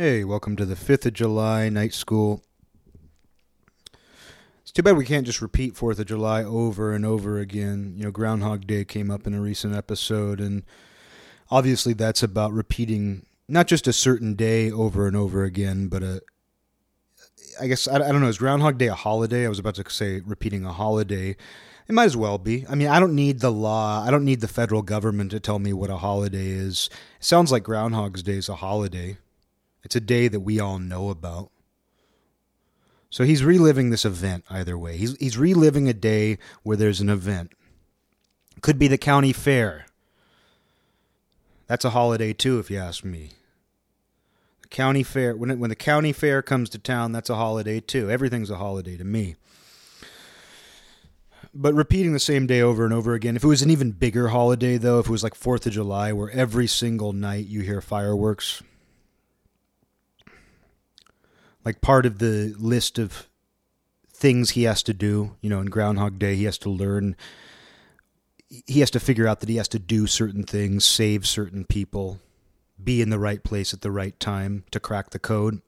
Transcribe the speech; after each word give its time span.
Hey, 0.00 0.22
welcome 0.22 0.54
to 0.54 0.64
the 0.64 0.76
5th 0.76 1.06
of 1.06 1.14
July 1.14 1.68
night 1.68 1.92
school. 1.92 2.44
It's 4.62 4.70
too 4.70 4.84
bad 4.84 4.96
we 4.96 5.04
can't 5.04 5.26
just 5.26 5.42
repeat 5.42 5.74
4th 5.74 5.98
of 5.98 6.06
July 6.06 6.44
over 6.44 6.92
and 6.92 7.04
over 7.04 7.40
again. 7.40 7.94
You 7.96 8.04
know, 8.04 8.12
Groundhog 8.12 8.68
Day 8.68 8.84
came 8.84 9.10
up 9.10 9.26
in 9.26 9.34
a 9.34 9.40
recent 9.40 9.74
episode, 9.74 10.38
and 10.38 10.62
obviously 11.50 11.94
that's 11.94 12.22
about 12.22 12.52
repeating 12.52 13.26
not 13.48 13.66
just 13.66 13.88
a 13.88 13.92
certain 13.92 14.34
day 14.34 14.70
over 14.70 15.08
and 15.08 15.16
over 15.16 15.42
again, 15.42 15.88
but 15.88 16.04
a. 16.04 16.22
I 17.60 17.66
guess, 17.66 17.88
I, 17.88 17.96
I 17.96 18.12
don't 18.12 18.20
know, 18.20 18.28
is 18.28 18.38
Groundhog 18.38 18.78
Day 18.78 18.86
a 18.86 18.94
holiday? 18.94 19.46
I 19.46 19.48
was 19.48 19.58
about 19.58 19.74
to 19.74 19.90
say 19.90 20.20
repeating 20.24 20.64
a 20.64 20.72
holiday. 20.72 21.30
It 21.88 21.92
might 21.92 22.04
as 22.04 22.16
well 22.16 22.38
be. 22.38 22.64
I 22.68 22.76
mean, 22.76 22.86
I 22.86 23.00
don't 23.00 23.16
need 23.16 23.40
the 23.40 23.50
law. 23.50 24.04
I 24.06 24.12
don't 24.12 24.24
need 24.24 24.42
the 24.42 24.46
federal 24.46 24.82
government 24.82 25.32
to 25.32 25.40
tell 25.40 25.58
me 25.58 25.72
what 25.72 25.90
a 25.90 25.96
holiday 25.96 26.50
is. 26.50 26.88
It 27.18 27.24
sounds 27.24 27.50
like 27.50 27.64
Groundhog's 27.64 28.22
Day 28.22 28.34
is 28.34 28.48
a 28.48 28.54
holiday. 28.54 29.16
It's 29.84 29.96
a 29.96 30.00
day 30.00 30.28
that 30.28 30.40
we 30.40 30.60
all 30.60 30.78
know 30.78 31.10
about. 31.10 31.50
So 33.10 33.24
he's 33.24 33.42
reliving 33.42 33.90
this 33.90 34.04
event 34.04 34.44
either 34.50 34.76
way. 34.76 34.96
He's 34.96 35.16
he's 35.16 35.38
reliving 35.38 35.88
a 35.88 35.94
day 35.94 36.38
where 36.62 36.76
there's 36.76 37.00
an 37.00 37.08
event. 37.08 37.52
Could 38.60 38.78
be 38.78 38.88
the 38.88 38.98
county 38.98 39.32
fair. 39.32 39.86
That's 41.66 41.84
a 41.84 41.90
holiday 41.90 42.32
too, 42.32 42.58
if 42.58 42.70
you 42.70 42.78
ask 42.78 43.04
me. 43.04 43.30
The 44.62 44.68
county 44.68 45.02
fair 45.02 45.34
when 45.34 45.50
it, 45.50 45.58
when 45.58 45.70
the 45.70 45.76
county 45.76 46.12
fair 46.12 46.42
comes 46.42 46.68
to 46.70 46.78
town, 46.78 47.12
that's 47.12 47.30
a 47.30 47.36
holiday 47.36 47.80
too. 47.80 48.10
Everything's 48.10 48.50
a 48.50 48.56
holiday 48.56 48.96
to 48.96 49.04
me. 49.04 49.36
But 51.54 51.74
repeating 51.74 52.12
the 52.12 52.18
same 52.18 52.46
day 52.46 52.60
over 52.60 52.84
and 52.84 52.92
over 52.92 53.14
again. 53.14 53.34
If 53.34 53.42
it 53.42 53.48
was 53.48 53.62
an 53.62 53.70
even 53.70 53.92
bigger 53.92 54.28
holiday, 54.28 54.76
though, 54.76 54.98
if 54.98 55.06
it 55.06 55.10
was 55.10 55.22
like 55.22 55.34
Fourth 55.34 55.66
of 55.66 55.72
July, 55.72 56.12
where 56.12 56.30
every 56.30 56.66
single 56.66 57.14
night 57.14 57.46
you 57.46 57.62
hear 57.62 57.80
fireworks, 57.80 58.62
like 61.64 61.80
part 61.80 62.06
of 62.06 62.18
the 62.18 62.54
list 62.58 62.98
of 62.98 63.28
things 64.12 64.50
he 64.50 64.64
has 64.64 64.82
to 64.84 64.94
do. 64.94 65.36
You 65.40 65.50
know, 65.50 65.60
in 65.60 65.66
Groundhog 65.66 66.18
Day, 66.18 66.34
he 66.36 66.44
has 66.44 66.58
to 66.58 66.70
learn. 66.70 67.16
He 68.48 68.80
has 68.80 68.90
to 68.92 69.00
figure 69.00 69.26
out 69.26 69.40
that 69.40 69.48
he 69.48 69.56
has 69.56 69.68
to 69.68 69.78
do 69.78 70.06
certain 70.06 70.42
things, 70.42 70.84
save 70.84 71.26
certain 71.26 71.64
people, 71.64 72.20
be 72.82 73.02
in 73.02 73.10
the 73.10 73.18
right 73.18 73.42
place 73.42 73.74
at 73.74 73.82
the 73.82 73.90
right 73.90 74.18
time 74.18 74.64
to 74.70 74.80
crack 74.80 75.10
the 75.10 75.18
code. 75.18 75.60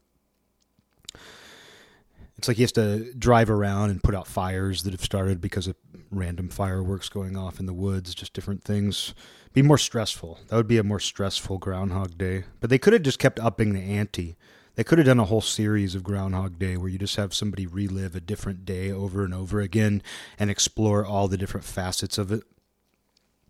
It's 2.39 2.49
like 2.49 2.57
he 2.57 2.63
has 2.63 2.73
to 2.73 3.13
drive 3.13 3.51
around 3.51 3.91
and 3.91 4.03
put 4.03 4.15
out 4.15 4.27
fires 4.27 4.85
that 4.85 4.95
have 4.95 5.05
started 5.05 5.43
because 5.43 5.67
of 5.67 5.77
random 6.11 6.49
fireworks 6.49 7.11
going 7.11 7.37
off 7.37 7.61
in 7.61 7.67
the 7.67 7.75
woods, 7.75 8.15
just 8.15 8.33
different 8.33 8.65
things. 8.65 9.15
Be 9.53 9.61
more 9.61 9.77
stressful. 9.77 10.39
That 10.49 10.57
would 10.57 10.67
be 10.67 10.79
a 10.79 10.83
more 10.83 11.01
stressful 11.01 11.59
Groundhog 11.59 12.17
Day. 12.17 12.45
But 12.61 12.71
they 12.71 12.79
could 12.79 12.95
have 12.95 13.03
just 13.03 13.19
kept 13.19 13.39
upping 13.39 13.75
the 13.75 13.83
ante 13.83 14.39
they 14.77 14.85
could 14.85 14.99
have 14.99 15.07
done 15.07 15.19
a 15.19 15.25
whole 15.25 15.41
series 15.41 15.95
of 15.95 16.05
Groundhog 16.05 16.59
Day 16.59 16.77
where 16.77 16.89
you 16.89 16.99
just 16.99 17.17
have 17.17 17.35
somebody 17.35 17.67
relive 17.67 18.15
a 18.15 18.21
different 18.21 18.65
day 18.65 18.91
over 18.91 19.25
and 19.25 19.35
over 19.35 19.61
again 19.61 20.03
and 20.39 20.51
explore 20.51 21.05
all 21.05 21.29
the 21.29 21.37
different 21.37 21.65
facets 21.65 22.19
of 22.19 22.33
it. 22.33 22.43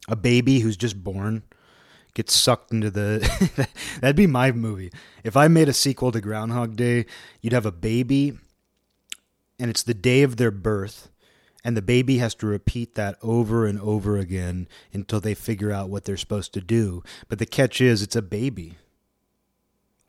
A 0.08 0.16
baby 0.16 0.60
who's 0.60 0.76
just 0.76 1.02
born 1.04 1.42
gets 2.14 2.34
sucked 2.34 2.72
into 2.72 2.90
the. 2.90 3.68
that'd 4.00 4.16
be 4.16 4.26
my 4.26 4.52
movie. 4.52 4.90
If 5.24 5.36
I 5.36 5.48
made 5.48 5.68
a 5.68 5.72
sequel 5.72 6.12
to 6.12 6.20
Groundhog 6.20 6.76
Day, 6.76 7.06
you'd 7.40 7.52
have 7.52 7.66
a 7.66 7.72
baby, 7.72 8.38
and 9.58 9.70
it's 9.70 9.82
the 9.82 9.94
day 9.94 10.22
of 10.22 10.36
their 10.36 10.50
birth, 10.50 11.10
and 11.64 11.76
the 11.76 11.82
baby 11.82 12.18
has 12.18 12.34
to 12.36 12.46
repeat 12.46 12.94
that 12.94 13.16
over 13.22 13.66
and 13.66 13.80
over 13.80 14.16
again 14.16 14.68
until 14.92 15.20
they 15.20 15.34
figure 15.34 15.70
out 15.70 15.90
what 15.90 16.04
they're 16.04 16.16
supposed 16.16 16.54
to 16.54 16.60
do. 16.60 17.02
But 17.28 17.38
the 17.38 17.46
catch 17.46 17.80
is, 17.80 18.02
it's 18.02 18.16
a 18.16 18.22
baby. 18.22 18.76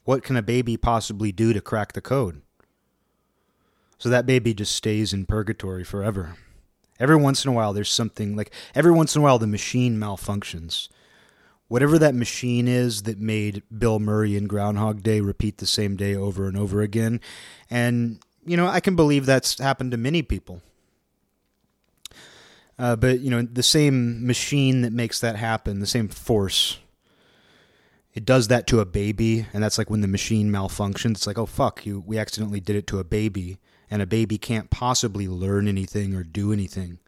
What 0.03 0.23
can 0.23 0.35
a 0.35 0.41
baby 0.41 0.77
possibly 0.77 1.31
do 1.31 1.53
to 1.53 1.61
crack 1.61 1.93
the 1.93 2.01
code? 2.01 2.41
So 3.97 4.09
that 4.09 4.25
baby 4.25 4.53
just 4.53 4.75
stays 4.75 5.13
in 5.13 5.25
purgatory 5.25 5.83
forever. 5.83 6.37
Every 6.99 7.15
once 7.15 7.45
in 7.45 7.49
a 7.49 7.53
while, 7.53 7.73
there's 7.73 7.89
something 7.89 8.35
like 8.35 8.51
every 8.73 8.91
once 8.91 9.15
in 9.15 9.21
a 9.21 9.23
while, 9.23 9.37
the 9.39 9.47
machine 9.47 9.97
malfunctions. 9.97 10.87
Whatever 11.67 11.97
that 11.99 12.15
machine 12.15 12.67
is 12.67 13.03
that 13.03 13.19
made 13.19 13.63
Bill 13.75 13.99
Murray 13.99 14.35
in 14.35 14.45
Groundhog 14.45 15.03
Day 15.03 15.21
repeat 15.21 15.57
the 15.57 15.67
same 15.67 15.95
day 15.95 16.15
over 16.15 16.47
and 16.47 16.57
over 16.57 16.81
again. 16.81 17.21
And, 17.69 18.19
you 18.45 18.57
know, 18.57 18.67
I 18.67 18.79
can 18.79 18.95
believe 18.95 19.25
that's 19.25 19.57
happened 19.59 19.91
to 19.91 19.97
many 19.97 20.21
people. 20.21 20.61
Uh, 22.77 22.95
but, 22.95 23.19
you 23.19 23.29
know, 23.29 23.43
the 23.43 23.63
same 23.63 24.25
machine 24.25 24.81
that 24.81 24.91
makes 24.91 25.19
that 25.19 25.35
happen, 25.35 25.79
the 25.79 25.85
same 25.85 26.07
force 26.07 26.79
it 28.13 28.25
does 28.25 28.47
that 28.49 28.67
to 28.67 28.79
a 28.79 28.85
baby 28.85 29.45
and 29.53 29.63
that's 29.63 29.77
like 29.77 29.89
when 29.89 30.01
the 30.01 30.07
machine 30.07 30.51
malfunctions. 30.51 31.11
It's 31.11 31.27
like 31.27 31.37
oh 31.37 31.45
fuck 31.45 31.85
you 31.85 32.03
we 32.05 32.17
accidentally 32.17 32.59
did 32.59 32.75
it 32.75 32.87
to 32.87 32.99
a 32.99 33.03
baby 33.03 33.57
and 33.89 34.01
a 34.01 34.07
baby 34.07 34.37
can't 34.37 34.69
possibly 34.69 35.27
learn 35.27 35.67
anything 35.67 36.13
or 36.13 36.23
do 36.23 36.51
anything. 36.51 36.99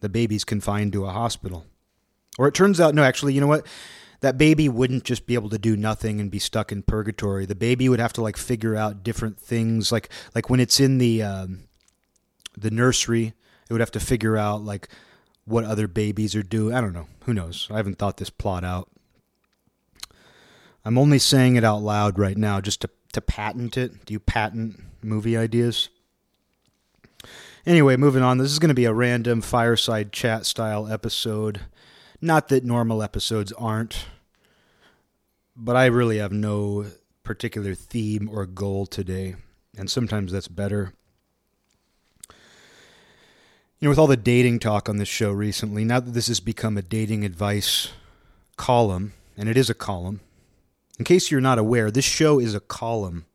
The 0.00 0.08
baby's 0.08 0.44
confined 0.44 0.92
to 0.92 1.06
a 1.06 1.10
hospital. 1.10 1.66
Or 2.38 2.48
it 2.48 2.54
turns 2.54 2.80
out 2.80 2.94
no 2.94 3.02
actually 3.02 3.34
you 3.34 3.40
know 3.40 3.46
what? 3.46 3.66
That 4.20 4.38
baby 4.38 4.68
wouldn't 4.68 5.04
just 5.04 5.26
be 5.26 5.34
able 5.34 5.50
to 5.50 5.58
do 5.58 5.76
nothing 5.76 6.18
and 6.18 6.30
be 6.30 6.38
stuck 6.38 6.72
in 6.72 6.82
purgatory. 6.82 7.44
The 7.44 7.54
baby 7.54 7.88
would 7.88 8.00
have 8.00 8.14
to 8.14 8.22
like 8.22 8.36
figure 8.36 8.74
out 8.74 9.02
different 9.02 9.38
things. 9.38 9.92
Like 9.92 10.10
like 10.34 10.50
when 10.50 10.60
it's 10.60 10.80
in 10.80 10.98
the 10.98 11.22
um, 11.22 11.64
the 12.56 12.70
nursery 12.70 13.34
it 13.68 13.72
would 13.72 13.80
have 13.80 13.90
to 13.92 14.00
figure 14.00 14.36
out 14.36 14.62
like 14.62 14.88
what 15.46 15.64
other 15.64 15.88
babies 15.88 16.34
are 16.34 16.42
doing. 16.42 16.74
I 16.74 16.80
don't 16.80 16.92
know. 16.92 17.06
Who 17.24 17.34
knows? 17.34 17.68
I 17.70 17.76
haven't 17.76 17.98
thought 17.98 18.18
this 18.18 18.30
plot 18.30 18.64
out 18.64 18.90
I'm 20.84 20.98
only 20.98 21.18
saying 21.18 21.56
it 21.56 21.64
out 21.64 21.82
loud 21.82 22.18
right 22.18 22.36
now 22.36 22.60
just 22.60 22.82
to, 22.82 22.90
to 23.12 23.20
patent 23.20 23.76
it. 23.76 24.04
Do 24.04 24.12
you 24.12 24.20
patent 24.20 24.80
movie 25.02 25.36
ideas? 25.36 25.88
Anyway, 27.66 27.96
moving 27.96 28.22
on. 28.22 28.36
This 28.36 28.52
is 28.52 28.58
going 28.58 28.68
to 28.68 28.74
be 28.74 28.84
a 28.84 28.92
random 28.92 29.40
fireside 29.40 30.12
chat 30.12 30.44
style 30.44 30.86
episode. 30.86 31.62
Not 32.20 32.48
that 32.48 32.64
normal 32.64 33.02
episodes 33.02 33.52
aren't, 33.52 34.06
but 35.56 35.74
I 35.76 35.86
really 35.86 36.18
have 36.18 36.32
no 36.32 36.86
particular 37.22 37.74
theme 37.74 38.28
or 38.30 38.44
goal 38.44 38.84
today, 38.84 39.36
and 39.76 39.90
sometimes 39.90 40.32
that's 40.32 40.48
better. 40.48 40.92
You 43.78 43.86
know, 43.86 43.88
with 43.88 43.98
all 43.98 44.06
the 44.06 44.16
dating 44.16 44.58
talk 44.58 44.88
on 44.88 44.98
this 44.98 45.08
show 45.08 45.32
recently, 45.32 45.84
now 45.84 46.00
that 46.00 46.12
this 46.12 46.28
has 46.28 46.40
become 46.40 46.76
a 46.76 46.82
dating 46.82 47.24
advice 47.24 47.88
column, 48.56 49.14
and 49.36 49.48
it 49.48 49.56
is 49.56 49.70
a 49.70 49.74
column, 49.74 50.20
in 50.98 51.04
case 51.04 51.30
you're 51.30 51.40
not 51.40 51.58
aware, 51.58 51.90
this 51.90 52.04
show 52.04 52.38
is 52.38 52.54
a 52.54 52.60
column. 52.60 53.26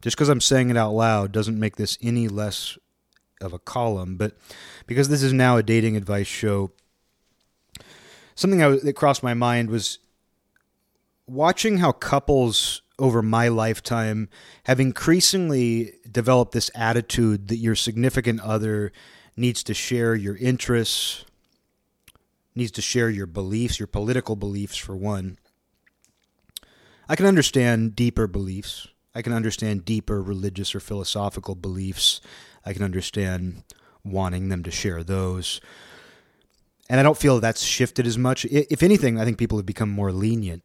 Just 0.00 0.16
because 0.16 0.28
I'm 0.28 0.40
saying 0.40 0.70
it 0.70 0.76
out 0.76 0.92
loud 0.92 1.32
doesn't 1.32 1.58
make 1.58 1.76
this 1.76 1.98
any 2.02 2.28
less 2.28 2.78
of 3.40 3.52
a 3.52 3.58
column, 3.58 4.16
but 4.16 4.36
because 4.86 5.08
this 5.08 5.22
is 5.22 5.32
now 5.32 5.56
a 5.56 5.62
dating 5.62 5.96
advice 5.96 6.26
show, 6.26 6.70
something 8.34 8.58
that 8.58 8.96
crossed 8.96 9.22
my 9.22 9.34
mind 9.34 9.70
was 9.70 9.98
watching 11.26 11.78
how 11.78 11.92
couples 11.92 12.82
over 12.98 13.22
my 13.22 13.48
lifetime 13.48 14.28
have 14.64 14.78
increasingly 14.78 15.94
developed 16.10 16.52
this 16.52 16.70
attitude 16.74 17.48
that 17.48 17.56
your 17.56 17.74
significant 17.74 18.40
other 18.40 18.92
needs 19.36 19.62
to 19.64 19.74
share 19.74 20.14
your 20.14 20.36
interests, 20.36 21.24
needs 22.54 22.70
to 22.70 22.82
share 22.82 23.10
your 23.10 23.26
beliefs, 23.26 23.80
your 23.80 23.88
political 23.88 24.36
beliefs, 24.36 24.76
for 24.76 24.94
one, 24.94 25.38
I 27.08 27.16
can 27.16 27.26
understand 27.26 27.94
deeper 27.96 28.26
beliefs. 28.26 28.88
I 29.14 29.22
can 29.22 29.32
understand 29.32 29.84
deeper 29.84 30.22
religious 30.22 30.74
or 30.74 30.80
philosophical 30.80 31.54
beliefs. 31.54 32.20
I 32.64 32.72
can 32.72 32.82
understand 32.82 33.62
wanting 34.04 34.48
them 34.48 34.62
to 34.62 34.70
share 34.70 35.02
those. 35.02 35.60
And 36.88 37.00
I 37.00 37.02
don't 37.02 37.18
feel 37.18 37.40
that's 37.40 37.62
shifted 37.62 38.06
as 38.06 38.18
much. 38.18 38.44
If 38.46 38.82
anything, 38.82 39.18
I 39.18 39.24
think 39.24 39.38
people 39.38 39.58
have 39.58 39.66
become 39.66 39.88
more 39.88 40.12
lenient. 40.12 40.62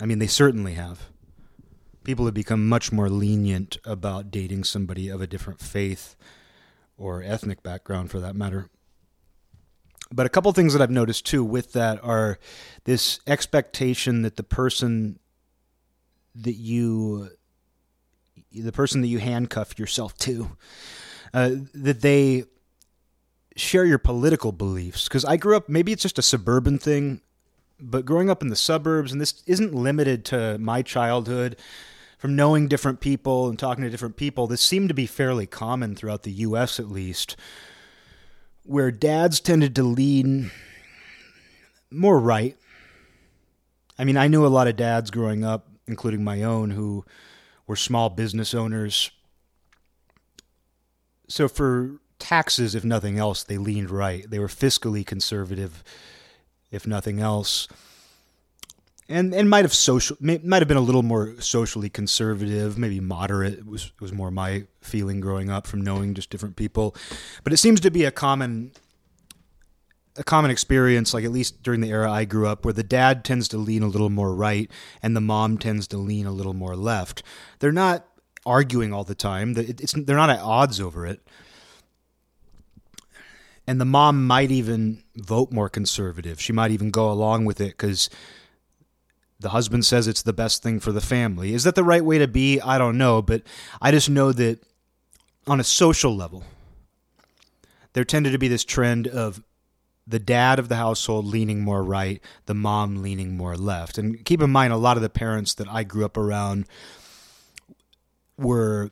I 0.00 0.06
mean, 0.06 0.18
they 0.18 0.26
certainly 0.26 0.74
have. 0.74 1.08
People 2.02 2.24
have 2.26 2.34
become 2.34 2.68
much 2.68 2.92
more 2.92 3.08
lenient 3.08 3.78
about 3.84 4.30
dating 4.30 4.64
somebody 4.64 5.08
of 5.08 5.20
a 5.20 5.26
different 5.26 5.60
faith 5.60 6.16
or 6.96 7.22
ethnic 7.22 7.62
background 7.62 8.10
for 8.10 8.20
that 8.20 8.36
matter. 8.36 8.68
But 10.12 10.26
a 10.26 10.30
couple 10.30 10.52
things 10.52 10.72
that 10.74 10.82
I've 10.82 10.90
noticed 10.90 11.26
too 11.26 11.42
with 11.42 11.72
that 11.72 12.02
are 12.04 12.38
this 12.84 13.20
expectation 13.26 14.22
that 14.22 14.36
the 14.36 14.42
person 14.42 15.18
that 16.34 16.54
you 16.54 17.30
the 18.52 18.72
person 18.72 19.00
that 19.00 19.08
you 19.08 19.18
handcuff 19.18 19.78
yourself 19.78 20.16
to 20.18 20.56
uh, 21.32 21.50
that 21.74 22.00
they 22.00 22.44
share 23.56 23.84
your 23.84 23.98
political 23.98 24.52
beliefs. 24.52 25.04
Because 25.04 25.24
i 25.24 25.36
grew 25.36 25.56
up 25.56 25.68
maybe 25.68 25.92
it's 25.92 26.02
just 26.02 26.18
a 26.18 26.22
suburban 26.22 26.78
thing 26.78 27.20
but 27.80 28.04
growing 28.04 28.30
up 28.30 28.42
in 28.42 28.48
the 28.48 28.56
suburbs 28.56 29.12
and 29.12 29.20
this 29.20 29.42
isn't 29.46 29.74
limited 29.74 30.24
to 30.24 30.58
my 30.58 30.82
childhood 30.82 31.56
from 32.18 32.36
knowing 32.36 32.68
different 32.68 33.00
people 33.00 33.48
and 33.48 33.58
talking 33.58 33.84
to 33.84 33.90
different 33.90 34.16
people 34.16 34.46
this 34.46 34.60
seemed 34.60 34.88
to 34.88 34.94
be 34.94 35.06
fairly 35.06 35.46
common 35.46 35.94
throughout 35.94 36.22
the 36.22 36.32
us 36.32 36.78
at 36.80 36.88
least 36.88 37.36
where 38.64 38.90
dads 38.90 39.40
tended 39.40 39.76
to 39.76 39.82
lean 39.82 40.50
more 41.90 42.18
right. 42.18 42.56
I 43.98 44.04
mean 44.04 44.16
i 44.16 44.26
knew 44.28 44.46
a 44.46 44.48
lot 44.48 44.68
of 44.68 44.76
dads 44.76 45.10
growing 45.10 45.44
up 45.44 45.68
including 45.86 46.24
my 46.24 46.42
own, 46.42 46.70
who 46.70 47.04
were 47.66 47.76
small 47.76 48.10
business 48.10 48.54
owners. 48.54 49.10
So 51.28 51.48
for 51.48 52.00
taxes, 52.18 52.74
if 52.74 52.84
nothing 52.84 53.18
else, 53.18 53.42
they 53.42 53.58
leaned 53.58 53.90
right. 53.90 54.28
They 54.28 54.38
were 54.38 54.48
fiscally 54.48 55.04
conservative, 55.04 55.82
if 56.70 56.86
nothing 56.86 57.20
else. 57.20 57.68
And 59.06 59.34
and 59.34 59.50
might 59.50 59.66
have 59.66 59.74
social 59.74 60.16
might 60.20 60.62
have 60.62 60.68
been 60.68 60.78
a 60.78 60.80
little 60.80 61.02
more 61.02 61.38
socially 61.38 61.90
conservative, 61.90 62.78
maybe 62.78 63.00
moderate 63.00 63.66
was 63.66 63.92
was 64.00 64.14
more 64.14 64.30
my 64.30 64.64
feeling 64.80 65.20
growing 65.20 65.50
up 65.50 65.66
from 65.66 65.82
knowing 65.82 66.14
just 66.14 66.30
different 66.30 66.56
people. 66.56 66.96
But 67.42 67.52
it 67.52 67.58
seems 67.58 67.80
to 67.80 67.90
be 67.90 68.04
a 68.04 68.10
common 68.10 68.72
a 70.16 70.24
common 70.24 70.50
experience, 70.50 71.12
like 71.12 71.24
at 71.24 71.32
least 71.32 71.62
during 71.62 71.80
the 71.80 71.90
era 71.90 72.10
I 72.10 72.24
grew 72.24 72.46
up, 72.46 72.64
where 72.64 72.74
the 72.74 72.82
dad 72.82 73.24
tends 73.24 73.48
to 73.48 73.58
lean 73.58 73.82
a 73.82 73.88
little 73.88 74.10
more 74.10 74.34
right 74.34 74.70
and 75.02 75.16
the 75.16 75.20
mom 75.20 75.58
tends 75.58 75.88
to 75.88 75.96
lean 75.96 76.26
a 76.26 76.32
little 76.32 76.54
more 76.54 76.76
left. 76.76 77.22
They're 77.58 77.72
not 77.72 78.06
arguing 78.46 78.92
all 78.92 79.04
the 79.04 79.14
time. 79.14 79.54
It's, 79.56 79.92
they're 79.92 80.16
not 80.16 80.30
at 80.30 80.40
odds 80.40 80.80
over 80.80 81.06
it 81.06 81.26
and 83.66 83.80
the 83.80 83.86
mom 83.86 84.26
might 84.26 84.50
even 84.50 85.02
vote 85.16 85.50
more 85.50 85.68
conservative. 85.68 86.40
She 86.40 86.52
might 86.52 86.70
even 86.70 86.90
go 86.90 87.10
along 87.10 87.44
with 87.44 87.60
it 87.60 87.70
because 87.70 88.10
the 89.40 89.50
husband 89.50 89.86
says 89.86 90.06
it's 90.06 90.22
the 90.22 90.32
best 90.32 90.62
thing 90.62 90.80
for 90.80 90.92
the 90.92 91.00
family. 91.00 91.54
Is 91.54 91.64
that 91.64 91.74
the 91.74 91.84
right 91.84 92.04
way 92.04 92.18
to 92.18 92.28
be? 92.28 92.60
I 92.60 92.78
don't 92.78 92.98
know, 92.98 93.22
but 93.22 93.42
I 93.80 93.90
just 93.90 94.10
know 94.10 94.32
that 94.32 94.62
on 95.46 95.60
a 95.60 95.64
social 95.64 96.14
level, 96.14 96.44
there 97.94 98.04
tended 98.04 98.32
to 98.32 98.38
be 98.38 98.48
this 98.48 98.64
trend 98.64 99.06
of 99.06 99.42
the 100.06 100.18
dad 100.18 100.58
of 100.58 100.68
the 100.68 100.76
household 100.76 101.24
leaning 101.24 101.62
more 101.62 101.82
right, 101.82 102.20
the 102.46 102.54
mom 102.54 103.02
leaning 103.02 103.36
more 103.36 103.56
left. 103.56 103.98
And 103.98 104.24
keep 104.24 104.42
in 104.42 104.50
mind, 104.50 104.72
a 104.72 104.76
lot 104.76 104.96
of 104.96 105.02
the 105.02 105.08
parents 105.08 105.54
that 105.54 105.68
I 105.68 105.82
grew 105.84 106.04
up 106.04 106.16
around 106.16 106.66
were 108.36 108.90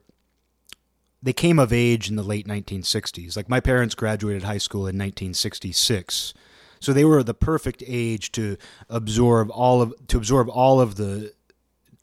they 1.22 1.32
came 1.32 1.58
of 1.58 1.72
age 1.72 2.08
in 2.08 2.16
the 2.16 2.22
late 2.22 2.46
1960s. 2.46 3.36
Like 3.36 3.48
my 3.48 3.60
parents 3.60 3.94
graduated 3.94 4.42
high 4.42 4.58
school 4.58 4.82
in 4.82 4.96
1966. 4.98 6.34
So 6.80 6.92
they 6.92 7.04
were 7.04 7.22
the 7.22 7.34
perfect 7.34 7.82
age 7.86 8.32
to 8.32 8.56
absorb 8.88 9.50
all 9.50 9.80
of 9.80 9.94
to 10.08 10.16
absorb 10.16 10.48
all 10.48 10.80
of 10.80 10.96
the 10.96 11.32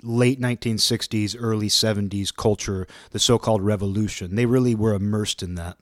late 0.02 0.40
1960s, 0.40 1.36
early 1.38 1.68
70s 1.68 2.34
culture, 2.34 2.88
the 3.12 3.20
so-called 3.20 3.62
revolution. 3.62 4.36
They 4.36 4.46
really 4.46 4.76
were 4.76 4.94
immersed 4.94 5.44
in 5.44 5.56
that. 5.56 5.78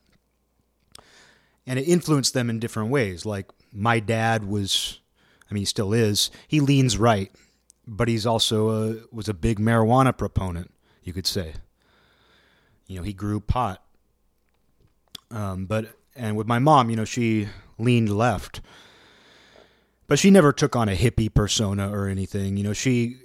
And 1.67 1.77
it 1.77 1.83
influenced 1.83 2.33
them 2.33 2.49
in 2.49 2.59
different 2.59 2.89
ways. 2.89 3.25
Like 3.25 3.51
my 3.71 3.99
dad 3.99 4.45
was 4.45 4.99
I 5.51 5.53
mean 5.53 5.61
he 5.61 5.65
still 5.65 5.93
is, 5.93 6.31
he 6.47 6.59
leans 6.59 6.97
right, 6.97 7.31
but 7.85 8.07
he's 8.07 8.25
also 8.25 8.69
a, 8.69 8.95
was 9.11 9.29
a 9.29 9.33
big 9.33 9.59
marijuana 9.59 10.17
proponent, 10.17 10.71
you 11.03 11.13
could 11.13 11.27
say 11.27 11.53
you 12.87 12.97
know, 12.97 13.03
he 13.03 13.13
grew 13.13 13.39
pot. 13.39 13.83
Um, 15.29 15.65
but 15.65 15.93
and 16.15 16.35
with 16.35 16.47
my 16.47 16.59
mom, 16.59 16.89
you 16.89 16.95
know, 16.95 17.05
she 17.05 17.49
leaned 17.77 18.15
left, 18.15 18.61
but 20.07 20.17
she 20.17 20.31
never 20.31 20.51
took 20.51 20.75
on 20.75 20.89
a 20.89 20.95
hippie 20.95 21.33
persona 21.33 21.91
or 21.91 22.07
anything. 22.07 22.57
You 22.57 22.63
know, 22.63 22.73
she 22.73 23.17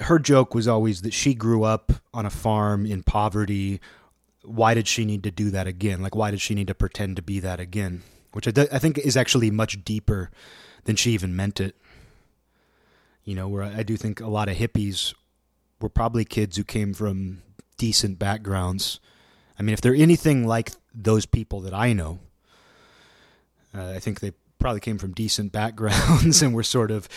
her 0.00 0.18
joke 0.18 0.54
was 0.54 0.68
always 0.68 1.02
that 1.02 1.14
she 1.14 1.34
grew 1.34 1.64
up 1.64 1.92
on 2.12 2.26
a 2.26 2.30
farm 2.30 2.86
in 2.86 3.02
poverty. 3.02 3.80
Why 4.44 4.74
did 4.74 4.88
she 4.88 5.04
need 5.04 5.22
to 5.22 5.30
do 5.30 5.50
that 5.50 5.66
again? 5.66 6.02
Like, 6.02 6.14
why 6.14 6.30
did 6.30 6.40
she 6.40 6.54
need 6.54 6.66
to 6.68 6.74
pretend 6.74 7.16
to 7.16 7.22
be 7.22 7.40
that 7.40 7.60
again? 7.60 8.02
Which 8.32 8.48
I, 8.48 8.52
I 8.72 8.78
think 8.78 8.98
is 8.98 9.16
actually 9.16 9.50
much 9.50 9.84
deeper 9.84 10.30
than 10.84 10.96
she 10.96 11.12
even 11.12 11.36
meant 11.36 11.60
it. 11.60 11.76
You 13.24 13.36
know, 13.36 13.46
where 13.46 13.62
I 13.62 13.82
do 13.84 13.96
think 13.96 14.20
a 14.20 14.26
lot 14.26 14.48
of 14.48 14.56
hippies 14.56 15.14
were 15.80 15.88
probably 15.88 16.24
kids 16.24 16.56
who 16.56 16.64
came 16.64 16.92
from 16.92 17.42
decent 17.76 18.18
backgrounds. 18.18 18.98
I 19.58 19.62
mean, 19.62 19.74
if 19.74 19.80
they're 19.80 19.94
anything 19.94 20.46
like 20.46 20.72
those 20.94 21.26
people 21.26 21.60
that 21.60 21.74
I 21.74 21.92
know, 21.92 22.18
uh, 23.74 23.90
I 23.90 23.98
think 24.00 24.20
they 24.20 24.32
probably 24.62 24.80
came 24.80 24.96
from 24.96 25.12
decent 25.12 25.52
backgrounds 25.52 26.40
and 26.42 26.54
were 26.54 26.62
sort 26.62 26.90
of 26.90 27.08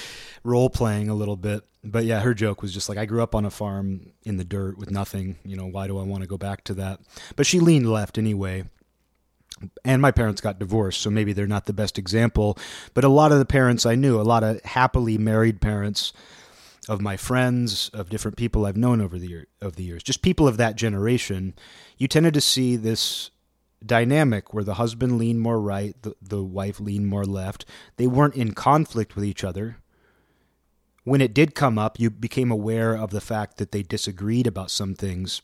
role 0.44 0.70
playing 0.70 1.10
a 1.10 1.16
little 1.16 1.38
bit. 1.38 1.64
But 1.84 2.04
yeah, 2.06 2.20
her 2.22 2.34
joke 2.34 2.62
was 2.62 2.74
just 2.74 2.90
like, 2.90 2.98
I 2.98 3.06
grew 3.06 3.22
up 3.22 3.36
on 3.36 3.46
a 3.46 3.52
farm 3.52 4.12
in 4.24 4.38
the 4.38 4.44
dirt 4.44 4.78
with 4.78 4.92
nothing. 4.92 5.38
You 5.46 5.56
know, 5.56 5.68
why 5.68 5.88
do 5.88 6.00
I 6.00 6.04
want 6.04 6.24
to 6.24 6.28
go 6.28 6.38
back 6.38 6.64
to 6.66 6.74
that? 6.74 7.00
But 7.36 7.46
she 7.46 7.60
leaned 7.60 7.90
left 7.90 8.18
anyway. 8.18 8.66
And 9.86 10.02
my 10.02 10.12
parents 10.12 10.42
got 10.42 10.60
divorced, 10.60 11.00
so 11.00 11.10
maybe 11.10 11.32
they're 11.32 11.48
not 11.48 11.66
the 11.66 11.72
best 11.72 11.98
example. 11.98 12.58
But 12.94 13.06
a 13.06 13.10
lot 13.10 13.32
of 13.32 13.40
the 13.40 13.46
parents 13.46 13.86
I 13.86 13.96
knew, 13.96 14.20
a 14.20 14.24
lot 14.24 14.44
of 14.44 14.62
happily 14.64 15.18
married 15.18 15.62
parents, 15.62 16.12
of 16.90 17.02
my 17.02 17.16
friends, 17.16 17.90
of 17.94 18.10
different 18.10 18.38
people 18.38 18.66
I've 18.66 18.76
known 18.76 19.02
over 19.02 19.18
the 19.18 19.28
year, 19.28 19.48
of 19.62 19.76
the 19.76 19.84
years, 19.84 20.04
just 20.04 20.22
people 20.22 20.48
of 20.48 20.58
that 20.58 20.76
generation, 20.76 21.56
you 21.98 22.08
tended 22.08 22.34
to 22.34 22.42
see 22.42 22.76
this 22.76 23.32
dynamic 23.86 24.54
where 24.54 24.64
the 24.64 24.76
husband 24.76 25.18
leaned 25.18 25.42
more 25.42 25.60
right, 25.60 25.96
the, 26.02 26.16
the 26.22 26.44
wife 26.44 26.80
leaned 26.80 27.08
more 27.08 27.26
left. 27.26 27.66
They 27.98 28.08
weren't 28.08 28.36
in 28.36 28.54
conflict 28.54 29.16
with 29.16 29.26
each 29.26 29.44
other. 29.44 29.78
When 31.04 31.22
it 31.22 31.34
did 31.34 31.56
come 31.56 31.78
up, 31.78 32.00
you 32.00 32.10
became 32.10 32.52
aware 32.52 32.96
of 32.96 33.12
the 33.12 33.22
fact 33.22 33.58
that 33.58 33.72
they 33.72 33.84
disagreed 33.84 34.48
about 34.48 34.72
some 34.72 34.96
things. 34.96 35.42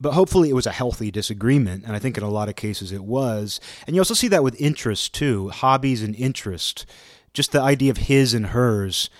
But 0.00 0.14
hopefully, 0.14 0.48
it 0.48 0.54
was 0.54 0.66
a 0.66 0.72
healthy 0.72 1.10
disagreement, 1.10 1.84
and 1.84 1.94
I 1.94 1.98
think 1.98 2.16
in 2.16 2.22
a 2.22 2.30
lot 2.30 2.48
of 2.48 2.56
cases 2.56 2.92
it 2.92 3.04
was. 3.04 3.60
And 3.86 3.96
you 3.96 4.00
also 4.00 4.14
see 4.14 4.28
that 4.28 4.44
with 4.44 4.60
interest 4.60 5.12
too, 5.12 5.48
hobbies 5.48 6.02
and 6.02 6.14
interest. 6.14 6.86
Just 7.34 7.52
the 7.52 7.60
idea 7.60 7.90
of 7.90 7.96
his 7.98 8.32
and 8.32 8.46
hers 8.46 9.10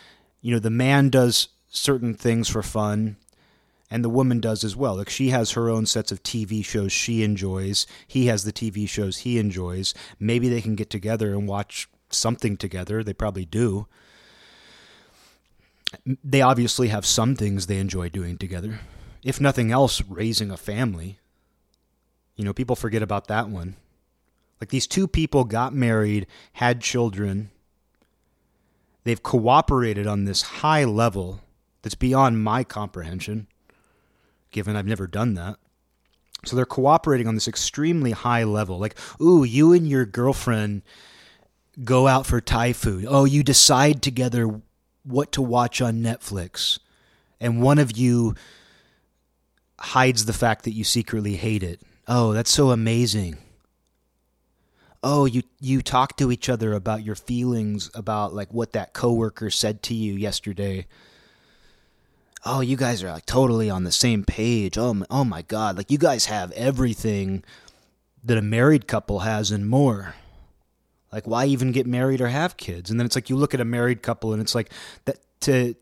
you 0.40 0.52
know, 0.52 0.60
the 0.60 0.70
man 0.70 1.10
does 1.10 1.48
certain 1.69 2.14
things 2.14 2.48
for 2.48 2.62
fun 2.62 3.16
and 3.90 4.05
the 4.05 4.11
woman 4.11 4.40
does 4.40 4.64
as 4.64 4.76
well. 4.76 4.96
Like 4.96 5.08
she 5.08 5.31
has 5.31 5.52
her 5.52 5.69
own 5.69 5.87
sets 5.87 6.12
of 6.12 6.23
TV 6.23 6.64
shows 6.64 6.93
she 6.93 7.23
enjoys. 7.23 7.87
He 8.06 8.26
has 8.26 8.44
the 8.44 8.52
TV 8.52 8.88
shows 8.88 9.19
he 9.19 9.38
enjoys. 9.38 9.94
Maybe 10.19 10.49
they 10.49 10.61
can 10.61 10.75
get 10.75 10.90
together 10.90 11.32
and 11.32 11.49
watch 11.49 11.88
something 12.11 12.56
together. 12.56 13.02
They 13.02 13.12
probably 13.12 13.44
do. 13.44 13.87
They 16.23 16.43
obviously 16.43 16.88
have 16.88 17.06
some 17.06 17.35
things 17.35 17.67
they 17.67 17.79
enjoy 17.79 18.11
doing 18.11 18.37
together. 18.37 18.81
If 19.23 19.40
nothing 19.40 19.73
else, 19.73 20.02
raising 20.02 20.50
a 20.50 20.56
family. 20.56 21.19
You 22.37 22.44
know, 22.44 22.52
people 22.52 22.76
forget 22.76 23.02
about 23.02 23.26
that 23.29 23.49
one. 23.49 23.76
Like 24.61 24.70
these 24.70 24.87
two 24.87 25.08
people 25.08 25.44
got 25.44 25.73
married, 25.73 26.26
had 26.52 26.81
children, 26.81 27.50
They've 29.08 29.23
cooperated 29.23 30.06
on 30.06 30.26
this 30.26 30.43
high 30.43 30.85
level 30.85 31.40
that's 31.81 31.94
beyond 31.94 32.44
my 32.44 32.62
comprehension, 32.62 33.46
given 34.50 34.76
I've 34.76 34.87
never 34.87 35.07
done 35.07 35.35
that. 35.35 35.57
So 36.45 36.55
they're 36.55 36.67
cooperating 36.67 37.26
on 37.26 37.35
this 37.35 37.49
extremely 37.49 38.12
high 38.12 38.45
level. 38.45 38.78
Like, 38.78 38.97
ooh, 39.21 39.45
you 39.45 39.73
and 39.73 39.88
your 39.88 40.07
girlfriend 40.07 40.83
go 41.83 42.07
out 42.07 42.26
for 42.26 42.40
Thai 42.40 42.73
food. 42.73 43.07
Oh, 43.09 43.25
you 43.25 43.43
decide 43.43 44.02
together 44.02 44.61
what 45.02 45.33
to 45.33 45.43
watch 45.43 45.81
on 45.81 46.00
Netflix. 46.00 46.78
And 47.40 47.62
one 47.62 47.78
of 47.78 47.97
you 47.97 48.35
hides 49.81 50.26
the 50.26 50.33
fact 50.33 50.64
that 50.64 50.73
you 50.73 50.85
secretly 50.85 51.37
hate 51.37 51.62
it. 51.62 51.81
Oh, 52.07 52.33
that's 52.33 52.50
so 52.50 52.71
amazing 52.71 53.38
oh 55.02 55.25
you 55.25 55.43
you 55.61 55.81
talk 55.83 56.17
to 56.17 56.33
each 56.33 56.49
other 56.49 56.73
about 56.73 57.05
your 57.05 57.14
feelings 57.14 57.90
about 57.95 58.35
like 58.35 58.52
what 58.52 58.73
that 58.73 58.93
coworker 58.93 59.50
said 59.50 59.83
to 59.83 59.95
you 59.95 60.14
yesterday 60.14 60.87
oh 62.45 62.61
you 62.61 62.76
guys 62.76 63.02
are 63.02 63.12
like 63.12 63.26
totally 63.26 63.71
on 63.71 63.85
the 63.85 63.92
same 63.92 64.25
page. 64.25 64.78
Oh 64.78 64.95
my, 64.95 65.07
oh 65.11 65.25
my 65.25 65.42
god. 65.42 65.76
Like 65.76 65.90
you 65.90 65.99
guys 65.99 66.26
have 66.26 66.52
everything 66.52 67.45
that 68.25 68.38
a 68.38 68.42
married 68.42 68.87
couple 68.87 69.21
has 69.21 69.50
and 69.50 69.68
more. 69.68 70.14
Like 71.12 71.26
why 71.26 71.47
even 71.47 71.73
get 71.73 71.87
married 71.87 72.21
or 72.21 72.28
have 72.28 72.57
kids? 72.57 72.90
And 72.90 72.99
then 72.99 73.07
it's 73.07 73.16
like 73.16 73.30
you 73.30 73.37
look 73.37 73.54
at 73.54 73.61
a 73.61 73.64
married 73.64 74.02
couple 74.02 74.33
and 74.33 74.42
it's 74.42 74.54
like 74.54 74.71
that 75.04 75.18
to 75.40 75.75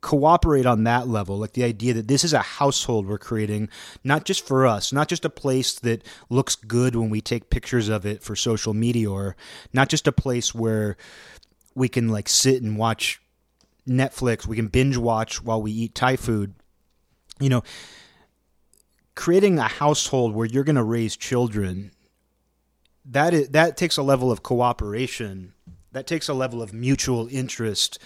cooperate 0.00 0.64
on 0.64 0.84
that 0.84 1.08
level 1.08 1.36
like 1.36 1.54
the 1.54 1.64
idea 1.64 1.92
that 1.92 2.06
this 2.06 2.22
is 2.22 2.32
a 2.32 2.38
household 2.38 3.04
we're 3.04 3.18
creating 3.18 3.68
not 4.04 4.24
just 4.24 4.46
for 4.46 4.64
us 4.64 4.92
not 4.92 5.08
just 5.08 5.24
a 5.24 5.30
place 5.30 5.80
that 5.80 6.04
looks 6.30 6.54
good 6.54 6.94
when 6.94 7.10
we 7.10 7.20
take 7.20 7.50
pictures 7.50 7.88
of 7.88 8.06
it 8.06 8.22
for 8.22 8.36
social 8.36 8.72
media 8.72 9.10
or 9.10 9.34
not 9.72 9.88
just 9.88 10.06
a 10.06 10.12
place 10.12 10.54
where 10.54 10.96
we 11.74 11.88
can 11.88 12.08
like 12.08 12.28
sit 12.28 12.62
and 12.62 12.78
watch 12.78 13.20
Netflix 13.88 14.46
we 14.46 14.56
can 14.56 14.68
binge 14.68 14.96
watch 14.96 15.42
while 15.42 15.60
we 15.60 15.72
eat 15.72 15.94
Thai 15.94 16.16
food 16.16 16.54
you 17.40 17.48
know 17.48 17.62
creating 19.14 19.58
a 19.58 19.62
household 19.62 20.34
where 20.34 20.46
you're 20.46 20.64
going 20.64 20.76
to 20.76 20.82
raise 20.84 21.16
children 21.16 21.90
that 23.04 23.32
is, 23.34 23.48
that 23.48 23.76
takes 23.76 23.96
a 23.96 24.02
level 24.02 24.30
of 24.30 24.42
cooperation 24.42 25.54
that 25.92 26.06
takes 26.06 26.28
a 26.28 26.34
level 26.34 26.62
of 26.62 26.72
mutual 26.72 27.28
interest 27.30 27.98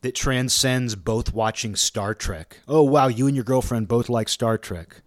that 0.00 0.14
transcends 0.14 0.94
both 0.94 1.34
watching 1.34 1.74
Star 1.74 2.14
Trek. 2.14 2.60
Oh 2.68 2.82
wow, 2.82 3.08
you 3.08 3.26
and 3.26 3.36
your 3.36 3.44
girlfriend 3.44 3.88
both 3.88 4.08
like 4.08 4.28
Star 4.28 4.56
Trek. 4.56 5.02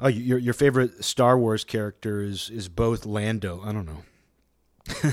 Oh, 0.00 0.08
your 0.08 0.38
your 0.38 0.54
favorite 0.54 1.04
Star 1.04 1.38
Wars 1.38 1.64
character 1.64 2.22
is 2.22 2.50
is 2.50 2.68
both 2.68 3.04
Lando. 3.04 3.60
I 3.64 3.72
don't 3.72 3.86
know. 3.86 5.12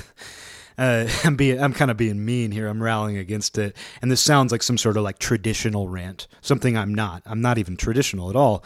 uh, 0.78 1.08
I'm 1.24 1.36
being 1.36 1.60
I'm 1.60 1.72
kind 1.72 1.90
of 1.90 1.96
being 1.96 2.24
mean 2.24 2.52
here. 2.52 2.68
I'm 2.68 2.82
rallying 2.82 3.18
against 3.18 3.58
it, 3.58 3.76
and 4.00 4.10
this 4.10 4.20
sounds 4.20 4.52
like 4.52 4.62
some 4.62 4.78
sort 4.78 4.96
of 4.96 5.02
like 5.02 5.18
traditional 5.18 5.88
rant. 5.88 6.26
Something 6.40 6.76
I'm 6.76 6.94
not. 6.94 7.22
I'm 7.26 7.40
not 7.40 7.58
even 7.58 7.76
traditional 7.76 8.30
at 8.30 8.36
all. 8.36 8.64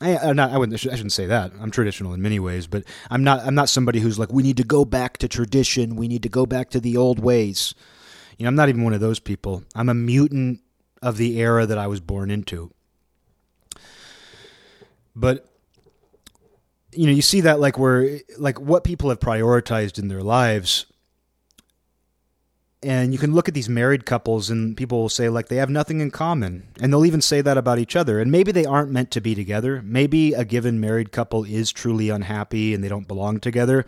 I, 0.00 0.32
not, 0.32 0.52
I 0.52 0.58
wouldn't. 0.58 0.74
I 0.74 0.94
shouldn't 0.94 1.12
say 1.12 1.26
that. 1.26 1.50
I'm 1.60 1.72
traditional 1.72 2.14
in 2.14 2.22
many 2.22 2.38
ways, 2.38 2.68
but 2.68 2.84
I'm 3.10 3.24
not. 3.24 3.40
I'm 3.44 3.54
not 3.54 3.68
somebody 3.68 3.98
who's 3.98 4.18
like, 4.18 4.32
we 4.32 4.44
need 4.44 4.58
to 4.58 4.64
go 4.64 4.84
back 4.84 5.18
to 5.18 5.28
tradition. 5.28 5.96
We 5.96 6.06
need 6.06 6.22
to 6.22 6.28
go 6.28 6.46
back 6.46 6.70
to 6.70 6.80
the 6.80 6.96
old 6.96 7.18
ways. 7.18 7.74
You 8.36 8.44
know, 8.44 8.48
I'm 8.48 8.54
not 8.54 8.68
even 8.68 8.84
one 8.84 8.94
of 8.94 9.00
those 9.00 9.18
people. 9.18 9.64
I'm 9.74 9.88
a 9.88 9.94
mutant 9.94 10.60
of 11.02 11.16
the 11.16 11.40
era 11.40 11.66
that 11.66 11.78
I 11.78 11.88
was 11.88 12.00
born 12.00 12.30
into. 12.30 12.70
But 15.16 15.48
you 16.92 17.06
know, 17.06 17.12
you 17.12 17.22
see 17.22 17.40
that 17.40 17.58
like 17.58 17.76
where 17.76 18.20
like 18.38 18.60
what 18.60 18.84
people 18.84 19.10
have 19.10 19.18
prioritized 19.18 19.98
in 19.98 20.06
their 20.08 20.22
lives. 20.22 20.86
And 22.82 23.12
you 23.12 23.18
can 23.18 23.34
look 23.34 23.48
at 23.48 23.54
these 23.54 23.68
married 23.68 24.06
couples 24.06 24.50
and 24.50 24.76
people 24.76 25.00
will 25.00 25.08
say 25.08 25.28
like 25.28 25.48
they 25.48 25.56
have 25.56 25.70
nothing 25.70 26.00
in 26.00 26.12
common. 26.12 26.68
And 26.80 26.92
they'll 26.92 27.06
even 27.06 27.20
say 27.20 27.40
that 27.40 27.58
about 27.58 27.80
each 27.80 27.96
other. 27.96 28.20
And 28.20 28.30
maybe 28.30 28.52
they 28.52 28.64
aren't 28.64 28.92
meant 28.92 29.10
to 29.12 29.20
be 29.20 29.34
together. 29.34 29.82
Maybe 29.84 30.32
a 30.32 30.44
given 30.44 30.78
married 30.78 31.10
couple 31.10 31.42
is 31.42 31.72
truly 31.72 32.08
unhappy 32.08 32.74
and 32.74 32.84
they 32.84 32.88
don't 32.88 33.08
belong 33.08 33.40
together. 33.40 33.84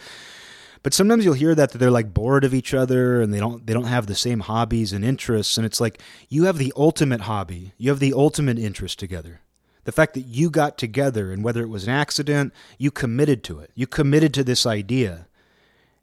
But 0.82 0.94
sometimes 0.94 1.24
you'll 1.24 1.34
hear 1.34 1.54
that, 1.54 1.70
that 1.70 1.78
they're 1.78 1.90
like 1.90 2.14
bored 2.14 2.42
of 2.42 2.54
each 2.54 2.74
other 2.74 3.20
and 3.20 3.32
they 3.32 3.38
don't 3.38 3.66
they 3.66 3.74
don't 3.74 3.84
have 3.84 4.06
the 4.06 4.14
same 4.14 4.40
hobbies 4.40 4.92
and 4.92 5.04
interests 5.04 5.58
and 5.58 5.66
it's 5.66 5.80
like 5.80 6.00
you 6.28 6.44
have 6.44 6.58
the 6.58 6.72
ultimate 6.74 7.22
hobby. 7.22 7.74
You 7.76 7.90
have 7.90 8.00
the 8.00 8.14
ultimate 8.14 8.58
interest 8.58 8.98
together. 8.98 9.40
The 9.84 9.92
fact 9.92 10.14
that 10.14 10.22
you 10.26 10.50
got 10.50 10.78
together 10.78 11.32
and 11.32 11.44
whether 11.44 11.62
it 11.62 11.68
was 11.68 11.84
an 11.84 11.90
accident, 11.90 12.52
you 12.78 12.90
committed 12.90 13.44
to 13.44 13.60
it. 13.60 13.70
You 13.74 13.86
committed 13.86 14.34
to 14.34 14.44
this 14.44 14.66
idea. 14.66 15.26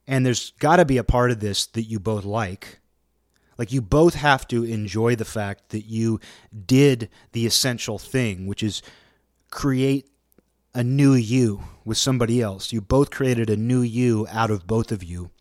And 0.07 0.25
there's 0.25 0.51
got 0.59 0.77
to 0.77 0.85
be 0.85 0.97
a 0.97 1.03
part 1.03 1.31
of 1.31 1.41
this 1.41 1.65
that 1.67 1.83
you 1.83 1.99
both 1.99 2.23
like. 2.23 2.76
Like 3.57 3.71
you 3.71 3.81
both 3.81 4.13
have 4.15 4.47
to 4.49 4.63
enjoy 4.63 5.15
the 5.15 5.25
fact 5.25 5.69
that 5.69 5.85
you 5.85 6.19
did 6.65 7.09
the 7.31 7.45
essential 7.45 7.97
thing, 7.97 8.45
which 8.47 8.61
is 8.61 8.81
create 9.49 10.09
a 10.73 10.83
new 10.83 11.13
you 11.13 11.63
with 11.83 11.97
somebody 11.97 12.41
else. 12.41 12.71
You 12.71 12.81
both 12.81 13.09
created 13.09 13.49
a 13.49 13.57
new 13.57 13.81
you 13.81 14.27
out 14.29 14.51
of 14.51 14.67
both 14.67 14.91
of 14.91 15.03
you. 15.03 15.31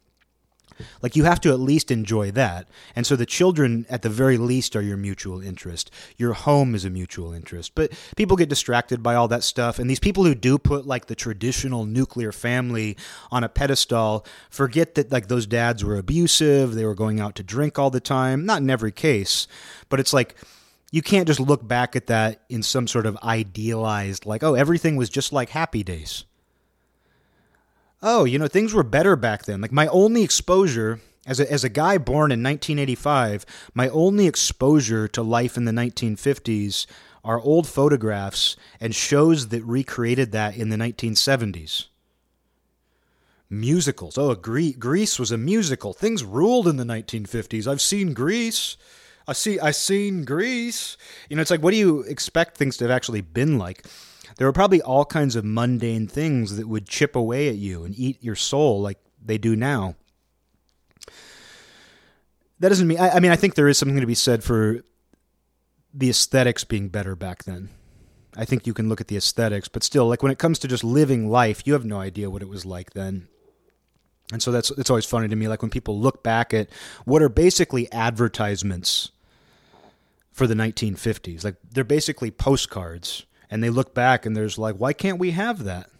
Like 1.03 1.17
you 1.17 1.25
have 1.25 1.41
to 1.43 1.51
at 1.51 1.61
least 1.61 1.91
enjoy 1.91 2.31
that. 2.33 2.69
And 2.95 3.07
so 3.07 3.17
the 3.17 3.27
children, 3.27 3.87
at 3.89 4.03
the 4.03 4.09
very 4.09 4.39
least, 4.39 4.77
are 4.77 4.83
your 4.83 4.97
mutual 4.97 5.41
interest. 5.41 5.91
Your 6.17 6.33
home 6.33 6.75
is 6.75 6.85
a 6.85 6.91
mutual 6.91 7.33
interest. 7.33 7.75
But 7.75 7.93
people 8.17 8.37
get 8.37 8.49
distracted 8.49 9.03
by 9.03 9.15
all 9.15 9.29
that 9.29 9.43
stuff. 9.43 9.79
And 9.79 9.89
these 9.89 10.01
people 10.01 10.25
who 10.25 10.35
do 10.35 10.59
put 10.59 10.87
like 10.87 11.07
the 11.07 11.15
traditional 11.15 11.85
nuclear 11.85 12.33
family 12.33 12.97
on 13.31 13.45
a 13.45 13.49
pedestal 13.49 14.27
forget 14.51 14.95
that 14.95 15.13
like 15.13 15.29
those 15.29 15.47
dads 15.47 15.85
were 15.85 15.97
abusive. 15.97 16.75
They 16.75 16.85
were 16.85 16.95
going 16.95 17.21
out 17.21 17.35
to 17.37 17.43
drink 17.43 17.79
all 17.79 17.91
the 17.91 18.01
time. 18.01 18.47
Not 18.47 18.63
in 18.63 18.71
every 18.71 18.93
case, 18.93 19.47
but 19.89 20.01
it's 20.01 20.13
like, 20.13 20.37
you 20.93 21.03
can't 21.03 21.27
just 21.27 21.41
look 21.41 21.67
back 21.67 21.97
at 21.97 22.07
that 22.07 22.43
in 22.49 22.63
some 22.63 22.87
sort 22.87 23.07
of 23.07 23.19
idealized, 23.23 24.25
like, 24.25 24.45
oh, 24.45 24.55
everything 24.55 24.95
was 24.95 25.11
just 25.11 25.33
like 25.33 25.51
happy 25.51 25.83
days 25.83 26.25
oh, 28.07 28.25
you 28.25 28.39
know, 28.39 28.47
things 28.47 28.73
were 28.73 28.85
better 28.85 29.17
back 29.17 29.45
then. 29.45 29.61
Like 29.61 29.73
my 29.73 29.89
only 29.89 30.23
exposure 30.23 31.01
as 31.27 31.41
a, 31.41 31.53
as 31.53 31.65
a 31.65 31.69
guy 31.69 31.99
born 31.99 32.31
in 32.31 32.41
1985, 32.41 33.45
my 33.75 33.89
only 33.89 34.29
exposure 34.29 35.09
to 35.09 35.23
life 35.23 35.57
in 35.57 35.65
the 35.65 35.73
1950s 35.73 36.87
are 37.25 37.41
old 37.41 37.67
photographs 37.67 38.57
and 38.81 38.95
shows 38.95 39.49
that 39.49 39.65
recreated 39.65 40.31
that 40.31 40.57
in 40.57 40.69
the 40.69 40.77
1970s. 40.77 41.87
Musicals. 43.51 44.17
Oh, 44.17 44.35
Grease 44.37 45.19
was 45.19 45.33
a 45.33 45.37
musical. 45.37 45.93
Things 45.93 46.23
ruled 46.23 46.69
in 46.69 46.77
the 46.77 46.85
1950s. 46.85 47.67
I've 47.67 47.83
seen 47.83 48.15
Grease. 48.15 48.77
I 49.27 49.33
see. 49.33 49.59
I 49.59 49.73
seen 49.73 50.25
Grease. 50.25 50.97
You 51.29 51.37
know, 51.37 51.43
it's 51.43 51.51
like, 51.51 51.63
what 51.63 51.73
do 51.73 51.77
you 51.77 52.03
expect 52.03 52.57
things 52.57 52.77
to 52.77 52.85
have 52.85 52.91
actually 52.93 53.21
been 53.21 53.59
like? 53.59 53.85
There 54.37 54.47
were 54.47 54.53
probably 54.53 54.83
all 54.83 55.05
kinds 55.05 55.37
of 55.37 55.45
mundane 55.45 56.07
things 56.07 56.57
that 56.57 56.69
would 56.69 56.89
chip 56.89 57.17
away 57.17 57.49
at 57.49 57.57
you 57.57 57.85
and 57.85 57.99
eat 57.99 58.23
your 58.23 58.35
soul 58.35 58.81
like 58.81 58.99
they 59.25 59.39
do 59.39 59.57
now. 59.57 59.97
That 62.59 62.71
doesn't 62.71 62.87
mean, 62.87 62.99
I, 62.99 63.11
I 63.11 63.21
mean, 63.21 63.33
I 63.33 63.37
think 63.37 63.55
there 63.55 63.69
is 63.69 63.79
something 63.79 64.01
to 64.01 64.07
be 64.07 64.15
said 64.15 64.43
for 64.43 64.83
the 65.93 66.11
aesthetics 66.11 66.65
being 66.65 66.89
better 66.89 67.17
back 67.17 67.45
then. 67.45 67.71
I 68.37 68.45
think 68.45 68.67
you 68.67 68.75
can 68.75 68.89
look 68.89 69.01
at 69.01 69.09
the 69.09 69.17
aesthetics, 69.17 69.69
but 69.69 69.83
still, 69.83 70.07
like 70.07 70.23
when 70.23 70.33
it 70.33 70.39
comes 70.39 70.59
to 70.59 70.69
just 70.69 70.85
living 70.85 71.31
life, 71.31 71.67
you 71.67 71.73
have 71.73 71.87
no 71.87 71.99
idea 71.99 72.29
what 72.29 72.43
it 72.43 72.49
was 72.49 72.67
like 72.67 72.91
then. 72.93 73.29
And 74.33 74.43
so 74.43 74.53
that's 74.53 74.71
it's 74.73 74.91
always 74.91 75.07
funny 75.07 75.29
to 75.29 75.37
me, 75.37 75.49
like 75.49 75.63
when 75.63 75.71
people 75.71 75.99
look 75.99 76.23
back 76.23 76.53
at 76.53 76.69
what 77.05 77.23
are 77.23 77.29
basically 77.31 77.91
advertisements 77.93 79.11
for 80.33 80.47
the 80.47 80.55
1950s. 80.55 81.45
Like 81.45 81.57
they're 81.71 81.85
basically 81.85 82.31
postcards 82.31 83.25
and 83.51 83.63
they 83.63 83.71
look 83.71 83.95
back 83.95 84.27
and 84.27 84.37
there's 84.37 84.59
like, 84.59 84.77
why 84.77 84.93
can't 84.93 85.19
we 85.19 85.33
have 85.33 85.65
that? 85.65 85.91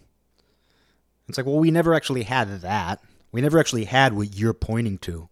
It's 1.27 1.37
like, 1.37 1.45
well, 1.47 1.59
we 1.59 1.71
never 1.71 1.93
actually 1.93 2.23
had 2.23 2.61
that. 2.61 3.01
We 3.31 3.41
never 3.41 3.59
actually 3.59 3.85
had 3.85 4.13
what 4.13 4.35
you're 4.35 4.53
pointing 4.53 4.97
to. 4.99 5.29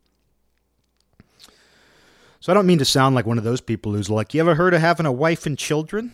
So 2.40 2.52
I 2.52 2.54
don't 2.54 2.68
mean 2.68 2.80
to 2.80 2.86
sound 2.86 3.16
like 3.16 3.26
one 3.26 3.38
of 3.38 3.44
those 3.44 3.62
people 3.62 3.94
who's 3.94 4.10
like, 4.10 4.34
you 4.34 4.42
ever 4.42 4.56
heard 4.56 4.74
of 4.74 4.82
having 4.82 5.06
a 5.06 5.12
wife 5.12 5.46
and 5.46 5.58
children? 5.58 6.14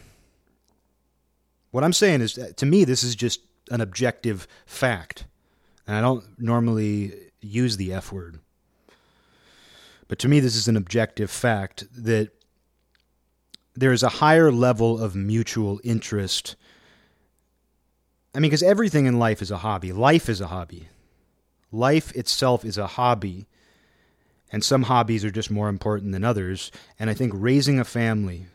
What 1.71 1.83
I'm 1.83 1.93
saying 1.93 2.21
is, 2.21 2.37
uh, 2.37 2.51
to 2.55 2.65
me, 2.65 2.83
this 2.83 3.03
is 3.03 3.15
just 3.15 3.41
an 3.69 3.81
objective 3.81 4.47
fact. 4.65 5.25
And 5.87 5.95
I 5.95 6.01
don't 6.01 6.23
normally 6.39 7.13
use 7.41 7.77
the 7.77 7.93
F 7.93 8.11
word. 8.11 8.39
But 10.07 10.19
to 10.19 10.27
me, 10.27 10.39
this 10.39 10.55
is 10.55 10.67
an 10.67 10.77
objective 10.77 11.31
fact 11.31 11.85
that 11.91 12.31
there 13.75 13.91
is 13.91 14.03
a 14.03 14.09
higher 14.09 14.51
level 14.51 15.01
of 15.01 15.15
mutual 15.15 15.79
interest. 15.83 16.55
I 18.33 18.39
mean, 18.39 18.49
because 18.49 18.63
everything 18.63 19.05
in 19.05 19.19
life 19.19 19.41
is 19.41 19.51
a 19.51 19.57
hobby. 19.57 19.91
Life 19.91 20.29
is 20.29 20.41
a 20.41 20.47
hobby. 20.47 20.89
Life 21.71 22.11
itself 22.15 22.65
is 22.65 22.77
a 22.77 22.87
hobby. 22.87 23.47
And 24.51 24.63
some 24.63 24.83
hobbies 24.83 25.23
are 25.23 25.31
just 25.31 25.49
more 25.51 25.69
important 25.69 26.11
than 26.11 26.23
others. 26.23 26.71
And 26.99 27.09
I 27.09 27.13
think 27.13 27.31
raising 27.35 27.79
a 27.79 27.85
family, 27.85 28.47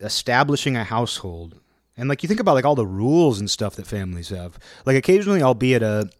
establishing 0.00 0.76
a 0.76 0.84
household, 0.84 1.60
and 1.96 2.08
like 2.08 2.22
you 2.22 2.28
think 2.28 2.40
about 2.40 2.54
like 2.54 2.66
all 2.66 2.74
the 2.74 2.86
rules 2.86 3.40
and 3.40 3.50
stuff 3.50 3.76
that 3.76 3.86
families 3.86 4.28
have. 4.28 4.58
Like 4.84 4.96
occasionally 4.96 5.42
I'll 5.42 5.54
be 5.54 5.74
at 5.74 5.82
a 5.82 6.10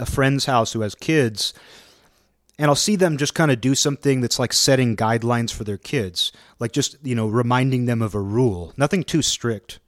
a 0.00 0.06
friend's 0.06 0.46
house 0.46 0.72
who 0.72 0.80
has 0.80 0.94
kids 0.94 1.52
and 2.58 2.68
I'll 2.68 2.74
see 2.74 2.96
them 2.96 3.16
just 3.16 3.34
kind 3.34 3.50
of 3.50 3.60
do 3.60 3.74
something 3.74 4.20
that's 4.20 4.38
like 4.38 4.52
setting 4.52 4.96
guidelines 4.96 5.52
for 5.52 5.64
their 5.64 5.78
kids, 5.78 6.32
like 6.58 6.72
just, 6.72 6.96
you 7.02 7.14
know, 7.14 7.26
reminding 7.26 7.86
them 7.86 8.02
of 8.02 8.14
a 8.14 8.20
rule. 8.20 8.72
Nothing 8.76 9.02
too 9.02 9.22
strict, 9.22 9.80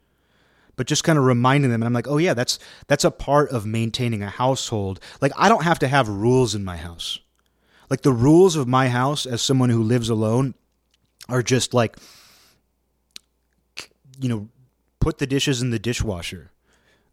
but 0.77 0.87
just 0.87 1.05
kind 1.05 1.19
of 1.19 1.25
reminding 1.25 1.71
them 1.71 1.83
and 1.83 1.87
I'm 1.87 1.93
like, 1.93 2.09
"Oh 2.09 2.19
yeah, 2.19 2.35
that's 2.35 2.59
that's 2.87 3.05
a 3.05 3.11
part 3.11 3.51
of 3.51 3.67
maintaining 3.67 4.23
a 4.23 4.29
household. 4.29 4.99
Like 5.21 5.33
I 5.37 5.49
don't 5.49 5.65
have 5.65 5.79
to 5.81 5.89
have 5.89 6.09
rules 6.09 6.55
in 6.55 6.65
my 6.65 6.77
house. 6.77 7.21
Like 7.91 8.01
the 8.01 8.13
rules 8.13 8.57
of 8.57 8.67
my 8.67 8.89
house 8.89 9.27
as 9.27 9.43
someone 9.43 9.71
who 9.71 9.83
lives 9.83 10.09
alone 10.09 10.55
are 11.29 11.43
just 11.43 11.75
like 11.75 11.97
you 14.19 14.29
know, 14.29 14.49
put 15.01 15.19
the 15.19 15.27
dishes 15.27 15.61
in 15.61 15.71
the 15.71 15.79
dishwasher 15.79 16.51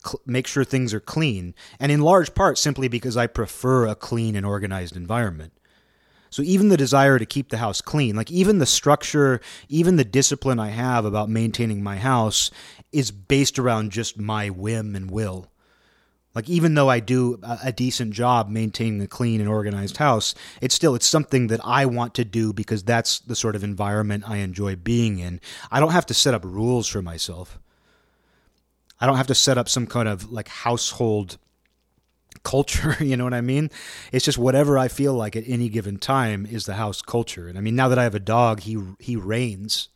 cl- 0.03 0.22
make 0.25 0.48
sure 0.48 0.63
things 0.63 0.93
are 0.93 1.00
clean, 1.00 1.53
and 1.79 1.91
in 1.91 2.01
large 2.01 2.34
part 2.34 2.58
simply 2.58 2.88
because 2.88 3.17
I 3.17 3.27
prefer 3.27 3.88
a 3.88 3.96
clean 3.96 4.36
and 4.36 4.46
organized 4.46 4.96
environment. 4.96 5.53
So 6.29 6.41
even 6.43 6.70
the 6.70 6.77
desire 6.77 7.20
to 7.20 7.25
keep 7.25 7.50
the 7.50 7.58
house 7.58 7.81
clean, 7.81 8.15
like 8.15 8.31
even 8.31 8.60
the 8.60 8.65
structure, 8.65 9.41
even 9.67 9.98
the 9.98 10.05
discipline 10.05 10.60
I 10.60 10.70
have 10.70 11.03
about 11.03 11.29
maintaining 11.29 11.84
my 11.84 11.98
house 11.98 12.51
is 12.93 13.12
based 13.12 13.60
around 13.60 13.91
just 13.91 14.17
my 14.17 14.50
whim 14.50 14.96
and 14.96 15.12
will. 15.12 15.51
Like 16.34 16.50
even 16.50 16.75
though 16.75 16.89
I 16.89 17.01
do 17.01 17.39
a 17.43 17.74
decent 17.74 18.13
job 18.13 18.50
maintaining 18.50 19.01
a 19.01 19.08
clean 19.08 19.41
and 19.41 19.50
organized 19.50 19.98
house, 19.98 20.34
it's 20.62 20.74
still 20.74 20.96
it's 20.96 21.05
something 21.05 21.48
that 21.48 21.60
I 21.65 21.86
want 21.86 22.13
to 22.15 22.24
do 22.24 22.53
because 22.53 22.84
that's 22.84 23.20
the 23.20 23.36
sort 23.36 23.58
of 23.58 23.63
environment 23.65 24.24
I 24.25 24.38
enjoy 24.38 24.77
being 24.77 25.20
in. 25.20 25.41
I 25.70 25.81
don't 25.81 25.91
have 25.91 26.05
to 26.05 26.13
set 26.13 26.34
up 26.34 26.46
rules 26.46 26.88
for 26.88 27.01
myself. 27.01 27.60
I 29.01 29.08
don't 29.08 29.17
have 29.17 29.27
to 29.27 29.36
set 29.36 29.58
up 29.58 29.67
some 29.67 29.88
kind 29.88 30.08
of 30.08 30.31
like 30.31 30.48
household 30.48 31.38
culture, 32.43 32.96
you 33.03 33.17
know 33.17 33.24
what 33.24 33.34
I 33.34 33.41
mean? 33.41 33.70
It's 34.12 34.25
just 34.25 34.38
whatever 34.38 34.77
I 34.77 34.88
feel 34.88 35.13
like 35.13 35.36
at 35.36 35.43
any 35.48 35.67
given 35.67 35.98
time 35.98 36.46
is 36.46 36.65
the 36.65 36.75
house 36.75 37.01
culture. 37.01 37.48
And 37.48 37.58
I 37.58 37.62
mean, 37.62 37.75
now 37.75 37.89
that 37.89 38.00
I 38.00 38.03
have 38.03 38.15
a 38.15 38.20
dog, 38.20 38.62
he 38.62 38.77
he 39.00 39.15
reigns. 39.15 39.89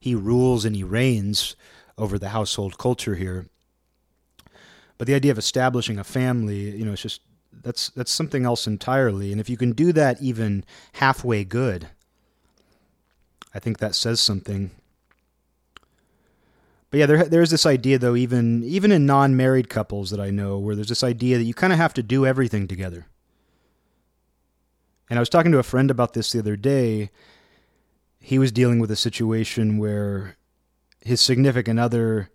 He 0.00 0.14
rules 0.14 0.64
and 0.64 0.76
he 0.76 0.84
reigns 0.84 1.56
over 1.96 2.18
the 2.18 2.28
household 2.28 2.78
culture 2.78 3.14
here. 3.16 3.46
But 4.96 5.06
the 5.06 5.14
idea 5.14 5.32
of 5.32 5.38
establishing 5.38 5.98
a 5.98 6.04
family, 6.04 6.76
you 6.76 6.84
know, 6.84 6.92
it's 6.92 7.02
just 7.02 7.20
that's 7.52 7.90
that's 7.90 8.10
something 8.10 8.44
else 8.44 8.66
entirely. 8.66 9.32
And 9.32 9.40
if 9.40 9.48
you 9.48 9.56
can 9.56 9.72
do 9.72 9.92
that 9.92 10.20
even 10.20 10.64
halfway 10.94 11.44
good, 11.44 11.88
I 13.54 13.58
think 13.60 13.78
that 13.78 13.94
says 13.94 14.20
something 14.20 14.72
But 16.90 17.00
yeah, 17.00 17.06
there 17.06 17.24
there's 17.24 17.50
this 17.50 17.66
idea 17.66 17.98
though, 17.98 18.16
even 18.16 18.64
even 18.64 18.92
in 18.92 19.04
non-married 19.04 19.68
couples 19.68 20.10
that 20.10 20.20
I 20.20 20.30
know, 20.30 20.58
where 20.58 20.74
there's 20.74 20.88
this 20.88 21.04
idea 21.04 21.36
that 21.36 21.44
you 21.44 21.54
kind 21.54 21.72
of 21.72 21.78
have 21.78 21.94
to 21.94 22.02
do 22.02 22.24
everything 22.24 22.66
together. 22.66 23.06
And 25.10 25.18
I 25.18 25.20
was 25.20 25.28
talking 25.28 25.52
to 25.52 25.58
a 25.58 25.62
friend 25.62 25.90
about 25.90 26.12
this 26.14 26.32
the 26.32 26.38
other 26.38 26.56
day. 26.56 27.10
He 28.20 28.38
was 28.38 28.52
dealing 28.52 28.78
with 28.78 28.90
a 28.90 28.96
situation 28.96 29.78
where 29.78 30.36
his 31.00 31.20
significant 31.20 31.78
other 31.78 32.30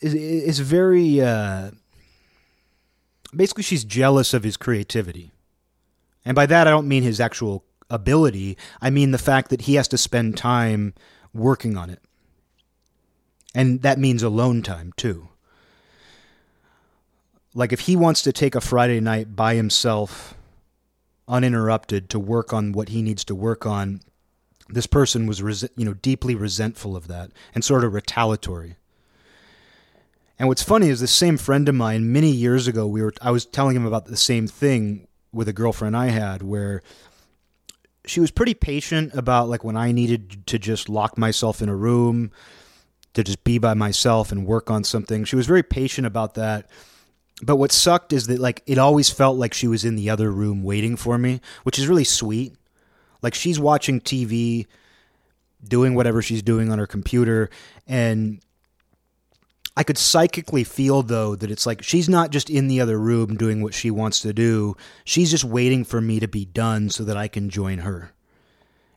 is, 0.00 0.14
is 0.14 0.58
very 0.60 1.20
uh, 1.20 1.70
basically 3.34 3.62
she's 3.62 3.84
jealous 3.84 4.34
of 4.34 4.44
his 4.44 4.56
creativity. 4.56 5.32
And 6.24 6.34
by 6.34 6.46
that 6.46 6.66
I 6.66 6.70
don't 6.70 6.88
mean 6.88 7.02
his 7.02 7.20
actual 7.20 7.64
ability, 7.88 8.56
I 8.80 8.90
mean 8.90 9.10
the 9.10 9.18
fact 9.18 9.50
that 9.50 9.62
he 9.62 9.74
has 9.74 9.88
to 9.88 9.98
spend 9.98 10.36
time 10.36 10.94
working 11.36 11.76
on 11.76 11.90
it. 11.90 12.00
And 13.54 13.82
that 13.82 13.98
means 13.98 14.22
alone 14.22 14.62
time 14.62 14.92
too. 14.96 15.28
Like 17.54 17.72
if 17.72 17.80
he 17.80 17.96
wants 17.96 18.20
to 18.22 18.32
take 18.32 18.54
a 18.54 18.60
Friday 18.60 19.00
night 19.00 19.34
by 19.34 19.54
himself 19.54 20.34
uninterrupted 21.26 22.10
to 22.10 22.18
work 22.18 22.52
on 22.52 22.72
what 22.72 22.90
he 22.90 23.02
needs 23.02 23.24
to 23.24 23.34
work 23.34 23.64
on, 23.64 24.00
this 24.68 24.86
person 24.86 25.26
was 25.26 25.40
you 25.76 25.84
know 25.84 25.94
deeply 25.94 26.34
resentful 26.34 26.96
of 26.96 27.08
that 27.08 27.30
and 27.54 27.64
sort 27.64 27.84
of 27.84 27.94
retaliatory. 27.94 28.76
And 30.38 30.48
what's 30.48 30.62
funny 30.62 30.88
is 30.88 31.00
this 31.00 31.12
same 31.12 31.38
friend 31.38 31.66
of 31.68 31.74
mine 31.74 32.12
many 32.12 32.30
years 32.30 32.68
ago 32.68 32.86
we 32.86 33.00
were 33.00 33.14
I 33.22 33.30
was 33.30 33.46
telling 33.46 33.74
him 33.74 33.86
about 33.86 34.06
the 34.06 34.16
same 34.16 34.46
thing 34.46 35.08
with 35.32 35.48
a 35.48 35.52
girlfriend 35.52 35.96
I 35.96 36.08
had 36.08 36.42
where 36.42 36.82
she 38.06 38.20
was 38.20 38.30
pretty 38.30 38.54
patient 38.54 39.14
about 39.14 39.48
like 39.48 39.64
when 39.64 39.76
I 39.76 39.92
needed 39.92 40.46
to 40.46 40.58
just 40.58 40.88
lock 40.88 41.18
myself 41.18 41.60
in 41.60 41.68
a 41.68 41.76
room 41.76 42.30
to 43.14 43.24
just 43.24 43.44
be 43.44 43.58
by 43.58 43.74
myself 43.74 44.30
and 44.30 44.46
work 44.46 44.70
on 44.70 44.84
something. 44.84 45.24
She 45.24 45.36
was 45.36 45.46
very 45.46 45.62
patient 45.62 46.06
about 46.06 46.34
that. 46.34 46.68
But 47.42 47.56
what 47.56 47.72
sucked 47.72 48.12
is 48.12 48.28
that 48.28 48.38
like 48.38 48.62
it 48.66 48.78
always 48.78 49.10
felt 49.10 49.36
like 49.36 49.54
she 49.54 49.66
was 49.66 49.84
in 49.84 49.96
the 49.96 50.10
other 50.10 50.30
room 50.30 50.62
waiting 50.62 50.96
for 50.96 51.18
me, 51.18 51.40
which 51.64 51.78
is 51.78 51.88
really 51.88 52.04
sweet. 52.04 52.54
Like 53.22 53.34
she's 53.34 53.58
watching 53.58 54.00
TV, 54.00 54.66
doing 55.62 55.94
whatever 55.94 56.22
she's 56.22 56.42
doing 56.42 56.70
on 56.70 56.78
her 56.78 56.86
computer 56.86 57.50
and 57.86 58.40
I 59.76 59.84
could 59.84 59.98
psychically 59.98 60.64
feel 60.64 61.02
though 61.02 61.36
that 61.36 61.50
it's 61.50 61.66
like 61.66 61.82
she's 61.82 62.08
not 62.08 62.30
just 62.30 62.48
in 62.48 62.68
the 62.68 62.80
other 62.80 62.98
room 62.98 63.36
doing 63.36 63.62
what 63.62 63.74
she 63.74 63.90
wants 63.90 64.20
to 64.20 64.32
do. 64.32 64.76
She's 65.04 65.30
just 65.30 65.44
waiting 65.44 65.84
for 65.84 66.00
me 66.00 66.18
to 66.20 66.28
be 66.28 66.46
done 66.46 66.88
so 66.88 67.04
that 67.04 67.16
I 67.16 67.28
can 67.28 67.50
join 67.50 67.78
her. 67.78 68.12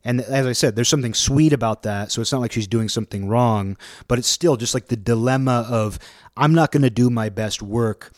And 0.04 0.22
as 0.22 0.46
I 0.46 0.54
said, 0.54 0.76
there's 0.76 0.88
something 0.88 1.14
sweet 1.14 1.52
about 1.52 1.84
that. 1.84 2.12
So 2.12 2.22
it's 2.22 2.32
not 2.32 2.40
like 2.40 2.54
she's 2.54 2.68
doing 2.68 2.88
something 2.88 3.28
wrong, 3.28 3.78
but 4.08 4.18
it's 4.18 4.30
still 4.30 4.56
just 4.56 4.74
like 4.74 4.88
the 4.88 4.96
dilemma 4.96 5.68
of 5.70 6.00
I'm 6.38 6.54
not 6.54 6.72
going 6.72 6.84
to 6.84 6.90
do 6.90 7.10
my 7.10 7.28
best 7.28 7.62
work 7.62 8.14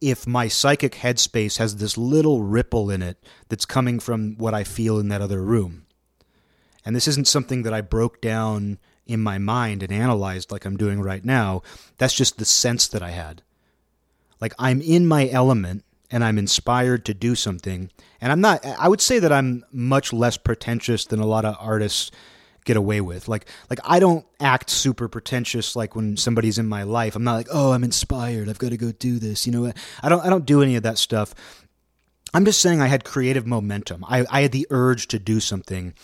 if 0.00 0.26
my 0.26 0.48
psychic 0.48 0.94
headspace 0.94 1.58
has 1.58 1.76
this 1.76 1.96
little 1.96 2.42
ripple 2.42 2.90
in 2.90 3.02
it 3.02 3.24
that's 3.48 3.64
coming 3.64 4.00
from 4.00 4.36
what 4.36 4.54
I 4.54 4.64
feel 4.64 4.98
in 4.98 5.08
that 5.08 5.22
other 5.22 5.42
room. 5.42 5.86
And 6.84 6.94
this 6.96 7.08
isn't 7.08 7.28
something 7.28 7.62
that 7.62 7.74
I 7.74 7.80
broke 7.80 8.20
down 8.20 8.78
in 9.08 9.20
my 9.20 9.38
mind 9.38 9.82
and 9.82 9.90
analyzed 9.90 10.52
like 10.52 10.64
I'm 10.64 10.76
doing 10.76 11.00
right 11.00 11.24
now. 11.24 11.62
That's 11.96 12.14
just 12.14 12.38
the 12.38 12.44
sense 12.44 12.86
that 12.88 13.02
I 13.02 13.10
had. 13.10 13.42
Like 14.40 14.54
I'm 14.58 14.80
in 14.80 15.06
my 15.06 15.28
element 15.28 15.84
and 16.10 16.22
I'm 16.22 16.38
inspired 16.38 17.04
to 17.06 17.14
do 17.14 17.34
something. 17.34 17.90
And 18.20 18.30
I'm 18.30 18.40
not 18.40 18.64
I 18.64 18.88
would 18.88 19.00
say 19.00 19.18
that 19.18 19.32
I'm 19.32 19.64
much 19.72 20.12
less 20.12 20.36
pretentious 20.36 21.04
than 21.06 21.20
a 21.20 21.26
lot 21.26 21.44
of 21.44 21.56
artists 21.58 22.10
get 22.64 22.76
away 22.76 23.00
with. 23.00 23.26
Like 23.26 23.46
like 23.70 23.80
I 23.84 23.98
don't 23.98 24.24
act 24.38 24.70
super 24.70 25.08
pretentious 25.08 25.74
like 25.74 25.96
when 25.96 26.16
somebody's 26.16 26.58
in 26.58 26.68
my 26.68 26.82
life. 26.84 27.16
I'm 27.16 27.24
not 27.24 27.36
like, 27.36 27.48
"Oh, 27.50 27.72
I'm 27.72 27.82
inspired. 27.82 28.48
I've 28.48 28.58
got 28.58 28.70
to 28.70 28.76
go 28.76 28.92
do 28.92 29.18
this." 29.18 29.46
You 29.46 29.52
know, 29.52 29.72
I 30.02 30.08
don't 30.08 30.24
I 30.24 30.28
don't 30.28 30.46
do 30.46 30.62
any 30.62 30.76
of 30.76 30.82
that 30.84 30.98
stuff. 30.98 31.34
I'm 32.34 32.44
just 32.44 32.60
saying 32.60 32.80
I 32.80 32.88
had 32.88 33.04
creative 33.04 33.46
momentum. 33.46 34.04
I, 34.06 34.26
I 34.30 34.42
had 34.42 34.52
the 34.52 34.66
urge 34.70 35.08
to 35.08 35.18
do 35.18 35.40
something. 35.40 35.94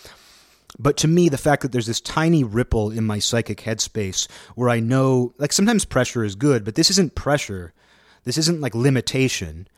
But 0.78 0.96
to 0.98 1.08
me, 1.08 1.28
the 1.28 1.38
fact 1.38 1.62
that 1.62 1.72
there's 1.72 1.86
this 1.86 2.00
tiny 2.00 2.42
ripple 2.42 2.90
in 2.90 3.04
my 3.04 3.18
psychic 3.18 3.58
headspace 3.58 4.28
where 4.54 4.68
I 4.68 4.80
know, 4.80 5.32
like, 5.38 5.52
sometimes 5.52 5.84
pressure 5.84 6.24
is 6.24 6.34
good, 6.34 6.64
but 6.64 6.74
this 6.74 6.90
isn't 6.90 7.14
pressure. 7.14 7.72
This 8.24 8.38
isn't 8.38 8.60
like 8.60 8.74
limitation. 8.74 9.68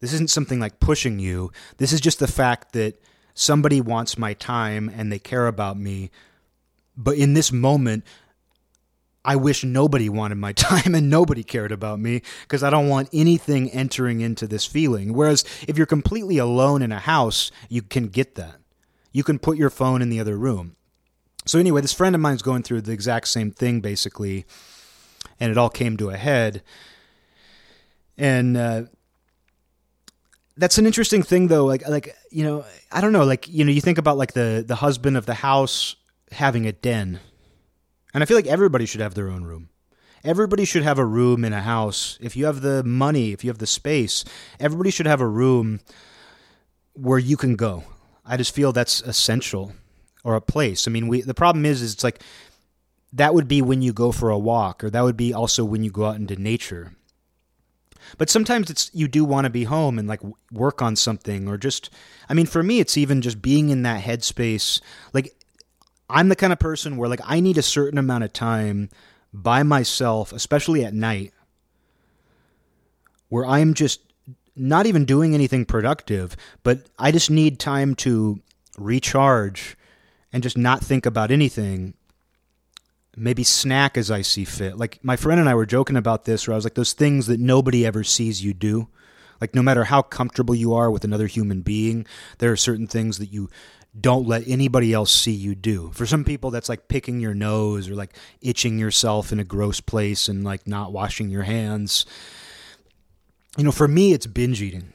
This 0.00 0.12
isn't 0.12 0.30
something 0.30 0.58
like 0.58 0.80
pushing 0.80 1.18
you. 1.18 1.52
This 1.76 1.92
is 1.92 2.00
just 2.00 2.18
the 2.18 2.26
fact 2.26 2.72
that 2.72 3.00
somebody 3.34 3.80
wants 3.80 4.18
my 4.18 4.34
time 4.34 4.88
and 4.88 5.10
they 5.10 5.18
care 5.18 5.46
about 5.46 5.78
me. 5.78 6.10
But 6.96 7.16
in 7.16 7.34
this 7.34 7.52
moment, 7.52 8.04
I 9.24 9.36
wish 9.36 9.64
nobody 9.64 10.08
wanted 10.08 10.36
my 10.36 10.52
time 10.52 10.94
and 10.94 11.08
nobody 11.08 11.44
cared 11.44 11.72
about 11.72 12.00
me 12.00 12.22
because 12.42 12.62
I 12.62 12.70
don't 12.70 12.88
want 12.88 13.08
anything 13.12 13.70
entering 13.70 14.20
into 14.20 14.46
this 14.48 14.66
feeling. 14.66 15.14
Whereas 15.14 15.44
if 15.68 15.76
you're 15.76 15.86
completely 15.86 16.38
alone 16.38 16.82
in 16.82 16.90
a 16.90 16.98
house, 16.98 17.52
you 17.68 17.82
can 17.82 18.08
get 18.08 18.34
that 18.34 18.56
you 19.14 19.22
can 19.22 19.38
put 19.38 19.56
your 19.56 19.70
phone 19.70 20.02
in 20.02 20.10
the 20.10 20.20
other 20.20 20.36
room. 20.36 20.76
So 21.46 21.58
anyway, 21.58 21.80
this 21.80 21.92
friend 21.92 22.14
of 22.14 22.20
mine's 22.20 22.42
going 22.42 22.64
through 22.64 22.82
the 22.82 22.92
exact 22.92 23.28
same 23.28 23.50
thing 23.50 23.80
basically, 23.80 24.44
and 25.40 25.50
it 25.50 25.56
all 25.56 25.70
came 25.70 25.96
to 25.96 26.10
a 26.10 26.16
head. 26.16 26.62
And 28.18 28.56
uh, 28.56 28.82
that's 30.56 30.78
an 30.78 30.86
interesting 30.86 31.22
thing, 31.22 31.46
though. 31.46 31.64
Like, 31.64 31.88
like 31.88 32.14
you 32.30 32.44
know, 32.44 32.64
I 32.90 33.00
don't 33.00 33.12
know. 33.12 33.24
Like, 33.24 33.48
you 33.48 33.64
know, 33.64 33.70
you 33.70 33.80
think 33.80 33.98
about 33.98 34.18
like 34.18 34.32
the 34.32 34.64
the 34.66 34.76
husband 34.76 35.16
of 35.16 35.26
the 35.26 35.34
house 35.34 35.94
having 36.32 36.66
a 36.66 36.72
den, 36.72 37.20
and 38.12 38.22
I 38.22 38.26
feel 38.26 38.36
like 38.36 38.46
everybody 38.46 38.84
should 38.84 39.00
have 39.00 39.14
their 39.14 39.30
own 39.30 39.44
room. 39.44 39.68
Everybody 40.24 40.64
should 40.64 40.82
have 40.82 40.98
a 40.98 41.04
room 41.04 41.44
in 41.44 41.52
a 41.52 41.60
house. 41.60 42.18
If 42.20 42.34
you 42.34 42.46
have 42.46 42.62
the 42.62 42.82
money, 42.82 43.32
if 43.32 43.44
you 43.44 43.50
have 43.50 43.58
the 43.58 43.66
space, 43.66 44.24
everybody 44.58 44.90
should 44.90 45.06
have 45.06 45.20
a 45.20 45.28
room 45.28 45.80
where 46.94 47.18
you 47.18 47.36
can 47.36 47.56
go 47.56 47.84
I 48.24 48.36
just 48.36 48.54
feel 48.54 48.72
that's 48.72 49.00
essential 49.02 49.72
or 50.22 50.34
a 50.34 50.40
place. 50.40 50.88
I 50.88 50.90
mean, 50.90 51.08
we 51.08 51.20
the 51.20 51.34
problem 51.34 51.66
is 51.66 51.82
is 51.82 51.94
it's 51.94 52.04
like 52.04 52.22
that 53.12 53.34
would 53.34 53.46
be 53.46 53.62
when 53.62 53.82
you 53.82 53.92
go 53.92 54.10
for 54.10 54.30
a 54.30 54.38
walk 54.38 54.82
or 54.82 54.90
that 54.90 55.04
would 55.04 55.16
be 55.16 55.32
also 55.32 55.64
when 55.64 55.84
you 55.84 55.90
go 55.90 56.06
out 56.06 56.16
into 56.16 56.36
nature. 56.36 56.92
But 58.18 58.30
sometimes 58.30 58.70
it's 58.70 58.90
you 58.92 59.08
do 59.08 59.24
want 59.24 59.44
to 59.44 59.50
be 59.50 59.64
home 59.64 59.98
and 59.98 60.08
like 60.08 60.20
work 60.52 60.82
on 60.82 60.96
something 60.96 61.48
or 61.48 61.56
just 61.56 61.90
I 62.28 62.34
mean 62.34 62.46
for 62.46 62.62
me 62.62 62.80
it's 62.80 62.96
even 62.96 63.22
just 63.22 63.40
being 63.40 63.70
in 63.70 63.82
that 63.82 64.02
headspace 64.02 64.80
like 65.12 65.34
I'm 66.08 66.28
the 66.28 66.36
kind 66.36 66.52
of 66.52 66.58
person 66.58 66.96
where 66.96 67.08
like 67.08 67.22
I 67.24 67.40
need 67.40 67.58
a 67.58 67.62
certain 67.62 67.98
amount 67.98 68.24
of 68.24 68.32
time 68.32 68.90
by 69.32 69.62
myself, 69.62 70.32
especially 70.32 70.84
at 70.84 70.94
night, 70.94 71.32
where 73.28 73.44
I'm 73.44 73.74
just 73.74 74.00
not 74.56 74.86
even 74.86 75.04
doing 75.04 75.34
anything 75.34 75.64
productive, 75.64 76.36
but 76.62 76.86
I 76.98 77.12
just 77.12 77.30
need 77.30 77.58
time 77.58 77.94
to 77.96 78.40
recharge 78.78 79.76
and 80.32 80.42
just 80.42 80.56
not 80.56 80.82
think 80.82 81.06
about 81.06 81.30
anything. 81.30 81.94
Maybe 83.16 83.44
snack 83.44 83.96
as 83.96 84.10
I 84.10 84.22
see 84.22 84.44
fit. 84.44 84.76
Like 84.76 84.98
my 85.02 85.16
friend 85.16 85.40
and 85.40 85.48
I 85.48 85.54
were 85.54 85.66
joking 85.66 85.96
about 85.96 86.24
this, 86.24 86.46
where 86.46 86.54
I 86.54 86.56
was 86.56 86.64
like, 86.64 86.74
those 86.74 86.92
things 86.92 87.26
that 87.26 87.40
nobody 87.40 87.86
ever 87.86 88.02
sees 88.04 88.44
you 88.44 88.54
do. 88.54 88.88
Like 89.40 89.54
no 89.54 89.62
matter 89.62 89.84
how 89.84 90.02
comfortable 90.02 90.54
you 90.54 90.74
are 90.74 90.90
with 90.90 91.04
another 91.04 91.26
human 91.26 91.60
being, 91.60 92.06
there 92.38 92.52
are 92.52 92.56
certain 92.56 92.86
things 92.86 93.18
that 93.18 93.32
you 93.32 93.50
don't 93.98 94.26
let 94.26 94.46
anybody 94.48 94.92
else 94.92 95.12
see 95.12 95.32
you 95.32 95.54
do. 95.54 95.92
For 95.94 96.06
some 96.06 96.24
people, 96.24 96.50
that's 96.50 96.68
like 96.68 96.88
picking 96.88 97.20
your 97.20 97.34
nose 97.34 97.88
or 97.88 97.94
like 97.94 98.16
itching 98.40 98.78
yourself 98.78 99.30
in 99.30 99.38
a 99.38 99.44
gross 99.44 99.80
place 99.80 100.28
and 100.28 100.42
like 100.42 100.66
not 100.66 100.92
washing 100.92 101.30
your 101.30 101.44
hands 101.44 102.04
you 103.56 103.64
know, 103.64 103.72
for 103.72 103.88
me, 103.88 104.12
it's 104.12 104.26
binge 104.26 104.60
eating. 104.62 104.92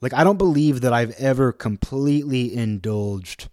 Like, 0.00 0.12
I 0.12 0.24
don't 0.24 0.38
believe 0.38 0.80
that 0.80 0.92
I've 0.92 1.12
ever 1.12 1.52
completely 1.52 2.54
indulged. 2.54 3.48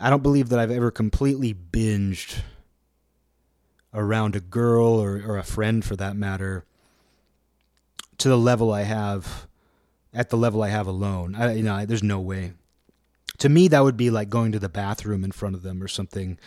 I 0.00 0.10
don't 0.10 0.22
believe 0.22 0.48
that 0.48 0.58
I've 0.58 0.70
ever 0.70 0.90
completely 0.90 1.54
binged 1.54 2.40
around 3.94 4.36
a 4.36 4.40
girl 4.40 4.86
or, 4.86 5.22
or 5.26 5.38
a 5.38 5.42
friend 5.42 5.84
for 5.84 5.96
that 5.96 6.16
matter 6.16 6.64
to 8.18 8.28
the 8.28 8.38
level 8.38 8.72
I 8.72 8.82
have 8.82 9.46
at 10.12 10.30
the 10.30 10.36
level 10.36 10.62
I 10.62 10.68
have 10.68 10.86
alone. 10.86 11.34
I, 11.34 11.54
you 11.54 11.62
know, 11.62 11.84
there's 11.84 12.02
no 12.02 12.20
way. 12.20 12.52
To 13.38 13.48
me, 13.48 13.68
that 13.68 13.84
would 13.84 13.96
be 13.96 14.10
like 14.10 14.30
going 14.30 14.52
to 14.52 14.58
the 14.58 14.68
bathroom 14.68 15.24
in 15.24 15.32
front 15.32 15.54
of 15.54 15.62
them 15.62 15.82
or 15.82 15.88
something 15.88 16.38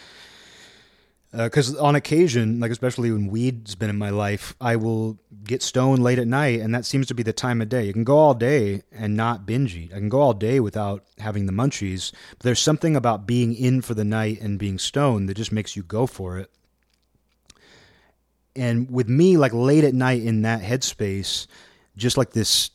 because 1.32 1.76
uh, 1.76 1.84
on 1.84 1.96
occasion, 1.96 2.60
like 2.60 2.72
especially 2.72 3.12
when 3.12 3.28
weed's 3.28 3.76
been 3.76 3.90
in 3.90 3.98
my 3.98 4.10
life, 4.10 4.56
I 4.60 4.76
will 4.76 5.20
get 5.44 5.62
stoned 5.62 6.02
late 6.02 6.18
at 6.18 6.28
night, 6.28 6.60
and 6.60 6.74
that 6.74 6.86
seems 6.86 7.08
to 7.08 7.14
be 7.14 7.22
the 7.22 7.34
time 7.34 7.62
of 7.62 7.70
day. 7.70 7.86
You 7.86 7.94
can 7.94 8.04
go 8.04 8.18
all 8.18 8.34
day 8.34 8.82
and 8.92 9.16
not 9.16 9.46
binge 9.46 9.76
eat. 9.76 9.94
I 9.94 9.98
can 9.98 10.10
go 10.10 10.22
all 10.22 10.34
day 10.34 10.60
without 10.60 11.04
having 11.20 11.46
the 11.46 11.52
munchies, 11.52 12.12
but 12.32 12.40
there's 12.40 12.60
something 12.60 12.96
about 12.96 13.28
being 13.28 13.54
in 13.54 13.82
for 13.82 13.94
the 13.94 14.04
night 14.04 14.42
and 14.42 14.58
being 14.58 14.80
stoned 14.80 15.30
that 15.30 15.38
just 15.38 15.52
makes 15.52 15.76
you 15.76 15.84
go 15.84 16.08
for 16.08 16.40
it. 16.40 16.50
And 18.56 18.90
with 18.90 19.08
me, 19.08 19.38
like 19.38 19.54
late 19.54 19.84
at 19.84 19.94
night 19.94 20.24
in 20.24 20.42
that 20.42 20.62
headspace, 20.62 21.46
just 21.96 22.18
like 22.18 22.32
this 22.32 22.72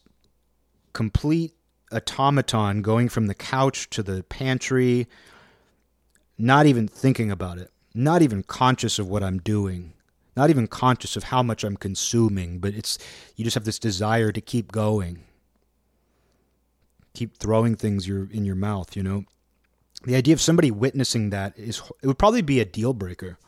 complete 0.93 1.55
automaton 1.93 2.83
going 2.83 3.09
from 3.09 3.27
the 3.27 3.35
couch 3.35 3.91
to 3.91 4.03
the 4.03 4.23
pantry 4.25 5.09
not 6.39 6.67
even 6.67 6.89
thinking 6.89 7.31
about 7.31 7.59
it, 7.59 7.71
not 7.95 8.23
even 8.23 8.43
conscious 8.43 8.99
of 8.99 9.09
what 9.09 9.23
I'm 9.23 9.39
doing, 9.39 9.93
not 10.37 10.51
even 10.51 10.67
conscious 10.67 11.17
of 11.17 11.25
how 11.25 11.43
much 11.43 11.63
I'm 11.63 11.77
consuming, 11.77 12.59
but 12.59 12.75
it's 12.75 12.99
you 13.37 13.45
just 13.45 13.55
have 13.55 13.65
this 13.65 13.79
desire 13.79 14.33
to 14.33 14.41
keep 14.41 14.73
going. 14.73 15.21
Keep 17.15 17.37
throwing 17.37 17.77
things 17.77 18.09
your 18.09 18.29
in 18.33 18.45
your 18.45 18.57
mouth, 18.57 18.97
you 18.97 19.03
know. 19.03 19.25
The 20.03 20.17
idea 20.17 20.35
of 20.35 20.41
somebody 20.41 20.71
witnessing 20.71 21.31
that 21.31 21.57
is 21.57 21.81
it 22.03 22.07
would 22.07 22.19
probably 22.19 22.43
be 22.43 22.61
a 22.61 22.65
deal 22.65 22.93
breaker. 22.93 23.39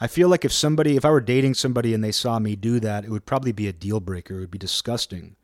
I 0.00 0.06
feel 0.06 0.28
like 0.28 0.44
if 0.44 0.52
somebody 0.52 0.96
if 0.96 1.04
I 1.04 1.10
were 1.10 1.20
dating 1.20 1.54
somebody 1.54 1.92
and 1.92 2.02
they 2.02 2.12
saw 2.12 2.38
me 2.38 2.56
do 2.56 2.80
that, 2.80 3.04
it 3.04 3.10
would 3.10 3.26
probably 3.26 3.52
be 3.52 3.68
a 3.68 3.72
deal 3.72 4.00
breaker. 4.00 4.36
It 4.36 4.40
would 4.40 4.50
be 4.50 4.58
disgusting. 4.58 5.36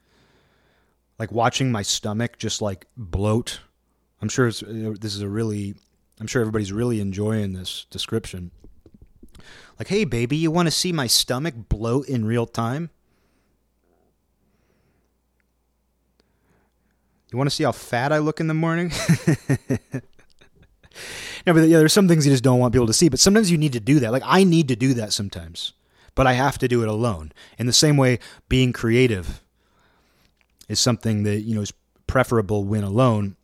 Like 1.19 1.31
watching 1.31 1.71
my 1.71 1.83
stomach 1.83 2.39
just 2.39 2.63
like 2.63 2.87
bloat. 2.97 3.61
I'm 4.23 4.31
sure 4.31 4.51
this 4.51 5.15
is 5.15 5.21
a 5.21 5.29
really 5.29 5.75
I'm 6.21 6.27
sure 6.27 6.43
everybody's 6.43 6.73
really 6.73 7.01
enjoying 7.01 7.55
this 7.55 7.87
description. 7.91 8.51
Like, 9.79 9.89
hey, 9.89 10.05
baby, 10.05 10.37
you 10.37 10.51
want 10.51 10.67
to 10.67 10.71
see 10.71 10.93
my 10.93 11.07
stomach 11.07 11.55
bloat 11.71 12.07
in 12.07 12.27
real 12.27 12.47
time? 12.47 12.91
You 17.33 17.39
want 17.39 17.49
to 17.49 17.55
see 17.55 17.65
how 17.65 17.73
fat 17.73 18.13
I 18.13 18.19
look 18.19 18.41
in 18.41 18.49
the 18.49 18.55
morning? 18.55 18.93
no, 21.47 21.55
but 21.55 21.69
yeah, 21.69 21.79
there's 21.79 21.93
some 21.93 22.09
things 22.09 22.27
you 22.27 22.33
just 22.33 22.45
don't 22.45 22.59
want 22.59 22.75
people 22.75 22.89
to 22.89 22.93
see. 22.93 23.09
But 23.09 23.21
sometimes 23.21 23.51
you 23.51 23.57
need 23.57 23.73
to 23.73 23.81
do 23.81 24.01
that. 24.01 24.13
Like 24.13 24.25
I 24.27 24.45
need 24.45 24.69
to 24.69 24.77
do 24.77 24.95
that 24.95 25.13
sometimes, 25.13 25.73
but 26.15 26.27
I 26.27 26.33
have 26.35 26.59
to 26.59 26.69
do 26.69 26.83
it 26.83 26.89
alone. 26.89 27.33
In 27.57 27.67
the 27.67 27.73
same 27.73 27.97
way, 27.97 28.19
being 28.49 28.73
creative 28.73 29.43
is 30.69 30.81
something 30.81 31.23
that 31.23 31.41
you 31.41 31.55
know 31.55 31.63
is 31.63 31.73
preferable 32.07 32.65
when 32.65 32.83
alone. 32.83 33.37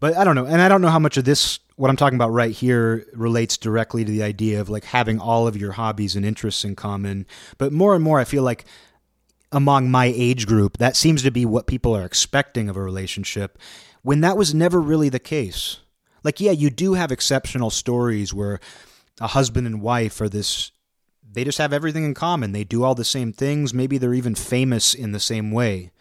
But 0.00 0.16
I 0.16 0.24
don't 0.24 0.34
know, 0.34 0.46
and 0.46 0.60
I 0.60 0.68
don't 0.68 0.80
know 0.80 0.88
how 0.88 0.98
much 0.98 1.16
of 1.16 1.24
this 1.24 1.58
what 1.76 1.90
I'm 1.90 1.96
talking 1.96 2.16
about 2.16 2.32
right 2.32 2.52
here 2.52 3.06
relates 3.12 3.56
directly 3.56 4.04
to 4.04 4.10
the 4.10 4.24
idea 4.24 4.60
of 4.60 4.68
like 4.68 4.84
having 4.84 5.20
all 5.20 5.46
of 5.46 5.56
your 5.56 5.72
hobbies 5.72 6.16
and 6.16 6.26
interests 6.26 6.64
in 6.64 6.74
common. 6.74 7.24
But 7.56 7.72
more 7.72 7.94
and 7.94 8.02
more, 8.02 8.18
I 8.18 8.24
feel 8.24 8.42
like 8.42 8.64
among 9.52 9.90
my 9.90 10.06
age 10.06 10.46
group, 10.46 10.78
that 10.78 10.96
seems 10.96 11.22
to 11.22 11.30
be 11.30 11.46
what 11.46 11.68
people 11.68 11.96
are 11.96 12.04
expecting 12.04 12.68
of 12.68 12.76
a 12.76 12.82
relationship, 12.82 13.58
when 14.02 14.20
that 14.20 14.36
was 14.36 14.54
never 14.54 14.80
really 14.80 15.08
the 15.08 15.18
case. 15.18 15.78
Like, 16.24 16.40
yeah, 16.40 16.50
you 16.50 16.68
do 16.68 16.94
have 16.94 17.12
exceptional 17.12 17.70
stories 17.70 18.34
where 18.34 18.58
a 19.20 19.28
husband 19.28 19.66
and 19.66 19.80
wife 19.80 20.20
are 20.20 20.28
this, 20.28 20.72
they 21.30 21.44
just 21.44 21.58
have 21.58 21.72
everything 21.72 22.04
in 22.04 22.14
common. 22.14 22.52
They 22.52 22.64
do 22.64 22.82
all 22.82 22.94
the 22.94 23.04
same 23.04 23.32
things. 23.32 23.72
Maybe 23.72 23.98
they're 23.98 24.14
even 24.14 24.34
famous 24.34 24.94
in 24.94 25.12
the 25.12 25.20
same 25.20 25.52
way. 25.52 25.92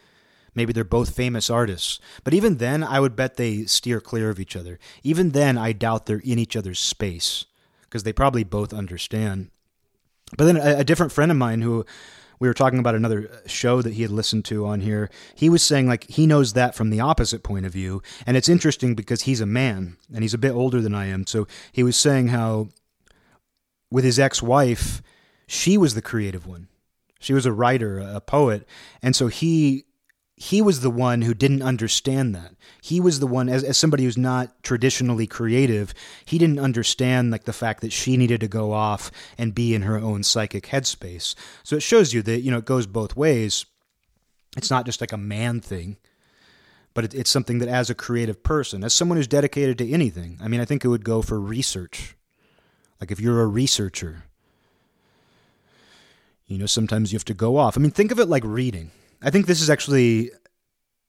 Maybe 0.55 0.73
they're 0.73 0.83
both 0.83 1.15
famous 1.15 1.49
artists. 1.49 1.99
But 2.23 2.33
even 2.33 2.57
then, 2.57 2.83
I 2.83 2.99
would 2.99 3.15
bet 3.15 3.36
they 3.36 3.65
steer 3.65 4.01
clear 4.01 4.29
of 4.29 4.39
each 4.39 4.55
other. 4.55 4.79
Even 5.03 5.31
then, 5.31 5.57
I 5.57 5.71
doubt 5.71 6.05
they're 6.05 6.19
in 6.19 6.39
each 6.39 6.55
other's 6.55 6.79
space 6.79 7.45
because 7.83 8.03
they 8.03 8.13
probably 8.13 8.43
both 8.43 8.73
understand. 8.73 9.49
But 10.38 10.45
then 10.45 10.57
a, 10.57 10.79
a, 10.79 10.83
different 10.83 11.12
friend 11.12 11.31
of 11.31 11.38
mine 11.38 11.62
who 11.62 11.86
we 12.39 12.47
were 12.47 12.53
talking 12.53 12.79
about 12.79 12.95
another 12.95 13.29
uh, 13.31 13.47
show 13.47 13.81
that 13.81 13.93
he 13.93 14.01
had 14.01 14.12
listened 14.12 14.45
to 14.45 14.65
on 14.65 14.81
here, 14.81 15.10
he 15.36 15.49
was 15.49 15.63
saying 15.63 15.88
like 15.88 16.03
he 16.10 16.27
knows 16.27 16.53
that 16.53 16.75
from 16.75 16.89
the 16.89 16.99
opposite 16.99 17.43
point 17.43 17.65
of 17.65 17.71
view. 17.71 18.01
And 18.25 18.36
it's 18.36 18.49
interesting 18.49 18.93
because 18.93 19.23
he's 19.23 19.41
a 19.41 19.45
man 19.45 19.97
and 20.13 20.23
he's 20.23 20.33
a 20.33 20.39
bit 20.39 20.51
older 20.51 20.81
than 20.81 20.93
I 20.93 21.05
am. 21.05 21.25
So 21.25 21.47
he 21.71 21.83
was 21.83 21.95
saying 21.95 22.27
how 22.27 22.69
with 23.89 24.03
his 24.03 24.19
ex 24.19 24.41
wife, 24.43 25.01
she 25.47 25.77
was 25.77 25.95
the 25.95 26.01
creative 26.01 26.45
one. 26.45 26.67
She 27.19 27.33
was 27.33 27.45
a 27.45 27.53
writer, 27.53 27.99
a 27.99 28.21
poet. 28.21 28.67
And 29.01 29.15
so 29.15 29.27
he 29.27 29.86
he 30.39 30.62
was 30.62 30.82
the 30.82 30.91
one 30.91 31.23
who 31.23 31.34
didn't 31.34 31.63
understand 31.63 32.36
that. 32.36 32.54
He 32.80 33.00
was 33.00 33.19
the 33.19 33.26
one, 33.26 33.50
as, 33.50 33.63
as 33.63 33.76
somebody 33.76 34.04
who's 34.04 34.19
not 34.19 34.62
traditionally 34.62 35.26
creative, 35.26 35.95
he 36.26 36.38
didn't 36.38 36.60
understand 36.60 37.32
like 37.32 37.45
the 37.45 37.54
fact 37.54 37.82
that 37.82 37.91
she 37.91 38.17
needed 38.17 38.41
to 38.41 38.47
go 38.47 38.71
off 38.71 39.10
and 39.36 39.56
be 39.56 39.73
in 39.73 39.82
her 39.82 39.97
own 39.97 40.21
psychic 40.21 40.67
headspace. 40.67 41.34
So 41.63 41.76
it 41.76 41.82
shows 41.82 42.13
you 42.13 42.21
that, 42.21 42.41
you 42.41 42.52
know, 42.52 42.60
it 42.60 42.65
goes 42.65 42.86
both 42.86 43.17
ways. 43.17 43.65
It's 44.56 44.69
not 44.69 44.86
just 44.86 45.02
like 45.02 45.12
a 45.12 45.17
man 45.17 45.60
thing, 45.60 45.97
but 46.93 47.04
it, 47.04 47.15
it's 47.15 47.32
something 47.32 47.58
that 47.58 47.67
as 47.67 47.89
a 47.89 47.95
creative 47.95 48.43
person, 48.43 48.84
as 48.84 48.93
someone 48.93 49.17
who's 49.17 49.28
dedicated 49.28 49.80
to 49.80 49.91
anything, 49.91 50.38
I 50.39 50.47
mean, 50.47 50.62
I 50.62 50.65
think 50.65 50.86
it 50.86 50.89
would 50.89 51.04
go 51.04 51.23
for 51.23 51.39
research. 51.39 52.15
Like 53.02 53.12
if 53.12 53.19
you're 53.19 53.41
a 53.41 53.47
researcher, 53.47 54.26
you 56.45 56.60
know, 56.60 56.67
sometimes 56.67 57.12
you 57.12 57.15
have 57.17 57.26
to 57.26 57.34
go 57.34 57.58
off. 57.58 57.76
I 57.76 57.82
mean, 57.82 57.91
think 57.91 58.12
of 58.12 58.19
it 58.19 58.30
like 58.30 58.43
reading 58.45 58.91
I 59.21 59.30
think 59.30 59.47
this 59.47 59.62
is 59.62 59.69
actually 59.69 60.32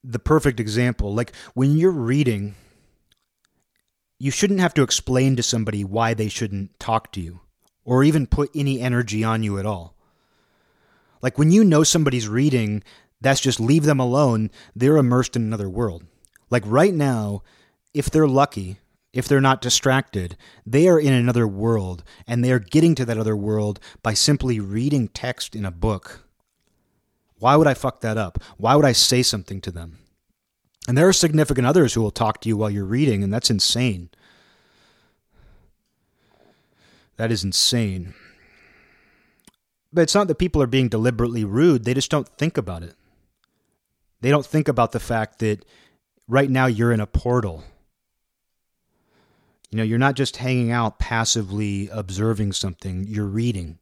the 0.02 0.18
perfect 0.18 0.60
example. 0.60 1.14
Like 1.14 1.32
when 1.54 1.76
you're 1.76 1.90
reading, 1.90 2.54
you 4.18 4.30
shouldn't 4.30 4.60
have 4.60 4.74
to 4.74 4.82
explain 4.82 5.36
to 5.36 5.42
somebody 5.42 5.84
why 5.84 6.14
they 6.14 6.28
shouldn't 6.28 6.78
talk 6.80 7.12
to 7.12 7.20
you 7.20 7.40
or 7.84 8.04
even 8.04 8.26
put 8.26 8.50
any 8.54 8.80
energy 8.80 9.22
on 9.24 9.42
you 9.42 9.58
at 9.58 9.66
all. 9.66 9.94
Like 11.20 11.38
when 11.38 11.50
you 11.50 11.64
know 11.64 11.82
somebody's 11.82 12.28
reading, 12.28 12.82
that's 13.20 13.40
just 13.40 13.60
leave 13.60 13.84
them 13.84 14.00
alone. 14.00 14.50
They're 14.74 14.96
immersed 14.96 15.36
in 15.36 15.42
another 15.42 15.68
world. 15.68 16.04
Like 16.50 16.62
right 16.66 16.94
now, 16.94 17.42
if 17.92 18.10
they're 18.10 18.28
lucky, 18.28 18.78
if 19.12 19.26
they're 19.26 19.40
not 19.40 19.60
distracted, 19.60 20.36
they 20.64 20.88
are 20.88 21.00
in 21.00 21.12
another 21.12 21.46
world 21.46 22.04
and 22.26 22.44
they 22.44 22.52
are 22.52 22.58
getting 22.58 22.94
to 22.94 23.04
that 23.04 23.18
other 23.18 23.36
world 23.36 23.80
by 24.02 24.14
simply 24.14 24.60
reading 24.60 25.08
text 25.08 25.56
in 25.56 25.64
a 25.64 25.70
book 25.70 26.27
why 27.38 27.56
would 27.56 27.66
I 27.66 27.74
fuck 27.74 28.00
that 28.00 28.16
up? 28.16 28.42
Why 28.56 28.74
would 28.74 28.84
I 28.84 28.92
say 28.92 29.22
something 29.22 29.60
to 29.62 29.70
them? 29.70 29.98
And 30.86 30.96
there 30.96 31.08
are 31.08 31.12
significant 31.12 31.66
others 31.66 31.94
who 31.94 32.00
will 32.00 32.10
talk 32.10 32.40
to 32.40 32.48
you 32.48 32.56
while 32.56 32.70
you're 32.70 32.84
reading, 32.84 33.22
and 33.22 33.32
that's 33.32 33.50
insane. 33.50 34.10
That 37.16 37.30
is 37.30 37.44
insane. 37.44 38.14
But 39.92 40.02
it's 40.02 40.14
not 40.14 40.28
that 40.28 40.38
people 40.38 40.62
are 40.62 40.66
being 40.66 40.88
deliberately 40.88 41.44
rude, 41.44 41.84
they 41.84 41.94
just 41.94 42.10
don't 42.10 42.28
think 42.28 42.56
about 42.56 42.82
it. 42.82 42.94
They 44.20 44.30
don't 44.30 44.46
think 44.46 44.68
about 44.68 44.92
the 44.92 45.00
fact 45.00 45.38
that 45.38 45.64
right 46.26 46.50
now 46.50 46.66
you're 46.66 46.92
in 46.92 47.00
a 47.00 47.06
portal. 47.06 47.64
You 49.70 49.78
know, 49.78 49.84
you're 49.84 49.98
not 49.98 50.16
just 50.16 50.36
hanging 50.36 50.70
out 50.70 50.98
passively 50.98 51.88
observing 51.92 52.52
something, 52.52 53.04
you're 53.06 53.26
reading. 53.26 53.78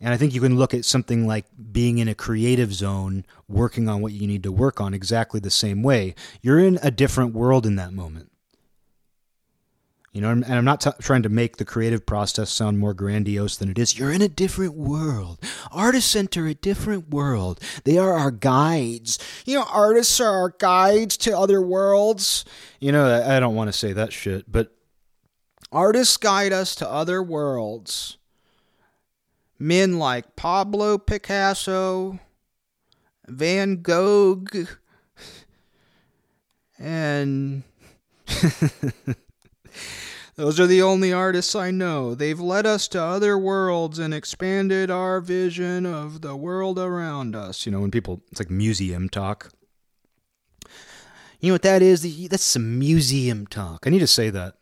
And 0.00 0.14
I 0.14 0.16
think 0.16 0.34
you 0.34 0.40
can 0.40 0.56
look 0.56 0.72
at 0.72 0.86
something 0.86 1.26
like 1.26 1.44
being 1.72 1.98
in 1.98 2.08
a 2.08 2.14
creative 2.14 2.72
zone, 2.72 3.26
working 3.48 3.88
on 3.88 4.00
what 4.00 4.12
you 4.12 4.26
need 4.26 4.42
to 4.44 4.52
work 4.52 4.80
on 4.80 4.94
exactly 4.94 5.40
the 5.40 5.50
same 5.50 5.82
way. 5.82 6.14
You're 6.40 6.58
in 6.58 6.78
a 6.82 6.90
different 6.90 7.34
world 7.34 7.66
in 7.66 7.76
that 7.76 7.92
moment. 7.92 8.30
You 10.12 10.20
know, 10.20 10.30
and 10.30 10.44
I'm 10.44 10.64
not 10.64 10.80
t- 10.80 10.90
trying 11.00 11.22
to 11.22 11.28
make 11.28 11.58
the 11.58 11.64
creative 11.64 12.04
process 12.04 12.50
sound 12.50 12.80
more 12.80 12.94
grandiose 12.94 13.56
than 13.56 13.68
it 13.70 13.78
is. 13.78 13.96
You're 13.96 14.10
in 14.10 14.22
a 14.22 14.28
different 14.28 14.74
world. 14.74 15.38
Artists 15.70 16.16
enter 16.16 16.48
a 16.48 16.54
different 16.54 17.10
world. 17.10 17.60
They 17.84 17.96
are 17.96 18.14
our 18.14 18.32
guides. 18.32 19.20
You 19.44 19.58
know, 19.58 19.66
artists 19.70 20.18
are 20.18 20.32
our 20.32 20.50
guides 20.58 21.16
to 21.18 21.38
other 21.38 21.62
worlds. 21.62 22.44
You 22.80 22.90
know, 22.90 23.22
I 23.24 23.38
don't 23.38 23.54
want 23.54 23.68
to 23.68 23.78
say 23.78 23.92
that 23.92 24.12
shit, 24.12 24.50
but 24.50 24.74
artists 25.70 26.16
guide 26.16 26.52
us 26.52 26.74
to 26.76 26.90
other 26.90 27.22
worlds 27.22 28.16
men 29.60 29.98
like 29.98 30.34
Pablo 30.34 30.98
Picasso, 30.98 32.18
Van 33.28 33.82
Gogh, 33.82 34.44
and 36.78 37.62
those 40.36 40.58
are 40.58 40.66
the 40.66 40.80
only 40.82 41.12
artists 41.12 41.54
I 41.54 41.70
know. 41.70 42.14
They've 42.14 42.40
led 42.40 42.64
us 42.64 42.88
to 42.88 43.02
other 43.02 43.36
worlds 43.36 43.98
and 43.98 44.14
expanded 44.14 44.90
our 44.90 45.20
vision 45.20 45.84
of 45.84 46.22
the 46.22 46.34
world 46.34 46.78
around 46.78 47.36
us. 47.36 47.66
You 47.66 47.72
know, 47.72 47.80
when 47.80 47.90
people, 47.90 48.22
it's 48.30 48.40
like 48.40 48.50
museum 48.50 49.10
talk. 49.10 49.52
You 51.40 51.48
know 51.48 51.54
what 51.54 51.62
that 51.62 51.82
is? 51.82 52.28
That's 52.28 52.42
some 52.42 52.78
museum 52.78 53.46
talk. 53.46 53.86
I 53.86 53.90
need 53.90 54.00
to 54.00 54.06
say 54.06 54.30
that. 54.30 54.54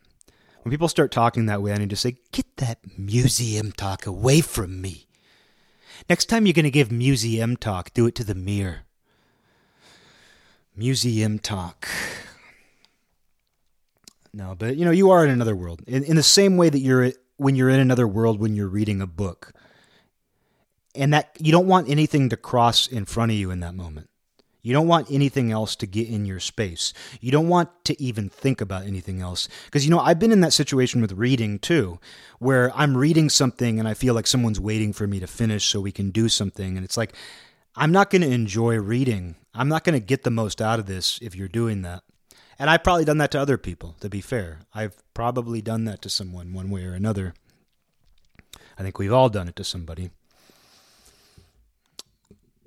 When 0.63 0.71
people 0.71 0.87
start 0.87 1.11
talking 1.11 1.45
that 1.45 1.61
way, 1.61 1.71
I 1.71 1.77
need 1.77 1.89
to 1.89 1.95
say, 1.95 2.17
get 2.31 2.57
that 2.57 2.79
museum 2.97 3.71
talk 3.71 4.05
away 4.05 4.41
from 4.41 4.81
me. 4.81 5.07
Next 6.09 6.25
time 6.25 6.45
you're 6.45 6.53
going 6.53 6.63
to 6.63 6.71
give 6.71 6.91
museum 6.91 7.55
talk, 7.55 7.93
do 7.93 8.05
it 8.05 8.15
to 8.15 8.23
the 8.23 8.35
mirror. 8.35 8.81
Museum 10.75 11.39
talk. 11.39 11.87
No, 14.33 14.55
but 14.55 14.77
you 14.77 14.85
know, 14.85 14.91
you 14.91 15.09
are 15.09 15.25
in 15.25 15.31
another 15.31 15.55
world. 15.55 15.81
In, 15.87 16.03
in 16.03 16.15
the 16.15 16.23
same 16.23 16.55
way 16.55 16.69
that 16.69 16.79
you're 16.79 17.11
when 17.37 17.55
you're 17.55 17.69
in 17.69 17.79
another 17.79 18.07
world 18.07 18.39
when 18.39 18.55
you're 18.55 18.67
reading 18.67 19.01
a 19.01 19.07
book. 19.07 19.53
And 20.95 21.13
that 21.13 21.35
you 21.39 21.51
don't 21.51 21.67
want 21.67 21.89
anything 21.89 22.29
to 22.29 22.37
cross 22.37 22.87
in 22.87 23.05
front 23.05 23.31
of 23.31 23.37
you 23.37 23.51
in 23.51 23.59
that 23.61 23.75
moment. 23.75 24.09
You 24.61 24.73
don't 24.73 24.87
want 24.87 25.09
anything 25.09 25.51
else 25.51 25.75
to 25.77 25.87
get 25.87 26.09
in 26.09 26.25
your 26.25 26.39
space. 26.39 26.93
You 27.21 27.31
don't 27.31 27.47
want 27.47 27.69
to 27.85 28.01
even 28.01 28.29
think 28.29 28.59
about 28.59 28.85
anything 28.85 29.21
else. 29.21 29.47
Because, 29.65 29.85
you 29.85 29.91
know, 29.91 29.99
I've 29.99 30.19
been 30.19 30.33
in 30.33 30.41
that 30.41 30.53
situation 30.53 31.01
with 31.01 31.13
reading 31.13 31.59
too, 31.59 31.99
where 32.39 32.75
I'm 32.75 32.97
reading 32.97 33.29
something 33.29 33.79
and 33.79 33.87
I 33.87 33.93
feel 33.93 34.13
like 34.13 34.27
someone's 34.27 34.59
waiting 34.59 34.91
for 34.91 35.07
me 35.07 35.19
to 35.21 35.27
finish 35.27 35.65
so 35.65 35.79
we 35.79 35.93
can 35.93 36.11
do 36.11 36.27
something. 36.27 36.75
And 36.75 36.83
it's 36.83 36.97
like, 36.97 37.13
I'm 37.75 37.91
not 37.91 38.09
going 38.09 38.21
to 38.21 38.29
enjoy 38.29 38.77
reading. 38.77 39.35
I'm 39.53 39.69
not 39.69 39.85
going 39.85 39.93
to 39.93 40.05
get 40.05 40.23
the 40.23 40.31
most 40.31 40.61
out 40.61 40.79
of 40.79 40.85
this 40.85 41.19
if 41.21 41.35
you're 41.35 41.47
doing 41.47 41.81
that. 41.83 42.03
And 42.57 42.69
I've 42.69 42.83
probably 42.83 43.05
done 43.05 43.19
that 43.19 43.31
to 43.31 43.39
other 43.39 43.57
people, 43.57 43.95
to 44.01 44.09
be 44.09 44.19
fair. 44.19 44.59
I've 44.73 44.97
probably 45.13 45.61
done 45.61 45.85
that 45.85 46.01
to 46.01 46.09
someone 46.09 46.53
one 46.53 46.69
way 46.69 46.83
or 46.83 46.93
another. 46.93 47.33
I 48.77 48.83
think 48.83 48.99
we've 48.99 49.13
all 49.13 49.29
done 49.29 49.47
it 49.47 49.55
to 49.55 49.63
somebody. 49.63 50.09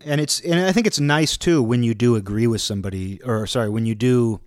And 0.05 0.21
it's 0.21 0.41
and 0.41 0.61
I 0.61 0.73
think 0.73 0.87
it's 0.87 1.01
nice 1.01 1.37
too 1.37 1.63
when 1.63 1.83
you 1.83 1.95
do 1.95 2.17
agree 2.17 2.47
with 2.47 2.61
somebody 2.61 3.23
or 3.23 3.47
sorry, 3.47 3.69
when 3.71 3.87
you 3.87 3.95
do 3.95 4.41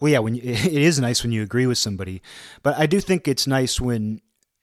well 0.00 0.10
yeah, 0.10 0.18
when 0.18 0.34
you, 0.34 0.42
it 0.44 0.66
is 0.66 0.98
nice 1.00 1.22
when 1.22 1.32
you 1.32 1.42
agree 1.42 1.66
with 1.66 1.78
somebody. 1.78 2.22
But 2.62 2.76
I 2.78 2.86
do 2.86 3.00
think 3.00 3.28
it's 3.28 3.46
nice 3.46 3.80
when 3.80 4.20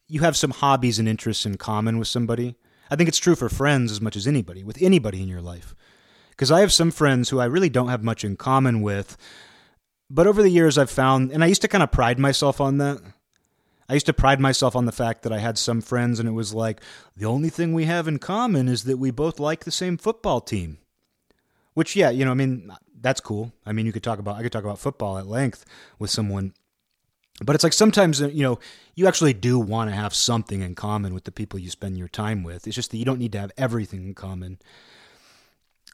you 0.08 0.22
have 0.22 0.36
some 0.36 0.52
hobbies 0.52 1.00
and 1.00 1.08
interests 1.08 1.46
in 1.46 1.58
common 1.58 2.00
with 2.00 2.08
somebody. 2.08 2.56
I 2.90 2.96
think 2.96 3.08
it's 3.08 3.20
true 3.20 3.36
for 3.36 3.50
friends 3.50 3.92
as 3.92 4.02
much 4.02 4.16
as 4.16 4.28
anybody, 4.28 4.64
with 4.64 4.82
anybody 4.82 5.22
in 5.22 5.28
your 5.28 5.42
life. 5.42 5.76
Because 6.32 6.52
I 6.52 6.62
have 6.62 6.74
some 6.74 6.90
friends 6.90 7.30
who 7.30 7.40
I 7.40 7.46
really 7.46 7.70
don't 7.70 7.90
have 7.90 8.04
much 8.04 8.24
in 8.24 8.36
common 8.36 8.82
with, 8.82 9.18
but 10.10 10.26
over 10.26 10.42
the 10.42 10.50
years 10.50 10.78
I've 10.78 10.90
found, 10.90 11.32
and 11.32 11.44
I 11.44 11.48
used 11.48 11.62
to 11.62 11.68
kind 11.68 11.84
of 11.84 11.92
pride 11.92 12.18
myself 12.18 12.60
on 12.60 12.78
that. 12.80 13.00
I 13.90 13.94
used 13.94 14.06
to 14.06 14.14
pride 14.14 14.40
myself 14.40 14.76
on 14.76 14.86
the 14.86 14.92
fact 14.92 15.24
that 15.24 15.34
I 15.34 15.40
had 15.40 15.58
some 15.58 15.82
friends, 15.82 16.20
and 16.20 16.30
it 16.30 16.34
was 16.34 16.54
like, 16.54 16.82
the 17.18 17.26
only 17.26 17.50
thing 17.50 17.74
we 17.74 17.86
have 17.86 18.08
in 18.08 18.20
common 18.20 18.68
is 18.68 18.84
that 18.84 18.98
we 18.98 19.12
both 19.12 19.40
like 19.40 19.64
the 19.66 19.72
same 19.72 19.98
football 19.98 20.40
team. 20.42 20.78
Which, 21.74 21.96
yeah, 21.96 22.10
you 22.10 22.24
know, 22.24 22.32
I 22.32 22.36
mean, 22.36 22.72
that's 23.02 23.20
cool. 23.20 23.52
I 23.66 23.72
mean, 23.72 23.86
you 23.86 23.92
could 23.92 24.04
talk 24.04 24.20
about, 24.20 24.38
I 24.38 24.44
could 24.44 24.52
talk 24.52 24.64
about 24.64 24.80
football 24.80 25.18
at 25.18 25.28
length 25.28 25.66
with 25.98 26.12
someone 26.12 26.54
but 27.44 27.56
it's 27.56 27.64
like 27.64 27.74
sometimes 27.74 28.22
uh, 28.22 28.28
you 28.28 28.44
know 28.44 28.60
you 28.96 29.08
actually 29.08 29.34
do 29.34 29.60
want 29.60 29.90
to 29.90 29.96
have 29.96 30.14
something 30.14 30.62
in 30.62 30.76
common 30.76 31.14
with 31.14 31.24
the 31.24 31.32
people 31.32 31.60
you 31.60 31.70
spend 31.70 31.98
your 31.98 32.08
time 32.08 32.44
with 32.44 32.68
it's 32.68 32.76
just 32.76 32.92
that 32.92 32.98
you 32.98 33.06
don't 33.06 33.20
need 33.20 33.32
to 33.32 33.40
have 33.40 33.52
everything 33.58 34.06
in 34.06 34.14
common 34.14 34.60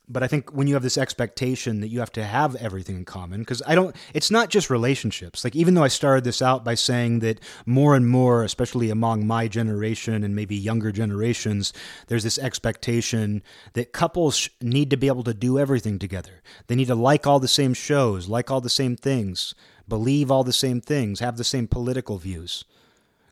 but 0.07 0.23
i 0.23 0.27
think 0.27 0.51
when 0.51 0.67
you 0.67 0.73
have 0.73 0.83
this 0.83 0.97
expectation 0.97 1.81
that 1.81 1.87
you 1.87 1.99
have 1.99 2.11
to 2.11 2.23
have 2.23 2.55
everything 2.55 2.95
in 2.95 3.05
common 3.05 3.39
because 3.39 3.61
i 3.67 3.75
don't 3.75 3.95
it's 4.13 4.31
not 4.31 4.49
just 4.49 4.69
relationships 4.69 5.43
like 5.43 5.55
even 5.55 5.73
though 5.73 5.83
i 5.83 5.87
started 5.87 6.23
this 6.23 6.41
out 6.41 6.63
by 6.63 6.73
saying 6.75 7.19
that 7.19 7.39
more 7.65 7.95
and 7.95 8.07
more 8.07 8.43
especially 8.43 8.89
among 8.89 9.25
my 9.25 9.47
generation 9.47 10.23
and 10.23 10.35
maybe 10.35 10.55
younger 10.55 10.91
generations 10.91 11.73
there's 12.07 12.23
this 12.23 12.39
expectation 12.39 13.41
that 13.73 13.93
couples 13.93 14.49
need 14.61 14.89
to 14.89 14.97
be 14.97 15.07
able 15.07 15.23
to 15.23 15.33
do 15.33 15.59
everything 15.59 15.99
together 15.99 16.41
they 16.67 16.75
need 16.75 16.87
to 16.87 16.95
like 16.95 17.27
all 17.27 17.39
the 17.39 17.47
same 17.47 17.73
shows 17.73 18.27
like 18.27 18.49
all 18.51 18.61
the 18.61 18.69
same 18.69 18.95
things 18.95 19.55
believe 19.87 20.31
all 20.31 20.43
the 20.43 20.53
same 20.53 20.81
things, 20.81 21.19
have 21.19 21.37
the 21.37 21.43
same 21.43 21.67
political 21.67 22.17
views. 22.17 22.65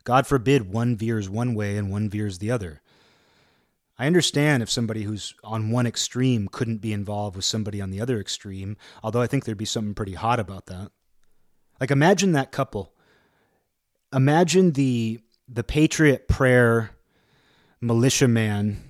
God 0.04 0.28
forbid 0.28 0.72
one 0.72 0.96
veers 0.96 1.30
one 1.30 1.56
way 1.56 1.78
and 1.78 1.92
one 1.92 2.10
veers 2.10 2.40
the 2.40 2.52
other. 2.52 2.82
I 3.98 4.08
understand 4.08 4.64
if 4.64 4.72
somebody 4.72 5.04
who's 5.04 5.36
on 5.44 5.70
one 5.70 5.86
extreme 5.86 6.48
couldn't 6.48 6.80
be 6.80 6.94
involved 6.94 7.36
with 7.36 7.46
somebody 7.46 7.80
on 7.80 7.92
the 7.92 8.02
other 8.02 8.20
extreme, 8.20 8.76
although 9.04 9.22
I 9.22 9.28
think 9.28 9.46
there'd 9.46 9.58
be 9.58 9.66
something 9.66 9.94
pretty 9.94 10.14
hot 10.14 10.40
about 10.40 10.66
that. 10.66 10.92
Like 11.80 11.92
imagine 11.92 12.32
that 12.32 12.52
couple. 12.52 12.94
Imagine 14.12 14.72
the 14.72 15.20
the 15.48 15.64
patriot 15.64 16.28
prayer 16.28 16.92
militiaman 17.82 18.90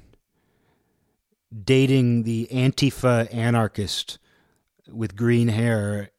dating 1.63 2.23
the 2.23 2.47
Antifa 2.51 3.33
anarchist 3.33 4.19
with 4.87 5.15
green 5.15 5.49
hair 5.49 6.11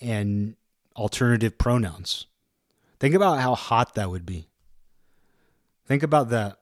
and 0.00 0.56
alternative 0.96 1.56
pronouns. 1.58 2.26
Think 3.00 3.14
about 3.14 3.40
how 3.40 3.54
hot 3.54 3.94
that 3.94 4.10
would 4.10 4.26
be. 4.26 4.48
Think 5.86 6.02
about 6.02 6.30
that. 6.30 6.58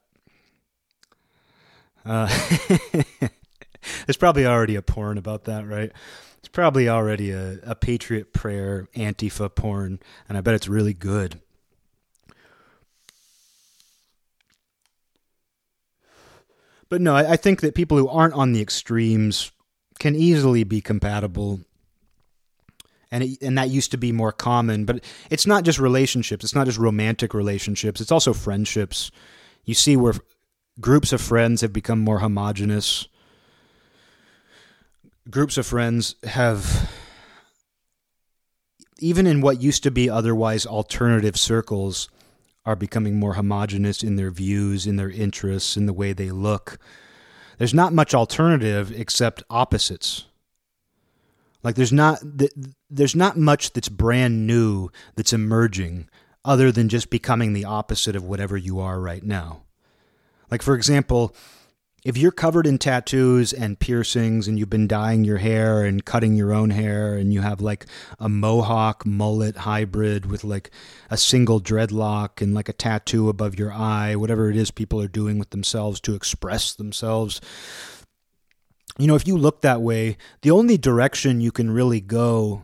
Uh, 2.04 2.26
there's 4.06 4.16
probably 4.16 4.46
already 4.46 4.76
a 4.76 4.82
porn 4.82 5.18
about 5.18 5.44
that, 5.44 5.66
right? 5.66 5.92
It's 6.38 6.48
probably 6.48 6.88
already 6.88 7.30
a, 7.30 7.58
a 7.62 7.74
Patriot 7.74 8.32
Prayer 8.32 8.88
Antifa 8.96 9.54
porn, 9.54 10.00
and 10.28 10.36
I 10.36 10.40
bet 10.40 10.54
it's 10.54 10.68
really 10.68 10.94
good. 10.94 11.40
But 16.88 17.00
no, 17.00 17.14
I, 17.14 17.32
I 17.32 17.36
think 17.36 17.60
that 17.60 17.74
people 17.74 17.96
who 17.96 18.08
aren't 18.08 18.34
on 18.34 18.52
the 18.52 18.60
extremes 18.60 19.52
can 19.98 20.14
easily 20.14 20.64
be 20.64 20.80
compatible 20.80 21.60
and 23.12 23.22
it, 23.22 23.42
and 23.42 23.56
that 23.58 23.70
used 23.70 23.92
to 23.92 23.98
be 23.98 24.10
more 24.10 24.32
common. 24.32 24.84
But 24.84 25.04
it's 25.30 25.46
not 25.46 25.62
just 25.62 25.78
relationships; 25.78 26.42
it's 26.42 26.54
not 26.54 26.66
just 26.66 26.78
romantic 26.78 27.34
relationships. 27.34 28.00
It's 28.00 28.10
also 28.10 28.32
friendships. 28.32 29.12
You 29.64 29.74
see 29.74 29.96
where 29.96 30.14
groups 30.80 31.12
of 31.12 31.20
friends 31.20 31.60
have 31.60 31.72
become 31.72 32.00
more 32.00 32.20
homogenous. 32.20 33.08
Groups 35.30 35.56
of 35.56 35.66
friends 35.66 36.16
have, 36.24 36.90
even 38.98 39.26
in 39.26 39.40
what 39.40 39.62
used 39.62 39.82
to 39.84 39.90
be 39.90 40.10
otherwise 40.10 40.66
alternative 40.66 41.36
circles, 41.36 42.08
are 42.64 42.76
becoming 42.76 43.18
more 43.18 43.34
homogenous 43.34 44.02
in 44.02 44.16
their 44.16 44.30
views, 44.30 44.86
in 44.86 44.96
their 44.96 45.10
interests, 45.10 45.76
in 45.76 45.86
the 45.86 45.92
way 45.92 46.12
they 46.12 46.30
look. 46.30 46.78
There's 47.58 47.74
not 47.74 47.92
much 47.92 48.14
alternative 48.14 48.92
except 48.92 49.42
opposites. 49.50 50.24
Like 51.62 51.76
there's 51.76 51.92
not 51.92 52.20
there's 52.90 53.14
not 53.14 53.36
much 53.36 53.72
that's 53.72 53.88
brand 53.88 54.46
new 54.46 54.90
that's 55.14 55.32
emerging 55.32 56.08
other 56.44 56.72
than 56.72 56.88
just 56.88 57.10
becoming 57.10 57.52
the 57.52 57.64
opposite 57.64 58.16
of 58.16 58.24
whatever 58.24 58.56
you 58.56 58.80
are 58.80 59.00
right 59.00 59.22
now. 59.22 59.62
Like 60.52 60.60
for 60.60 60.74
example, 60.74 61.34
if 62.04 62.18
you're 62.18 62.30
covered 62.30 62.66
in 62.66 62.76
tattoos 62.76 63.54
and 63.54 63.78
piercings 63.78 64.46
and 64.46 64.58
you've 64.58 64.68
been 64.68 64.86
dyeing 64.86 65.24
your 65.24 65.38
hair 65.38 65.82
and 65.82 66.04
cutting 66.04 66.34
your 66.34 66.52
own 66.52 66.68
hair 66.68 67.14
and 67.14 67.32
you 67.32 67.40
have 67.40 67.62
like 67.62 67.86
a 68.18 68.28
mohawk 68.28 69.06
mullet 69.06 69.56
hybrid 69.56 70.26
with 70.26 70.44
like 70.44 70.70
a 71.08 71.16
single 71.16 71.58
dreadlock 71.58 72.42
and 72.42 72.52
like 72.52 72.68
a 72.68 72.74
tattoo 72.74 73.30
above 73.30 73.58
your 73.58 73.72
eye, 73.72 74.14
whatever 74.14 74.50
it 74.50 74.56
is 74.56 74.70
people 74.70 75.00
are 75.00 75.08
doing 75.08 75.38
with 75.38 75.48
themselves 75.50 76.02
to 76.02 76.14
express 76.14 76.74
themselves, 76.74 77.40
you 78.98 79.06
know, 79.06 79.14
if 79.14 79.26
you 79.26 79.38
look 79.38 79.62
that 79.62 79.80
way, 79.80 80.18
the 80.42 80.50
only 80.50 80.76
direction 80.76 81.40
you 81.40 81.50
can 81.50 81.70
really 81.70 82.02
go 82.02 82.62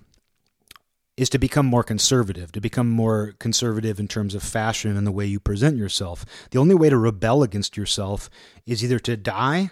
is 1.19 1.29
to 1.29 1.39
become 1.39 1.67
more 1.67 1.83
conservative, 1.83 2.53
to 2.53 2.61
become 2.61 2.89
more 2.89 3.35
conservative 3.41 3.99
in 3.99 4.07
terms 4.07 4.37
of 4.37 4.43
fashion 4.43 4.97
and 4.97 5.05
the 5.05 5.13
way 5.13 5.27
you 5.27 5.41
present 5.41 5.77
yourself. 5.77 6.25
The 6.53 6.59
only 6.59 6.77
way 6.77 6.91
to 6.91 6.97
rebel 6.97 7.43
against 7.43 7.77
yourself 7.77 8.31
is 8.67 8.85
either 8.85 9.01
to 9.01 9.17
die 9.17 9.71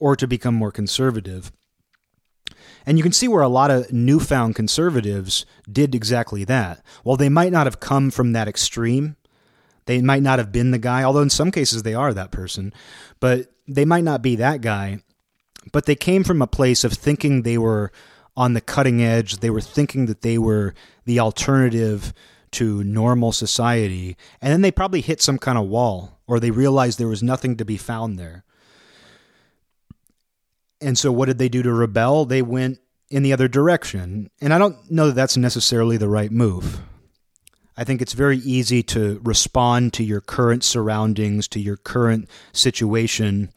or 0.00 0.16
to 0.16 0.26
become 0.26 0.54
more 0.54 0.72
conservative. 0.72 1.52
And 2.84 2.98
you 2.98 3.04
can 3.04 3.12
see 3.12 3.28
where 3.28 3.42
a 3.42 3.48
lot 3.48 3.70
of 3.70 3.92
newfound 3.92 4.56
conservatives 4.56 5.46
did 5.70 5.94
exactly 5.94 6.42
that. 6.44 6.84
While 7.04 7.16
they 7.16 7.28
might 7.28 7.52
not 7.52 7.68
have 7.68 7.78
come 7.78 8.10
from 8.10 8.32
that 8.32 8.48
extreme, 8.48 9.14
they 9.84 10.02
might 10.02 10.22
not 10.22 10.40
have 10.40 10.50
been 10.50 10.72
the 10.72 10.78
guy, 10.78 11.04
although 11.04 11.22
in 11.22 11.30
some 11.30 11.52
cases 11.52 11.84
they 11.84 11.94
are 11.94 12.12
that 12.12 12.32
person, 12.32 12.74
but 13.20 13.52
they 13.68 13.84
might 13.84 14.04
not 14.04 14.22
be 14.22 14.34
that 14.36 14.60
guy 14.60 15.00
but 15.72 15.86
they 15.86 15.96
came 15.96 16.24
from 16.24 16.40
a 16.40 16.46
place 16.46 16.84
of 16.84 16.92
thinking 16.92 17.42
they 17.42 17.58
were 17.58 17.90
on 18.36 18.52
the 18.52 18.60
cutting 18.60 19.02
edge. 19.02 19.38
They 19.38 19.50
were 19.50 19.60
thinking 19.60 20.06
that 20.06 20.22
they 20.22 20.38
were 20.38 20.74
the 21.04 21.20
alternative 21.20 22.12
to 22.52 22.84
normal 22.84 23.32
society. 23.32 24.16
And 24.40 24.52
then 24.52 24.62
they 24.62 24.70
probably 24.70 25.00
hit 25.00 25.20
some 25.20 25.38
kind 25.38 25.58
of 25.58 25.66
wall 25.66 26.20
or 26.26 26.40
they 26.40 26.50
realized 26.50 26.98
there 26.98 27.08
was 27.08 27.22
nothing 27.22 27.56
to 27.56 27.64
be 27.64 27.76
found 27.76 28.18
there. 28.18 28.44
And 30.80 30.98
so 30.98 31.10
what 31.10 31.26
did 31.26 31.38
they 31.38 31.48
do 31.48 31.62
to 31.62 31.72
rebel? 31.72 32.24
They 32.24 32.42
went 32.42 32.78
in 33.10 33.22
the 33.22 33.32
other 33.32 33.48
direction. 33.48 34.30
And 34.40 34.52
I 34.52 34.58
don't 34.58 34.90
know 34.90 35.08
that 35.08 35.14
that's 35.14 35.36
necessarily 35.36 35.96
the 35.96 36.08
right 36.08 36.30
move. 36.30 36.80
I 37.76 37.84
think 37.84 38.00
it's 38.00 38.14
very 38.14 38.38
easy 38.38 38.82
to 38.84 39.20
respond 39.22 39.92
to 39.94 40.04
your 40.04 40.20
current 40.20 40.64
surroundings, 40.64 41.46
to 41.48 41.60
your 41.60 41.76
current 41.76 42.28
situation 42.52 43.52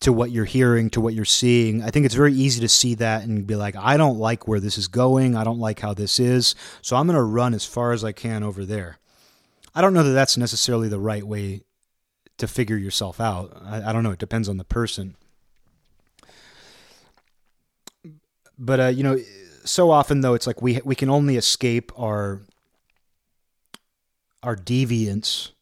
to 0.00 0.12
what 0.12 0.30
you're 0.30 0.44
hearing, 0.44 0.90
to 0.90 1.00
what 1.00 1.14
you're 1.14 1.24
seeing. 1.24 1.82
I 1.82 1.90
think 1.90 2.04
it's 2.04 2.14
very 2.14 2.34
easy 2.34 2.60
to 2.60 2.68
see 2.68 2.94
that 2.96 3.22
and 3.24 3.46
be 3.46 3.56
like, 3.56 3.76
I 3.76 3.96
don't 3.96 4.18
like 4.18 4.46
where 4.46 4.60
this 4.60 4.76
is 4.76 4.88
going. 4.88 5.34
I 5.34 5.44
don't 5.44 5.58
like 5.58 5.80
how 5.80 5.94
this 5.94 6.20
is. 6.20 6.54
So 6.82 6.96
I'm 6.96 7.06
going 7.06 7.16
to 7.16 7.22
run 7.22 7.54
as 7.54 7.64
far 7.64 7.92
as 7.92 8.04
I 8.04 8.12
can 8.12 8.42
over 8.42 8.64
there. 8.64 8.98
I 9.74 9.80
don't 9.80 9.94
know 9.94 10.02
that 10.02 10.12
that's 10.12 10.36
necessarily 10.36 10.88
the 10.88 10.98
right 10.98 11.24
way 11.24 11.62
to 12.38 12.46
figure 12.46 12.76
yourself 12.76 13.20
out. 13.20 13.56
I, 13.64 13.90
I 13.90 13.92
don't 13.92 14.02
know. 14.02 14.10
It 14.10 14.18
depends 14.18 14.48
on 14.48 14.58
the 14.58 14.64
person. 14.64 15.16
But, 18.58 18.80
uh, 18.80 18.86
you 18.86 19.02
know, 19.02 19.18
so 19.64 19.90
often 19.90 20.20
though, 20.20 20.34
it's 20.34 20.46
like 20.46 20.60
we, 20.60 20.80
we 20.84 20.94
can 20.94 21.08
only 21.08 21.36
escape 21.36 21.90
our, 21.98 22.42
our 24.42 24.56
deviance 24.56 25.52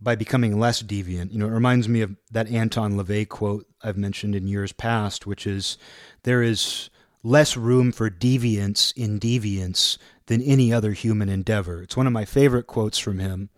by 0.00 0.14
becoming 0.14 0.58
less 0.58 0.82
deviant. 0.82 1.32
You 1.32 1.38
know, 1.38 1.46
it 1.46 1.52
reminds 1.52 1.88
me 1.88 2.00
of 2.02 2.16
that 2.30 2.48
Anton 2.50 2.94
LaVey 2.94 3.28
quote 3.28 3.66
I've 3.82 3.96
mentioned 3.96 4.34
in 4.34 4.46
years 4.46 4.72
past, 4.72 5.26
which 5.26 5.46
is 5.46 5.76
there 6.22 6.42
is 6.42 6.90
less 7.22 7.56
room 7.56 7.92
for 7.92 8.08
deviance 8.08 8.92
in 8.96 9.18
deviance 9.18 9.98
than 10.26 10.42
any 10.42 10.72
other 10.72 10.92
human 10.92 11.28
endeavor. 11.28 11.82
It's 11.82 11.96
one 11.96 12.06
of 12.06 12.12
my 12.12 12.24
favorite 12.24 12.66
quotes 12.66 12.98
from 12.98 13.18
him. 13.18 13.50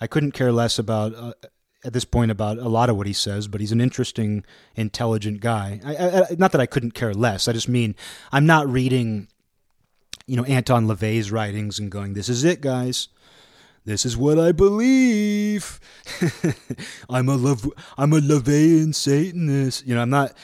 I 0.00 0.06
couldn't 0.06 0.32
care 0.32 0.52
less 0.52 0.78
about 0.78 1.14
uh, 1.14 1.32
at 1.84 1.92
this 1.92 2.04
point 2.04 2.30
about 2.30 2.58
a 2.58 2.68
lot 2.68 2.90
of 2.90 2.96
what 2.96 3.06
he 3.06 3.12
says, 3.12 3.46
but 3.46 3.60
he's 3.60 3.72
an 3.72 3.80
interesting, 3.80 4.44
intelligent 4.74 5.40
guy. 5.40 5.80
I, 5.84 5.94
I, 5.96 6.22
not 6.36 6.52
that 6.52 6.60
I 6.60 6.66
couldn't 6.66 6.92
care 6.92 7.14
less. 7.14 7.46
I 7.46 7.52
just 7.52 7.68
mean 7.68 7.94
I'm 8.32 8.46
not 8.46 8.68
reading, 8.68 9.28
you 10.26 10.36
know, 10.36 10.44
Anton 10.44 10.86
LaVey's 10.86 11.30
writings 11.30 11.78
and 11.78 11.90
going, 11.90 12.14
"This 12.14 12.28
is 12.28 12.44
it, 12.44 12.60
guys. 12.60 13.08
This 13.88 14.04
is 14.04 14.18
what 14.18 14.38
I 14.38 14.52
believe. 14.52 15.80
I'm 17.08 17.26
a 17.30 17.36
Leve- 17.36 17.72
I'm 17.96 18.12
a 18.12 18.20
LaVeyan 18.20 18.94
Satanist." 18.94 19.86
You 19.86 19.94
know, 19.94 20.02
I'm 20.02 20.10
not. 20.10 20.36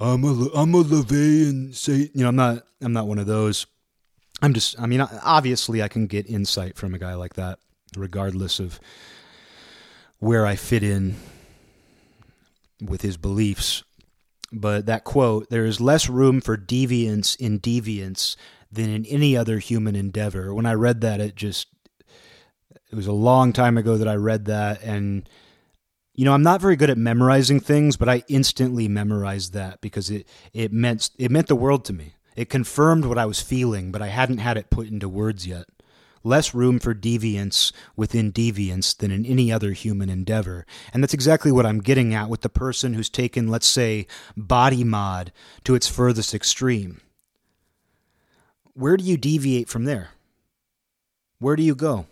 I'm 0.00 0.24
a 0.24 0.48
I'm 0.52 0.74
a 0.74 0.82
LaVeyan 0.82 1.76
Satan. 1.76 2.10
You 2.12 2.22
know, 2.24 2.30
I'm 2.30 2.34
not. 2.34 2.64
I'm 2.80 2.92
not 2.92 3.06
one 3.06 3.20
of 3.20 3.28
those. 3.28 3.66
I'm 4.42 4.52
just. 4.52 4.80
I 4.80 4.86
mean, 4.86 5.00
obviously, 5.00 5.80
I 5.80 5.86
can 5.86 6.08
get 6.08 6.28
insight 6.28 6.76
from 6.76 6.92
a 6.92 6.98
guy 6.98 7.14
like 7.14 7.34
that, 7.34 7.60
regardless 7.96 8.58
of 8.58 8.80
where 10.18 10.44
I 10.44 10.56
fit 10.56 10.82
in 10.82 11.14
with 12.80 13.02
his 13.02 13.16
beliefs. 13.16 13.84
But 14.52 14.86
that 14.86 15.04
quote, 15.04 15.50
there 15.50 15.64
is 15.64 15.80
less 15.80 16.08
room 16.08 16.40
for 16.40 16.56
deviance 16.56 17.36
in 17.38 17.60
deviance 17.60 18.34
than 18.72 18.90
in 18.90 19.06
any 19.06 19.36
other 19.36 19.60
human 19.60 19.94
endeavor. 19.94 20.52
When 20.52 20.66
I 20.66 20.74
read 20.74 21.00
that, 21.02 21.20
it 21.20 21.36
just, 21.36 21.68
it 22.92 22.94
was 22.94 23.06
a 23.06 23.12
long 23.12 23.52
time 23.52 23.78
ago 23.78 23.96
that 23.96 24.06
I 24.06 24.14
read 24.14 24.44
that. 24.44 24.82
And, 24.82 25.28
you 26.14 26.26
know, 26.26 26.34
I'm 26.34 26.42
not 26.42 26.60
very 26.60 26.76
good 26.76 26.90
at 26.90 26.98
memorizing 26.98 27.58
things, 27.58 27.96
but 27.96 28.08
I 28.08 28.22
instantly 28.28 28.86
memorized 28.86 29.54
that 29.54 29.80
because 29.80 30.10
it, 30.10 30.28
it 30.52 30.72
meant, 30.72 31.10
it 31.18 31.30
meant 31.30 31.48
the 31.48 31.56
world 31.56 31.86
to 31.86 31.94
me. 31.94 32.14
It 32.36 32.50
confirmed 32.50 33.06
what 33.06 33.18
I 33.18 33.26
was 33.26 33.40
feeling, 33.40 33.90
but 33.90 34.02
I 34.02 34.08
hadn't 34.08 34.38
had 34.38 34.56
it 34.56 34.70
put 34.70 34.88
into 34.88 35.08
words 35.08 35.46
yet 35.46 35.66
less 36.24 36.54
room 36.54 36.78
for 36.78 36.94
deviance 36.94 37.72
within 37.96 38.32
deviance 38.32 38.96
than 38.96 39.10
in 39.10 39.26
any 39.26 39.50
other 39.50 39.72
human 39.72 40.08
endeavor. 40.08 40.64
And 40.92 41.02
that's 41.02 41.14
exactly 41.14 41.50
what 41.50 41.66
I'm 41.66 41.80
getting 41.80 42.14
at 42.14 42.28
with 42.28 42.42
the 42.42 42.48
person 42.48 42.94
who's 42.94 43.10
taken, 43.10 43.48
let's 43.48 43.66
say, 43.66 44.06
body 44.36 44.84
mod 44.84 45.32
to 45.64 45.74
its 45.74 45.88
furthest 45.88 46.32
extreme. 46.32 47.00
Where 48.74 48.96
do 48.96 49.04
you 49.04 49.16
deviate 49.16 49.68
from 49.68 49.84
there? 49.84 50.10
Where 51.38 51.56
do 51.56 51.62
you 51.62 51.74
go? 51.74 52.06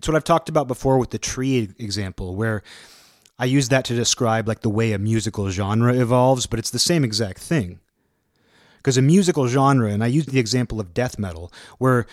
It's 0.00 0.08
what 0.08 0.16
I've 0.16 0.24
talked 0.24 0.48
about 0.48 0.66
before 0.66 0.96
with 0.96 1.10
the 1.10 1.18
tree 1.18 1.68
example, 1.78 2.34
where 2.34 2.62
I 3.38 3.44
use 3.44 3.68
that 3.68 3.84
to 3.84 3.94
describe 3.94 4.48
like 4.48 4.60
the 4.60 4.70
way 4.70 4.92
a 4.92 4.98
musical 4.98 5.50
genre 5.50 5.92
evolves, 5.92 6.46
but 6.46 6.58
it's 6.58 6.70
the 6.70 6.78
same 6.78 7.04
exact 7.04 7.38
thing. 7.38 7.80
Because 8.78 8.96
a 8.96 9.02
musical 9.02 9.46
genre, 9.46 9.90
and 9.90 10.02
I 10.02 10.06
use 10.06 10.24
the 10.24 10.38
example 10.38 10.80
of 10.80 10.94
death 10.94 11.18
metal, 11.18 11.52
where 11.76 12.06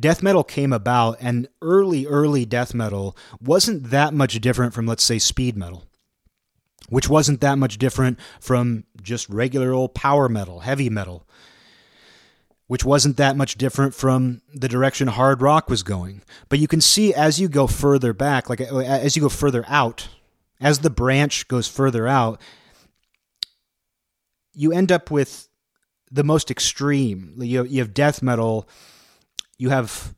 death 0.00 0.22
metal 0.22 0.44
came 0.44 0.72
about, 0.72 1.18
and 1.20 1.46
early, 1.60 2.06
early 2.06 2.46
death 2.46 2.72
metal 2.72 3.14
wasn't 3.38 3.90
that 3.90 4.14
much 4.14 4.40
different 4.40 4.72
from, 4.72 4.86
let's 4.86 5.04
say, 5.04 5.18
speed 5.18 5.58
metal, 5.58 5.84
which 6.88 7.10
wasn't 7.10 7.42
that 7.42 7.58
much 7.58 7.76
different 7.76 8.18
from 8.40 8.84
just 9.02 9.28
regular 9.28 9.74
old 9.74 9.92
power 9.92 10.30
metal, 10.30 10.60
heavy 10.60 10.88
metal, 10.88 11.28
which 12.66 12.84
wasn't 12.84 13.16
that 13.16 13.36
much 13.36 13.56
different 13.56 13.94
from 13.94 14.42
the 14.52 14.68
direction 14.68 15.08
hard 15.08 15.40
rock 15.40 15.70
was 15.70 15.82
going. 15.82 16.22
But 16.48 16.58
you 16.58 16.66
can 16.66 16.80
see 16.80 17.14
as 17.14 17.40
you 17.40 17.48
go 17.48 17.66
further 17.66 18.12
back, 18.12 18.48
like 18.48 18.60
uh, 18.60 18.76
uh, 18.76 18.80
as 18.80 19.16
you 19.16 19.22
go 19.22 19.28
further 19.28 19.64
out, 19.68 20.08
as 20.60 20.80
the 20.80 20.90
branch 20.90 21.48
goes 21.48 21.68
further 21.68 22.06
out, 22.06 22.40
you 24.52 24.72
end 24.72 24.90
up 24.90 25.10
with 25.10 25.48
the 26.10 26.24
most 26.24 26.50
extreme. 26.50 27.34
You 27.38 27.78
have 27.78 27.94
death 27.94 28.22
metal 28.22 28.68
you 29.58 29.70
have 29.70 30.14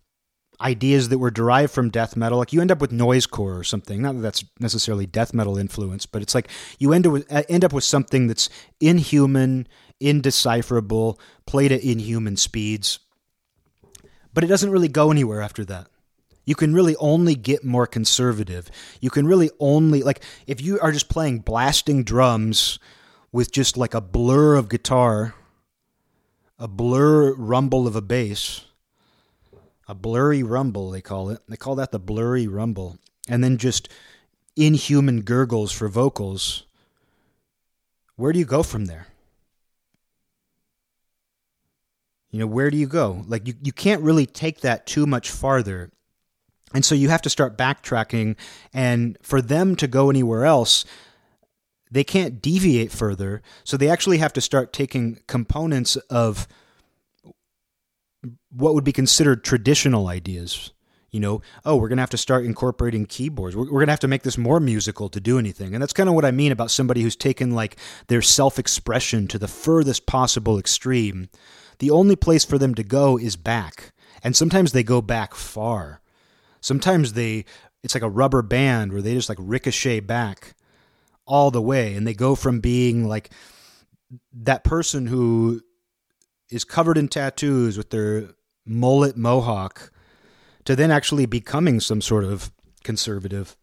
ideas 0.60 1.08
that 1.08 1.18
were 1.18 1.30
derived 1.30 1.72
from 1.72 1.90
death 1.90 2.16
metal. 2.16 2.38
Like 2.38 2.52
you 2.52 2.60
end 2.60 2.70
up 2.70 2.80
with 2.80 2.90
noisecore 2.90 3.58
or 3.58 3.64
something. 3.64 4.02
Not 4.02 4.16
that 4.16 4.20
that's 4.20 4.44
necessarily 4.58 5.06
death 5.06 5.32
metal 5.32 5.56
influence, 5.56 6.06
but 6.06 6.22
it's 6.22 6.34
like 6.34 6.48
you 6.78 6.92
end 6.92 7.06
up 7.06 7.12
with, 7.12 7.32
uh, 7.32 7.42
end 7.48 7.64
up 7.64 7.72
with 7.72 7.84
something 7.84 8.26
that's 8.26 8.48
inhuman, 8.80 9.68
indecipherable, 10.00 11.20
played 11.46 11.72
at 11.72 11.82
inhuman 11.82 12.36
speeds. 12.36 12.98
But 14.34 14.44
it 14.44 14.48
doesn't 14.48 14.70
really 14.70 14.88
go 14.88 15.10
anywhere 15.10 15.40
after 15.40 15.64
that. 15.66 15.88
You 16.44 16.54
can 16.54 16.72
really 16.72 16.96
only 16.96 17.34
get 17.34 17.62
more 17.62 17.86
conservative. 17.86 18.70
You 19.00 19.10
can 19.10 19.26
really 19.26 19.50
only 19.60 20.02
like 20.02 20.22
if 20.46 20.60
you 20.60 20.80
are 20.80 20.92
just 20.92 21.08
playing 21.08 21.40
blasting 21.40 22.04
drums 22.04 22.78
with 23.30 23.52
just 23.52 23.76
like 23.76 23.94
a 23.94 24.00
blur 24.00 24.54
of 24.54 24.70
guitar, 24.70 25.34
a 26.58 26.66
blur 26.66 27.34
rumble 27.34 27.86
of 27.86 27.94
a 27.94 28.00
bass 28.00 28.64
a 29.88 29.94
blurry 29.94 30.42
rumble, 30.42 30.90
they 30.90 31.01
call 31.01 31.31
it. 31.31 31.40
They 31.48 31.57
call 31.57 31.74
that 31.77 31.90
the 31.90 31.98
blurry 31.98 32.46
rumble. 32.46 32.98
And 33.27 33.42
then 33.42 33.57
just 33.57 33.88
inhuman 34.55 35.22
gurgles 35.22 35.72
for 35.72 35.88
vocals. 35.88 36.64
Where 38.16 38.33
do 38.33 38.38
you 38.38 38.44
go 38.44 38.62
from 38.62 38.85
there? 38.85 39.07
You 42.31 42.40
know, 42.40 42.46
where 42.46 42.70
do 42.70 42.77
you 42.77 42.87
go? 42.87 43.24
Like, 43.27 43.46
you, 43.46 43.55
you 43.62 43.72
can't 43.72 44.03
really 44.03 44.27
take 44.27 44.61
that 44.61 44.87
too 44.87 45.07
much 45.07 45.31
farther. 45.31 45.90
And 46.74 46.85
so 46.85 46.94
you 46.94 47.09
have 47.09 47.22
to 47.22 47.31
start 47.31 47.57
backtracking. 47.57 48.37
And 48.74 49.16
for 49.22 49.40
them 49.40 49.74
to 49.77 49.87
go 49.87 50.11
anywhere 50.11 50.44
else, 50.44 50.85
they 51.90 52.05
can't 52.05 52.42
deviate 52.42 52.92
further. 52.92 53.40
So 53.64 53.79
they 53.79 53.88
actually 53.88 54.18
have 54.18 54.35
to 54.35 54.42
start 54.42 54.74
taking 54.74 55.20
components 55.27 55.96
of 56.11 56.46
what 58.50 58.74
would 58.74 58.85
be 58.85 58.92
considered 58.92 59.44
traditional 59.44 60.09
ideas. 60.09 60.72
You 61.11 61.20
know, 61.20 61.40
oh, 61.64 61.76
we're 61.76 61.88
going 61.88 61.96
to 61.96 62.02
have 62.02 62.11
to 62.11 62.18
start 62.18 62.44
incorporating 62.44 63.07
keyboards. 63.07 63.57
We're, 63.57 63.64
we're 63.64 63.81
going 63.81 63.87
to 63.87 63.92
have 63.92 64.00
to 64.00 64.09
make 64.09 64.24
this 64.24 64.37
more 64.37 64.61
musical 64.61 65.09
to 65.09 65.20
do 65.20 65.38
anything. 65.38 65.72
And 65.72 65.83
that's 65.83 65.94
kind 65.94 66.09
of 66.09 66.14
what 66.14 66.26
I 66.26 66.33
mean 66.33 66.52
about 66.52 66.70
somebody 66.70 67.00
who's 67.02 67.16
taken 67.16 67.52
like 67.52 67.76
their 68.09 68.20
self 68.20 68.59
expression 68.59 69.26
to 69.28 69.38
the 69.38 69.48
furthest 69.48 70.07
possible 70.07 70.59
extreme. 70.59 71.31
The 71.78 71.90
only 71.90 72.16
place 72.16 72.44
for 72.44 72.59
them 72.59 72.74
to 72.74 72.83
go 72.83 73.18
is 73.18 73.37
back. 73.37 73.92
And 74.22 74.37
sometimes 74.37 74.72
they 74.72 74.83
go 74.83 75.00
back 75.00 75.35
far. 75.35 76.02
Sometimes 76.61 77.14
they, 77.14 77.46
it's 77.83 77.94
like 77.94 78.02
a 78.02 78.11
rubber 78.11 78.42
band 78.42 78.92
where 78.92 79.00
they 79.00 79.14
just 79.14 79.28
like 79.28 79.38
ricochet 79.40 80.00
back 80.00 80.54
all 81.24 81.50
the 81.50 81.62
way. 81.62 81.94
And 81.94 82.07
they 82.07 82.14
go 82.14 82.35
from 82.35 82.61
being 82.61 83.09
like 83.09 83.31
that 84.33 84.64
person 84.64 85.07
who 85.07 85.62
is 86.50 86.64
covered 86.64 86.98
in 86.98 87.08
tattoos 87.08 87.76
with 87.76 87.90
their 87.90 88.30
mullet 88.64 89.16
mohawk 89.16 89.90
to 90.64 90.76
then 90.76 90.90
actually 90.90 91.26
becoming 91.26 91.80
some 91.80 92.00
sort 92.00 92.24
of 92.24 92.50
conservative. 92.84 93.56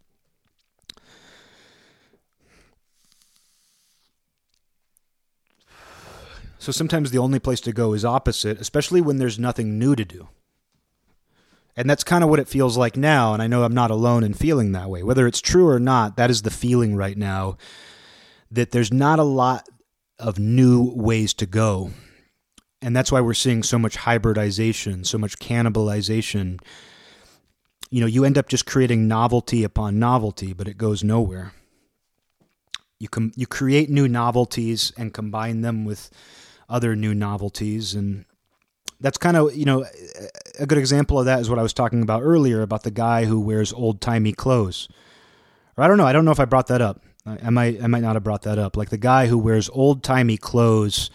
So 6.58 6.72
sometimes 6.72 7.12
the 7.12 7.20
only 7.20 7.38
place 7.38 7.62
to 7.62 7.72
go 7.72 7.94
is 7.94 8.04
opposite, 8.04 8.60
especially 8.60 9.00
when 9.00 9.18
there's 9.18 9.38
nothing 9.38 9.78
new 9.78 9.96
to 9.96 10.04
do. 10.04 10.30
And 11.78 11.88
that's 11.88 12.04
kind 12.04 12.24
of 12.24 12.30
what 12.30 12.40
it 12.40 12.48
feels 12.48 12.78
like 12.78 12.98
now. 12.98 13.34
And 13.34 13.42
I 13.42 13.48
know 13.48 13.64
I'm 13.64 13.74
not 13.74 13.92
alone 13.92 14.24
in 14.24 14.34
feeling 14.34 14.72
that 14.72 14.90
way. 14.90 15.04
Whether 15.04 15.28
it's 15.28 15.42
true 15.42 15.68
or 15.68 15.80
not, 15.80 16.18
that 16.18 16.32
is 16.32 16.42
the 16.42 16.50
feeling 16.50 16.96
right 16.96 17.18
now 17.18 17.58
that 18.50 18.72
there's 18.72 18.92
not 18.92 19.20
a 19.20 19.24
lot 19.24 19.68
of 20.18 20.40
new 20.40 20.92
ways 20.96 21.34
to 21.36 21.46
go 21.46 21.92
and 22.82 22.96
that's 22.96 23.12
why 23.12 23.22
we're 23.22 23.34
seeing 23.34 23.64
so 23.64 23.80
much 23.80 23.96
hybridization, 23.98 25.04
so 25.04 25.18
much 25.18 25.40
cannibalization. 25.40 26.60
You 27.90 28.02
know, 28.02 28.08
you 28.08 28.26
end 28.26 28.38
up 28.38 28.48
just 28.48 28.66
creating 28.66 29.08
novelty 29.08 29.64
upon 29.64 30.00
novelty, 30.00 30.54
but 30.54 30.68
it 30.68 30.78
goes 30.78 31.04
nowhere. 31.04 31.54
You 33.00 33.10
com- 33.10 33.34
you 33.36 33.48
create 33.48 33.90
new 33.90 34.08
novelties 34.08 34.92
and 34.98 35.14
combine 35.14 35.62
them 35.62 35.86
with 35.86 36.10
other 36.70 36.96
new 36.96 37.14
novelties 37.14 37.94
and 37.94 38.26
that's 39.00 39.18
kind 39.18 39.38
of 39.38 39.56
you 39.56 39.66
know 39.66 39.86
a 40.60 40.66
good 40.66 40.78
example 40.78 41.20
of 41.20 41.26
that 41.26 41.40
is 41.40 41.50
what 41.50 41.60
I 41.60 41.64
was 41.64 41.74
talking 41.74 42.02
about 42.02 42.22
earlier 42.24 42.62
about 42.62 42.84
the 42.84 42.92
guy 42.92 43.26
who 43.26 43.40
wears 43.40 43.74
old 43.74 44.02
timey 44.02 44.32
clothes. 44.32 44.88
Or 45.78 45.84
I 45.84 45.88
don't 45.88 45.98
know. 45.98 46.08
I 46.08 46.14
don't 46.14 46.26
know 46.26 46.32
if 46.32 46.40
I 46.40 46.46
brought 46.46 46.68
that 46.68 46.82
up. 46.82 47.02
I, 47.26 47.38
I 47.44 47.50
might 47.50 47.84
I 47.84 47.88
might 47.88 48.02
not 48.02 48.16
have 48.16 48.24
brought 48.24 48.44
that 48.44 48.58
up. 48.58 48.78
Like 48.78 48.90
the 48.90 48.98
guy 48.98 49.28
who 49.28 49.38
wears 49.38 49.70
old 49.70 50.04
timey 50.04 50.38
clothes 50.38 51.10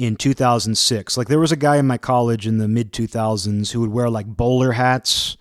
in 0.00 0.16
2006. 0.16 1.18
Like 1.18 1.28
there 1.28 1.38
was 1.38 1.52
a 1.52 1.56
guy 1.56 1.76
in 1.76 1.86
my 1.86 1.98
college 1.98 2.46
in 2.46 2.56
the 2.56 2.66
mid 2.66 2.90
2000s 2.90 3.72
who 3.72 3.80
would 3.80 3.90
wear 3.90 4.08
like 4.08 4.26
bowler 4.26 4.72
hats. 4.72 5.36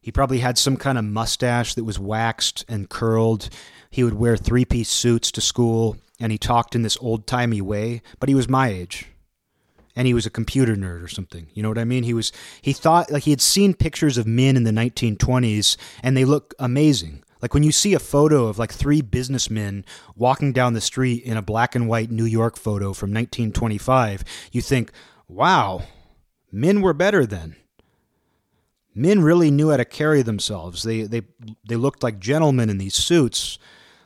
He 0.00 0.10
probably 0.10 0.38
had 0.38 0.56
some 0.56 0.78
kind 0.78 0.96
of 0.96 1.04
mustache 1.04 1.74
that 1.74 1.84
was 1.84 1.98
waxed 1.98 2.64
and 2.68 2.88
curled. 2.88 3.50
He 3.90 4.02
would 4.02 4.14
wear 4.14 4.38
three 4.38 4.64
piece 4.64 4.88
suits 4.88 5.30
to 5.32 5.42
school 5.42 5.98
and 6.18 6.32
he 6.32 6.38
talked 6.38 6.74
in 6.74 6.80
this 6.80 6.96
old 7.02 7.26
timey 7.26 7.60
way, 7.60 8.00
but 8.18 8.30
he 8.30 8.34
was 8.34 8.48
my 8.48 8.68
age. 8.68 9.08
And 9.94 10.06
he 10.06 10.14
was 10.14 10.24
a 10.24 10.30
computer 10.30 10.74
nerd 10.74 11.04
or 11.04 11.08
something. 11.08 11.48
You 11.52 11.62
know 11.62 11.68
what 11.68 11.76
I 11.76 11.84
mean? 11.84 12.04
He 12.04 12.14
was 12.14 12.32
he 12.62 12.72
thought 12.72 13.10
like 13.10 13.24
he 13.24 13.30
had 13.30 13.42
seen 13.42 13.74
pictures 13.74 14.16
of 14.16 14.26
men 14.26 14.56
in 14.56 14.64
the 14.64 14.70
1920s 14.70 15.76
and 16.02 16.16
they 16.16 16.24
look 16.24 16.54
amazing. 16.58 17.24
Like 17.42 17.54
when 17.54 17.62
you 17.62 17.72
see 17.72 17.94
a 17.94 17.98
photo 17.98 18.46
of 18.46 18.58
like 18.58 18.72
three 18.72 19.00
businessmen 19.00 19.84
walking 20.14 20.52
down 20.52 20.74
the 20.74 20.80
street 20.80 21.24
in 21.24 21.36
a 21.36 21.42
black 21.42 21.74
and 21.74 21.88
white 21.88 22.10
New 22.10 22.24
York 22.24 22.56
photo 22.56 22.92
from 22.92 23.10
1925, 23.10 24.24
you 24.52 24.60
think, 24.60 24.92
wow, 25.28 25.82
men 26.52 26.82
were 26.82 26.92
better 26.92 27.24
then. 27.24 27.56
Men 28.94 29.22
really 29.22 29.50
knew 29.50 29.70
how 29.70 29.76
to 29.76 29.84
carry 29.84 30.22
themselves. 30.22 30.82
They 30.82 31.02
they 31.02 31.22
they 31.68 31.76
looked 31.76 32.02
like 32.02 32.18
gentlemen 32.18 32.68
in 32.68 32.78
these 32.78 32.96
suits. 32.96 33.58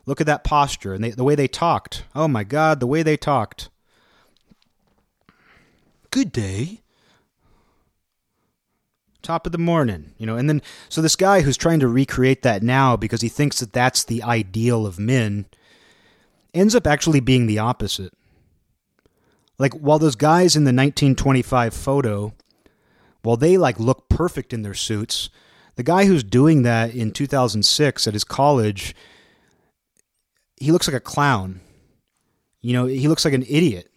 Look 0.07 0.21
at 0.21 0.27
that 0.27 0.45
posture 0.45 0.93
and 0.93 1.03
they, 1.03 1.11
the 1.11 1.25
way 1.25 1.35
they 1.35 1.49
talked. 1.49 2.05
Oh 2.15 2.29
my 2.29 2.45
God, 2.45 2.81
the 2.81 2.87
way 2.87 3.03
they 3.03 3.17
talked. 3.17 3.71
Good 6.11 6.31
day. 6.31 6.84
Top 9.25 9.47
of 9.47 9.53
the 9.53 9.59
morning, 9.59 10.13
you 10.19 10.27
know, 10.27 10.37
and 10.37 10.49
then 10.51 10.61
so 10.91 11.01
this 11.01 11.17
guy 11.17 11.41
who's 11.41 11.57
trying 11.57 11.81
to 11.81 11.89
recreate 11.89 12.43
that 12.43 12.63
now 12.63 12.95
because 12.95 13.23
he 13.23 13.29
thinks 13.29 13.59
that 13.59 13.73
that's 13.73 14.05
the 14.05 14.23
ideal 14.23 14.87
of 14.87 14.99
men 14.99 15.47
ends 16.53 16.75
up 16.75 16.87
actually 16.87 17.21
being 17.21 17.47
the 17.47 17.59
opposite. 17.59 18.13
Like 19.59 19.73
while 19.73 19.99
those 19.99 20.15
guys 20.15 20.57
in 20.57 20.65
the 20.65 20.69
1925 20.69 21.73
photo 21.73 22.35
while 23.23 23.39
they 23.39 23.57
like 23.57 23.81
look 23.81 24.11
perfect 24.11 24.53
in 24.53 24.61
their 24.61 24.75
suits, 24.75 25.31
the 25.77 25.83
guy 25.83 26.05
who's 26.05 26.23
doing 26.23 26.63
that 26.63 26.95
in 26.95 27.11
2006 27.11 28.07
at 28.07 28.13
his 28.13 28.25
college, 28.25 28.95
he 30.57 30.71
looks 30.71 30.87
like 30.87 30.97
a 30.97 31.01
clown. 31.01 31.61
You 32.61 32.75
know, 32.75 32.85
he 32.85 33.09
looks 33.09 33.25
like 33.25 33.35
an 33.35 33.45
idiot. 33.49 33.91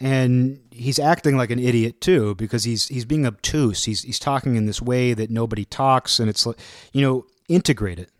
And 0.00 0.60
he's 0.78 0.98
acting 0.98 1.36
like 1.36 1.50
an 1.50 1.58
idiot 1.58 2.00
too 2.00 2.34
because 2.36 2.64
he's 2.64 2.88
he's 2.88 3.04
being 3.04 3.26
obtuse. 3.26 3.84
He's 3.84 4.02
he's 4.02 4.18
talking 4.18 4.56
in 4.56 4.66
this 4.66 4.80
way 4.80 5.14
that 5.14 5.30
nobody 5.30 5.64
talks 5.64 6.20
and 6.20 6.30
it's 6.30 6.46
like, 6.46 6.58
you 6.92 7.02
know, 7.02 7.26
integrate 7.48 7.98
it. 7.98 8.10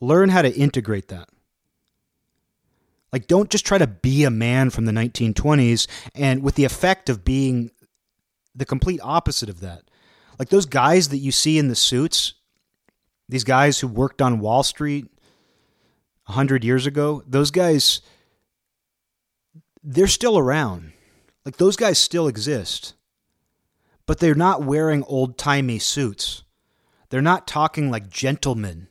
Learn 0.00 0.28
how 0.28 0.42
to 0.42 0.54
integrate 0.54 1.08
that. 1.08 1.28
Like, 3.12 3.28
don't 3.28 3.48
just 3.48 3.64
try 3.64 3.78
to 3.78 3.86
be 3.86 4.24
a 4.24 4.30
man 4.30 4.68
from 4.68 4.84
the 4.84 4.92
1920s 4.92 5.86
and 6.14 6.42
with 6.42 6.54
the 6.54 6.64
effect 6.64 7.08
of 7.08 7.24
being 7.24 7.70
the 8.54 8.66
complete 8.66 9.00
opposite 9.02 9.48
of 9.48 9.60
that. 9.60 9.82
Like 10.38 10.48
those 10.50 10.66
guys 10.66 11.08
that 11.08 11.18
you 11.18 11.32
see 11.32 11.58
in 11.58 11.68
the 11.68 11.74
suits, 11.74 12.34
these 13.28 13.44
guys 13.44 13.80
who 13.80 13.88
worked 13.88 14.20
on 14.20 14.40
Wall 14.40 14.62
Street 14.62 15.06
hundred 16.24 16.64
years 16.64 16.86
ago, 16.86 17.22
those 17.26 17.50
guys, 17.50 18.00
they're 19.82 20.06
still 20.08 20.36
around. 20.36 20.92
Like 21.46 21.58
those 21.58 21.76
guys 21.76 21.96
still 21.96 22.26
exist, 22.26 22.94
but 24.04 24.18
they're 24.18 24.34
not 24.34 24.64
wearing 24.64 25.04
old 25.04 25.38
timey 25.38 25.78
suits. 25.78 26.42
They're 27.08 27.22
not 27.22 27.46
talking 27.46 27.88
like 27.88 28.10
gentlemen. 28.10 28.88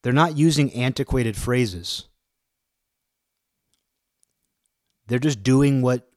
They're 0.00 0.14
not 0.14 0.38
using 0.38 0.72
antiquated 0.72 1.36
phrases. 1.36 2.08
They're 5.06 5.18
just 5.18 5.42
doing 5.42 5.82
what 5.82 6.08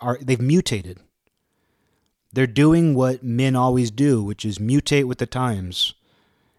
are 0.00 0.16
they've 0.22 0.40
mutated. 0.40 1.00
They're 2.32 2.46
doing 2.46 2.94
what 2.94 3.24
men 3.24 3.56
always 3.56 3.90
do, 3.90 4.22
which 4.22 4.44
is 4.44 4.58
mutate 4.58 5.08
with 5.08 5.18
the 5.18 5.26
times. 5.26 5.94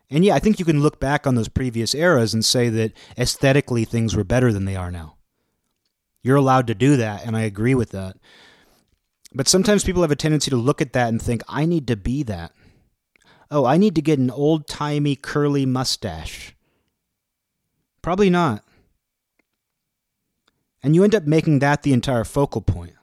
And 0.10 0.26
yeah, 0.26 0.36
I 0.36 0.40
think 0.40 0.60
you 0.60 0.66
can 0.66 0.82
look 0.82 1.00
back 1.00 1.26
on 1.26 1.36
those 1.36 1.48
previous 1.48 1.96
eras 1.96 2.34
and 2.34 2.44
say 2.44 2.68
that 2.68 2.92
aesthetically 3.18 3.86
things 3.86 4.14
were 4.14 4.26
better 4.26 4.52
than 4.52 4.66
they 4.66 4.76
are 4.76 4.92
now. 4.92 5.16
You're 6.24 6.38
allowed 6.38 6.68
to 6.68 6.76
do 6.76 6.98
that, 6.98 7.26
and 7.26 7.36
I 7.36 7.42
agree 7.42 7.76
with 7.76 7.92
that. 7.92 8.16
But 9.34 9.48
sometimes 9.48 9.84
people 9.84 10.02
have 10.02 10.12
a 10.12 10.16
tendency 10.16 10.50
to 10.52 10.58
look 10.58 10.82
at 10.82 10.94
that 10.94 11.10
and 11.10 11.22
think, 11.22 11.44
I 11.48 11.66
need 11.66 11.86
to 11.88 11.98
be 11.98 12.24
that. 12.24 12.54
Oh, 13.52 13.66
I 13.66 13.78
need 13.78 13.94
to 13.96 14.02
get 14.02 14.20
an 14.20 14.32
old 14.32 14.68
timey 14.68 15.16
curly 15.16 15.66
mustache. 15.66 16.56
Probably 18.02 18.30
not. 18.30 18.64
And 20.82 20.96
you 20.96 21.04
end 21.04 21.16
up 21.16 21.26
making 21.26 21.60
that 21.60 21.84
the 21.84 21.94
entire 21.94 22.24
focal 22.24 22.62
point. 22.62 22.94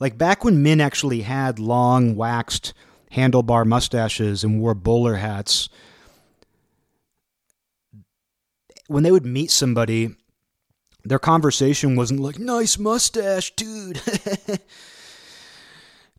Like 0.00 0.18
back 0.18 0.44
when 0.44 0.62
men 0.62 0.80
actually 0.80 1.22
had 1.22 1.58
long, 1.58 2.16
waxed 2.16 2.74
handlebar 3.12 3.64
mustaches 3.64 4.42
and 4.42 4.60
wore 4.60 4.74
bowler 4.74 5.16
hats, 5.16 5.68
when 8.88 9.02
they 9.02 9.10
would 9.10 9.24
meet 9.24 9.50
somebody, 9.50 10.14
their 11.04 11.18
conversation 11.18 11.96
wasn't 11.96 12.20
like, 12.20 12.38
nice 12.38 12.78
mustache, 12.78 13.52
dude. 13.56 14.00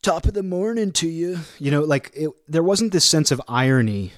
Top 0.01 0.25
of 0.25 0.33
the 0.33 0.43
morning 0.43 0.91
to 0.93 1.07
you. 1.07 1.39
You 1.57 1.71
know, 1.71 1.81
like 1.81 2.11
it, 2.13 2.29
there 2.47 2.63
wasn't 2.63 2.91
this 2.91 3.05
sense 3.05 3.31
of 3.31 3.41
irony 3.47 4.13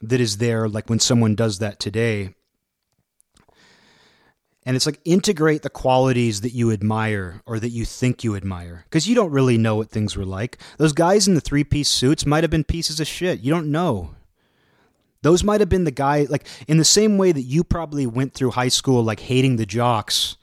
that 0.00 0.20
is 0.20 0.38
there, 0.38 0.68
like 0.68 0.90
when 0.90 0.98
someone 0.98 1.36
does 1.36 1.60
that 1.60 1.78
today. 1.78 2.34
And 4.64 4.76
it's 4.76 4.86
like 4.86 5.00
integrate 5.04 5.62
the 5.62 5.70
qualities 5.70 6.40
that 6.42 6.52
you 6.52 6.70
admire 6.70 7.42
or 7.46 7.58
that 7.58 7.70
you 7.70 7.84
think 7.84 8.22
you 8.22 8.36
admire. 8.36 8.84
Because 8.84 9.08
you 9.08 9.14
don't 9.14 9.30
really 9.30 9.58
know 9.58 9.76
what 9.76 9.90
things 9.90 10.16
were 10.16 10.24
like. 10.24 10.58
Those 10.78 10.92
guys 10.92 11.26
in 11.26 11.34
the 11.34 11.40
three 11.40 11.64
piece 11.64 11.88
suits 11.88 12.26
might 12.26 12.44
have 12.44 12.50
been 12.50 12.64
pieces 12.64 13.00
of 13.00 13.06
shit. 13.06 13.40
You 13.40 13.52
don't 13.52 13.72
know. 13.72 14.14
Those 15.22 15.44
might 15.44 15.60
have 15.60 15.68
been 15.68 15.84
the 15.84 15.90
guy, 15.90 16.26
like, 16.28 16.46
in 16.68 16.78
the 16.78 16.84
same 16.84 17.18
way 17.18 17.32
that 17.32 17.42
you 17.42 17.64
probably 17.64 18.06
went 18.06 18.34
through 18.34 18.52
high 18.52 18.68
school, 18.68 19.02
like, 19.02 19.20
hating 19.20 19.56
the 19.56 19.66
jocks. 19.66 20.36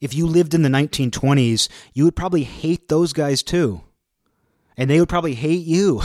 If 0.00 0.14
you 0.14 0.26
lived 0.26 0.54
in 0.54 0.62
the 0.62 0.68
1920s, 0.68 1.68
you 1.92 2.04
would 2.04 2.16
probably 2.16 2.44
hate 2.44 2.88
those 2.88 3.12
guys 3.12 3.42
too 3.42 3.82
and 4.78 4.88
they 4.88 5.00
would 5.00 5.08
probably 5.08 5.34
hate 5.34 5.66
you. 5.66 6.00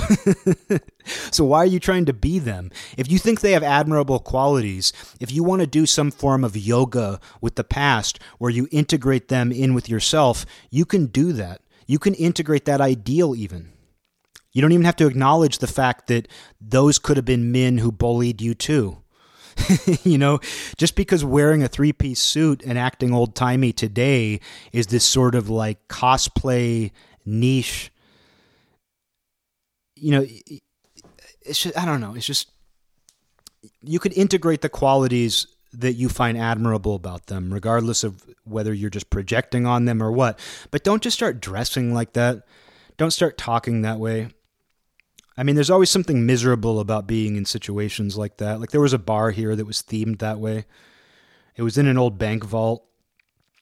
so 1.32 1.46
why 1.46 1.60
are 1.60 1.66
you 1.66 1.80
trying 1.80 2.06
to 2.06 2.14
be 2.14 2.40
them? 2.40 2.72
If 2.98 3.10
you 3.10 3.20
think 3.20 3.40
they 3.40 3.52
have 3.52 3.64
admirable 3.64 4.20
qualities, 4.20 4.92
if 5.20 5.32
you 5.32 5.44
want 5.44 5.62
to 5.62 5.68
do 5.68 5.86
some 5.86 6.10
form 6.10 6.44
of 6.44 6.58
yoga 6.58 7.22
with 7.40 7.56
the 7.56 7.64
past 7.64 8.20
where 8.40 8.50
you 8.50 8.68
integrate 8.72 9.28
them 9.28 9.52
in 9.52 9.76
with 9.76 9.88
yourself, 9.88 10.46
you 10.72 10.86
can 10.86 11.06
do 11.06 11.32
that. 11.34 11.62
You 11.86 12.00
can 12.00 12.16
integrate 12.16 12.66
that 12.66 12.82
ideal 12.82 13.36
even. 13.36 13.73
You 14.54 14.62
don't 14.62 14.72
even 14.72 14.86
have 14.86 14.96
to 14.98 15.08
acknowledge 15.08 15.58
the 15.58 15.68
fact 15.68 16.08
that 16.08 16.28
those 16.62 17.00
could 17.00 17.18
have 17.18 17.26
been 17.26 17.52
men 17.52 17.80
who 17.80 17.92
bullied 17.92 18.42
you 18.42 18.54
too. 18.54 18.98
you 20.04 20.18
know, 20.18 20.40
just 20.78 20.96
because 20.96 21.24
wearing 21.24 21.62
a 21.62 21.68
three 21.68 21.94
piece 21.94 22.20
suit 22.20 22.64
and 22.64 22.78
acting 22.78 23.14
old 23.14 23.36
timey 23.36 23.72
today 23.72 24.40
is 24.72 24.88
this 24.88 25.06
sort 25.06 25.36
of 25.36 25.50
like 25.50 25.88
cosplay 25.88 26.92
niche 27.26 27.92
you 30.04 30.12
know, 30.12 30.28
it's 31.42 31.64
just, 31.64 31.78
I 31.78 31.86
don't 31.86 32.02
know. 32.02 32.14
It's 32.14 32.26
just, 32.26 32.52
you 33.82 34.00
could 34.00 34.12
integrate 34.14 34.62
the 34.62 34.68
qualities 34.68 35.48
that 35.72 35.94
you 35.94 36.10
find 36.10 36.38
admirable 36.38 36.96
about 36.96 37.28
them, 37.28 37.54
regardless 37.54 38.04
of 38.04 38.22
whether 38.44 38.74
you're 38.74 38.90
just 38.90 39.10
projecting 39.10 39.66
on 39.66 39.86
them 39.86 40.04
or 40.04 40.12
what. 40.12 40.40
But 40.72 40.84
don't 40.84 41.02
just 41.02 41.16
start 41.16 41.40
dressing 41.40 41.94
like 41.94 42.14
that. 42.14 42.44
Don't 42.98 43.12
start 43.12 43.38
talking 43.38 43.82
that 43.82 43.98
way. 43.98 44.28
I 45.38 45.44
mean, 45.44 45.56
there's 45.56 45.70
always 45.70 45.90
something 45.90 46.26
miserable 46.26 46.80
about 46.80 47.08
being 47.08 47.36
in 47.36 47.46
situations 47.46 48.18
like 48.18 48.38
that. 48.38 48.60
Like 48.60 48.72
there 48.72 48.82
was 48.82 48.94
a 48.94 49.00
bar 49.00 49.32
here 49.32 49.56
that 49.56 49.66
was 49.66 49.82
themed 49.82 50.20
that 50.20 50.40
way. 50.40 50.66
It 51.56 51.64
was 51.64 51.78
in 51.78 51.88
an 51.88 51.98
old 51.98 52.18
bank 52.18 52.44
vault. 52.44 52.86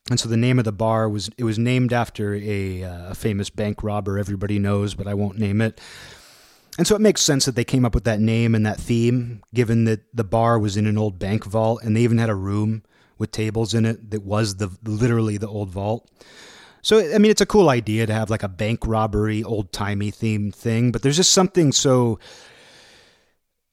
And 0.09 0.19
so 0.19 0.27
the 0.27 0.37
name 0.37 0.59
of 0.59 0.65
the 0.65 0.71
bar 0.71 1.07
was 1.07 1.29
it 1.37 1.43
was 1.43 1.57
named 1.57 1.93
after 1.93 2.35
a, 2.35 2.83
uh, 2.83 3.11
a 3.11 3.15
famous 3.15 3.49
bank 3.49 3.83
robber 3.83 4.17
everybody 4.17 4.59
knows, 4.59 4.95
but 4.95 5.07
I 5.07 5.13
won't 5.13 5.37
name 5.37 5.61
it. 5.61 5.79
And 6.77 6.87
so 6.87 6.95
it 6.95 7.01
makes 7.01 7.21
sense 7.21 7.45
that 7.45 7.55
they 7.55 7.63
came 7.63 7.85
up 7.85 7.93
with 7.93 8.05
that 8.05 8.19
name 8.19 8.55
and 8.55 8.65
that 8.65 8.79
theme, 8.79 9.43
given 9.53 9.85
that 9.85 10.01
the 10.13 10.23
bar 10.23 10.57
was 10.57 10.77
in 10.77 10.87
an 10.87 10.97
old 10.97 11.19
bank 11.19 11.45
vault 11.45 11.81
and 11.83 11.95
they 11.95 12.01
even 12.01 12.17
had 12.17 12.29
a 12.29 12.35
room 12.35 12.83
with 13.17 13.31
tables 13.31 13.73
in 13.73 13.85
it 13.85 14.09
that 14.11 14.23
was 14.23 14.55
the 14.55 14.69
literally 14.83 15.37
the 15.37 15.47
old 15.47 15.69
vault. 15.69 16.09
So 16.81 16.99
I 17.13 17.17
mean, 17.17 17.31
it's 17.31 17.41
a 17.41 17.45
cool 17.45 17.69
idea 17.69 18.05
to 18.05 18.13
have 18.13 18.29
like 18.29 18.43
a 18.43 18.49
bank 18.49 18.85
robbery, 18.85 19.43
old 19.43 19.71
timey 19.71 20.11
theme 20.11 20.51
thing, 20.51 20.91
but 20.91 21.01
there's 21.01 21.17
just 21.17 21.31
something 21.31 21.71
so 21.71 22.19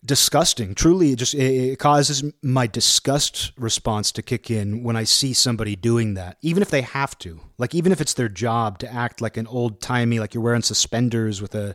disgusting. 0.05 0.75
Truly, 0.75 1.13
it 1.13 1.17
just 1.17 1.35
it 1.35 1.79
causes 1.79 2.25
my 2.43 2.67
disgust 2.67 3.53
response 3.57 4.13
to 4.13 4.23
kick 4.23 4.51
in 4.51 4.83
when 4.83 4.97
I 4.97 5.05
see 5.05 5.33
somebody 5.33 5.77
doing 5.77 6.15
that, 6.15 6.39
even 6.43 6.63
if 6.63 6.71
they 6.71 6.83
have 6.83 7.19
to. 7.21 7.41
Like 7.59 7.75
even 7.75 7.93
if 7.93 8.01
it's 8.01 8.15
their 8.15 8.29
job 8.29 8.79
to 8.81 8.93
act 8.93 9.21
like 9.21 9.37
an 9.37 9.47
old 9.47 9.81
timey, 9.81 10.21
like 10.21 10.35
you're 10.35 10.45
wearing 10.45 10.63
suspenders 10.63 11.41
with 11.41 11.55
a 11.55 11.75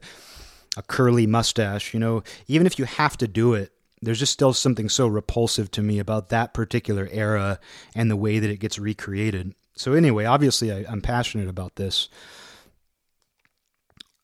a 0.76 0.82
curly 0.82 1.28
mustache, 1.28 1.94
you 1.94 2.00
know, 2.00 2.24
even 2.48 2.66
if 2.66 2.80
you 2.80 2.86
have 2.86 3.16
to 3.18 3.28
do 3.28 3.54
it, 3.54 3.72
there's 4.02 4.20
just 4.20 4.34
still 4.34 4.54
something 4.54 4.90
so 4.90 5.08
repulsive 5.08 5.72
to 5.72 5.82
me 5.82 6.00
about 6.00 6.30
that 6.30 6.54
particular 6.54 7.08
era 7.12 7.60
and 7.96 8.10
the 8.10 8.18
way 8.18 8.40
that 8.40 8.50
it 8.50 8.58
gets 8.58 8.80
recreated. 8.80 9.54
So 9.76 9.94
anyway, 9.94 10.26
obviously 10.26 10.72
I, 10.72 10.92
am 10.92 11.02
passionate 11.02 11.48
about 11.48 11.76
this. 11.76 12.10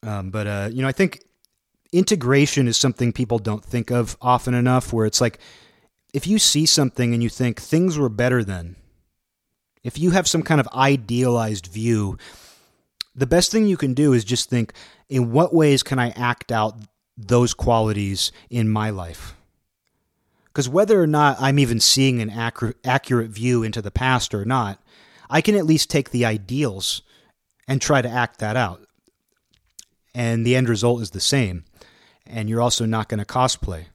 Um, 0.04 0.30
but 0.30 0.47
uh, 0.47 0.70
you 0.72 0.82
know, 0.82 0.88
I 0.88 0.93
think 0.93 1.24
integration 1.91 2.68
is 2.68 2.78
something 2.78 3.12
people 3.12 3.39
don't 3.39 3.64
think 3.64 3.91
of 3.91 4.16
often 4.22 4.54
enough. 4.54 4.93
Where 4.93 5.06
it's 5.06 5.22
like, 5.22 5.39
if 6.14 6.28
you 6.28 6.39
see 6.39 6.66
something 6.66 7.14
and 7.14 7.22
you 7.22 7.30
think 7.30 7.60
things 7.60 7.97
were 7.97 8.10
better 8.10 8.43
then, 8.43 8.76
if 9.84 9.97
you 9.97 10.12
have 10.12 10.28
some 10.28 10.43
kind 10.43 10.60
of 10.60 10.68
idealized 10.70 11.68
view, 11.68 12.18
the 13.16 13.28
best 13.28 13.52
thing 13.52 13.66
you 13.66 13.78
can 13.78 13.93
do 13.93 14.14
is 14.14 14.24
just 14.24 14.50
think, 14.50 14.74
in 15.10 15.32
what 15.32 15.54
ways 15.54 15.84
can 15.84 16.00
I 16.00 16.10
act 16.12 16.52
out 16.52 16.76
those 17.18 17.54
qualities 17.54 18.32
in 18.50 18.70
my 18.70 18.89
life? 18.89 19.36
Because 20.45 20.70
whether 20.70 21.02
or 21.02 21.08
not 21.08 21.38
I'm 21.39 21.60
even 21.60 21.80
seeing 21.80 22.22
an 22.22 22.30
accurate, 22.30 22.78
accurate 22.84 23.30
view 23.30 23.64
into 23.64 23.82
the 23.82 23.91
past 23.91 24.34
or 24.34 24.45
not, 24.45 24.82
I 25.30 25.42
can 25.42 25.56
at 25.56 25.66
least 25.66 25.90
take 25.90 26.10
the 26.10 26.26
ideals 26.26 27.02
and 27.68 27.82
try 27.82 28.02
to 28.02 28.10
act 28.10 28.40
that 28.40 28.56
out. 28.58 28.82
and 30.16 30.46
the 30.46 30.56
end 30.56 30.68
result 30.68 31.02
is 31.02 31.12
the 31.12 31.20
same. 31.20 31.66
And 32.26 32.50
you're 32.50 32.62
also 32.62 32.86
not 32.86 33.10
going 33.10 33.20
to 33.20 33.26
cosplay. 33.26 33.86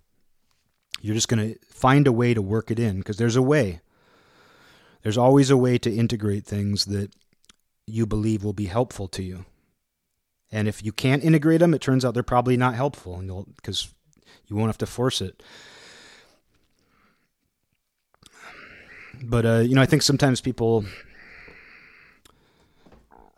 You're 1.01 1.15
just 1.15 1.29
going 1.29 1.53
to 1.53 1.59
find 1.67 2.07
a 2.07 2.13
way 2.13 2.35
to 2.35 2.41
work 2.43 2.71
it 2.71 2.79
in 2.79 2.99
because 2.99 3.17
there's 3.17 3.37
a 3.37 3.43
way. 3.43 3.81
There's 5.03 5.19
always 5.19 5.51
a 5.51 5.57
way 5.57 5.77
to 5.79 5.95
integrate 5.95 6.47
things 6.47 6.87
that 6.87 7.11
you 7.87 8.07
believe 8.07 8.43
will 8.43 8.55
be 8.55 8.67
helpful 8.67 9.09
to 9.09 9.23
you. 9.23 9.45
And 10.51 10.67
if 10.69 10.85
you 10.85 10.93
can't 10.93 11.25
integrate 11.25 11.61
them, 11.61 11.75
it 11.75 11.81
turns 11.83 12.05
out 12.05 12.15
they're 12.15 12.23
probably 12.23 12.57
not 12.57 12.75
helpful, 12.75 13.19
and 13.19 13.55
because 13.57 13.93
you 14.47 14.57
won't 14.57 14.69
have 14.69 14.79
to 14.79 14.87
force 14.87 15.21
it. 15.21 15.43
But 19.23 19.45
uh, 19.45 19.59
you 19.59 19.75
know, 19.75 19.83
I 19.83 19.87
think 19.87 20.03
sometimes 20.03 20.41
people, 20.41 20.85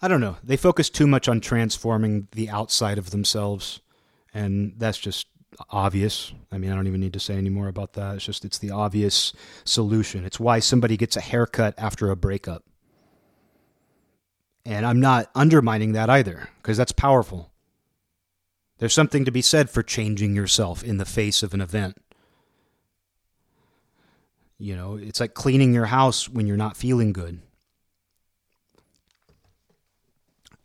I 0.01 0.09
don't 0.09 0.21
know, 0.21 0.37
they 0.45 0.57
focus 0.57 0.91
too 0.91 1.07
much 1.07 1.29
on 1.29 1.41
transforming 1.41 2.29
the 2.33 2.51
outside 2.51 2.99
of 2.99 3.11
themselves, 3.11 3.81
and 4.35 4.75
that's 4.77 4.99
just 4.99 5.27
obvious. 5.71 6.33
I 6.53 6.59
mean, 6.59 6.71
I 6.71 6.75
don't 6.75 6.87
even 6.87 7.01
need 7.01 7.15
to 7.15 7.21
say 7.21 7.35
any 7.35 7.49
more 7.51 7.69
about 7.69 7.95
that. 7.95 8.17
It's 8.17 8.25
just 8.25 8.45
it's 8.45 8.59
the 8.59 8.71
obvious 8.71 9.33
solution. 9.65 10.25
It's 10.25 10.39
why 10.39 10.59
somebody 10.59 10.97
gets 10.97 11.17
a 11.17 11.21
haircut 11.21 11.75
after 11.79 12.11
a 12.11 12.17
breakup. 12.17 12.65
And 14.67 14.85
I'm 14.85 15.01
not 15.01 15.31
undermining 15.35 15.93
that 15.93 16.11
either, 16.11 16.49
because 16.59 16.77
that's 16.77 16.93
powerful. 16.93 17.53
There's 18.79 18.93
something 18.93 19.25
to 19.25 19.31
be 19.31 19.41
said 19.41 19.71
for 19.71 19.83
changing 19.83 20.37
yourself 20.37 20.85
in 20.85 20.99
the 20.99 21.05
face 21.05 21.43
of 21.43 21.55
an 21.55 21.61
event. 21.61 21.97
You 24.59 24.77
know, 24.77 24.97
it's 24.97 25.21
like 25.21 25.35
cleaning 25.35 25.73
your 25.73 25.87
house 25.87 26.29
when 26.29 26.47
you're 26.47 26.57
not 26.57 26.77
feeling 26.77 27.13
good. 27.13 27.41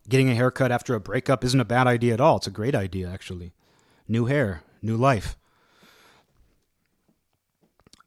Getting 0.10 0.30
a 0.30 0.36
haircut 0.36 0.72
after 0.72 0.95
a 0.95 0.99
breakup 0.99 1.43
isn't 1.43 1.60
a 1.60 1.66
bad 1.66 1.88
idea 1.88 2.14
at 2.14 2.22
all. 2.22 2.38
It's 2.38 2.47
a 2.47 2.52
great 2.52 2.76
idea, 2.76 3.10
actually. 3.10 3.54
New 4.08 4.26
hair, 4.26 4.64
new 4.82 4.97
life. 4.97 5.38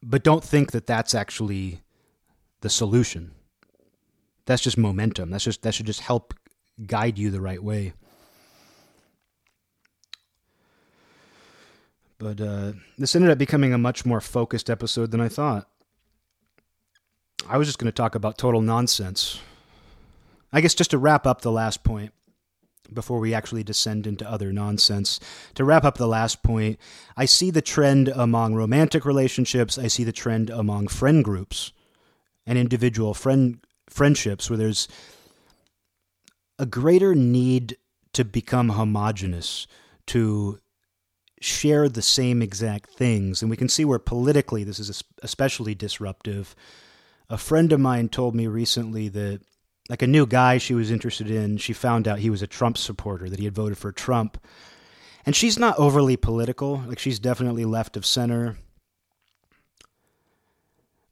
But 0.02 0.22
don't 0.22 0.44
think 0.44 0.72
that 0.72 0.86
that's 0.86 1.14
actually 1.14 1.80
the 2.60 2.68
solution. 2.68 3.32
That's 4.46 4.62
just 4.62 4.76
momentum. 4.76 5.30
That's 5.30 5.44
just 5.44 5.62
that 5.62 5.72
should 5.72 5.86
just 5.86 6.00
help 6.00 6.34
guide 6.86 7.18
you 7.18 7.30
the 7.30 7.40
right 7.40 7.62
way. 7.62 7.94
But 12.18 12.40
uh, 12.40 12.72
this 12.98 13.14
ended 13.16 13.30
up 13.30 13.38
becoming 13.38 13.72
a 13.72 13.78
much 13.78 14.04
more 14.04 14.20
focused 14.20 14.70
episode 14.70 15.10
than 15.10 15.20
I 15.20 15.28
thought. 15.28 15.68
I 17.48 17.58
was 17.58 17.68
just 17.68 17.78
going 17.78 17.90
to 17.90 17.92
talk 17.92 18.14
about 18.14 18.38
total 18.38 18.62
nonsense. 18.62 19.40
I 20.54 20.60
guess 20.60 20.74
just 20.74 20.92
to 20.92 20.98
wrap 20.98 21.26
up 21.26 21.40
the 21.40 21.50
last 21.50 21.82
point 21.82 22.12
before 22.92 23.18
we 23.18 23.34
actually 23.34 23.64
descend 23.64 24.06
into 24.06 24.30
other 24.30 24.52
nonsense. 24.52 25.18
To 25.56 25.64
wrap 25.64 25.84
up 25.84 25.98
the 25.98 26.06
last 26.06 26.44
point, 26.44 26.78
I 27.16 27.24
see 27.24 27.50
the 27.50 27.60
trend 27.60 28.08
among 28.08 28.54
romantic 28.54 29.04
relationships, 29.04 29.78
I 29.78 29.88
see 29.88 30.04
the 30.04 30.12
trend 30.12 30.50
among 30.50 30.86
friend 30.88 31.24
groups 31.24 31.72
and 32.46 32.56
individual 32.56 33.14
friend 33.14 33.58
friendships 33.90 34.48
where 34.48 34.56
there's 34.56 34.86
a 36.58 36.66
greater 36.66 37.16
need 37.16 37.76
to 38.12 38.24
become 38.24 38.70
homogenous, 38.70 39.66
to 40.06 40.60
share 41.40 41.88
the 41.88 42.02
same 42.02 42.42
exact 42.42 42.90
things. 42.90 43.42
And 43.42 43.50
we 43.50 43.56
can 43.56 43.68
see 43.68 43.84
where 43.84 43.98
politically 43.98 44.62
this 44.62 44.78
is 44.78 45.02
especially 45.20 45.74
disruptive 45.74 46.54
a 47.30 47.38
friend 47.38 47.72
of 47.72 47.80
mine 47.80 48.08
told 48.08 48.34
me 48.34 48.46
recently 48.46 49.08
that 49.08 49.40
like 49.88 50.02
a 50.02 50.06
new 50.06 50.26
guy 50.26 50.58
she 50.58 50.74
was 50.74 50.90
interested 50.90 51.30
in, 51.30 51.58
she 51.58 51.72
found 51.72 52.08
out 52.08 52.18
he 52.18 52.30
was 52.30 52.42
a 52.42 52.46
Trump 52.46 52.78
supporter, 52.78 53.28
that 53.28 53.38
he 53.38 53.44
had 53.44 53.54
voted 53.54 53.76
for 53.76 53.92
Trump. 53.92 54.42
And 55.26 55.36
she's 55.36 55.58
not 55.58 55.78
overly 55.78 56.16
political, 56.16 56.82
like 56.86 56.98
she's 56.98 57.18
definitely 57.18 57.64
left 57.64 57.96
of 57.96 58.06
center. 58.06 58.56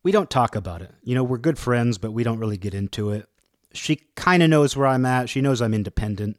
We 0.02 0.12
don't 0.12 0.30
talk 0.30 0.56
about 0.56 0.82
it. 0.82 0.92
You 1.02 1.14
know, 1.14 1.24
we're 1.24 1.38
good 1.38 1.58
friends, 1.58 1.98
but 1.98 2.12
we 2.12 2.24
don't 2.24 2.38
really 2.38 2.56
get 2.56 2.74
into 2.74 3.10
it. 3.10 3.28
She 3.72 4.02
kind 4.16 4.42
of 4.42 4.50
knows 4.50 4.76
where 4.76 4.86
I'm 4.86 5.06
at. 5.06 5.28
She 5.28 5.40
knows 5.40 5.62
I'm 5.62 5.74
independent. 5.74 6.38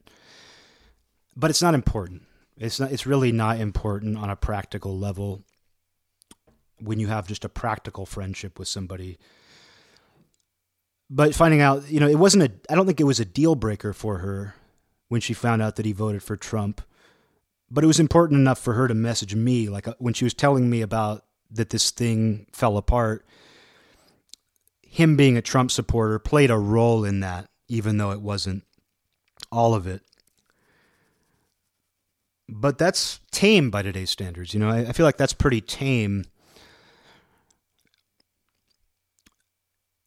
But 1.36 1.50
it's 1.50 1.62
not 1.62 1.74
important. 1.74 2.24
It's 2.58 2.80
not 2.80 2.92
it's 2.92 3.08
really 3.08 3.32
not 3.32 3.60
important 3.60 4.18
on 4.18 4.30
a 4.30 4.36
practical 4.36 4.98
level 4.98 5.44
when 6.80 7.00
you 7.00 7.08
have 7.08 7.28
just 7.28 7.46
a 7.46 7.50
practical 7.50 8.06
friendship 8.06 8.60
with 8.60 8.68
somebody 8.68 9.18
but 11.16 11.36
finding 11.36 11.62
out, 11.62 11.88
you 11.92 12.00
know, 12.00 12.08
it 12.08 12.18
wasn't 12.18 12.44
a, 12.44 12.52
I 12.72 12.76
don't 12.76 12.88
think 12.88 13.00
it 13.00 13.04
was 13.04 13.20
a 13.20 13.26
deal 13.26 13.54
breaker 13.54 13.94
for 13.94 14.18
her 14.18 14.56
when 15.10 15.22
she 15.22 15.36
found 15.36 15.62
out 15.62 15.76
that 15.76 15.86
he 15.86 15.92
voted 15.92 16.24
for 16.24 16.36
Trump. 16.36 16.82
But 17.70 17.84
it 17.84 17.88
was 17.88 18.00
important 18.00 18.40
enough 18.40 18.58
for 18.58 18.74
her 18.74 18.88
to 18.88 18.96
message 18.96 19.36
me, 19.36 19.70
like 19.70 19.88
uh, 19.88 19.94
when 20.00 20.16
she 20.16 20.24
was 20.24 20.34
telling 20.34 20.72
me 20.72 20.82
about 20.82 21.24
that 21.52 21.70
this 21.70 21.92
thing 21.92 22.48
fell 22.52 22.78
apart. 22.78 23.28
Him 24.82 25.16
being 25.16 25.38
a 25.38 25.42
Trump 25.44 25.70
supporter 25.70 26.18
played 26.18 26.50
a 26.50 26.58
role 26.58 27.06
in 27.06 27.20
that, 27.20 27.48
even 27.68 27.98
though 27.98 28.10
it 28.10 28.22
wasn't 28.22 28.64
all 29.52 29.76
of 29.76 29.86
it. 29.86 30.02
But 32.50 32.80
that's 32.80 33.20
tame 33.30 33.70
by 33.70 33.84
today's 33.84 34.10
standards. 34.10 34.56
You 34.56 34.60
know, 34.62 34.70
I, 34.70 34.80
I 34.80 34.92
feel 34.94 35.06
like 35.06 35.18
that's 35.18 35.34
pretty 35.34 35.62
tame 35.62 36.26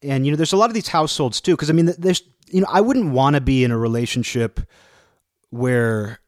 and 0.06 0.24
you 0.24 0.32
know 0.32 0.36
there's 0.36 0.52
a 0.52 0.56
lot 0.56 0.70
of 0.70 0.74
these 0.74 0.88
households 0.88 1.40
too 1.40 1.52
because 1.52 1.70
i 1.70 1.72
mean 1.72 1.92
there's 1.98 2.22
you 2.48 2.60
know 2.60 2.66
i 2.70 2.80
wouldn't 2.80 3.12
want 3.12 3.34
to 3.34 3.40
be 3.40 3.64
in 3.64 3.70
a 3.70 3.78
relationship 3.78 4.60
where 5.50 6.20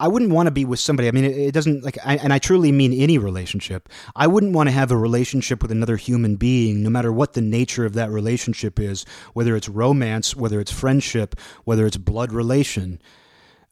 I 0.00 0.08
wouldn't 0.08 0.30
want 0.32 0.46
to 0.46 0.50
be 0.50 0.64
with 0.64 0.80
somebody. 0.80 1.08
I 1.08 1.10
mean, 1.10 1.24
it, 1.24 1.36
it 1.36 1.52
doesn't 1.52 1.84
like, 1.84 1.98
I, 2.04 2.16
and 2.16 2.32
I 2.32 2.38
truly 2.38 2.72
mean 2.72 2.94
any 2.94 3.18
relationship. 3.18 3.88
I 4.16 4.26
wouldn't 4.26 4.54
want 4.54 4.68
to 4.68 4.72
have 4.72 4.90
a 4.90 4.96
relationship 4.96 5.60
with 5.60 5.70
another 5.70 5.96
human 5.96 6.36
being, 6.36 6.82
no 6.82 6.88
matter 6.88 7.12
what 7.12 7.34
the 7.34 7.42
nature 7.42 7.84
of 7.84 7.92
that 7.92 8.10
relationship 8.10 8.80
is, 8.80 9.04
whether 9.34 9.54
it's 9.54 9.68
romance, 9.68 10.34
whether 10.34 10.58
it's 10.58 10.72
friendship, 10.72 11.38
whether 11.64 11.84
it's 11.84 11.98
blood 11.98 12.32
relation, 12.32 13.00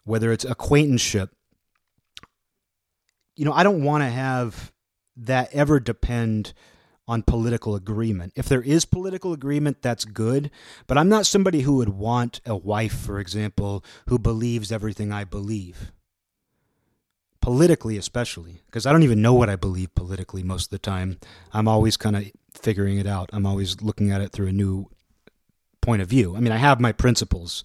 whether 0.04 0.30
it's 0.30 0.44
acquaintanceship. 0.44 1.30
You 3.34 3.46
know, 3.46 3.52
I 3.52 3.62
don't 3.62 3.82
want 3.82 4.04
to 4.04 4.10
have 4.10 4.70
that 5.16 5.48
ever 5.54 5.80
depend 5.80 6.52
on 7.08 7.22
political 7.22 7.74
agreement. 7.74 8.32
If 8.36 8.48
there 8.48 8.62
is 8.62 8.84
political 8.84 9.32
agreement, 9.32 9.82
that's 9.82 10.04
good. 10.04 10.50
But 10.86 10.98
I'm 10.98 11.08
not 11.08 11.26
somebody 11.26 11.62
who 11.62 11.76
would 11.76 11.88
want 11.88 12.40
a 12.46 12.54
wife, 12.54 12.94
for 12.94 13.18
example, 13.18 13.82
who 14.08 14.18
believes 14.18 14.70
everything 14.70 15.10
I 15.10 15.24
believe. 15.24 15.90
Politically, 17.40 17.96
especially, 17.96 18.60
because 18.66 18.84
I 18.84 18.92
don't 18.92 19.04
even 19.04 19.22
know 19.22 19.32
what 19.32 19.48
I 19.48 19.56
believe 19.56 19.94
politically 19.94 20.42
most 20.42 20.66
of 20.66 20.70
the 20.70 20.78
time. 20.78 21.18
I'm 21.52 21.66
always 21.66 21.96
kind 21.96 22.14
of 22.14 22.30
figuring 22.52 22.98
it 22.98 23.06
out. 23.06 23.30
I'm 23.32 23.46
always 23.46 23.80
looking 23.80 24.10
at 24.10 24.20
it 24.20 24.32
through 24.32 24.48
a 24.48 24.52
new 24.52 24.90
point 25.80 26.02
of 26.02 26.08
view. 26.08 26.36
I 26.36 26.40
mean, 26.40 26.52
I 26.52 26.58
have 26.58 26.80
my 26.80 26.92
principles, 26.92 27.64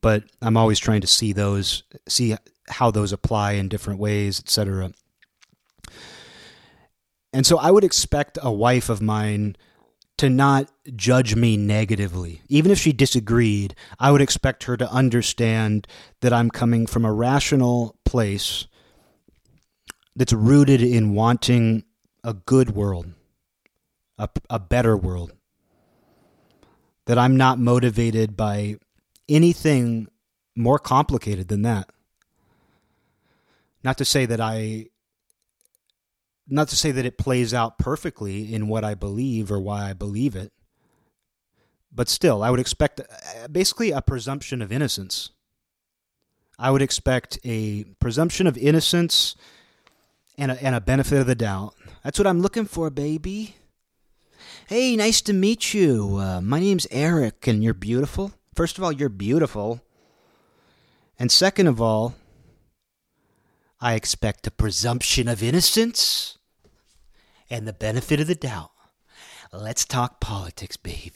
but 0.00 0.24
I'm 0.40 0.56
always 0.56 0.78
trying 0.78 1.00
to 1.00 1.08
see 1.08 1.32
those, 1.32 1.82
see 2.08 2.36
how 2.68 2.92
those 2.92 3.12
apply 3.12 3.52
in 3.52 3.68
different 3.68 3.98
ways, 3.98 4.38
etc. 4.38 4.92
And 7.32 7.46
so 7.46 7.58
I 7.58 7.70
would 7.70 7.84
expect 7.84 8.38
a 8.42 8.52
wife 8.52 8.88
of 8.88 9.00
mine 9.00 9.56
to 10.18 10.28
not 10.28 10.70
judge 10.96 11.34
me 11.34 11.56
negatively. 11.56 12.42
Even 12.48 12.70
if 12.70 12.78
she 12.78 12.92
disagreed, 12.92 13.74
I 13.98 14.10
would 14.10 14.20
expect 14.20 14.64
her 14.64 14.76
to 14.76 14.90
understand 14.90 15.86
that 16.20 16.32
I'm 16.32 16.50
coming 16.50 16.86
from 16.86 17.06
a 17.06 17.12
rational 17.12 17.96
place 18.04 18.66
that's 20.14 20.34
rooted 20.34 20.82
in 20.82 21.14
wanting 21.14 21.84
a 22.22 22.34
good 22.34 22.72
world, 22.72 23.14
a, 24.18 24.28
a 24.50 24.58
better 24.58 24.94
world. 24.94 25.32
That 27.06 27.16
I'm 27.16 27.38
not 27.38 27.58
motivated 27.58 28.36
by 28.36 28.76
anything 29.26 30.08
more 30.54 30.78
complicated 30.78 31.48
than 31.48 31.62
that. 31.62 31.88
Not 33.82 33.96
to 33.96 34.04
say 34.04 34.26
that 34.26 34.40
I 34.40 34.89
not 36.50 36.68
to 36.68 36.76
say 36.76 36.90
that 36.90 37.06
it 37.06 37.16
plays 37.16 37.54
out 37.54 37.78
perfectly 37.78 38.52
in 38.52 38.68
what 38.68 38.84
I 38.84 38.94
believe 38.94 39.50
or 39.50 39.60
why 39.60 39.88
I 39.88 39.92
believe 39.92 40.34
it, 40.34 40.52
but 41.92 42.08
still, 42.08 42.42
I 42.42 42.50
would 42.50 42.60
expect 42.60 43.00
uh, 43.00 43.48
basically 43.48 43.90
a 43.90 44.02
presumption 44.02 44.62
of 44.62 44.70
innocence. 44.70 45.30
I 46.58 46.70
would 46.70 46.82
expect 46.82 47.38
a 47.44 47.84
presumption 48.00 48.46
of 48.46 48.58
innocence 48.58 49.34
and 50.36 50.52
a, 50.52 50.62
and 50.62 50.74
a 50.74 50.80
benefit 50.80 51.18
of 51.20 51.26
the 51.26 51.34
doubt. 51.34 51.74
That's 52.04 52.18
what 52.18 52.26
I'm 52.26 52.40
looking 52.40 52.66
for, 52.66 52.90
baby. 52.90 53.56
Hey, 54.68 54.94
nice 54.94 55.20
to 55.22 55.32
meet 55.32 55.74
you. 55.74 56.16
Uh, 56.16 56.40
my 56.40 56.60
name's 56.60 56.86
Eric, 56.90 57.46
and 57.46 57.64
you're 57.64 57.74
beautiful. 57.74 58.32
First 58.54 58.78
of 58.78 58.84
all, 58.84 58.92
you're 58.92 59.08
beautiful. 59.08 59.80
And 61.18 61.32
second 61.32 61.66
of 61.66 61.80
all, 61.80 62.14
I 63.80 63.94
expect 63.94 64.46
a 64.46 64.50
presumption 64.50 65.28
of 65.28 65.42
innocence 65.42 66.38
and 67.50 67.66
the 67.66 67.72
benefit 67.72 68.20
of 68.20 68.28
the 68.28 68.34
doubt. 68.34 68.70
Let's 69.52 69.84
talk 69.84 70.20
politics, 70.20 70.76
babe. 70.76 71.14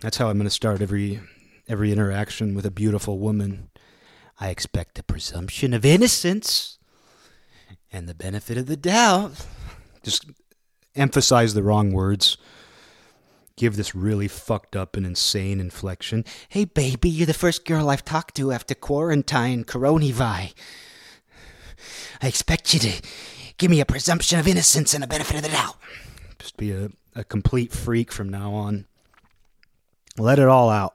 That's 0.00 0.16
how 0.16 0.28
I'm 0.28 0.36
going 0.36 0.44
to 0.44 0.50
start 0.50 0.82
every 0.82 1.20
every 1.68 1.92
interaction 1.92 2.54
with 2.54 2.66
a 2.66 2.70
beautiful 2.70 3.20
woman. 3.20 3.70
I 4.40 4.48
expect 4.48 4.98
a 4.98 5.04
presumption 5.04 5.72
of 5.72 5.84
innocence 5.84 6.78
and 7.92 8.08
the 8.08 8.14
benefit 8.14 8.58
of 8.58 8.66
the 8.66 8.76
doubt. 8.76 9.46
Just 10.02 10.26
emphasize 10.96 11.54
the 11.54 11.62
wrong 11.62 11.92
words. 11.92 12.36
Give 13.56 13.76
this 13.76 13.94
really 13.94 14.26
fucked 14.26 14.74
up 14.74 14.96
and 14.96 15.06
insane 15.06 15.60
inflection. 15.60 16.24
Hey, 16.48 16.64
baby, 16.64 17.10
you're 17.10 17.26
the 17.26 17.34
first 17.34 17.64
girl 17.64 17.90
I've 17.90 18.04
talked 18.04 18.34
to 18.36 18.50
after 18.50 18.74
quarantine 18.74 19.64
coronavirus. 19.64 20.54
I 22.22 22.26
expect 22.26 22.74
you 22.74 22.80
to 22.80 23.02
give 23.60 23.70
me 23.70 23.80
a 23.80 23.84
presumption 23.84 24.40
of 24.40 24.48
innocence 24.48 24.94
and 24.94 25.04
a 25.04 25.06
benefit 25.06 25.36
of 25.36 25.42
the 25.42 25.50
doubt. 25.50 25.76
Just 26.38 26.56
be 26.56 26.72
a, 26.72 26.88
a 27.14 27.22
complete 27.22 27.72
freak 27.72 28.10
from 28.10 28.30
now 28.30 28.54
on. 28.54 28.86
Let 30.18 30.38
it 30.38 30.48
all 30.48 30.70
out. 30.70 30.94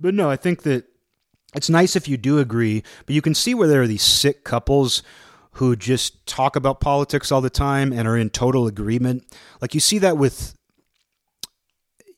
But 0.00 0.14
no, 0.14 0.28
I 0.28 0.34
think 0.36 0.64
that 0.64 0.86
it's 1.54 1.70
nice 1.70 1.94
if 1.94 2.08
you 2.08 2.16
do 2.16 2.40
agree, 2.40 2.82
but 3.06 3.14
you 3.14 3.22
can 3.22 3.34
see 3.34 3.54
where 3.54 3.68
there 3.68 3.82
are 3.82 3.86
these 3.86 4.02
sick 4.02 4.42
couples 4.42 5.04
who 5.52 5.76
just 5.76 6.26
talk 6.26 6.56
about 6.56 6.80
politics 6.80 7.30
all 7.30 7.40
the 7.40 7.50
time 7.50 7.92
and 7.92 8.06
are 8.06 8.16
in 8.16 8.30
total 8.30 8.66
agreement. 8.66 9.24
Like 9.60 9.74
you 9.74 9.80
see 9.80 9.98
that 9.98 10.16
with 10.16 10.56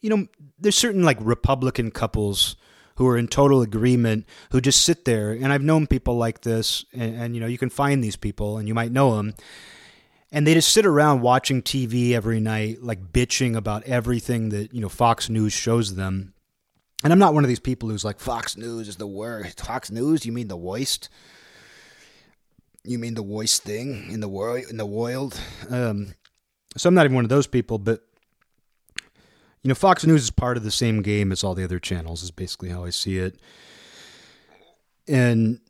you 0.00 0.08
know, 0.08 0.26
there's 0.58 0.76
certain 0.76 1.04
like 1.04 1.18
Republican 1.20 1.90
couples 1.90 2.56
who 3.00 3.08
are 3.08 3.16
in 3.16 3.26
total 3.26 3.62
agreement 3.62 4.26
who 4.50 4.60
just 4.60 4.84
sit 4.84 5.06
there 5.06 5.32
and 5.32 5.50
I've 5.50 5.62
known 5.62 5.86
people 5.86 6.16
like 6.16 6.42
this 6.42 6.84
and, 6.92 7.14
and 7.14 7.34
you 7.34 7.40
know, 7.40 7.46
you 7.46 7.56
can 7.56 7.70
find 7.70 8.04
these 8.04 8.14
people 8.14 8.58
and 8.58 8.68
you 8.68 8.74
might 8.74 8.92
know 8.92 9.16
them 9.16 9.32
and 10.30 10.46
they 10.46 10.52
just 10.52 10.72
sit 10.72 10.84
around 10.84 11.22
watching 11.22 11.62
TV 11.62 12.12
every 12.12 12.40
night, 12.40 12.82
like 12.82 13.10
bitching 13.10 13.56
about 13.56 13.84
everything 13.84 14.50
that 14.50 14.74
you 14.74 14.82
know 14.82 14.90
Fox 14.90 15.30
News 15.30 15.54
shows 15.54 15.94
them. 15.94 16.34
And 17.02 17.10
I'm 17.10 17.18
not 17.18 17.32
one 17.32 17.42
of 17.42 17.48
these 17.48 17.58
people 17.58 17.88
who's 17.88 18.04
like 18.04 18.20
Fox 18.20 18.54
News 18.54 18.86
is 18.86 18.96
the 18.96 19.06
worst. 19.06 19.64
Fox 19.64 19.90
News, 19.90 20.26
you 20.26 20.32
mean 20.32 20.48
the 20.48 20.58
worst? 20.58 21.08
You 22.84 22.98
mean 22.98 23.14
the 23.14 23.22
worst 23.22 23.62
thing 23.62 24.10
in 24.10 24.20
the 24.20 24.28
world? 24.28 24.64
In 24.70 24.76
the 24.76 24.84
world? 24.84 25.40
Um, 25.70 26.14
so 26.76 26.88
I'm 26.88 26.94
not 26.94 27.06
even 27.06 27.14
one 27.14 27.24
of 27.24 27.30
those 27.30 27.46
people, 27.46 27.78
but 27.78 28.02
you 29.62 29.68
know, 29.68 29.74
Fox 29.74 30.06
News 30.06 30.22
is 30.22 30.30
part 30.30 30.56
of 30.56 30.62
the 30.62 30.70
same 30.70 31.02
game 31.02 31.32
as 31.32 31.44
all 31.44 31.54
the 31.54 31.64
other 31.64 31.78
channels. 31.78 32.22
Is 32.22 32.30
basically 32.30 32.70
how 32.70 32.84
I 32.84 32.90
see 32.90 33.18
it. 33.18 33.38
And 35.06 35.60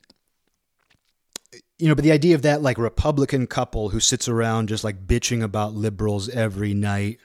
you 1.78 1.88
know, 1.88 1.94
but 1.94 2.04
the 2.04 2.12
idea 2.12 2.34
of 2.34 2.42
that 2.42 2.62
like 2.62 2.78
Republican 2.78 3.46
couple 3.46 3.88
who 3.88 4.00
sits 4.00 4.28
around 4.28 4.68
just 4.68 4.84
like 4.84 5.06
bitching 5.06 5.42
about 5.42 5.74
liberals 5.74 6.28
every 6.28 6.74
night. 6.74 7.18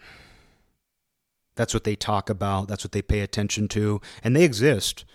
That's 1.55 1.74
what 1.74 1.84
they 1.84 1.95
talk 1.95 2.30
about. 2.30 2.68
That's 2.68 2.84
what 2.84 2.93
they 2.93 3.01
pay 3.01 3.20
attention 3.20 3.68
to. 3.70 4.01
And 4.24 4.36
they 4.36 4.43
exist. 4.43 5.05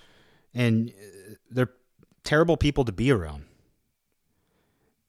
And 0.55 0.91
uh, 0.91 1.35
they're 1.51 1.73
terrible 2.23 2.57
people 2.57 2.85
to 2.85 2.93
be 2.93 3.11
around. 3.11 3.45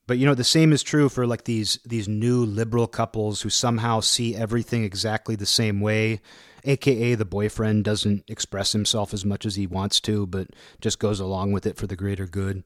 But 0.08 0.18
you 0.18 0.26
know, 0.26 0.36
the 0.36 0.44
same 0.44 0.74
is 0.74 0.84
true 0.84 1.10
for 1.10 1.26
like 1.26 1.46
these 1.46 1.80
these 1.86 2.08
new 2.08 2.44
liberal 2.44 2.88
couples 2.88 3.42
who 3.42 3.50
somehow 3.50 4.00
see 4.00 4.36
everything 4.36 4.84
exactly 4.84 5.36
the 5.36 5.46
same 5.46 5.80
way, 5.80 6.22
aka 6.66 7.16
the 7.16 7.26
boyfriend 7.26 7.84
doesn't 7.84 8.24
express 8.28 8.74
himself 8.74 9.14
as 9.14 9.24
much 9.24 9.46
as 9.46 9.56
he 9.56 9.68
wants 9.68 10.00
to, 10.02 10.26
but 10.28 10.48
just 10.82 11.00
goes 11.00 11.20
along 11.20 11.52
with 11.52 11.66
it 11.66 11.78
for 11.78 11.88
the 11.88 11.96
greater 11.96 12.26
good. 12.26 12.64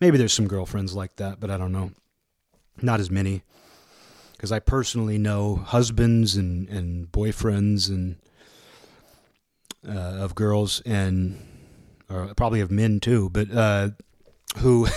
Maybe 0.00 0.18
there's 0.18 0.32
some 0.32 0.48
girlfriends 0.48 0.94
like 0.94 1.16
that, 1.16 1.40
but 1.40 1.50
I 1.50 1.56
don't 1.56 1.72
know. 1.72 1.92
Not 2.80 3.00
as 3.00 3.10
many. 3.10 3.42
Because 4.32 4.52
I 4.52 4.58
personally 4.58 5.18
know 5.18 5.56
husbands 5.56 6.36
and, 6.36 6.66
and 6.70 7.12
boyfriends 7.12 7.90
and 7.90 8.16
uh, 9.86 9.92
of 10.22 10.34
girls 10.34 10.80
and 10.86 11.46
or 12.08 12.32
probably 12.34 12.60
of 12.60 12.70
men 12.70 13.00
too, 13.00 13.30
but 13.30 13.50
uh, 13.50 13.90
who 14.58 14.88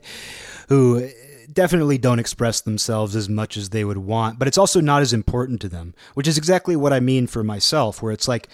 who 0.68 1.08
definitely 1.52 1.98
don't 1.98 2.18
express 2.18 2.60
themselves 2.60 3.16
as 3.16 3.28
much 3.28 3.56
as 3.56 3.70
they 3.70 3.84
would 3.84 3.98
want, 3.98 4.38
but 4.38 4.48
it's 4.48 4.58
also 4.58 4.80
not 4.80 5.02
as 5.02 5.12
important 5.12 5.60
to 5.60 5.68
them, 5.68 5.94
which 6.14 6.28
is 6.28 6.36
exactly 6.36 6.76
what 6.76 6.92
I 6.92 7.00
mean 7.00 7.26
for 7.26 7.44
myself, 7.44 8.02
where 8.02 8.12
it's 8.12 8.28
like 8.28 8.48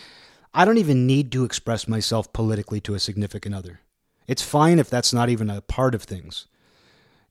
I 0.55 0.65
don't 0.65 0.79
even 0.79 1.07
need 1.07 1.33
to 1.33 1.45
express 1.45 1.89
myself 1.89 2.33
politically 2.33 2.81
to 2.83 2.95
a 2.95 3.01
significant 3.01 3.55
other. 3.55 3.81
It's 4.27 4.43
fine 4.43 4.79
if 4.79 4.91
that's 4.91 5.13
not 5.13 5.31
even 5.31 5.51
a 5.51 5.63
part 5.63 5.95
of 5.95 6.03
things. 6.03 6.47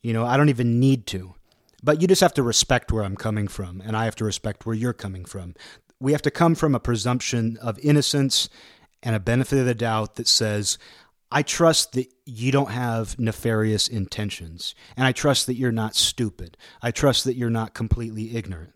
You 0.02 0.14
know, 0.14 0.26
I 0.26 0.38
don't 0.38 0.50
even 0.50 0.80
need 0.80 1.06
to. 1.08 1.36
But 1.84 2.02
you 2.02 2.08
just 2.08 2.22
have 2.22 2.34
to 2.36 2.44
respect 2.44 2.92
where 2.92 3.04
I'm 3.04 3.16
coming 3.16 3.48
from, 3.48 3.82
and 3.82 3.96
I 3.96 4.06
have 4.06 4.16
to 4.18 4.26
respect 4.26 4.66
where 4.66 4.76
you're 4.76 4.94
coming 4.94 5.26
from. 5.26 5.56
We 6.00 6.12
have 6.12 6.22
to 6.24 6.32
come 6.32 6.56
from 6.56 6.76
a 6.76 6.80
presumption 6.80 7.58
of 7.62 7.80
innocence 7.80 8.50
and 9.04 9.16
a 9.16 9.20
benefit 9.20 9.60
of 9.60 9.66
the 9.66 9.76
doubt 9.76 10.16
that 10.16 10.28
says, 10.28 10.78
I 11.32 11.44
trust 11.44 11.94
that 11.94 12.12
you 12.26 12.52
don't 12.52 12.72
have 12.72 13.18
nefarious 13.18 13.88
intentions, 13.88 14.76
and 14.98 15.06
I 15.08 15.14
trust 15.14 15.46
that 15.48 15.56
you're 15.56 15.72
not 15.72 15.96
stupid. 15.96 16.58
I 16.82 16.92
trust 16.92 17.24
that 17.24 17.38
you're 17.38 17.50
not 17.50 17.74
completely 17.74 18.36
ignorant. 18.36 18.74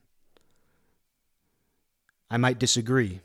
I 2.30 2.38
might 2.38 2.58
disagree, 2.58 3.20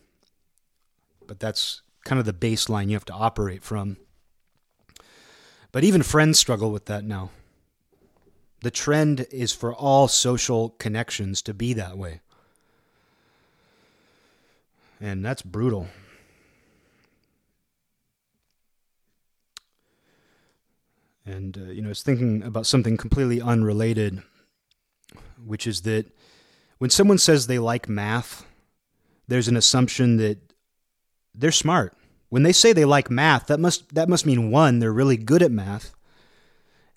but 1.26 1.39
that's 1.39 1.83
kind 2.05 2.18
of 2.18 2.26
the 2.26 2.33
baseline 2.33 2.89
you 2.89 2.95
have 2.95 3.05
to 3.07 3.12
operate 3.12 3.62
from. 3.62 3.99
But 5.70 5.85
even 5.85 6.03
friends 6.03 6.39
struggle 6.39 6.72
with 6.72 6.87
that 6.87 7.05
now. 7.05 7.31
The 8.62 8.70
trend 8.70 9.26
is 9.31 9.53
for 9.53 9.72
all 9.72 10.09
social 10.09 10.70
connections 10.70 11.41
to 11.43 11.55
be 11.55 11.72
that 11.74 11.97
way. 11.97 12.20
And 15.01 15.24
that's 15.24 15.43
brutal. 15.43 15.87
And, 21.25 21.57
uh, 21.57 21.71
you 21.71 21.83
know, 21.83 21.89
I 21.89 21.91
was 21.91 22.03
thinking 22.03 22.43
about 22.43 22.66
something 22.66 22.97
completely 22.97 23.41
unrelated, 23.41 24.23
which 25.45 25.66
is 25.66 25.83
that 25.83 26.07
when 26.79 26.91
someone 26.91 27.18
says 27.18 27.47
they 27.47 27.59
like 27.59 27.89
math, 27.89 28.47
there's 29.29 29.49
an 29.49 29.57
assumption 29.57 30.16
that 30.16 30.39
they're 31.35 31.53
smart. 31.53 31.97
When 32.31 32.43
they 32.43 32.53
say 32.53 32.73
they 32.73 32.85
like 32.85 33.11
math, 33.11 33.47
that 33.47 33.61
must 33.61 33.95
that 33.95 34.09
must 34.09 34.25
mean 34.25 34.51
one, 34.51 34.79
they're 34.79 34.93
really 34.93 35.16
good 35.16 35.43
at 35.43 35.51
math, 35.51 35.93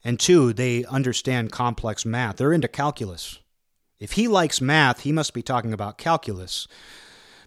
and 0.03 0.19
two, 0.19 0.53
they 0.53 0.85
understand 0.85 1.51
complex 1.51 2.05
math. 2.05 2.37
They're 2.37 2.53
into 2.53 2.67
calculus. 2.67 3.39
If 3.99 4.13
he 4.13 4.27
likes 4.27 4.61
math, 4.61 5.01
he 5.01 5.11
must 5.11 5.33
be 5.33 5.41
talking 5.41 5.73
about 5.73 5.97
calculus. 5.97 6.67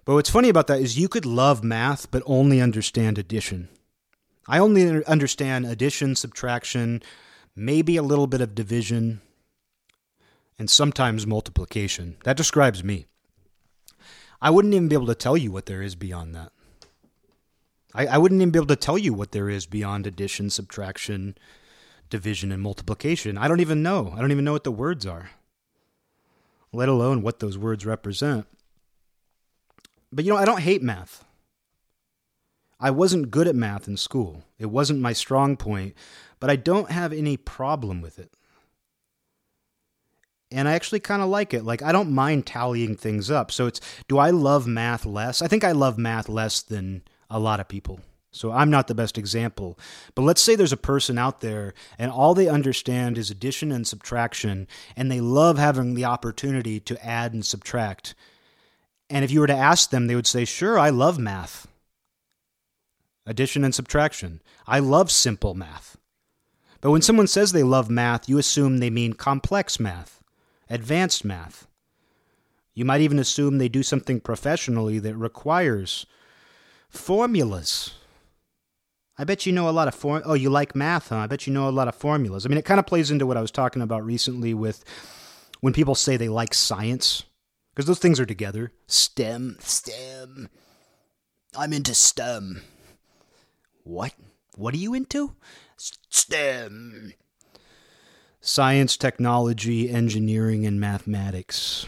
But 0.05 0.15
what's 0.15 0.31
funny 0.31 0.49
about 0.49 0.69
that 0.69 0.81
is 0.81 0.99
you 0.99 1.09
could 1.09 1.27
love 1.27 1.63
math 1.63 2.11
but 2.11 2.23
only 2.27 2.61
understand 2.61 3.19
addition. 3.19 3.69
I 4.49 4.59
only 4.59 5.05
understand 5.05 5.67
addition, 5.67 6.15
subtraction, 6.15 7.03
maybe 7.55 7.97
a 7.97 8.03
little 8.03 8.27
bit 8.27 8.41
of 8.41 8.55
division, 8.55 9.21
and 10.59 10.71
sometimes 10.71 11.27
multiplication. 11.27 12.17
That 12.25 12.37
describes 12.37 12.85
me. 12.85 13.07
I 14.41 14.51
wouldn't 14.51 14.75
even 14.75 14.89
be 14.89 14.95
able 14.95 15.07
to 15.07 15.15
tell 15.15 15.37
you 15.37 15.51
what 15.51 15.67
there 15.67 15.83
is 15.83 15.95
beyond 15.95 16.35
that. 16.35 16.53
I, 17.95 18.07
I 18.07 18.19
wouldn't 18.19 18.41
even 18.41 18.51
be 18.51 18.59
able 18.59 18.67
to 18.69 18.77
tell 18.77 18.99
you 18.99 19.15
what 19.15 19.33
there 19.33 19.49
is 19.49 19.67
beyond 19.67 20.07
addition, 20.07 20.51
subtraction, 20.51 21.37
division, 22.11 22.53
and 22.53 22.63
multiplication. 22.63 23.39
I 23.39 23.49
don't 23.49 23.61
even 23.61 23.83
know. 23.83 24.13
I 24.15 24.21
don't 24.21 24.33
even 24.33 24.45
know 24.45 24.53
what 24.53 24.65
the 24.65 24.71
words 24.73 25.07
are, 25.07 25.31
let 26.73 26.89
alone 26.89 27.23
what 27.23 27.41
those 27.41 27.59
words 27.59 27.87
represent. 27.87 28.47
But 30.13 30.25
you 30.25 30.33
know, 30.33 30.39
I 30.39 30.45
don't 30.45 30.61
hate 30.61 30.83
math. 30.83 31.25
I 32.79 32.91
wasn't 32.91 33.31
good 33.31 33.49
at 33.49 33.55
math 33.55 33.89
in 33.89 33.97
school. 33.97 34.45
It 34.59 34.67
wasn't 34.67 35.01
my 35.01 35.13
strong 35.13 35.57
point, 35.57 35.95
but 36.41 36.51
I 36.51 36.57
don't 36.57 36.91
have 36.91 37.13
any 37.13 37.37
problem 37.37 38.01
with 38.03 38.19
it. 38.19 38.33
And 40.51 40.69
I 40.69 40.75
actually 40.75 41.01
kind 41.01 41.23
of 41.23 41.29
like 41.29 41.55
it. 41.55 41.65
Like, 41.65 41.83
I 41.83 41.91
don't 41.91 42.13
mind 42.13 42.47
tallying 42.47 42.97
things 42.97 43.31
up. 43.31 43.51
So 43.51 43.67
it's, 43.67 43.81
do 44.09 44.19
I 44.19 44.31
love 44.31 44.67
math 44.67 45.05
less? 45.05 45.43
I 45.43 45.49
think 45.49 45.65
I 45.65 45.73
love 45.73 45.99
math 45.99 46.29
less 46.29 46.63
than 46.63 47.03
a 47.29 47.41
lot 47.41 47.59
of 47.59 47.67
people. 47.67 48.01
So 48.31 48.53
I'm 48.53 48.71
not 48.71 48.87
the 48.87 48.95
best 48.95 49.17
example. 49.19 49.79
But 50.15 50.23
let's 50.23 50.43
say 50.43 50.55
there's 50.55 50.73
a 50.73 50.77
person 50.77 51.19
out 51.19 51.41
there 51.41 51.73
and 51.99 52.13
all 52.13 52.35
they 52.35 52.49
understand 52.49 53.17
is 53.17 53.31
addition 53.31 53.73
and 53.73 53.87
subtraction, 53.87 54.69
and 54.95 55.11
they 55.11 55.21
love 55.21 55.59
having 55.59 55.95
the 55.95 56.05
opportunity 56.05 56.79
to 56.81 57.05
add 57.05 57.33
and 57.33 57.45
subtract. 57.45 58.15
And 59.09 59.25
if 59.25 59.31
you 59.31 59.41
were 59.41 59.47
to 59.47 59.57
ask 59.57 59.91
them, 59.91 60.07
they 60.07 60.15
would 60.15 60.27
say, 60.27 60.45
Sure, 60.45 60.79
I 60.79 60.91
love 60.91 61.19
math. 61.19 61.67
Addition 63.27 63.65
and 63.65 63.75
subtraction. 63.75 64.41
I 64.67 64.79
love 64.79 65.11
simple 65.11 65.55
math. 65.55 65.97
But 66.81 66.93
when 66.93 67.03
someone 67.03 67.27
says 67.27 67.53
they 67.53 67.63
love 67.63 67.91
math, 67.91 68.29
you 68.29 68.39
assume 68.39 68.79
they 68.79 68.91
mean 68.91 69.15
complex 69.15 69.81
math, 69.81 70.23
advanced 70.71 71.25
math. 71.25 71.67
You 72.75 72.85
might 72.85 73.01
even 73.01 73.19
assume 73.19 73.59
they 73.59 73.69
do 73.69 73.83
something 73.83 74.21
professionally 74.21 74.99
that 75.01 75.17
requires 75.17 76.07
Formulas. 76.89 77.95
I 79.19 79.25
bet 79.25 79.47
you 79.47 79.53
know 79.53 79.69
a 79.69 79.71
lot 79.71 79.89
of 79.89 79.95
form. 79.95 80.23
Oh, 80.25 80.35
you 80.35 80.51
like 80.51 80.75
math, 80.75 81.09
huh? 81.09 81.17
I 81.17 81.27
bet 81.27 81.47
you 81.47 81.53
know 81.53 81.69
a 81.69 81.71
lot 81.71 81.89
of 81.89 81.95
formulas. 81.95 82.45
I 82.45 82.49
mean, 82.49 82.59
it 82.59 82.65
kind 82.65 82.79
of 82.79 82.87
plays 82.87 83.11
into 83.11 83.27
what 83.27 83.37
I 83.37 83.41
was 83.41 83.51
talking 83.51 83.83
about 83.83 84.05
recently 84.05 84.53
with 84.53 84.85
when 85.61 85.73
people 85.73 85.95
say 85.95 86.17
they 86.17 86.29
like 86.29 86.53
science, 86.53 87.25
because 87.75 87.87
those 87.87 87.99
things 87.99 88.21
are 88.21 88.27
together. 88.27 88.73
STEM, 88.87 89.57
STEM. 89.61 90.51
I'm 91.57 91.73
into 91.73 91.95
STEM. 91.95 92.63
What? 93.87 94.15
What 94.57 94.75
are 94.75 94.79
you 94.79 94.95
into? 94.95 95.37
STEM. 95.77 97.13
Science, 98.41 98.97
technology, 98.97 99.89
engineering, 99.89 100.67
and 100.67 100.81
mathematics. 100.81 101.87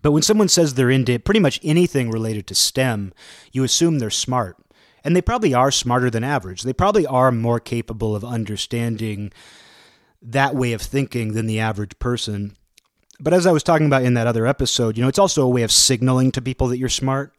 But 0.00 0.12
when 0.12 0.22
someone 0.22 0.46
says 0.46 0.74
they're 0.74 0.88
into 0.88 1.18
pretty 1.18 1.40
much 1.40 1.58
anything 1.64 2.12
related 2.12 2.46
to 2.46 2.54
STEM, 2.54 3.12
you 3.50 3.64
assume 3.64 3.98
they're 3.98 4.10
smart. 4.10 4.56
And 5.02 5.16
they 5.16 5.22
probably 5.22 5.52
are 5.52 5.72
smarter 5.72 6.10
than 6.10 6.22
average. 6.22 6.62
They 6.62 6.72
probably 6.72 7.04
are 7.04 7.32
more 7.32 7.58
capable 7.58 8.14
of 8.14 8.24
understanding 8.24 9.32
that 10.22 10.54
way 10.54 10.74
of 10.74 10.80
thinking 10.80 11.32
than 11.32 11.46
the 11.46 11.58
average 11.58 11.98
person. 11.98 12.56
But 13.18 13.34
as 13.34 13.48
I 13.48 13.52
was 13.52 13.64
talking 13.64 13.88
about 13.88 14.04
in 14.04 14.14
that 14.14 14.28
other 14.28 14.46
episode, 14.46 14.96
you 14.96 15.02
know, 15.02 15.08
it's 15.08 15.18
also 15.18 15.42
a 15.42 15.48
way 15.48 15.62
of 15.62 15.72
signaling 15.72 16.30
to 16.32 16.42
people 16.42 16.68
that 16.68 16.78
you're 16.78 16.88
smart. 16.88 17.34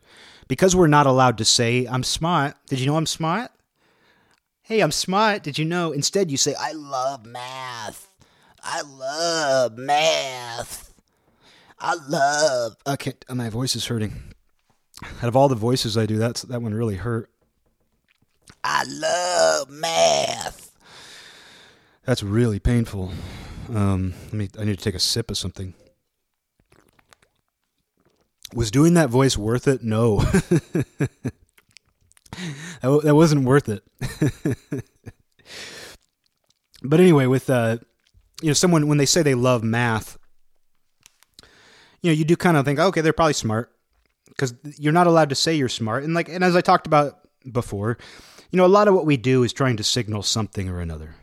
Because 0.50 0.76
we're 0.76 0.88
not 0.88 1.06
allowed 1.06 1.38
to 1.38 1.46
say, 1.46 1.86
I'm 1.86 2.04
smart. 2.04 2.56
Did 2.68 2.82
you 2.82 2.88
know 2.88 2.98
I'm 2.98 3.06
smart? 3.06 3.52
Hey, 4.64 4.82
I'm 4.82 4.92
smart. 4.92 5.44
Did 5.44 5.58
you 5.58 5.64
know? 5.64 5.94
Instead, 5.94 6.30
you 6.30 6.38
say, 6.38 6.54
I 6.60 6.74
love 6.74 7.26
math. 7.26 8.08
I 8.62 8.82
love 8.82 9.78
math. 9.78 10.94
I 11.80 11.96
love. 12.10 12.76
Okay, 12.86 13.14
my 13.30 13.50
voice 13.50 13.76
is 13.76 13.86
hurting. 13.86 14.34
Out 15.22 15.30
of 15.30 15.36
all 15.36 15.48
the 15.48 15.56
voices 15.56 15.98
I 15.98 16.06
do, 16.06 16.18
that's 16.18 16.42
that 16.42 16.62
one 16.62 16.74
really 16.74 16.98
hurt. 16.98 17.30
I 18.64 18.84
love 18.84 19.70
math. 19.70 20.72
That's 22.04 22.22
really 22.22 22.60
painful. 22.60 23.12
Um, 23.74 24.14
let 24.26 24.34
me. 24.34 24.50
I 24.60 24.66
need 24.66 24.78
to 24.78 24.84
take 24.84 24.96
a 24.96 25.00
sip 25.00 25.32
of 25.32 25.38
something. 25.38 25.74
Was 28.54 28.72
doing 28.72 28.96
that 28.96 29.10
voice 29.10 29.38
worth 29.38 29.68
it? 29.68 29.84
No. 29.84 30.20
that, 30.22 31.10
that 32.82 33.16
wasn't 33.16 33.46
worth 33.46 33.70
it. 33.70 33.84
but 36.84 37.00
anyway, 37.00 37.26
with 37.28 37.50
uh, 37.50 37.78
you 38.42 38.48
know, 38.48 38.54
someone 38.54 38.88
when 38.88 38.98
they 38.98 39.06
say 39.06 39.22
they 39.22 39.36
love 39.36 39.64
math, 39.64 40.18
you 42.02 42.10
know, 42.10 42.14
you 42.14 42.26
do 42.26 42.36
kind 42.36 42.58
of 42.58 42.66
think, 42.66 42.80
okay, 42.80 43.02
they're 43.02 43.14
probably 43.14 43.34
smart 43.34 43.72
because 44.28 44.54
you're 44.78 44.94
not 44.94 45.08
allowed 45.08 45.30
to 45.30 45.36
say 45.36 45.56
you're 45.56 45.70
smart. 45.70 46.04
And 46.04 46.14
like, 46.14 46.30
and 46.30 46.44
as 46.44 46.56
I 46.56 46.62
talked 46.62 46.88
about 46.88 47.20
before, 47.52 47.98
you 48.52 48.58
know, 48.58 48.66
a 48.66 48.68
lot 48.68 48.88
of 48.88 48.96
what 48.96 49.06
we 49.06 49.18
do 49.18 49.44
is 49.44 49.54
trying 49.54 49.78
to 49.78 49.84
signal 49.84 50.24
something 50.24 50.70
or 50.70 50.80
another. 50.80 51.16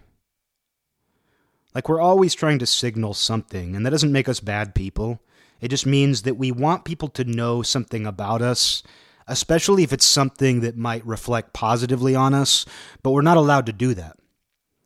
Like 1.74 1.88
we're 1.88 2.00
always 2.00 2.34
trying 2.34 2.58
to 2.60 2.66
signal 2.66 3.14
something, 3.14 3.76
and 3.76 3.84
that 3.84 3.90
doesn't 3.90 4.12
make 4.12 4.28
us 4.28 4.40
bad 4.40 4.74
people. 4.74 5.20
It 5.60 5.68
just 5.68 5.86
means 5.86 6.22
that 6.22 6.36
we 6.36 6.52
want 6.52 6.84
people 6.84 7.08
to 7.08 7.24
know 7.24 7.62
something 7.62 8.06
about 8.06 8.42
us, 8.42 8.82
especially 9.26 9.82
if 9.82 9.92
it's 9.92 10.06
something 10.06 10.60
that 10.60 10.76
might 10.76 11.06
reflect 11.06 11.52
positively 11.52 12.14
on 12.14 12.34
us, 12.34 12.66
but 13.02 13.10
we're 13.10 13.22
not 13.22 13.36
allowed 13.36 13.66
to 13.66 13.72
do 13.72 13.94
that. 13.94 14.16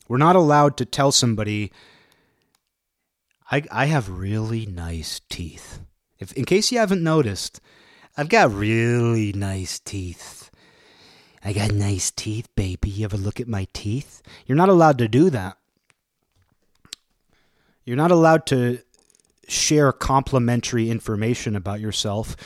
We're 0.09 0.17
not 0.17 0.37
allowed 0.37 0.77
to 0.79 0.85
tell 0.85 1.13
somebody, 1.13 1.73
I, 3.51 3.63
I 3.71 3.87
have 3.87 4.09
really 4.09 4.67
nice 4.67 5.21
teeth. 5.29 5.81
If, 6.19 6.33
in 6.33 6.45
case 6.45 6.71
you 6.71 6.79
haven't 6.79 7.03
noticed, 7.03 7.61
I've 8.17 8.29
got 8.29 8.53
really 8.53 9.33
nice 9.33 9.79
teeth. 9.79 10.51
I 11.45 11.53
got 11.53 11.73
nice 11.73 12.11
teeth, 12.11 12.49
baby. 12.55 12.91
You 12.91 13.05
ever 13.05 13.17
look 13.17 13.41
at 13.41 13.49
my 13.49 13.67
teeth? 13.73 14.21
You're 14.47 14.57
not 14.57 14.69
allowed 14.69 14.99
to 14.99 15.09
do 15.09 15.31
that. 15.31 15.57
You're 17.85 17.97
not 17.97 18.11
allowed 18.11 18.47
to 18.47 18.81
share 19.51 19.93
complimentary 19.93 20.91
information 20.91 21.57
about 21.57 21.81
yourself. 21.81 22.37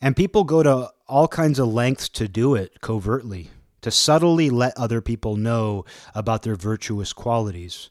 And 0.00 0.16
people 0.16 0.44
go 0.44 0.62
to 0.62 0.90
all 1.06 1.28
kinds 1.28 1.58
of 1.58 1.68
lengths 1.68 2.08
to 2.10 2.28
do 2.28 2.54
it 2.54 2.80
covertly, 2.80 3.50
to 3.82 3.90
subtly 3.90 4.50
let 4.50 4.76
other 4.76 5.00
people 5.00 5.36
know 5.36 5.84
about 6.14 6.42
their 6.42 6.56
virtuous 6.56 7.12
qualities. 7.12 7.90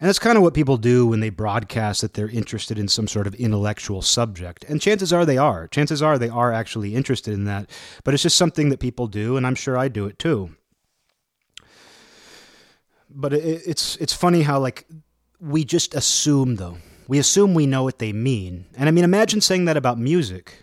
And 0.00 0.08
that's 0.08 0.18
kind 0.18 0.36
of 0.36 0.42
what 0.42 0.54
people 0.54 0.78
do 0.78 1.06
when 1.06 1.20
they 1.20 1.28
broadcast 1.28 2.00
that 2.00 2.14
they're 2.14 2.28
interested 2.28 2.78
in 2.78 2.88
some 2.88 3.06
sort 3.06 3.26
of 3.26 3.34
intellectual 3.34 4.00
subject. 4.00 4.64
And 4.64 4.80
chances 4.80 5.12
are 5.12 5.26
they 5.26 5.36
are. 5.36 5.68
Chances 5.68 6.00
are 6.02 6.18
they 6.18 6.30
are 6.30 6.52
actually 6.52 6.94
interested 6.94 7.34
in 7.34 7.44
that. 7.44 7.68
But 8.02 8.14
it's 8.14 8.22
just 8.22 8.38
something 8.38 8.70
that 8.70 8.80
people 8.80 9.08
do, 9.08 9.36
and 9.36 9.46
I'm 9.46 9.54
sure 9.54 9.76
I 9.76 9.88
do 9.88 10.06
it 10.06 10.18
too. 10.18 10.56
But 13.10 13.34
it's 13.34 13.96
it's 13.96 14.12
funny 14.12 14.42
how 14.42 14.58
like 14.60 14.86
we 15.40 15.64
just 15.64 15.94
assume 15.94 16.56
though 16.56 16.78
we 17.10 17.18
assume 17.18 17.54
we 17.54 17.66
know 17.66 17.82
what 17.82 17.98
they 17.98 18.12
mean. 18.12 18.66
And 18.76 18.88
I 18.88 18.92
mean, 18.92 19.02
imagine 19.02 19.40
saying 19.40 19.64
that 19.64 19.76
about 19.76 19.98
music. 19.98 20.62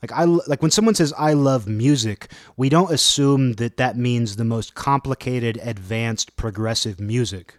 Like 0.00 0.12
I 0.12 0.22
like 0.22 0.62
when 0.62 0.70
someone 0.70 0.94
says 0.94 1.12
I 1.18 1.32
love 1.32 1.66
music, 1.66 2.30
we 2.56 2.68
don't 2.68 2.92
assume 2.92 3.54
that 3.54 3.78
that 3.78 3.96
means 3.96 4.36
the 4.36 4.44
most 4.44 4.76
complicated, 4.76 5.58
advanced, 5.60 6.36
progressive 6.36 7.00
music. 7.00 7.58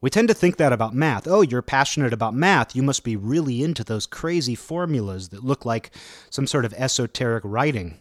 We 0.00 0.10
tend 0.10 0.26
to 0.26 0.34
think 0.34 0.56
that 0.56 0.72
about 0.72 0.92
math. 0.92 1.28
Oh, 1.28 1.42
you're 1.42 1.62
passionate 1.62 2.12
about 2.12 2.34
math. 2.34 2.74
You 2.74 2.82
must 2.82 3.04
be 3.04 3.14
really 3.14 3.62
into 3.62 3.84
those 3.84 4.04
crazy 4.04 4.56
formulas 4.56 5.28
that 5.28 5.44
look 5.44 5.64
like 5.64 5.92
some 6.30 6.48
sort 6.48 6.64
of 6.64 6.74
esoteric 6.74 7.44
writing. 7.46 8.00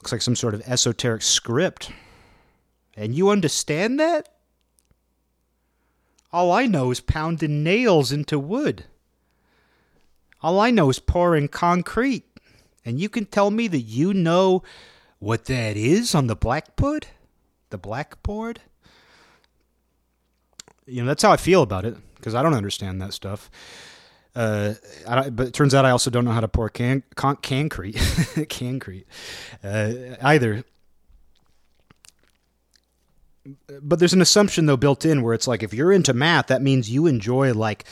Looks 0.00 0.12
like 0.12 0.20
some 0.20 0.36
sort 0.36 0.52
of 0.52 0.60
esoteric 0.66 1.22
script. 1.22 1.90
And 2.98 3.14
you 3.14 3.30
understand 3.30 3.98
that? 3.98 4.28
All 6.32 6.52
I 6.52 6.66
know 6.66 6.90
is 6.90 7.00
pounding 7.00 7.62
nails 7.62 8.12
into 8.12 8.38
wood. 8.38 8.84
All 10.42 10.60
I 10.60 10.70
know 10.70 10.88
is 10.88 10.98
pouring 10.98 11.48
concrete. 11.48 12.24
And 12.84 13.00
you 13.00 13.08
can 13.08 13.26
tell 13.26 13.50
me 13.50 13.68
that 13.68 13.80
you 13.80 14.14
know 14.14 14.62
what 15.18 15.46
that 15.46 15.76
is 15.76 16.14
on 16.14 16.28
the 16.28 16.36
blackboard? 16.36 17.08
The 17.70 17.78
blackboard? 17.78 18.60
You 20.86 21.02
know, 21.02 21.08
that's 21.08 21.22
how 21.22 21.32
I 21.32 21.36
feel 21.36 21.62
about 21.62 21.84
it 21.84 21.96
because 22.16 22.34
I 22.34 22.42
don't 22.42 22.54
understand 22.54 23.00
that 23.02 23.12
stuff. 23.12 23.50
Uh, 24.34 24.74
but 25.30 25.48
it 25.48 25.54
turns 25.54 25.74
out 25.74 25.84
I 25.84 25.90
also 25.90 26.10
don't 26.10 26.24
know 26.24 26.30
how 26.30 26.40
to 26.40 26.48
pour 26.48 26.68
can, 26.68 27.02
con, 27.16 27.36
concrete, 27.36 27.96
concrete 28.48 29.06
uh, 29.64 29.92
either 30.22 30.64
but 33.82 33.98
there's 33.98 34.12
an 34.12 34.22
assumption 34.22 34.66
though 34.66 34.76
built 34.76 35.04
in 35.04 35.22
where 35.22 35.34
it's 35.34 35.46
like 35.46 35.62
if 35.62 35.74
you're 35.74 35.92
into 35.92 36.12
math, 36.12 36.48
that 36.48 36.62
means 36.62 36.90
you 36.90 37.06
enjoy 37.06 37.52
like 37.52 37.84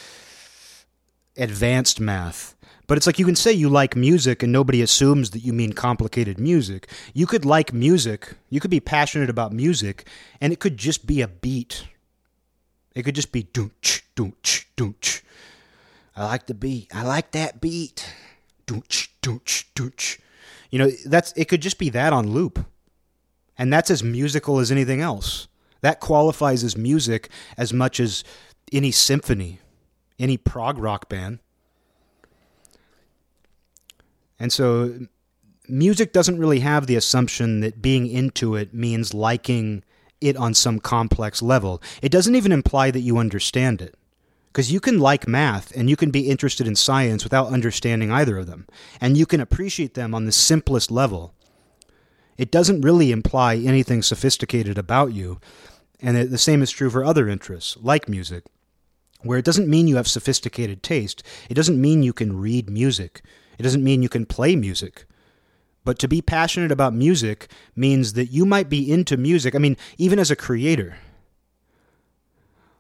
advanced 1.37 2.01
math. 2.01 2.55
But 2.87 2.97
it's 2.97 3.07
like 3.07 3.19
you 3.19 3.27
can 3.27 3.37
say 3.37 3.53
you 3.53 3.69
like 3.69 3.95
music 3.95 4.43
and 4.43 4.51
nobody 4.51 4.81
assumes 4.81 5.31
that 5.31 5.41
you 5.41 5.53
mean 5.53 5.75
complicated 5.75 6.41
music. 6.41 6.89
You 7.13 7.27
could 7.27 7.45
like 7.45 7.73
music, 7.73 8.35
you 8.49 8.61
could 8.61 8.71
be 8.71 8.81
passionate 8.81 9.29
about 9.29 9.53
music, 9.53 10.09
and 10.41 10.53
it 10.53 10.59
could 10.59 10.79
just 10.79 11.07
be 11.07 11.21
a 11.21 11.29
beat. 11.29 11.85
It 12.95 13.03
could 13.03 13.15
just 13.15 13.31
be 13.31 13.45
doonch, 13.45 14.03
doonch, 14.17 14.65
doonch. 14.77 15.23
I 16.17 16.25
like 16.25 16.47
the 16.47 16.55
beat. 16.55 16.89
I 16.95 17.03
like 17.03 17.31
that 17.33 17.61
beat. 17.61 18.11
Doonch, 18.67 19.09
doonch, 19.23 19.67
doonch. 19.75 20.19
You 20.71 20.79
know, 20.79 20.91
that's 21.07 21.33
it 21.33 21.45
could 21.45 21.63
just 21.63 21.79
be 21.79 21.91
that 21.91 22.13
on 22.13 22.31
loop. 22.31 22.65
And 23.59 23.73
that's 23.73 23.91
as 23.91 24.03
musical 24.03 24.61
as 24.61 24.71
anything 24.71 25.01
else. 25.01 25.49
That 25.81 26.01
qualifies 26.01 26.65
as 26.65 26.77
music 26.77 27.29
as 27.57 27.73
much 27.73 28.01
as 28.01 28.25
any 28.73 28.91
symphony, 28.91 29.59
any 30.19 30.37
prog 30.37 30.79
rock 30.79 31.09
band. 31.09 31.41
And 34.39 34.53
so 34.53 35.07
music 35.69 36.13
doesn't 36.13 36.39
really 36.39 36.61
have 36.61 36.87
the 36.87 36.97
assumption 36.97 37.61
that 37.61 37.83
being 37.83 38.07
into 38.07 38.55
it 38.55 38.73
means 38.73 39.13
liking 39.13 39.83
it 40.21 40.37
on 40.37 40.55
some 40.55 40.79
complex 40.79 41.43
level. 41.43 41.83
It 42.03 42.13
doesn't 42.13 42.35
even 42.35 42.53
imply 42.53 42.91
that 42.91 43.01
you 43.01 43.19
understand 43.19 43.83
it. 43.83 43.95
Because 44.47 44.73
you 44.73 44.81
can 44.81 44.99
like 44.99 45.29
math 45.29 45.77
and 45.77 45.89
you 45.91 45.95
can 45.95 46.11
be 46.11 46.29
interested 46.29 46.67
in 46.67 46.75
science 46.75 47.23
without 47.23 47.49
understanding 47.49 48.11
either 48.11 48.39
of 48.39 48.47
them. 48.47 48.67
And 49.01 49.17
you 49.17 49.27
can 49.27 49.41
appreciate 49.41 49.95
them 49.95 50.15
on 50.15 50.25
the 50.25 50.33
simplest 50.33 50.91
level 50.91 51.35
it 52.39 52.53
doesn't 52.53 52.81
really 52.81 53.11
imply 53.11 53.57
anything 53.57 54.01
sophisticated 54.01 54.79
about 54.79 55.13
you. 55.13 55.41
And 56.01 56.17
the 56.17 56.39
same 56.39 56.63
is 56.63 56.71
true 56.71 56.89
for 56.89 57.05
other 57.05 57.29
interests, 57.29 57.77
like 57.81 58.09
music, 58.09 58.45
where 59.23 59.39
it 59.39 59.45
doesn't 59.45 59.69
mean 59.69 59.89
you 59.89 59.97
have 59.97 60.07
sophisticated 60.07 60.83
taste. 60.83 61.25
It 61.51 61.55
doesn't 61.55 61.81
mean 61.81 62.05
you 62.05 62.13
can 62.13 62.39
read 62.39 62.71
music. 62.71 63.23
It 63.59 63.65
doesn't 63.65 63.83
mean 63.83 64.03
you 64.03 64.09
can 64.09 64.25
play 64.25 64.55
music. 64.55 65.05
But 65.85 65.99
to 65.99 66.07
be 66.07 66.23
passionate 66.23 66.71
about 66.71 66.95
music 66.95 67.51
means 67.75 68.13
that 68.13 68.27
you 68.27 68.47
might 68.47 68.69
be 68.69 68.91
into 68.91 69.17
music. 69.17 69.57
I 69.57 69.59
mean, 69.59 69.77
even 69.97 70.21
as 70.21 70.31
a 70.31 70.37
creator. 70.37 70.99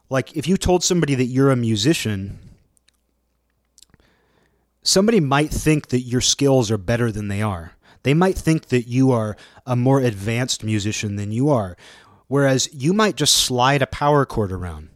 Like, 0.08 0.36
if 0.36 0.46
you 0.46 0.56
told 0.56 0.84
somebody 0.84 1.14
that 1.16 1.24
you're 1.24 1.50
a 1.50 1.56
musician, 1.56 2.38
somebody 4.82 5.20
might 5.20 5.50
think 5.50 5.88
that 5.88 6.02
your 6.02 6.20
skills 6.20 6.70
are 6.70 6.78
better 6.78 7.10
than 7.10 7.28
they 7.28 7.42
are. 7.42 7.72
They 8.02 8.14
might 8.14 8.36
think 8.36 8.66
that 8.66 8.88
you 8.88 9.10
are 9.10 9.36
a 9.66 9.76
more 9.76 10.00
advanced 10.00 10.64
musician 10.64 11.16
than 11.16 11.32
you 11.32 11.50
are, 11.50 11.76
whereas 12.26 12.68
you 12.72 12.92
might 12.92 13.16
just 13.16 13.34
slide 13.34 13.82
a 13.82 13.86
power 13.86 14.24
chord 14.24 14.52
around. 14.52 14.90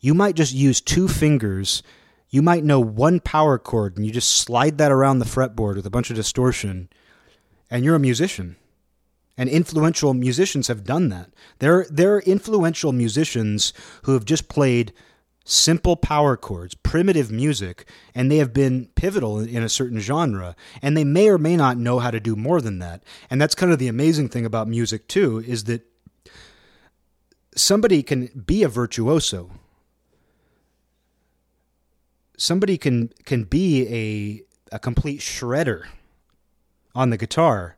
You 0.00 0.14
might 0.14 0.36
just 0.36 0.54
use 0.54 0.80
two 0.80 1.08
fingers. 1.08 1.82
You 2.28 2.42
might 2.42 2.64
know 2.64 2.80
one 2.80 3.20
power 3.20 3.58
chord 3.58 3.96
and 3.96 4.06
you 4.06 4.12
just 4.12 4.32
slide 4.32 4.78
that 4.78 4.92
around 4.92 5.18
the 5.18 5.24
fretboard 5.24 5.76
with 5.76 5.86
a 5.86 5.90
bunch 5.90 6.10
of 6.10 6.16
distortion, 6.16 6.88
and 7.70 7.84
you're 7.84 7.96
a 7.96 8.00
musician. 8.00 8.56
And 9.38 9.50
influential 9.50 10.14
musicians 10.14 10.68
have 10.68 10.84
done 10.84 11.10
that. 11.10 11.30
There, 11.58 11.86
there 11.90 12.14
are 12.14 12.20
influential 12.22 12.92
musicians 12.92 13.74
who 14.04 14.14
have 14.14 14.24
just 14.24 14.48
played 14.48 14.92
simple 15.48 15.96
power 15.96 16.36
chords, 16.36 16.74
primitive 16.74 17.30
music, 17.30 17.88
and 18.14 18.30
they 18.30 18.38
have 18.38 18.52
been 18.52 18.88
pivotal 18.96 19.38
in 19.38 19.62
a 19.62 19.68
certain 19.68 20.00
genre. 20.00 20.56
And 20.82 20.96
they 20.96 21.04
may 21.04 21.28
or 21.28 21.38
may 21.38 21.56
not 21.56 21.78
know 21.78 22.00
how 22.00 22.10
to 22.10 22.20
do 22.20 22.36
more 22.36 22.60
than 22.60 22.80
that. 22.80 23.02
And 23.30 23.40
that's 23.40 23.54
kind 23.54 23.72
of 23.72 23.78
the 23.78 23.88
amazing 23.88 24.28
thing 24.28 24.44
about 24.44 24.68
music, 24.68 25.06
too, 25.08 25.42
is 25.46 25.64
that 25.64 25.86
somebody 27.54 28.02
can 28.02 28.26
be 28.26 28.64
a 28.64 28.68
virtuoso. 28.68 29.52
Somebody 32.36 32.76
can 32.76 33.12
can 33.24 33.44
be 33.44 33.86
a 33.88 34.74
a 34.74 34.78
complete 34.78 35.20
shredder 35.20 35.84
on 36.94 37.10
the 37.10 37.16
guitar. 37.16 37.76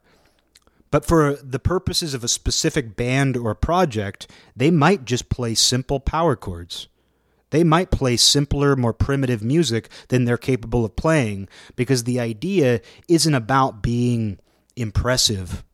But 0.90 1.04
for 1.04 1.34
the 1.34 1.58
purposes 1.58 2.14
of 2.14 2.24
a 2.24 2.28
specific 2.28 2.96
band 2.96 3.36
or 3.36 3.54
project, 3.54 4.26
they 4.56 4.70
might 4.70 5.04
just 5.04 5.28
play 5.28 5.54
simple 5.54 6.00
power 6.00 6.34
chords. 6.34 6.88
They 7.50 7.64
might 7.64 7.90
play 7.90 8.16
simpler, 8.16 8.76
more 8.76 8.92
primitive 8.92 9.42
music 9.42 9.88
than 10.08 10.24
they're 10.24 10.36
capable 10.36 10.84
of 10.84 10.96
playing 10.96 11.48
because 11.76 12.04
the 12.04 12.20
idea 12.20 12.80
isn't 13.08 13.34
about 13.34 13.82
being 13.82 14.38
impressive. 14.76 15.64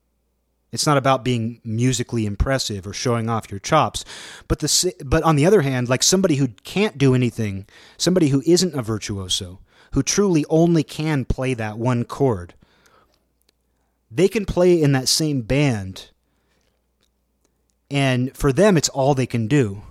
It's 0.73 0.87
not 0.87 0.99
about 0.99 1.25
being 1.25 1.61
musically 1.65 2.27
impressive 2.27 2.87
or 2.87 2.93
showing 2.93 3.29
off 3.29 3.51
your 3.51 3.61
chops. 3.61 4.05
But 4.49 4.59
the 4.59 4.95
but 5.05 5.23
on 5.23 5.37
the 5.37 5.47
other 5.47 5.63
hand, 5.63 5.89
like 5.89 6.03
somebody 6.03 6.37
who 6.37 6.49
can't 6.65 6.99
do 6.99 7.15
anything, 7.15 7.67
somebody 7.97 8.29
who 8.29 8.43
isn't 8.45 8.75
a 8.75 8.83
virtuoso, 8.83 9.61
who 9.93 10.03
truly 10.03 10.45
only 10.49 10.83
can 10.83 11.25
play 11.25 11.55
that 11.55 11.79
one 11.79 12.05
chord, 12.05 12.55
they 14.11 14.27
can 14.27 14.45
play 14.45 14.81
in 14.81 14.93
that 14.93 15.09
same 15.09 15.43
band. 15.43 16.11
And 17.91 18.37
for 18.37 18.53
them, 18.53 18.77
it's 18.77 18.89
all 18.89 19.15
they 19.15 19.27
can 19.27 19.47
do. 19.47 19.83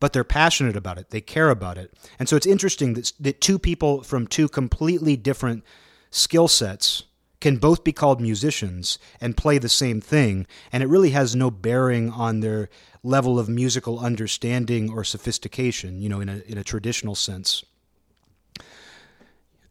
But 0.00 0.12
they're 0.12 0.24
passionate 0.24 0.76
about 0.76 0.98
it. 0.98 1.10
They 1.10 1.20
care 1.20 1.50
about 1.50 1.78
it. 1.78 1.92
And 2.18 2.28
so 2.28 2.34
it's 2.34 2.46
interesting 2.46 2.94
that, 2.94 3.12
that 3.20 3.40
two 3.40 3.58
people 3.58 4.02
from 4.02 4.26
two 4.26 4.48
completely 4.48 5.16
different 5.16 5.62
skill 6.10 6.48
sets 6.48 7.04
can 7.40 7.56
both 7.56 7.84
be 7.84 7.92
called 7.92 8.20
musicians 8.20 8.98
and 9.20 9.36
play 9.36 9.58
the 9.58 9.68
same 9.68 10.00
thing. 10.00 10.46
And 10.72 10.82
it 10.82 10.88
really 10.88 11.10
has 11.10 11.34
no 11.34 11.50
bearing 11.50 12.10
on 12.10 12.40
their 12.40 12.68
level 13.02 13.38
of 13.38 13.48
musical 13.48 13.98
understanding 13.98 14.90
or 14.90 15.04
sophistication, 15.04 16.02
you 16.02 16.08
know, 16.08 16.20
in 16.20 16.28
a, 16.28 16.42
in 16.46 16.58
a 16.58 16.64
traditional 16.64 17.14
sense, 17.14 17.64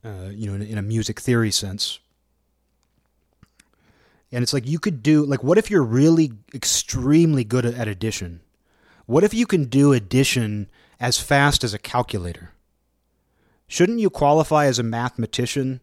uh, 0.04 0.30
you 0.32 0.48
know, 0.48 0.56
in 0.56 0.62
a, 0.62 0.66
in 0.66 0.78
a 0.78 0.82
music 0.82 1.20
theory 1.20 1.52
sense. 1.52 2.00
And 4.32 4.44
it's 4.44 4.54
like 4.54 4.68
you 4.68 4.80
could 4.80 5.02
do 5.02 5.26
like 5.26 5.44
what 5.44 5.58
if 5.58 5.72
you're 5.72 5.84
really 5.84 6.32
extremely 6.54 7.44
good 7.44 7.66
at 7.66 7.88
addition? 7.88 8.42
What 9.10 9.24
if 9.24 9.34
you 9.34 9.48
can 9.48 9.66
do 9.66 9.92
addition 9.92 10.70
as 11.00 11.20
fast 11.20 11.64
as 11.64 11.74
a 11.74 11.80
calculator? 11.80 12.52
Shouldn't 13.68 13.98
you 13.98 14.12
qualify 14.12 14.68
as 14.68 14.78
a 14.78 14.84
mathematician? 14.84 15.82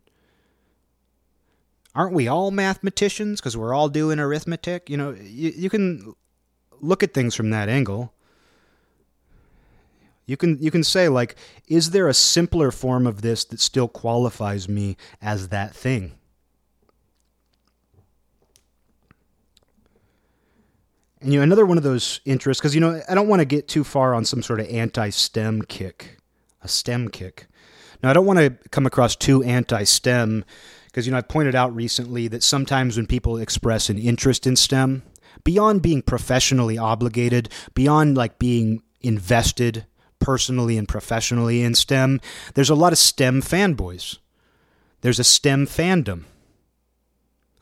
Aren't 1.92 2.12
we 2.12 2.28
all 2.28 2.52
mathematicians 2.52 3.40
because 3.40 3.56
we're 3.56 3.74
all 3.74 3.88
doing 3.88 4.20
arithmetic? 4.20 4.88
You 4.88 4.96
know, 4.96 5.10
you, 5.10 5.52
you 5.56 5.68
can 5.68 6.14
look 6.80 7.02
at 7.02 7.14
things 7.14 7.34
from 7.34 7.50
that 7.50 7.68
angle. 7.68 8.14
You 10.26 10.36
can 10.36 10.62
you 10.62 10.70
can 10.70 10.84
say 10.84 11.08
like, 11.08 11.34
is 11.66 11.90
there 11.90 12.06
a 12.06 12.14
simpler 12.14 12.70
form 12.70 13.08
of 13.08 13.22
this 13.22 13.44
that 13.46 13.58
still 13.58 13.88
qualifies 13.88 14.68
me 14.68 14.96
as 15.20 15.48
that 15.48 15.74
thing? 15.74 16.12
You 21.26 21.38
know, 21.38 21.42
another 21.42 21.66
one 21.66 21.76
of 21.76 21.82
those 21.82 22.20
interests, 22.24 22.60
because 22.60 22.72
you 22.72 22.80
know, 22.80 23.02
I 23.08 23.14
don't 23.16 23.26
want 23.26 23.40
to 23.40 23.46
get 23.46 23.66
too 23.66 23.82
far 23.82 24.14
on 24.14 24.24
some 24.24 24.42
sort 24.42 24.60
of 24.60 24.68
anti-STEM 24.68 25.62
kick, 25.62 26.18
a 26.62 26.68
STEM 26.68 27.08
kick. 27.08 27.48
Now, 28.00 28.10
I 28.10 28.12
don't 28.12 28.26
want 28.26 28.38
to 28.38 28.50
come 28.70 28.86
across 28.86 29.16
too 29.16 29.42
anti-STEM, 29.42 30.44
because 30.86 31.04
you 31.04 31.10
know, 31.10 31.18
I've 31.18 31.28
pointed 31.28 31.56
out 31.56 31.74
recently 31.74 32.28
that 32.28 32.44
sometimes 32.44 32.96
when 32.96 33.06
people 33.06 33.38
express 33.38 33.90
an 33.90 33.98
interest 33.98 34.46
in 34.46 34.54
STEM, 34.54 35.02
beyond 35.42 35.82
being 35.82 36.00
professionally 36.00 36.78
obligated, 36.78 37.48
beyond 37.74 38.16
like 38.16 38.38
being 38.38 38.84
invested 39.00 39.84
personally 40.20 40.78
and 40.78 40.86
professionally 40.86 41.60
in 41.60 41.74
STEM, 41.74 42.20
there's 42.54 42.70
a 42.70 42.76
lot 42.76 42.92
of 42.92 42.98
STEM 42.98 43.42
fanboys. 43.42 44.18
There's 45.00 45.18
a 45.18 45.24
STEM 45.24 45.66
fandom. 45.66 46.22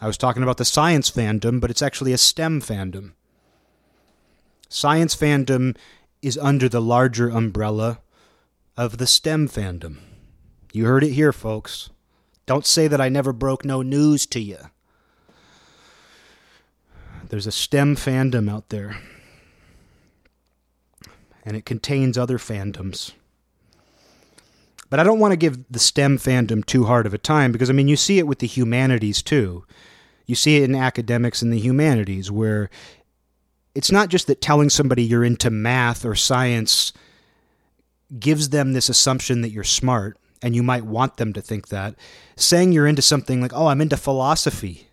I 0.02 0.06
was 0.06 0.18
talking 0.18 0.42
about 0.42 0.58
the 0.58 0.66
science 0.66 1.10
fandom, 1.10 1.62
but 1.62 1.70
it's 1.70 1.82
actually 1.82 2.12
a 2.12 2.18
STEM 2.18 2.60
fandom. 2.60 3.12
Science 4.74 5.14
fandom 5.14 5.76
is 6.20 6.36
under 6.36 6.68
the 6.68 6.80
larger 6.80 7.28
umbrella 7.28 8.00
of 8.76 8.98
the 8.98 9.06
STEM 9.06 9.46
fandom. 9.46 9.98
You 10.72 10.86
heard 10.86 11.04
it 11.04 11.12
here, 11.12 11.32
folks. 11.32 11.90
Don't 12.44 12.66
say 12.66 12.88
that 12.88 13.00
I 13.00 13.08
never 13.08 13.32
broke 13.32 13.64
no 13.64 13.82
news 13.82 14.26
to 14.26 14.40
you. 14.40 14.58
There's 17.28 17.46
a 17.46 17.52
STEM 17.52 17.94
fandom 17.94 18.50
out 18.50 18.70
there, 18.70 18.96
and 21.44 21.56
it 21.56 21.64
contains 21.64 22.18
other 22.18 22.38
fandoms. 22.38 23.12
But 24.90 24.98
I 24.98 25.04
don't 25.04 25.20
want 25.20 25.30
to 25.30 25.36
give 25.36 25.64
the 25.70 25.78
STEM 25.78 26.18
fandom 26.18 26.66
too 26.66 26.86
hard 26.86 27.06
of 27.06 27.14
a 27.14 27.18
time 27.18 27.52
because, 27.52 27.70
I 27.70 27.74
mean, 27.74 27.86
you 27.86 27.96
see 27.96 28.18
it 28.18 28.26
with 28.26 28.40
the 28.40 28.48
humanities 28.48 29.22
too. 29.22 29.64
You 30.26 30.34
see 30.34 30.56
it 30.56 30.64
in 30.64 30.74
academics 30.74 31.42
and 31.42 31.52
the 31.52 31.60
humanities 31.60 32.28
where 32.28 32.70
it's 33.74 33.90
not 33.90 34.08
just 34.08 34.26
that 34.26 34.40
telling 34.40 34.70
somebody 34.70 35.02
you're 35.02 35.24
into 35.24 35.50
math 35.50 36.04
or 36.04 36.14
science 36.14 36.92
gives 38.18 38.50
them 38.50 38.72
this 38.72 38.88
assumption 38.88 39.40
that 39.40 39.50
you're 39.50 39.64
smart 39.64 40.16
and 40.42 40.54
you 40.54 40.62
might 40.62 40.84
want 40.84 41.16
them 41.16 41.32
to 41.32 41.40
think 41.40 41.68
that. 41.68 41.94
Saying 42.36 42.72
you're 42.72 42.86
into 42.86 43.02
something 43.02 43.40
like, 43.40 43.52
oh, 43.52 43.66
I'm 43.66 43.80
into 43.80 43.96
philosophy, 43.96 44.88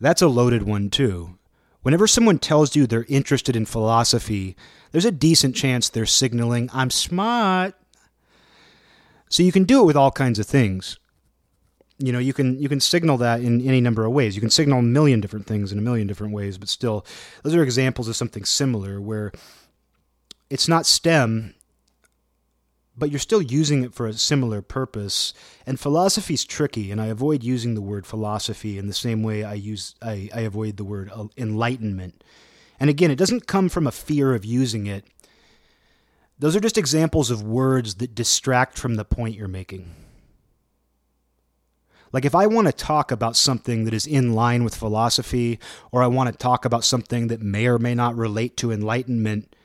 that's 0.00 0.22
a 0.22 0.28
loaded 0.28 0.64
one 0.64 0.90
too. 0.90 1.38
Whenever 1.82 2.06
someone 2.06 2.38
tells 2.38 2.74
you 2.74 2.86
they're 2.86 3.06
interested 3.08 3.54
in 3.54 3.66
philosophy, 3.66 4.56
there's 4.90 5.04
a 5.04 5.10
decent 5.10 5.54
chance 5.54 5.88
they're 5.88 6.06
signaling, 6.06 6.70
I'm 6.72 6.90
smart. 6.90 7.74
So 9.28 9.42
you 9.42 9.52
can 9.52 9.64
do 9.64 9.80
it 9.80 9.86
with 9.86 9.96
all 9.96 10.10
kinds 10.10 10.38
of 10.38 10.46
things 10.46 10.98
you 11.98 12.12
know 12.12 12.18
you 12.18 12.32
can 12.32 12.58
you 12.58 12.68
can 12.68 12.80
signal 12.80 13.16
that 13.18 13.40
in 13.40 13.60
any 13.66 13.80
number 13.80 14.04
of 14.04 14.12
ways. 14.12 14.34
You 14.34 14.40
can 14.40 14.50
signal 14.50 14.80
a 14.80 14.82
million 14.82 15.20
different 15.20 15.46
things 15.46 15.72
in 15.72 15.78
a 15.78 15.82
million 15.82 16.06
different 16.06 16.32
ways 16.32 16.58
but 16.58 16.68
still 16.68 17.04
those 17.42 17.54
are 17.54 17.62
examples 17.62 18.08
of 18.08 18.16
something 18.16 18.44
similar 18.44 19.00
where 19.00 19.32
it's 20.50 20.68
not 20.68 20.86
stem 20.86 21.54
but 22.96 23.10
you're 23.10 23.18
still 23.18 23.42
using 23.42 23.82
it 23.82 23.92
for 23.92 24.06
a 24.06 24.12
similar 24.12 24.62
purpose. 24.62 25.34
And 25.66 25.80
philosophy 25.80 26.34
is 26.34 26.44
tricky 26.44 26.90
and 26.90 27.00
i 27.00 27.06
avoid 27.06 27.42
using 27.42 27.74
the 27.74 27.82
word 27.82 28.06
philosophy 28.06 28.78
in 28.78 28.86
the 28.86 28.94
same 28.94 29.22
way 29.22 29.44
i 29.44 29.54
use 29.54 29.94
i, 30.02 30.28
I 30.34 30.40
avoid 30.40 30.76
the 30.76 30.84
word 30.84 31.10
uh, 31.14 31.26
enlightenment. 31.36 32.24
And 32.80 32.90
again 32.90 33.10
it 33.10 33.16
doesn't 33.16 33.46
come 33.46 33.68
from 33.68 33.86
a 33.86 33.92
fear 33.92 34.34
of 34.34 34.44
using 34.44 34.86
it. 34.86 35.04
Those 36.38 36.56
are 36.56 36.60
just 36.60 36.78
examples 36.78 37.30
of 37.30 37.42
words 37.42 37.96
that 37.96 38.14
distract 38.14 38.78
from 38.78 38.96
the 38.96 39.04
point 39.04 39.36
you're 39.36 39.46
making 39.46 39.94
like, 42.14 42.24
if 42.24 42.36
I 42.36 42.46
want 42.46 42.68
to 42.68 42.72
talk 42.72 43.10
about 43.10 43.34
something 43.34 43.86
that 43.86 43.92
is 43.92 44.06
in 44.06 44.34
line 44.34 44.62
with 44.62 44.76
philosophy, 44.76 45.58
or 45.90 46.00
I 46.00 46.06
want 46.06 46.30
to 46.30 46.38
talk 46.38 46.64
about 46.64 46.84
something 46.84 47.26
that 47.26 47.42
may 47.42 47.66
or 47.66 47.76
may 47.76 47.92
not 47.92 48.14
relate 48.14 48.56
to 48.58 48.70
enlightenment, 48.70 49.56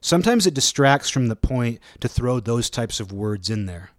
sometimes 0.00 0.44
it 0.44 0.52
distracts 0.52 1.10
from 1.10 1.28
the 1.28 1.36
point 1.36 1.78
to 2.00 2.08
throw 2.08 2.40
those 2.40 2.68
types 2.68 2.98
of 2.98 3.12
words 3.12 3.48
in 3.48 3.66
there. 3.66 3.90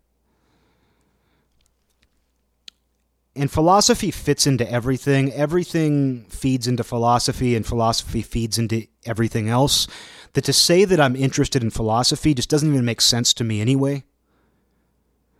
And 3.37 3.49
philosophy 3.49 4.11
fits 4.11 4.45
into 4.45 4.69
everything. 4.69 5.31
Everything 5.31 6.25
feeds 6.25 6.67
into 6.67 6.83
philosophy, 6.83 7.55
and 7.55 7.65
philosophy 7.65 8.21
feeds 8.21 8.59
into 8.59 8.85
everything 9.05 9.47
else. 9.47 9.87
That 10.33 10.43
to 10.43 10.51
say 10.51 10.83
that 10.83 10.99
I'm 10.99 11.15
interested 11.15 11.63
in 11.63 11.69
philosophy 11.69 12.33
just 12.33 12.49
doesn't 12.49 12.67
even 12.67 12.83
make 12.83 12.99
sense 12.99 13.33
to 13.35 13.45
me 13.45 13.61
anyway. 13.61 14.03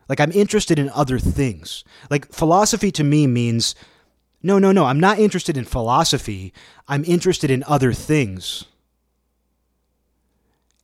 Like 0.10 0.20
I'm 0.20 0.32
interested 0.32 0.80
in 0.80 0.90
other 0.90 1.20
things. 1.20 1.84
Like 2.10 2.32
philosophy 2.32 2.92
to 2.92 3.04
me 3.04 3.28
means 3.28 3.76
no, 4.46 4.60
no, 4.60 4.74
no, 4.74 4.86
I'm 4.86 5.00
not 5.00 5.20
interested 5.20 5.56
in 5.56 5.64
philosophy. 5.64 6.54
I'm 6.88 7.06
interested 7.06 7.50
in 7.50 7.64
other 7.66 7.94
things. 7.94 8.66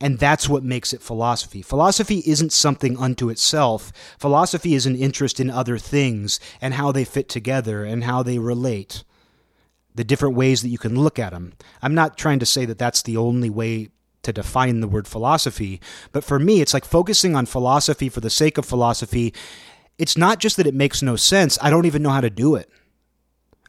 And 0.00 0.18
that's 0.18 0.48
what 0.48 0.64
makes 0.64 0.94
it 0.94 1.02
philosophy. 1.02 1.60
Philosophy 1.60 2.22
isn't 2.26 2.54
something 2.54 2.96
unto 2.96 3.28
itself. 3.28 3.92
Philosophy 4.18 4.72
is 4.72 4.86
an 4.86 4.96
interest 4.96 5.38
in 5.38 5.50
other 5.50 5.76
things 5.76 6.40
and 6.62 6.72
how 6.72 6.90
they 6.90 7.04
fit 7.04 7.28
together 7.28 7.84
and 7.84 8.04
how 8.04 8.22
they 8.22 8.38
relate. 8.38 9.04
The 9.94 10.04
different 10.04 10.36
ways 10.36 10.62
that 10.62 10.70
you 10.70 10.78
can 10.78 10.98
look 10.98 11.18
at 11.18 11.32
them. 11.32 11.52
I'm 11.82 11.94
not 11.94 12.16
trying 12.16 12.38
to 12.38 12.46
say 12.46 12.64
that 12.64 12.78
that's 12.78 13.02
the 13.02 13.18
only 13.18 13.50
way 13.50 13.90
to 14.22 14.32
define 14.32 14.80
the 14.80 14.88
word 14.88 15.08
philosophy. 15.08 15.80
But 16.12 16.24
for 16.24 16.38
me, 16.38 16.60
it's 16.60 16.74
like 16.74 16.84
focusing 16.84 17.34
on 17.34 17.46
philosophy 17.46 18.08
for 18.08 18.20
the 18.20 18.30
sake 18.30 18.58
of 18.58 18.66
philosophy. 18.66 19.34
It's 19.98 20.16
not 20.16 20.38
just 20.38 20.56
that 20.56 20.66
it 20.66 20.74
makes 20.74 21.02
no 21.02 21.16
sense, 21.16 21.58
I 21.60 21.70
don't 21.70 21.86
even 21.86 22.02
know 22.02 22.10
how 22.10 22.20
to 22.20 22.30
do 22.30 22.54
it. 22.54 22.70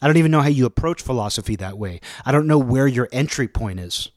I 0.02 0.08
don't 0.08 0.18
even 0.18 0.32
know 0.32 0.42
how 0.42 0.50
you 0.50 0.66
approach 0.66 1.02
philosophy 1.02 1.56
that 1.58 1.78
way. 1.78 2.02
I 2.26 2.32
don't 2.32 2.48
know 2.48 2.58
where 2.58 2.88
your 2.88 3.08
entry 3.12 3.48
point 3.48 3.80
is. 3.80 4.10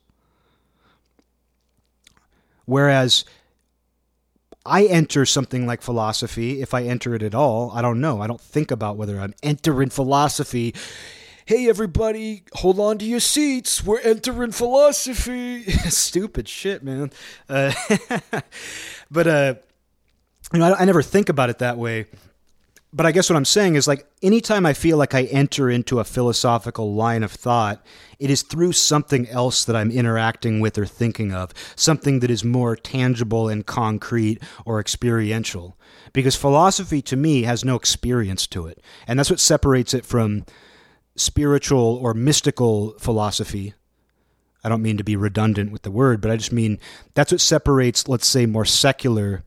Whereas 2.65 3.23
I 4.65 4.85
enter 4.85 5.25
something 5.25 5.67
like 5.67 5.83
philosophy, 5.83 6.61
if 6.61 6.73
I 6.73 6.83
enter 6.83 7.13
it 7.13 7.21
at 7.21 7.35
all, 7.35 7.71
I 7.71 7.83
don't 7.83 8.01
know. 8.01 8.19
I 8.19 8.27
don't 8.27 8.41
think 8.41 8.71
about 8.71 8.97
whether 8.97 9.19
I'm 9.19 9.35
entering 9.43 9.91
philosophy. 9.91 10.73
Hey, 11.47 11.69
everybody, 11.69 12.41
hold 12.53 12.79
on 12.79 12.97
to 12.97 13.05
your 13.05 13.19
seats. 13.19 13.83
We're 13.83 13.99
entering 13.99 14.51
philosophy. 14.51 15.61
Stupid 15.89 16.49
shit, 16.49 16.83
man. 16.83 17.11
Uh, 17.47 17.71
but, 19.11 19.27
uh, 19.27 19.55
you 20.51 20.57
know, 20.57 20.73
I, 20.73 20.81
I 20.81 20.85
never 20.85 21.03
think 21.03 21.29
about 21.29 21.51
it 21.51 21.59
that 21.59 21.77
way 21.77 22.07
but 22.95 23.05
I 23.05 23.11
guess 23.11 23.29
what 23.29 23.35
I'm 23.35 23.43
saying 23.43 23.75
is 23.75 23.89
like 23.89 24.07
anytime 24.21 24.65
I 24.65 24.71
feel 24.71 24.95
like 24.95 25.13
I 25.13 25.23
enter 25.23 25.69
into 25.69 25.99
a 25.99 26.05
philosophical 26.05 26.93
line 26.93 27.23
of 27.23 27.31
thought, 27.31 27.85
it 28.19 28.29
is 28.29 28.41
through 28.41 28.71
something 28.71 29.27
else 29.27 29.65
that 29.65 29.75
I'm 29.75 29.91
interacting 29.91 30.61
with 30.61 30.77
or 30.77 30.85
thinking 30.85 31.33
of, 31.33 31.53
something 31.75 32.21
that 32.21 32.31
is 32.31 32.45
more 32.45 32.77
tangible 32.77 33.49
and 33.49 33.65
concrete 33.65 34.41
or 34.63 34.79
experiential. 34.79 35.77
Because 36.13 36.37
philosophy 36.37 37.01
to 37.01 37.17
me 37.17 37.41
has 37.43 37.65
no 37.65 37.75
experience 37.75 38.47
to 38.47 38.65
it. 38.65 38.81
And 39.07 39.19
that's 39.19 39.29
what 39.29 39.41
separates 39.41 39.93
it 39.93 40.05
from 40.05 40.45
spiritual 41.15 41.97
or 42.01 42.13
mystical 42.13 42.95
philosophy. 42.99 43.73
I 44.63 44.69
don't 44.69 44.81
mean 44.81 44.97
to 44.97 45.03
be 45.03 45.15
redundant 45.15 45.71
with 45.71 45.83
the 45.83 45.91
word, 45.91 46.21
but 46.21 46.31
I 46.31 46.37
just 46.37 46.51
mean 46.51 46.79
that's 47.13 47.31
what 47.31 47.41
separates, 47.41 48.07
let's 48.07 48.27
say, 48.27 48.45
more 48.45 48.65
secular 48.65 49.43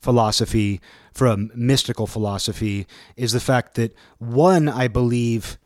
philosophy 0.00 0.80
from 1.12 1.50
mystical 1.54 2.06
philosophy 2.06 2.86
is 3.16 3.32
the 3.32 3.40
fact 3.40 3.74
that 3.74 3.94
one, 4.18 4.68
I 4.68 4.88
believe, 4.88 5.58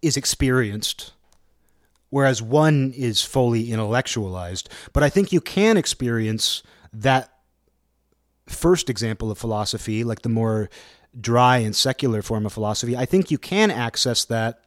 is 0.00 0.16
experienced, 0.16 1.12
whereas 2.10 2.40
one 2.40 2.92
is 2.96 3.22
fully 3.22 3.72
intellectualized. 3.72 4.68
But 4.92 5.02
I 5.02 5.08
think 5.08 5.32
you 5.32 5.40
can 5.40 5.76
experience 5.76 6.62
that 6.92 7.32
first 8.46 8.88
example 8.88 9.30
of 9.30 9.38
philosophy, 9.38 10.04
like 10.04 10.22
the 10.22 10.28
more 10.28 10.70
dry 11.18 11.58
and 11.58 11.74
secular 11.74 12.22
form 12.22 12.46
of 12.46 12.52
philosophy. 12.52 12.96
I 12.96 13.06
think 13.06 13.30
you 13.30 13.38
can 13.38 13.70
access 13.70 14.24
that 14.26 14.62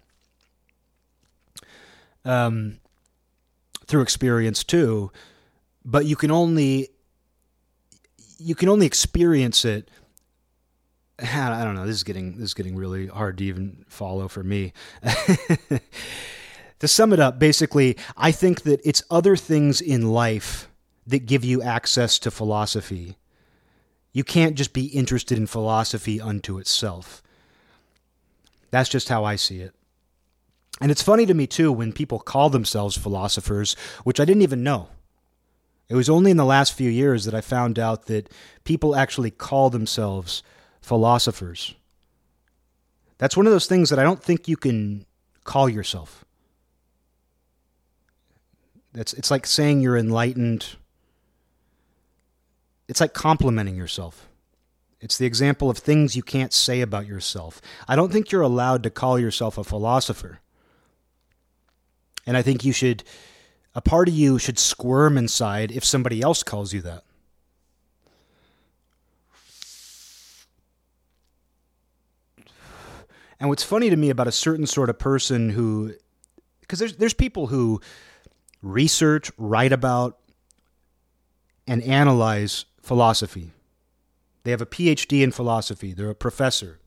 um, 2.25 2.79
through 3.85 4.01
experience 4.01 4.63
too, 4.63 5.11
but 5.85 6.05
you 6.05 6.15
can 6.15 6.31
only 6.31 6.89
you 8.37 8.55
can 8.55 8.69
only 8.69 8.85
experience 8.85 9.65
it. 9.65 9.89
I 11.19 11.63
don't 11.63 11.75
know. 11.75 11.85
This 11.85 11.97
is 11.97 12.03
getting 12.03 12.37
this 12.37 12.49
is 12.49 12.53
getting 12.53 12.75
really 12.75 13.07
hard 13.07 13.37
to 13.39 13.43
even 13.43 13.85
follow 13.87 14.27
for 14.27 14.43
me. 14.43 14.73
to 16.79 16.87
sum 16.87 17.13
it 17.13 17.19
up, 17.19 17.39
basically, 17.39 17.97
I 18.15 18.31
think 18.31 18.63
that 18.63 18.79
it's 18.83 19.03
other 19.11 19.35
things 19.35 19.81
in 19.81 20.09
life 20.09 20.69
that 21.05 21.25
give 21.25 21.43
you 21.43 21.61
access 21.61 22.19
to 22.19 22.31
philosophy. 22.31 23.17
You 24.12 24.24
can't 24.24 24.55
just 24.55 24.74
be 24.74 24.88
interested 24.88 25.38
in 25.38 25.47
philosophy 25.47 26.20
unto 26.20 26.57
itself. 26.57 27.22
That's 28.72 28.89
just 28.89 29.10
how 29.10 29.24
I 29.24 29.36
see 29.36 29.62
it. 29.62 29.74
And 30.82 30.91
it's 30.91 31.01
funny 31.01 31.26
to 31.26 31.34
me, 31.34 31.47
too, 31.47 31.72
when 31.72 31.91
people 31.91 32.20
call 32.20 32.49
themselves 32.49 32.97
philosophers, 32.97 33.76
which 34.03 34.20
I 34.20 34.26
didn't 34.26 34.43
even 34.43 34.64
know. 34.64 34.88
It 35.89 35.95
was 35.95 36.10
only 36.10 36.32
in 36.32 36.38
the 36.38 36.45
last 36.45 36.74
few 36.74 36.89
years 36.89 37.26
that 37.26 37.34
I 37.34 37.41
found 37.41 37.80
out 37.80 38.05
that 38.05 38.32
people 38.64 38.95
actually 38.95 39.32
call 39.32 39.70
themselves 39.70 40.43
philosophers. 40.82 41.74
That's 43.18 43.36
one 43.36 43.47
of 43.47 43.51
those 43.51 43.68
things 43.68 43.89
that 43.89 43.99
I 43.99 44.03
don't 44.03 44.24
think 44.24 44.47
you 44.47 44.55
can 44.55 45.05
call 45.43 45.68
yourself. 45.68 46.24
That's 48.93 49.14
it's 49.14 49.32
like 49.32 49.45
saying 49.45 49.82
you're 49.82 49.97
enlightened. 49.97 50.76
It's 52.89 52.99
like 52.99 53.13
complimenting 53.13 53.75
yourself. 53.75 54.27
It's 54.99 55.19
the 55.19 55.27
example 55.27 55.69
of 55.69 55.77
things 55.77 56.15
you 56.15 56.23
can't 56.23 56.51
say 56.51 56.81
about 56.81 57.05
yourself. 57.05 57.61
I 57.87 57.95
don't 57.95 58.11
think 58.11 58.31
you're 58.31 58.41
allowed 58.41 58.81
to 58.83 58.89
call 58.89 59.19
yourself 59.19 59.59
a 59.59 59.63
philosopher. 59.63 60.39
And 62.25 62.35
I 62.35 62.41
think 62.41 62.65
you 62.65 62.73
should 62.73 63.03
a 63.75 63.81
part 63.81 64.09
of 64.09 64.15
you 64.15 64.39
should 64.39 64.57
squirm 64.57 65.19
inside 65.19 65.71
if 65.71 65.85
somebody 65.85 66.21
else 66.23 66.41
calls 66.41 66.73
you 66.73 66.81
that. 66.81 67.03
And 73.39 73.49
what's 73.49 73.63
funny 73.63 73.91
to 73.91 73.95
me 73.95 74.09
about 74.09 74.27
a 74.27 74.31
certain 74.31 74.65
sort 74.65 74.89
of 74.89 74.97
person 74.97 75.51
who, 75.51 75.93
because 76.61 76.79
there's 76.79 76.95
there's 76.97 77.13
people 77.13 77.47
who 77.47 77.81
research, 78.63 79.31
write 79.37 79.71
about, 79.71 80.17
and 81.67 81.83
analyze 81.83 82.65
philosophy. 82.89 83.51
They 84.43 84.51
have 84.51 84.61
a 84.61 84.65
PhD 84.65 85.23
in 85.23 85.31
philosophy. 85.31 85.93
They're 85.93 86.09
a 86.09 86.15
professor 86.15 86.79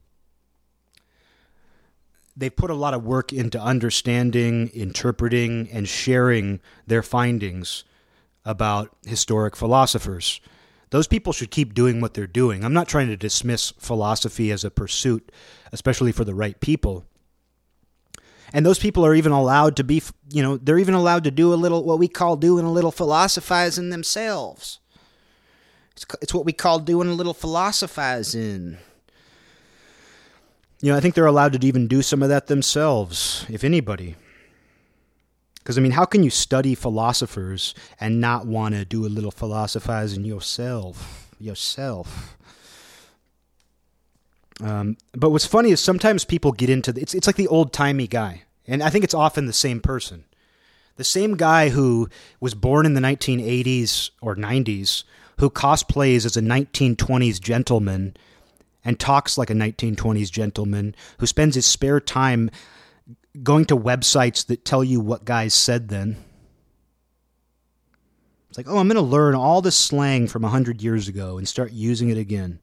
they 2.36 2.50
put 2.50 2.70
a 2.70 2.74
lot 2.74 2.94
of 2.94 3.04
work 3.04 3.32
into 3.32 3.60
understanding, 3.60 4.70
interpreting, 4.72 5.68
and 5.70 5.88
sharing 5.88 6.60
their 6.86 7.02
findings 7.02 7.84
about 8.44 8.96
historic 9.06 9.54
philosophers. 9.54 10.40
Those 10.90 11.06
people 11.06 11.32
should 11.32 11.50
keep 11.50 11.74
doing 11.74 12.00
what 12.00 12.14
they're 12.14 12.26
doing. 12.26 12.64
I'm 12.64 12.72
not 12.72 12.88
trying 12.88 13.08
to 13.08 13.16
dismiss 13.16 13.70
philosophy 13.78 14.50
as 14.50 14.64
a 14.64 14.70
pursuit, 14.70 15.30
especially 15.72 16.12
for 16.12 16.24
the 16.24 16.34
right 16.34 16.58
people. 16.60 17.06
And 18.52 18.66
those 18.66 18.78
people 18.78 19.06
are 19.06 19.14
even 19.14 19.32
allowed 19.32 19.76
to 19.76 19.84
be, 19.84 20.02
you 20.30 20.42
know, 20.42 20.58
they're 20.58 20.78
even 20.78 20.94
allowed 20.94 21.24
to 21.24 21.30
do 21.30 21.54
a 21.54 21.56
little, 21.56 21.84
what 21.84 21.98
we 21.98 22.08
call 22.08 22.36
doing 22.36 22.66
a 22.66 22.72
little 22.72 22.90
philosophizing 22.90 23.88
themselves. 23.88 24.80
It's, 25.94 26.06
it's 26.20 26.34
what 26.34 26.44
we 26.44 26.52
call 26.52 26.78
doing 26.78 27.08
a 27.08 27.14
little 27.14 27.34
philosophizing. 27.34 28.78
You 30.80 30.90
know, 30.90 30.96
I 30.96 31.00
think 31.00 31.14
they're 31.14 31.26
allowed 31.26 31.52
to 31.52 31.66
even 31.66 31.86
do 31.86 32.02
some 32.02 32.22
of 32.22 32.28
that 32.28 32.48
themselves, 32.48 33.46
if 33.48 33.62
anybody. 33.62 34.16
Because, 35.58 35.78
I 35.78 35.80
mean, 35.80 35.92
how 35.92 36.04
can 36.04 36.24
you 36.24 36.30
study 36.30 36.74
philosophers 36.74 37.72
and 38.00 38.20
not 38.20 38.46
want 38.46 38.74
to 38.74 38.84
do 38.84 39.06
a 39.06 39.08
little 39.08 39.30
philosophizing 39.30 40.24
yourself? 40.24 41.30
Yourself. 41.38 42.36
Um, 44.60 44.96
but 45.12 45.30
what's 45.30 45.46
funny 45.46 45.70
is 45.70 45.80
sometimes 45.80 46.24
people 46.24 46.52
get 46.52 46.70
into 46.70 46.92
the, 46.92 47.00
it's 47.00 47.14
it's 47.14 47.26
like 47.26 47.36
the 47.36 47.48
old 47.48 47.72
timey 47.72 48.06
guy, 48.06 48.42
and 48.66 48.82
I 48.82 48.90
think 48.90 49.02
it's 49.02 49.14
often 49.14 49.46
the 49.46 49.52
same 49.52 49.80
person, 49.80 50.24
the 50.96 51.04
same 51.04 51.36
guy 51.36 51.70
who 51.70 52.08
was 52.38 52.54
born 52.54 52.86
in 52.86 52.94
the 52.94 53.00
1980s 53.00 54.10
or 54.20 54.36
90s, 54.36 55.04
who 55.38 55.50
cosplays 55.50 56.24
as 56.24 56.36
a 56.36 56.42
1920s 56.42 57.40
gentleman 57.40 58.16
and 58.84 58.98
talks 58.98 59.38
like 59.38 59.50
a 59.50 59.54
1920s 59.54 60.30
gentleman 60.30 60.94
who 61.18 61.26
spends 61.26 61.54
his 61.54 61.66
spare 61.66 62.00
time 62.00 62.50
going 63.42 63.64
to 63.66 63.76
websites 63.76 64.46
that 64.46 64.64
tell 64.64 64.84
you 64.84 65.00
what 65.00 65.24
guys 65.24 65.54
said 65.54 65.88
then. 65.88 66.16
It's 68.48 68.58
like, 68.58 68.68
oh, 68.68 68.78
I'm 68.78 68.88
going 68.88 68.96
to 68.96 69.00
learn 69.00 69.34
all 69.34 69.62
this 69.62 69.76
slang 69.76 70.28
from 70.28 70.42
100 70.42 70.82
years 70.82 71.08
ago 71.08 71.38
and 71.38 71.48
start 71.48 71.72
using 71.72 72.10
it 72.10 72.18
again. 72.18 72.60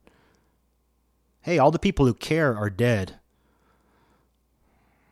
Hey, 1.40 1.58
all 1.58 1.72
the 1.72 1.80
people 1.80 2.06
who 2.06 2.14
care 2.14 2.56
are 2.56 2.70
dead. 2.70 3.16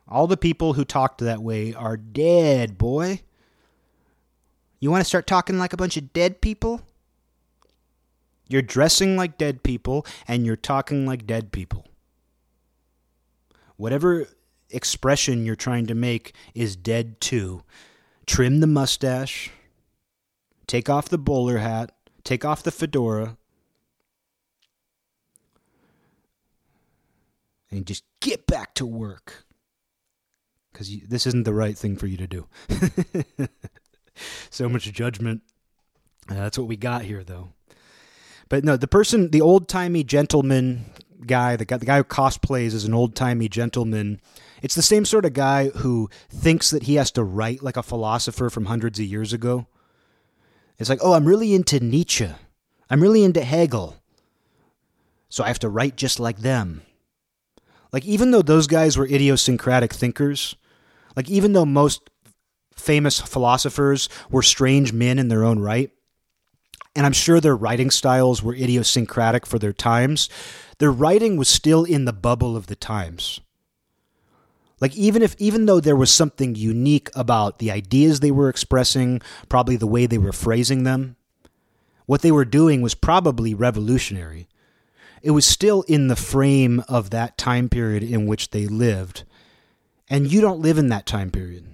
All 0.06 0.26
the 0.26 0.36
people 0.36 0.74
who 0.74 0.84
talked 0.84 1.18
that 1.20 1.42
way 1.42 1.74
are 1.74 1.96
dead, 1.96 2.78
boy. 2.78 3.22
You 4.78 4.90
want 4.90 5.00
to 5.00 5.08
start 5.08 5.26
talking 5.26 5.58
like 5.58 5.72
a 5.72 5.76
bunch 5.76 5.96
of 5.96 6.12
dead 6.12 6.40
people? 6.40 6.82
You're 8.48 8.62
dressing 8.62 9.16
like 9.16 9.38
dead 9.38 9.62
people 9.62 10.06
and 10.26 10.44
you're 10.44 10.56
talking 10.56 11.06
like 11.06 11.26
dead 11.26 11.52
people. 11.52 11.86
Whatever 13.76 14.26
expression 14.70 15.44
you're 15.44 15.56
trying 15.56 15.86
to 15.86 15.94
make 15.94 16.34
is 16.54 16.74
dead 16.74 17.20
too. 17.20 17.62
Trim 18.26 18.60
the 18.60 18.66
mustache, 18.66 19.50
take 20.66 20.88
off 20.88 21.08
the 21.08 21.18
bowler 21.18 21.58
hat, 21.58 21.92
take 22.24 22.44
off 22.44 22.62
the 22.62 22.70
fedora, 22.70 23.36
and 27.70 27.86
just 27.86 28.04
get 28.20 28.46
back 28.46 28.74
to 28.74 28.86
work. 28.86 29.44
Because 30.72 30.90
this 31.08 31.26
isn't 31.26 31.44
the 31.44 31.54
right 31.54 31.76
thing 31.76 31.96
for 31.96 32.06
you 32.06 32.16
to 32.16 32.26
do. 32.26 32.46
so 34.50 34.68
much 34.68 34.90
judgment. 34.92 35.42
Uh, 36.28 36.34
that's 36.34 36.58
what 36.58 36.68
we 36.68 36.76
got 36.76 37.02
here, 37.02 37.24
though. 37.24 37.52
But 38.48 38.64
no, 38.64 38.76
the 38.76 38.88
person, 38.88 39.30
the 39.30 39.40
old 39.40 39.68
timey 39.68 40.04
gentleman 40.04 40.86
guy, 41.26 41.56
the 41.56 41.64
guy, 41.64 41.76
the 41.76 41.86
guy 41.86 41.98
who 41.98 42.04
cosplays 42.04 42.74
as 42.74 42.84
an 42.84 42.94
old 42.94 43.14
timey 43.14 43.48
gentleman. 43.48 44.20
It's 44.62 44.74
the 44.74 44.82
same 44.82 45.04
sort 45.04 45.24
of 45.24 45.32
guy 45.34 45.68
who 45.68 46.08
thinks 46.30 46.70
that 46.70 46.84
he 46.84 46.94
has 46.94 47.10
to 47.12 47.24
write 47.24 47.62
like 47.62 47.76
a 47.76 47.82
philosopher 47.82 48.50
from 48.50 48.66
hundreds 48.66 48.98
of 48.98 49.06
years 49.06 49.32
ago. 49.32 49.66
It's 50.78 50.88
like, 50.88 51.00
oh, 51.02 51.12
I'm 51.12 51.26
really 51.26 51.54
into 51.54 51.80
Nietzsche. 51.80 52.28
I'm 52.88 53.02
really 53.02 53.24
into 53.24 53.44
Hegel. 53.44 53.96
So 55.28 55.44
I 55.44 55.48
have 55.48 55.58
to 55.60 55.68
write 55.68 55.96
just 55.96 56.18
like 56.18 56.38
them. 56.38 56.82
Like, 57.92 58.04
even 58.04 58.30
though 58.30 58.42
those 58.42 58.66
guys 58.66 58.96
were 58.96 59.06
idiosyncratic 59.06 59.92
thinkers, 59.92 60.56
like, 61.16 61.28
even 61.28 61.52
though 61.52 61.64
most 61.64 62.10
famous 62.74 63.20
philosophers 63.20 64.08
were 64.30 64.42
strange 64.42 64.92
men 64.92 65.18
in 65.18 65.28
their 65.28 65.44
own 65.44 65.58
right, 65.58 65.90
and 66.98 67.06
I'm 67.06 67.12
sure 67.12 67.38
their 67.38 67.54
writing 67.54 67.92
styles 67.92 68.42
were 68.42 68.56
idiosyncratic 68.56 69.46
for 69.46 69.56
their 69.56 69.72
times, 69.72 70.28
their 70.78 70.90
writing 70.90 71.36
was 71.36 71.48
still 71.48 71.84
in 71.84 72.06
the 72.06 72.12
bubble 72.12 72.56
of 72.56 72.66
the 72.66 72.74
times. 72.74 73.38
Like 74.80 74.96
even 74.96 75.22
if 75.22 75.36
even 75.38 75.66
though 75.66 75.78
there 75.78 75.94
was 75.94 76.10
something 76.10 76.56
unique 76.56 77.08
about 77.14 77.60
the 77.60 77.70
ideas 77.70 78.18
they 78.18 78.32
were 78.32 78.48
expressing, 78.48 79.22
probably 79.48 79.76
the 79.76 79.86
way 79.86 80.06
they 80.06 80.18
were 80.18 80.32
phrasing 80.32 80.82
them, 80.82 81.14
what 82.06 82.22
they 82.22 82.32
were 82.32 82.44
doing 82.44 82.82
was 82.82 82.96
probably 82.96 83.54
revolutionary. 83.54 84.48
It 85.22 85.30
was 85.30 85.46
still 85.46 85.82
in 85.82 86.08
the 86.08 86.16
frame 86.16 86.82
of 86.88 87.10
that 87.10 87.38
time 87.38 87.68
period 87.68 88.02
in 88.02 88.26
which 88.26 88.50
they 88.50 88.66
lived. 88.66 89.22
And 90.10 90.32
you 90.32 90.40
don't 90.40 90.60
live 90.60 90.78
in 90.78 90.88
that 90.88 91.06
time 91.06 91.30
period. 91.30 91.64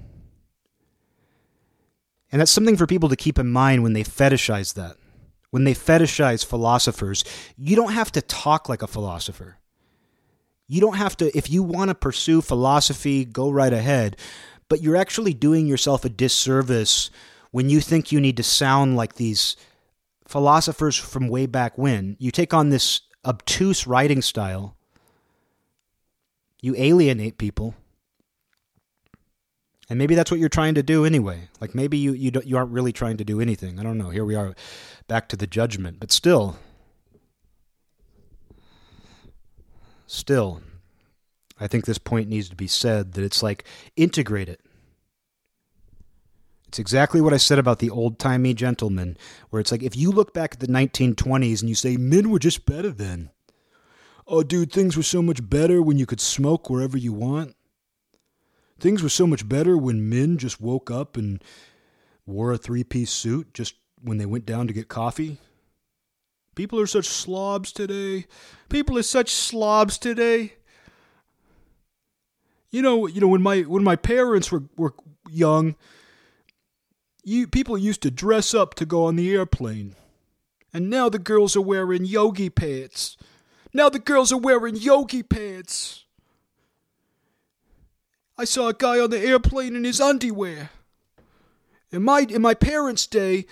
And 2.31 2.43
that's 2.43 2.51
something 2.51 2.77
for 2.77 2.87
people 2.87 3.09
to 3.09 3.17
keep 3.17 3.39
in 3.39 3.51
mind 3.51 3.83
when 3.83 3.95
they 3.95 4.05
fetishize 4.05 4.75
that. 4.75 4.99
When 5.55 5.63
they 5.63 5.73
fetishize 5.73 6.45
philosophers, 6.45 7.23
you 7.57 7.77
don't 7.77 7.93
have 7.93 8.11
to 8.11 8.21
talk 8.21 8.69
like 8.69 8.83
a 8.83 8.89
philosopher. 8.89 9.59
You 10.67 10.81
don't 10.81 10.97
have 10.97 11.17
to, 11.19 11.31
if 11.39 11.49
you 11.49 11.63
want 11.63 11.91
to 11.91 11.95
pursue 11.95 12.41
philosophy, 12.41 13.25
go 13.25 13.49
right 13.53 13.73
ahead. 13.73 14.17
But 14.69 14.83
you're 14.83 14.97
actually 14.97 15.33
doing 15.33 15.69
yourself 15.69 16.05
a 16.05 16.09
disservice 16.09 17.09
when 17.53 17.71
you 17.71 17.81
think 17.81 18.11
you 18.11 18.21
need 18.21 18.37
to 18.39 18.43
sound 18.43 18.97
like 18.97 19.15
these 19.15 19.55
philosophers 20.27 20.97
from 20.97 21.29
way 21.29 21.47
back 21.47 21.79
when. 21.79 22.17
You 22.19 22.33
take 22.33 22.53
on 22.53 22.71
this 22.71 23.03
obtuse 23.25 23.87
writing 23.87 24.23
style, 24.23 24.75
you 26.61 26.75
alienate 26.77 27.39
people. 27.39 27.77
And 29.89 30.01
maybe 30.01 30.17
that's 30.17 30.33
what 30.33 30.41
you're 30.41 30.49
trying 30.49 30.75
to 30.75 30.83
do 30.83 31.05
anyway. 31.05 31.49
Like 31.61 31.75
maybe 31.75 31.99
you 31.99 32.13
you 32.13 32.31
don't, 32.31 32.47
you 32.47 32.57
aren't 32.57 32.73
really 32.73 32.93
trying 32.93 33.19
to 33.19 33.25
do 33.25 33.41
anything. 33.41 33.79
I 33.79 33.83
don't 33.83 33.99
know. 33.99 34.09
Here 34.09 34.25
we 34.25 34.35
are 34.35 34.55
back 35.07 35.29
to 35.29 35.37
the 35.37 35.47
judgment, 35.47 35.99
but 36.01 36.13
still 36.13 36.57
still, 40.07 40.63
I 41.59 41.67
think 41.67 41.85
this 41.85 41.99
point 41.99 42.29
needs 42.29 42.49
to 42.49 42.57
be 42.57 42.67
said 42.67 43.13
that 43.13 43.25
it's 43.25 43.43
like 43.43 43.65
integrate 43.97 44.49
it. 44.49 44.61
It's 46.69 46.79
exactly 46.79 47.21
what 47.21 47.33
I 47.33 47.37
said 47.37 47.59
about 47.59 47.79
the 47.79 47.91
old 47.91 48.19
timey 48.19 48.55
gentleman, 48.55 49.17
where 49.51 49.61
it's 49.61 49.71
like 49.71 49.83
if 49.83 49.97
you 49.97 50.11
look 50.11 50.35
back 50.35 50.55
at 50.55 50.61
the 50.61 50.67
1920s 50.67 51.61
and 51.61 51.69
you 51.69 51.75
say 51.75 51.97
men 51.97 52.31
were 52.31 52.39
just 52.39 52.67
better 52.67 52.91
then. 52.91 53.31
Oh, 54.27 54.43
dude, 54.43 54.73
things 54.73 54.97
were 54.97 55.03
so 55.03 55.21
much 55.21 55.49
better 55.49 55.83
when 55.83 55.99
you 55.99 56.07
could 56.07 56.21
smoke 56.21 56.71
wherever 56.71 56.97
you 56.97 57.13
want. 57.13 57.55
Things 58.81 59.03
were 59.03 59.11
so 59.11 59.27
much 59.27 59.47
better 59.47 59.77
when 59.77 60.09
men 60.09 60.39
just 60.39 60.61
woke 60.61 60.91
up 60.91 61.17
and 61.17 61.45
wore 62.27 62.51
a 62.51 62.59
three 62.59 62.85
piece 62.85 63.11
suit 63.11 63.53
just 63.53 63.75
when 64.05 64.19
they 64.19 64.27
went 64.27 64.47
down 64.47 64.67
to 64.67 64.73
get 64.73 64.89
coffee. 64.89 65.39
People 66.55 66.79
are 66.79 66.87
such 66.87 67.07
slobs 67.07 67.73
today. 67.73 68.27
People 68.69 68.97
are 68.99 69.03
such 69.03 69.31
slobs 69.31 69.99
today. 69.99 70.55
You 72.71 72.83
know, 72.83 73.07
you 73.07 73.21
know 73.21 73.29
when 73.29 73.43
my 73.43 73.63
when 73.63 73.83
my 73.83 73.97
parents 73.97 74.53
were 74.53 74.65
were 74.77 74.95
young, 75.29 75.75
you 77.25 77.47
people 77.47 77.79
used 77.79 78.03
to 78.03 78.11
dress 78.11 78.55
up 78.55 78.75
to 78.75 78.87
go 78.87 79.05
on 79.07 79.17
the 79.17 79.33
airplane. 79.33 79.97
And 80.73 80.91
now 80.91 81.09
the 81.09 81.19
girls 81.19 81.57
are 81.57 81.61
wearing 81.61 82.05
yogi 82.05 82.51
pants. 82.51 83.17
Now 83.73 83.89
the 83.89 83.99
girls 83.99 84.33
are 84.33 84.39
wearing 84.39 84.77
yogi 84.77 85.23
pants. 85.23 86.05
I 88.37 88.45
saw 88.45 88.69
a 88.69 88.75
guy 88.75 88.99
on 88.99 89.11
the 89.11 89.21
airplane 89.21 89.77
in 89.77 89.85
his 89.85 90.01
underwear. 90.01 90.71
In 91.93 92.03
my 92.03 92.27
in 92.29 92.43
my 92.43 92.55
parents' 92.55 93.07
day, 93.07 93.47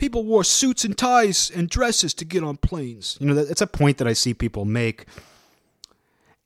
people 0.00 0.24
wore 0.24 0.42
suits 0.42 0.82
and 0.82 0.96
ties 0.96 1.50
and 1.54 1.68
dresses 1.68 2.14
to 2.14 2.24
get 2.24 2.42
on 2.42 2.56
planes. 2.56 3.18
You 3.20 3.26
know, 3.26 3.34
that's 3.34 3.60
a 3.60 3.66
point 3.66 3.98
that 3.98 4.08
I 4.08 4.14
see 4.14 4.32
people 4.32 4.64
make. 4.64 5.04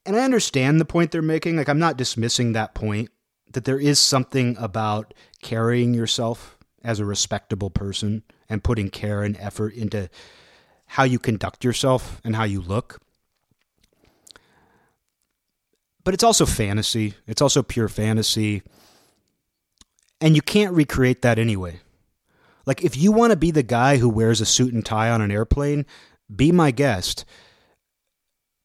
And 0.05 0.17
I 0.17 0.19
understand 0.19 0.79
the 0.79 0.85
point 0.85 1.11
they're 1.11 1.21
making. 1.21 1.55
Like, 1.55 1.69
I'm 1.69 1.79
not 1.79 1.95
dismissing 1.95 2.51
that 2.51 2.75
point, 2.75 3.09
that 3.53 3.63
there 3.63 3.79
is 3.79 3.97
something 3.97 4.57
about 4.59 5.13
carrying 5.41 5.93
yourself 5.93 6.57
as 6.83 6.99
a 6.99 7.05
respectable 7.05 7.69
person 7.69 8.23
and 8.49 8.61
putting 8.61 8.89
care 8.89 9.23
and 9.23 9.37
effort 9.37 9.73
into 9.73 10.09
how 10.85 11.03
you 11.03 11.17
conduct 11.17 11.63
yourself 11.63 12.19
and 12.25 12.35
how 12.35 12.43
you 12.43 12.59
look. 12.59 12.99
But 16.03 16.13
it's 16.13 16.23
also 16.23 16.45
fantasy, 16.45 17.13
it's 17.25 17.41
also 17.41 17.63
pure 17.63 17.87
fantasy. 17.87 18.63
And 20.19 20.35
you 20.35 20.41
can't 20.41 20.73
recreate 20.73 21.21
that 21.21 21.39
anyway. 21.39 21.79
Like, 22.65 22.83
if 22.83 22.97
you 22.97 23.11
want 23.11 23.31
to 23.31 23.37
be 23.37 23.51
the 23.51 23.63
guy 23.63 23.97
who 23.97 24.09
wears 24.09 24.41
a 24.41 24.45
suit 24.45 24.73
and 24.73 24.85
tie 24.85 25.09
on 25.09 25.21
an 25.21 25.31
airplane, 25.31 25.85
be 26.33 26.51
my 26.51 26.71
guest. 26.71 27.25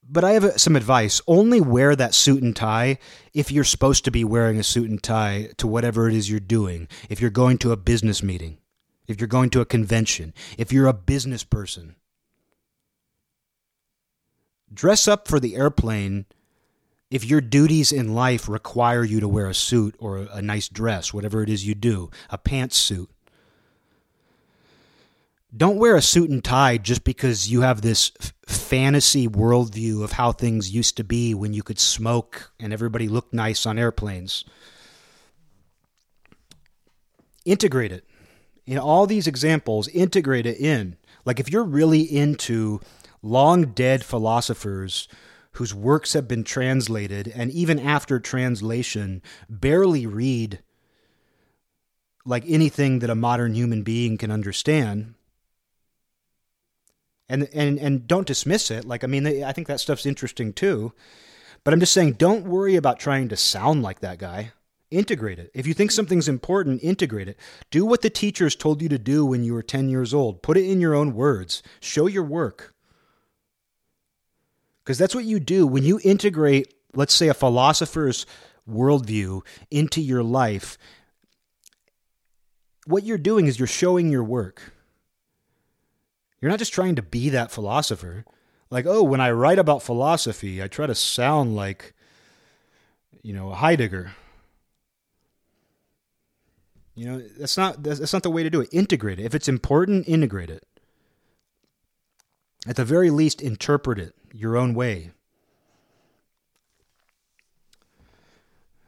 But 0.09 0.25
I 0.25 0.33
have 0.33 0.45
uh, 0.45 0.57
some 0.57 0.75
advice. 0.75 1.21
Only 1.27 1.61
wear 1.61 1.95
that 1.95 2.15
suit 2.15 2.43
and 2.43 2.57
tie 2.57 2.99
if 3.33 3.53
you're 3.53 3.65
supposed 3.65 4.05
to 4.07 4.11
be 4.11 4.25
wearing 4.25 4.59
a 4.59 4.65
suit 4.65 4.91
and 4.91 5.03
tie 5.03 5.51
to 5.59 5.67
whatever 5.67 6.09
it 6.09 6.15
is 6.15 6.31
you're 6.31 6.41
doing. 6.41 6.89
If 7.09 7.21
you're 7.21 7.31
going 7.31 7.59
to 7.59 7.73
a 7.73 7.77
business 7.77 8.23
meeting, 8.23 8.59
if 9.07 9.21
you're 9.21 9.29
going 9.29 9.51
to 9.51 9.61
a 9.61 9.67
convention, 9.67 10.35
if 10.59 10.73
you're 10.73 10.89
a 10.89 10.93
business 10.93 11.45
person. 11.45 11.97
Dress 14.73 15.07
up 15.07 15.29
for 15.29 15.39
the 15.39 15.57
airplane 15.57 16.27
if 17.11 17.25
your 17.25 17.41
duties 17.41 17.91
in 17.91 18.15
life 18.15 18.49
require 18.49 19.03
you 19.03 19.19
to 19.21 19.29
wear 19.29 19.49
a 19.49 19.55
suit 19.55 19.97
or 19.99 20.29
a 20.33 20.41
nice 20.41 20.69
dress, 20.69 21.13
whatever 21.13 21.43
it 21.43 21.51
is 21.51 21.67
you 21.67 21.75
do, 21.75 22.09
a 22.31 22.39
pantsuit 22.39 23.09
don't 25.57 25.79
wear 25.79 25.97
a 25.97 26.03
suit 26.03 26.31
and 26.31 26.45
tie 26.45 26.79
just 26.79 27.03
because 27.03 27.51
you 27.51 27.63
have 27.63 27.83
this 27.83 28.13
f- 28.21 28.33
fantasy 28.47 29.27
worldview 29.27 30.03
of 30.03 30.13
how 30.13 30.33
things 30.33 30.71
used 30.71 30.97
to 30.97 31.05
be 31.05 31.35
when 31.35 31.53
you 31.53 31.63
could 31.63 31.79
smoke 31.79 32.53
and 32.61 32.73
everybody 32.73 33.09
looked 33.09 33.33
nice 33.33 33.67
on 33.67 33.79
airplanes. 33.79 34.45
Integrate 37.45 37.91
it. 37.91 38.05
In 38.67 38.79
all 38.79 39.07
these 39.07 39.27
examples, 39.27 39.89
integrate 39.89 40.47
it 40.47 40.61
in. 40.61 40.97
Like 41.25 41.41
if 41.41 41.51
you're 41.51 41.65
really 41.65 42.03
into 42.03 42.81
long 43.23 43.73
dead 43.73 44.05
philosophers 44.05 45.09
whose 45.53 45.75
works 45.75 46.13
have 46.13 46.29
been 46.29 46.45
translated 46.45 47.27
and 47.35 47.51
even 47.51 47.79
after 47.79 48.21
translation 48.21 49.21
barely 49.49 50.07
read 50.07 50.61
like 52.25 52.45
anything 52.47 53.01
that 53.01 53.11
a 53.11 53.14
modern 53.14 53.55
human 53.55 53.83
being 53.83 54.17
can 54.17 54.31
understand 54.31 55.14
and 57.31 57.49
and 57.55 57.79
and 57.79 58.07
don't 58.07 58.27
dismiss 58.27 58.71
it. 58.71 58.85
Like 58.85 59.05
I 59.05 59.07
mean, 59.07 59.27
I 59.43 59.53
think 59.53 59.69
that 59.69 59.81
stuff's 59.81 60.05
interesting 60.05 60.53
too. 60.53 60.93
But 61.63 61.73
I'm 61.73 61.81
just 61.81 61.93
saying, 61.93 62.15
don't 62.15 62.47
worry 62.47 62.77
about 62.77 62.99
trying 62.99 63.29
to 63.29 63.37
sound 63.37 63.83
like 63.83 64.01
that 64.01 64.19
guy. 64.19 64.53
Integrate 64.91 65.39
it. 65.39 65.51
If 65.55 65.67
you 65.67 65.75
think 65.75 65.93
something's 65.93 66.27
important, 66.27 66.83
integrate 66.83 67.29
it. 67.29 67.39
Do 67.71 67.85
what 67.85 68.03
the 68.03 68.11
teachers 68.11 68.57
told 68.57 68.83
you 68.83 68.89
to 68.89 68.99
do 68.99 69.25
when 69.25 69.45
you 69.45 69.53
were 69.53 69.63
10 69.63 69.89
years 69.89 70.13
old. 70.13 70.43
Put 70.43 70.57
it 70.57 70.65
in 70.65 70.81
your 70.81 70.95
own 70.95 71.15
words. 71.15 71.63
Show 71.81 72.07
your 72.07 72.25
work. 72.25 72.75
Because 74.83 74.99
that's 74.99 75.15
what 75.15 75.27
you 75.27 75.39
do 75.39 75.67
when 75.67 75.85
you 75.85 76.01
integrate, 76.03 76.75
let's 76.95 77.15
say, 77.15 77.29
a 77.29 77.35
philosopher's 77.35 78.27
worldview 78.69 79.43
into 79.71 80.01
your 80.01 80.23
life. 80.23 80.79
What 82.87 83.05
you're 83.05 83.19
doing 83.19 83.47
is 83.47 83.59
you're 83.59 83.69
showing 83.69 84.11
your 84.11 84.25
work. 84.25 84.73
You're 86.41 86.50
not 86.50 86.58
just 86.58 86.72
trying 86.72 86.96
to 86.96 87.03
be 87.03 87.29
that 87.30 87.50
philosopher. 87.50 88.25
Like, 88.71 88.87
oh, 88.87 89.03
when 89.03 89.21
I 89.21 89.30
write 89.30 89.58
about 89.58 89.83
philosophy, 89.83 90.62
I 90.62 90.68
try 90.68 90.87
to 90.87 90.95
sound 90.95 91.57
like, 91.57 91.92
you 93.22 93.34
know, 93.34 93.50
Heidegger. 93.50 94.12
You 96.95 97.07
know, 97.07 97.22
that's 97.38 97.57
not 97.57 97.83
that's 97.83 98.12
not 98.12 98.22
the 98.22 98.30
way 98.30 98.42
to 98.42 98.50
do 98.50 98.61
it. 98.61 98.68
Integrate 98.72 99.18
it. 99.18 99.25
If 99.25 99.34
it's 99.34 99.49
important, 99.49 100.08
integrate 100.08 100.50
it. 100.50 100.67
At 102.67 102.76
the 102.76 102.84
very 102.84 103.11
least, 103.11 103.41
interpret 103.41 103.99
it 103.99 104.14
your 104.33 104.57
own 104.57 104.75
way. 104.75 105.12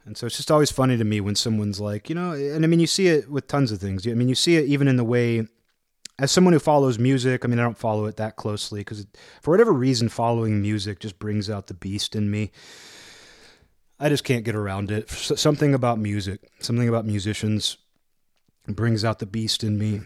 And 0.05 0.17
so 0.17 0.27
it's 0.27 0.37
just 0.37 0.51
always 0.51 0.69
funny 0.69 0.97
to 0.97 1.03
me 1.03 1.21
when 1.21 1.35
someone's 1.35 1.79
like, 1.79 2.09
you 2.09 2.15
know, 2.15 2.33
and 2.33 2.63
I 2.63 2.67
mean, 2.67 2.79
you 2.79 2.87
see 2.87 3.07
it 3.07 3.31
with 3.31 3.47
tons 3.47 3.71
of 3.71 3.79
things. 3.79 4.05
I 4.05 4.13
mean, 4.13 4.27
you 4.27 4.35
see 4.35 4.57
it 4.57 4.65
even 4.65 4.87
in 4.87 4.97
the 4.97 5.03
way 5.03 5.47
as 6.23 6.31
someone 6.31 6.53
who 6.53 6.59
follows 6.59 6.97
music, 6.97 7.43
I 7.43 7.49
mean, 7.49 7.59
I 7.59 7.63
don't 7.63 7.77
follow 7.77 8.05
it 8.05 8.15
that 8.15 8.37
closely 8.37 8.79
because 8.79 9.05
for 9.41 9.51
whatever 9.51 9.73
reason, 9.73 10.07
following 10.07 10.61
music 10.61 10.99
just 10.99 11.19
brings 11.19 11.49
out 11.49 11.67
the 11.67 11.73
beast 11.73 12.15
in 12.15 12.31
me. 12.31 12.51
I 13.99 14.07
just 14.07 14.23
can't 14.23 14.45
get 14.45 14.55
around 14.55 14.89
it. 14.89 15.09
Something 15.09 15.73
about 15.73 15.99
music, 15.99 16.39
something 16.59 16.87
about 16.87 17.05
musicians 17.05 17.77
brings 18.65 19.03
out 19.03 19.19
the 19.19 19.25
beast 19.25 19.65
in 19.65 19.77
me. 19.77 19.99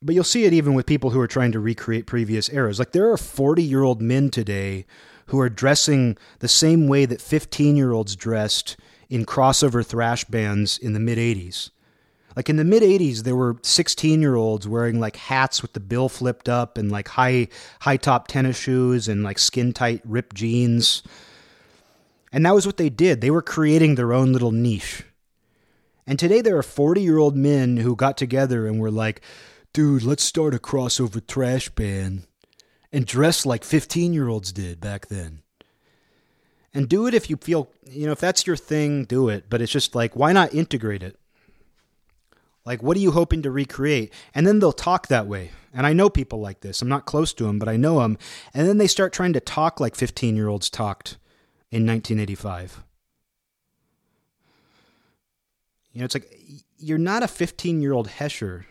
But 0.00 0.14
you'll 0.14 0.24
see 0.24 0.46
it 0.46 0.54
even 0.54 0.72
with 0.72 0.86
people 0.86 1.10
who 1.10 1.20
are 1.20 1.26
trying 1.26 1.52
to 1.52 1.60
recreate 1.60 2.06
previous 2.06 2.50
eras. 2.50 2.78
Like 2.78 2.92
there 2.92 3.12
are 3.12 3.18
40 3.18 3.62
year 3.62 3.82
old 3.82 4.00
men 4.00 4.30
today 4.30 4.86
who 5.26 5.38
are 5.38 5.50
dressing 5.50 6.16
the 6.38 6.48
same 6.48 6.88
way 6.88 7.04
that 7.04 7.20
15 7.20 7.76
year 7.76 7.92
olds 7.92 8.16
dressed 8.16 8.78
in 9.10 9.26
crossover 9.26 9.84
thrash 9.84 10.24
bands 10.24 10.78
in 10.78 10.94
the 10.94 11.00
mid 11.00 11.18
80s. 11.18 11.72
Like 12.36 12.50
in 12.50 12.56
the 12.56 12.64
mid 12.64 12.82
80s, 12.82 13.22
there 13.22 13.34
were 13.34 13.56
16 13.62 14.20
year 14.20 14.36
olds 14.36 14.68
wearing 14.68 15.00
like 15.00 15.16
hats 15.16 15.62
with 15.62 15.72
the 15.72 15.80
bill 15.80 16.10
flipped 16.10 16.50
up 16.50 16.76
and 16.76 16.92
like 16.92 17.08
high, 17.08 17.48
high 17.80 17.96
top 17.96 18.28
tennis 18.28 18.58
shoes 18.58 19.08
and 19.08 19.24
like 19.24 19.38
skin 19.38 19.72
tight 19.72 20.02
ripped 20.04 20.36
jeans. 20.36 21.02
And 22.30 22.44
that 22.44 22.54
was 22.54 22.66
what 22.66 22.76
they 22.76 22.90
did. 22.90 23.22
They 23.22 23.30
were 23.30 23.40
creating 23.40 23.94
their 23.94 24.12
own 24.12 24.34
little 24.34 24.52
niche. 24.52 25.04
And 26.06 26.18
today 26.18 26.42
there 26.42 26.58
are 26.58 26.62
40 26.62 27.00
year 27.00 27.16
old 27.16 27.36
men 27.36 27.78
who 27.78 27.96
got 27.96 28.18
together 28.18 28.66
and 28.66 28.78
were 28.78 28.90
like, 28.90 29.22
dude, 29.72 30.02
let's 30.02 30.22
start 30.22 30.54
a 30.54 30.58
crossover 30.58 31.26
thrash 31.26 31.70
band 31.70 32.26
and 32.92 33.06
dress 33.06 33.46
like 33.46 33.64
15 33.64 34.12
year 34.12 34.28
olds 34.28 34.52
did 34.52 34.78
back 34.78 35.06
then. 35.06 35.40
And 36.74 36.86
do 36.86 37.06
it 37.06 37.14
if 37.14 37.30
you 37.30 37.38
feel, 37.38 37.70
you 37.86 38.04
know, 38.04 38.12
if 38.12 38.20
that's 38.20 38.46
your 38.46 38.56
thing, 38.56 39.06
do 39.06 39.30
it. 39.30 39.46
But 39.48 39.62
it's 39.62 39.72
just 39.72 39.94
like, 39.94 40.14
why 40.14 40.34
not 40.34 40.52
integrate 40.52 41.02
it? 41.02 41.18
Like, 42.66 42.82
what 42.82 42.96
are 42.96 43.00
you 43.00 43.12
hoping 43.12 43.42
to 43.42 43.50
recreate? 43.50 44.12
And 44.34 44.46
then 44.46 44.58
they'll 44.58 44.72
talk 44.72 45.06
that 45.06 45.26
way. 45.26 45.52
And 45.72 45.86
I 45.86 45.94
know 45.94 46.10
people 46.10 46.40
like 46.40 46.60
this. 46.60 46.82
I'm 46.82 46.88
not 46.88 47.06
close 47.06 47.32
to 47.34 47.44
them, 47.44 47.58
but 47.58 47.68
I 47.68 47.76
know 47.76 48.00
them. 48.00 48.18
And 48.52 48.68
then 48.68 48.78
they 48.78 48.86
start 48.86 49.12
trying 49.12 49.32
to 49.34 49.40
talk 49.40 49.80
like 49.80 49.94
15 49.94 50.36
year 50.36 50.48
olds 50.48 50.68
talked 50.68 51.16
in 51.70 51.86
1985. 51.86 52.82
You 55.92 56.00
know, 56.00 56.04
it's 56.04 56.14
like 56.14 56.30
you're 56.76 56.98
not 56.98 57.22
a 57.22 57.28
15 57.28 57.80
year 57.80 57.94
old 57.94 58.08
Hesher 58.08 58.66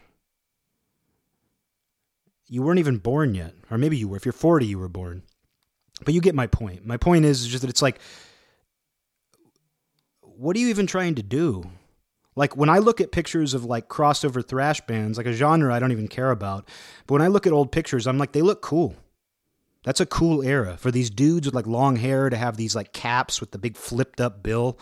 you 2.48 2.62
weren't 2.62 2.80
even 2.80 2.98
born 2.98 3.34
yet, 3.34 3.54
or 3.72 3.78
maybe 3.78 3.98
you 3.98 4.08
were. 4.08 4.18
If 4.18 4.26
you're 4.26 4.34
40, 4.34 4.66
you 4.66 4.78
were 4.78 4.90
born. 4.90 5.24
But 6.04 6.14
you 6.14 6.22
get 6.22 6.36
my 6.36 6.48
point. 6.48 6.86
My 6.86 6.98
point 6.98 7.26
is 7.26 7.48
just 7.48 7.62
that 7.62 7.70
it's 7.70 7.82
like, 7.82 8.00
what 10.22 10.56
are 10.56 10.60
you 10.60 10.68
even 10.68 10.88
trying 10.88 11.16
to 11.16 11.24
do? 11.24 11.70
Like 12.36 12.58
when 12.58 12.70
I 12.70 12.80
look 12.80 13.00
at 13.00 13.12
pictures 13.12 13.54
of 13.54 13.64
like 13.66 13.88
crossover 13.88 14.46
thrash 14.46 14.82
bands, 14.82 15.18
like 15.18 15.28
a 15.28 15.34
genre 15.34 15.74
I 15.74 15.80
don't 15.80 15.92
even 15.92 16.08
care 16.08 16.32
about, 16.32 16.68
but 17.08 17.14
when 17.14 17.22
I 17.22 17.28
look 17.28 17.48
at 17.48 17.54
old 17.54 17.72
pictures, 17.72 18.08
I'm 18.08 18.18
like, 18.18 18.34
they 18.34 18.42
look 18.42 18.62
cool. 18.62 18.96
That's 19.84 20.02
a 20.02 20.06
cool 20.06 20.42
era 20.42 20.78
for 20.78 20.92
these 20.92 21.10
dudes 21.10 21.48
with 21.48 21.54
like 21.54 21.68
long 21.68 21.96
hair 21.96 22.30
to 22.30 22.36
have 22.36 22.58
these 22.58 22.76
like 22.76 22.92
caps 22.92 23.40
with 23.40 23.52
the 23.52 23.60
big 23.60 23.78
flipped 23.78 24.20
up 24.20 24.42
bill 24.42 24.80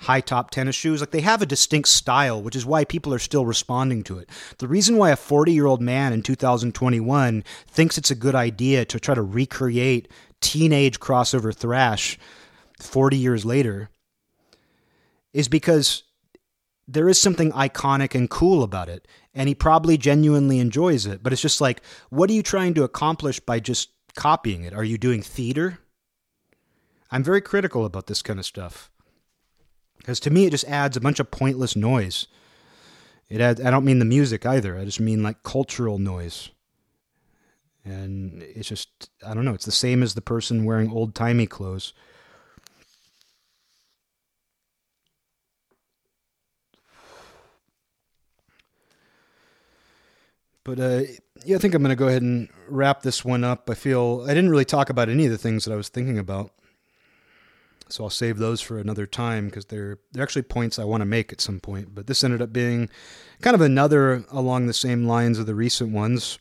high 0.00 0.20
top 0.20 0.50
tennis 0.50 0.74
shoes. 0.74 1.00
Like 1.00 1.10
they 1.10 1.20
have 1.20 1.42
a 1.42 1.46
distinct 1.46 1.88
style, 1.88 2.42
which 2.42 2.56
is 2.56 2.66
why 2.66 2.84
people 2.84 3.12
are 3.12 3.18
still 3.18 3.44
responding 3.44 4.02
to 4.04 4.18
it. 4.18 4.28
The 4.58 4.68
reason 4.68 4.96
why 4.96 5.10
a 5.10 5.16
40 5.16 5.52
year 5.52 5.66
old 5.66 5.80
man 5.80 6.12
in 6.12 6.22
2021 6.22 7.44
thinks 7.68 7.98
it's 7.98 8.10
a 8.10 8.14
good 8.14 8.34
idea 8.34 8.84
to 8.86 8.98
try 8.98 9.14
to 9.14 9.22
recreate 9.22 10.08
teenage 10.40 11.00
crossover 11.00 11.54
thrash 11.54 12.18
40 12.78 13.16
years 13.18 13.44
later 13.44 13.90
is 15.34 15.48
because 15.48 16.02
there 16.92 17.08
is 17.08 17.20
something 17.20 17.52
iconic 17.52 18.14
and 18.14 18.28
cool 18.28 18.62
about 18.62 18.88
it. 18.88 19.06
And 19.32 19.48
he 19.48 19.54
probably 19.54 19.96
genuinely 19.96 20.58
enjoys 20.58 21.06
it. 21.06 21.22
But 21.22 21.32
it's 21.32 21.42
just 21.42 21.60
like, 21.60 21.82
what 22.10 22.28
are 22.30 22.32
you 22.32 22.42
trying 22.42 22.74
to 22.74 22.82
accomplish 22.82 23.38
by 23.38 23.60
just 23.60 23.90
copying 24.16 24.64
it? 24.64 24.74
Are 24.74 24.84
you 24.84 24.98
doing 24.98 25.22
theater? 25.22 25.78
I'm 27.10 27.22
very 27.22 27.40
critical 27.40 27.84
about 27.84 28.06
this 28.06 28.22
kind 28.22 28.38
of 28.38 28.46
stuff. 28.46 28.90
Because 29.98 30.20
to 30.20 30.30
me, 30.30 30.46
it 30.46 30.50
just 30.50 30.66
adds 30.66 30.96
a 30.96 31.00
bunch 31.00 31.20
of 31.20 31.30
pointless 31.30 31.76
noise. 31.76 32.26
It 33.28 33.40
adds, 33.40 33.60
I 33.60 33.70
don't 33.70 33.84
mean 33.84 34.00
the 34.00 34.04
music 34.04 34.44
either. 34.44 34.76
I 34.76 34.84
just 34.84 35.00
mean 35.00 35.22
like 35.22 35.42
cultural 35.42 35.98
noise. 35.98 36.50
And 37.84 38.42
it's 38.42 38.68
just, 38.68 39.10
I 39.24 39.34
don't 39.34 39.44
know, 39.44 39.54
it's 39.54 39.64
the 39.64 39.72
same 39.72 40.02
as 40.02 40.14
the 40.14 40.20
person 40.20 40.64
wearing 40.64 40.90
old 40.90 41.14
timey 41.14 41.46
clothes. 41.46 41.92
But 50.70 50.78
uh, 50.78 51.02
yeah, 51.44 51.56
I 51.56 51.58
think 51.58 51.74
I'm 51.74 51.82
going 51.82 51.90
to 51.90 51.96
go 51.96 52.06
ahead 52.06 52.22
and 52.22 52.48
wrap 52.68 53.02
this 53.02 53.24
one 53.24 53.42
up. 53.42 53.68
I 53.68 53.74
feel 53.74 54.24
I 54.26 54.28
didn't 54.28 54.50
really 54.50 54.64
talk 54.64 54.88
about 54.88 55.08
any 55.08 55.24
of 55.24 55.32
the 55.32 55.36
things 55.36 55.64
that 55.64 55.72
I 55.72 55.76
was 55.76 55.88
thinking 55.88 56.16
about. 56.16 56.52
So 57.88 58.04
I'll 58.04 58.10
save 58.10 58.38
those 58.38 58.60
for 58.60 58.78
another 58.78 59.04
time 59.04 59.46
because 59.46 59.64
they're 59.64 59.98
they're 60.12 60.22
actually 60.22 60.42
points 60.42 60.78
I 60.78 60.84
want 60.84 61.00
to 61.00 61.06
make 61.06 61.32
at 61.32 61.40
some 61.40 61.58
point. 61.58 61.92
But 61.92 62.06
this 62.06 62.22
ended 62.22 62.40
up 62.40 62.52
being 62.52 62.88
kind 63.42 63.56
of 63.56 63.60
another 63.60 64.24
along 64.30 64.68
the 64.68 64.72
same 64.72 65.08
lines 65.08 65.40
of 65.40 65.46
the 65.46 65.56
recent 65.56 65.92
ones. 65.92 66.38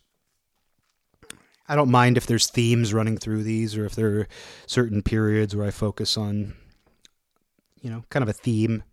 I 1.68 1.76
don't 1.76 1.90
mind 1.90 2.16
if 2.16 2.28
there's 2.28 2.52
themes 2.52 2.94
running 2.94 3.18
through 3.18 3.42
these 3.42 3.76
or 3.76 3.86
if 3.88 3.96
there 3.96 4.20
are 4.20 4.28
certain 4.68 5.02
periods 5.02 5.56
where 5.56 5.66
I 5.66 5.72
focus 5.72 6.18
on 6.18 6.54
you 7.82 7.90
know, 7.90 8.04
kind 8.10 8.22
of 8.22 8.30
a 8.30 8.34
theme. 8.34 8.84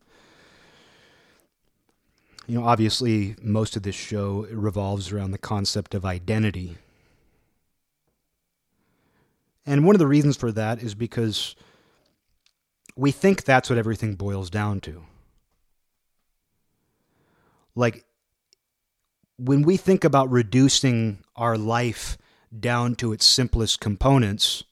You 2.47 2.61
know, 2.61 2.67
obviously 2.67 3.35
most 3.43 3.77
of 3.77 3.83
this 3.83 3.97
show 3.97 4.47
revolves 4.51 5.11
around 5.11 5.33
the 5.33 5.39
concept 5.39 5.95
of 5.95 6.05
identity. 6.05 6.77
And 9.67 9.85
one 9.85 9.97
of 9.97 9.99
the 9.99 10.07
reasons 10.07 10.37
for 10.37 10.53
that 10.53 10.81
is 10.81 10.95
because 10.95 11.57
we 12.95 13.11
think 13.11 13.43
that's 13.43 13.69
what 13.69 13.79
everything 13.79 14.15
boils 14.15 14.49
down 14.49 14.81
to. 14.83 15.03
Like, 17.75 18.05
when 19.39 19.63
we 19.63 19.77
think 19.77 20.05
about 20.05 20.31
reducing 20.31 21.19
our 21.35 21.59
life 21.59 22.17
down 22.59 22.95
to 22.97 23.13
its 23.13 23.27
simplest 23.27 23.81
components, 23.81 24.63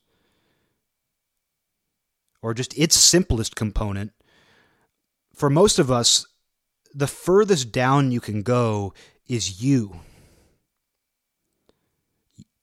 or 2.40 2.54
just 2.54 2.76
its 2.78 2.96
simplest 2.96 3.56
component, 3.56 4.12
for 5.34 5.50
most 5.50 5.78
of 5.78 5.90
us, 5.90 6.24
the 6.94 7.06
furthest 7.06 7.72
down 7.72 8.12
you 8.12 8.20
can 8.20 8.42
go 8.42 8.94
is 9.26 9.62
you. 9.62 10.00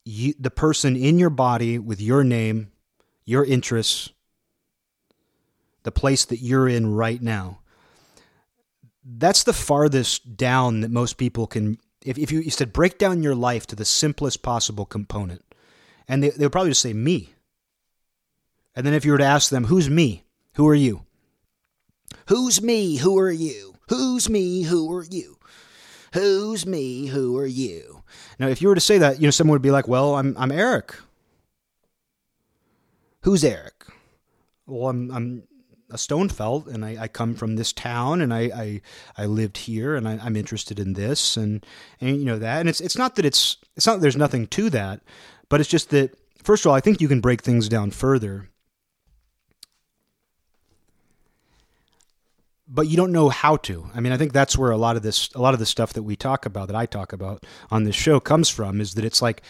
you. 0.04 0.34
The 0.38 0.50
person 0.50 0.96
in 0.96 1.18
your 1.18 1.30
body 1.30 1.78
with 1.78 2.00
your 2.00 2.24
name, 2.24 2.72
your 3.24 3.44
interests, 3.44 4.10
the 5.82 5.92
place 5.92 6.24
that 6.24 6.38
you're 6.38 6.68
in 6.68 6.94
right 6.94 7.20
now. 7.20 7.60
That's 9.04 9.42
the 9.42 9.52
farthest 9.52 10.36
down 10.36 10.80
that 10.80 10.90
most 10.90 11.18
people 11.18 11.46
can. 11.46 11.78
If, 12.04 12.18
if 12.18 12.32
you, 12.32 12.40
you 12.40 12.50
said 12.50 12.72
break 12.72 12.98
down 12.98 13.22
your 13.22 13.34
life 13.34 13.66
to 13.68 13.76
the 13.76 13.84
simplest 13.84 14.42
possible 14.42 14.86
component, 14.86 15.44
and 16.08 16.22
they, 16.22 16.30
they 16.30 16.44
would 16.44 16.52
probably 16.52 16.70
just 16.70 16.82
say 16.82 16.92
me. 16.92 17.34
And 18.74 18.86
then 18.86 18.94
if 18.94 19.04
you 19.04 19.12
were 19.12 19.18
to 19.18 19.24
ask 19.24 19.50
them, 19.50 19.64
who's 19.64 19.90
me? 19.90 20.24
Who 20.54 20.66
are 20.68 20.74
you? 20.74 21.04
Who's 22.26 22.62
me? 22.62 22.96
Who 22.96 23.18
are 23.18 23.30
you? 23.30 23.71
Who's 23.92 24.30
me? 24.30 24.62
Who 24.62 24.90
are 24.90 25.04
you? 25.04 25.36
Who's 26.14 26.64
me? 26.64 27.08
Who 27.08 27.36
are 27.36 27.44
you? 27.44 28.02
Now, 28.38 28.48
if 28.48 28.62
you 28.62 28.68
were 28.68 28.74
to 28.74 28.80
say 28.80 28.96
that, 28.96 29.20
you 29.20 29.26
know, 29.26 29.30
someone 29.30 29.56
would 29.56 29.60
be 29.60 29.70
like, 29.70 29.86
well, 29.86 30.14
I'm, 30.14 30.34
I'm 30.38 30.50
Eric. 30.50 30.94
Who's 33.20 33.44
Eric? 33.44 33.84
Well, 34.66 34.88
I'm, 34.88 35.10
I'm 35.10 35.42
a 35.90 35.96
Stonefelt, 35.96 36.68
and 36.68 36.86
I, 36.86 37.02
I, 37.02 37.08
come 37.08 37.34
from 37.34 37.56
this 37.56 37.70
town, 37.74 38.22
and 38.22 38.32
I 38.32 38.40
I, 38.40 38.80
I 39.18 39.26
lived 39.26 39.58
here, 39.58 39.94
and 39.94 40.08
I, 40.08 40.26
am 40.26 40.36
interested 40.36 40.80
in 40.80 40.94
this, 40.94 41.36
and 41.36 41.62
and 42.00 42.16
you 42.16 42.24
know 42.24 42.38
that, 42.38 42.60
and 42.60 42.70
it's 42.70 42.80
it's 42.80 42.96
not 42.96 43.16
that 43.16 43.26
it's 43.26 43.58
it's 43.76 43.86
not 43.86 43.96
that 43.96 44.00
there's 44.00 44.16
nothing 44.16 44.46
to 44.46 44.70
that, 44.70 45.02
but 45.50 45.60
it's 45.60 45.68
just 45.68 45.90
that 45.90 46.16
first 46.42 46.64
of 46.64 46.70
all, 46.70 46.74
I 46.74 46.80
think 46.80 47.02
you 47.02 47.08
can 47.08 47.20
break 47.20 47.42
things 47.42 47.68
down 47.68 47.90
further, 47.90 48.48
but 52.72 52.88
you 52.88 52.96
don't 52.96 53.12
know 53.12 53.28
how 53.28 53.56
to. 53.58 53.90
I 53.94 54.00
mean, 54.00 54.12
I 54.12 54.16
think 54.16 54.32
that's 54.32 54.56
where 54.56 54.70
a 54.70 54.76
lot 54.76 54.96
of 54.96 55.02
this 55.02 55.28
a 55.34 55.40
lot 55.40 55.54
of 55.54 55.60
the 55.60 55.66
stuff 55.66 55.92
that 55.92 56.02
we 56.02 56.16
talk 56.16 56.46
about 56.46 56.68
that 56.68 56.76
I 56.76 56.86
talk 56.86 57.12
about 57.12 57.44
on 57.70 57.84
this 57.84 57.96
show 57.96 58.18
comes 58.18 58.48
from 58.48 58.80
is 58.80 58.94
that 58.94 59.04
it's 59.04 59.22
like 59.22 59.42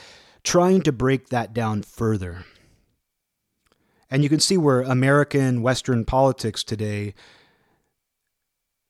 trying 0.43 0.82
to 0.82 0.93
break 0.93 1.28
that 1.28 1.55
down 1.55 1.82
further 1.82 2.44
and 4.12 4.23
you 4.23 4.28
can 4.28 4.40
see 4.40 4.59
where 4.59 4.82
American 4.82 5.62
Western 5.62 6.05
politics 6.05 6.62
today 6.62 7.15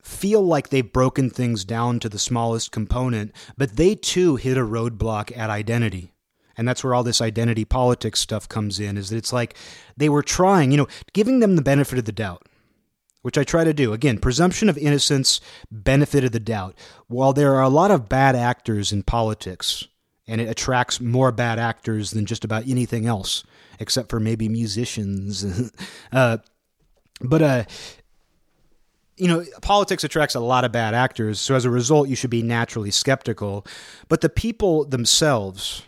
feel 0.01 0.41
like 0.41 0.67
they've 0.67 0.91
broken 0.91 1.29
things 1.29 1.63
down 1.63 1.97
to 2.01 2.09
the 2.09 2.19
smallest 2.19 2.73
component, 2.73 3.31
but 3.57 3.77
they 3.77 3.95
too 3.95 4.35
hit 4.35 4.57
a 4.57 4.65
roadblock 4.65 5.35
at 5.37 5.49
identity. 5.49 6.11
And 6.57 6.67
that's 6.67 6.83
where 6.83 6.93
all 6.93 7.03
this 7.03 7.21
identity 7.21 7.63
politics 7.63 8.19
stuff 8.19 8.49
comes 8.49 8.81
in, 8.81 8.97
is 8.97 9.11
that 9.11 9.17
it's 9.17 9.31
like 9.31 9.55
they 9.95 10.09
were 10.09 10.23
trying, 10.23 10.71
you 10.71 10.77
know, 10.77 10.89
giving 11.13 11.39
them 11.39 11.55
the 11.55 11.61
benefit 11.61 11.97
of 11.97 12.03
the 12.03 12.11
doubt. 12.11 12.45
Which 13.23 13.37
I 13.37 13.43
try 13.43 13.63
to 13.63 13.73
do. 13.73 13.93
Again, 13.93 14.19
presumption 14.19 14.69
of 14.69 14.77
innocence, 14.77 15.41
benefit 15.71 16.23
of 16.23 16.33
the 16.33 16.39
doubt. 16.39 16.75
While 17.07 17.33
there 17.33 17.55
are 17.55 17.63
a 17.63 17.69
lot 17.69 17.89
of 17.89 18.07
bad 18.07 18.35
actors 18.35 18.91
in 18.91 19.01
politics, 19.01 19.87
and 20.27 20.39
it 20.39 20.49
attracts 20.49 21.01
more 21.01 21.31
bad 21.31 21.57
actors 21.57 22.11
than 22.11 22.25
just 22.25 22.43
about 22.43 22.67
anything 22.67 23.07
else, 23.07 23.43
except 23.79 24.09
for 24.09 24.19
maybe 24.19 24.47
musicians. 24.47 25.71
uh, 26.11 26.37
but 27.21 27.41
uh, 27.41 27.63
you 29.15 29.27
know, 29.27 29.45
politics 29.61 30.03
attracts 30.03 30.35
a 30.35 30.39
lot 30.41 30.65
of 30.65 30.73
bad 30.73 30.93
actors, 30.93 31.39
so 31.39 31.55
as 31.55 31.65
a 31.65 31.69
result, 31.69 32.09
you 32.09 32.15
should 32.15 32.29
be 32.29 32.43
naturally 32.43 32.91
skeptical. 32.91 33.65
But 34.09 34.19
the 34.21 34.29
people 34.29 34.83
themselves, 34.83 35.83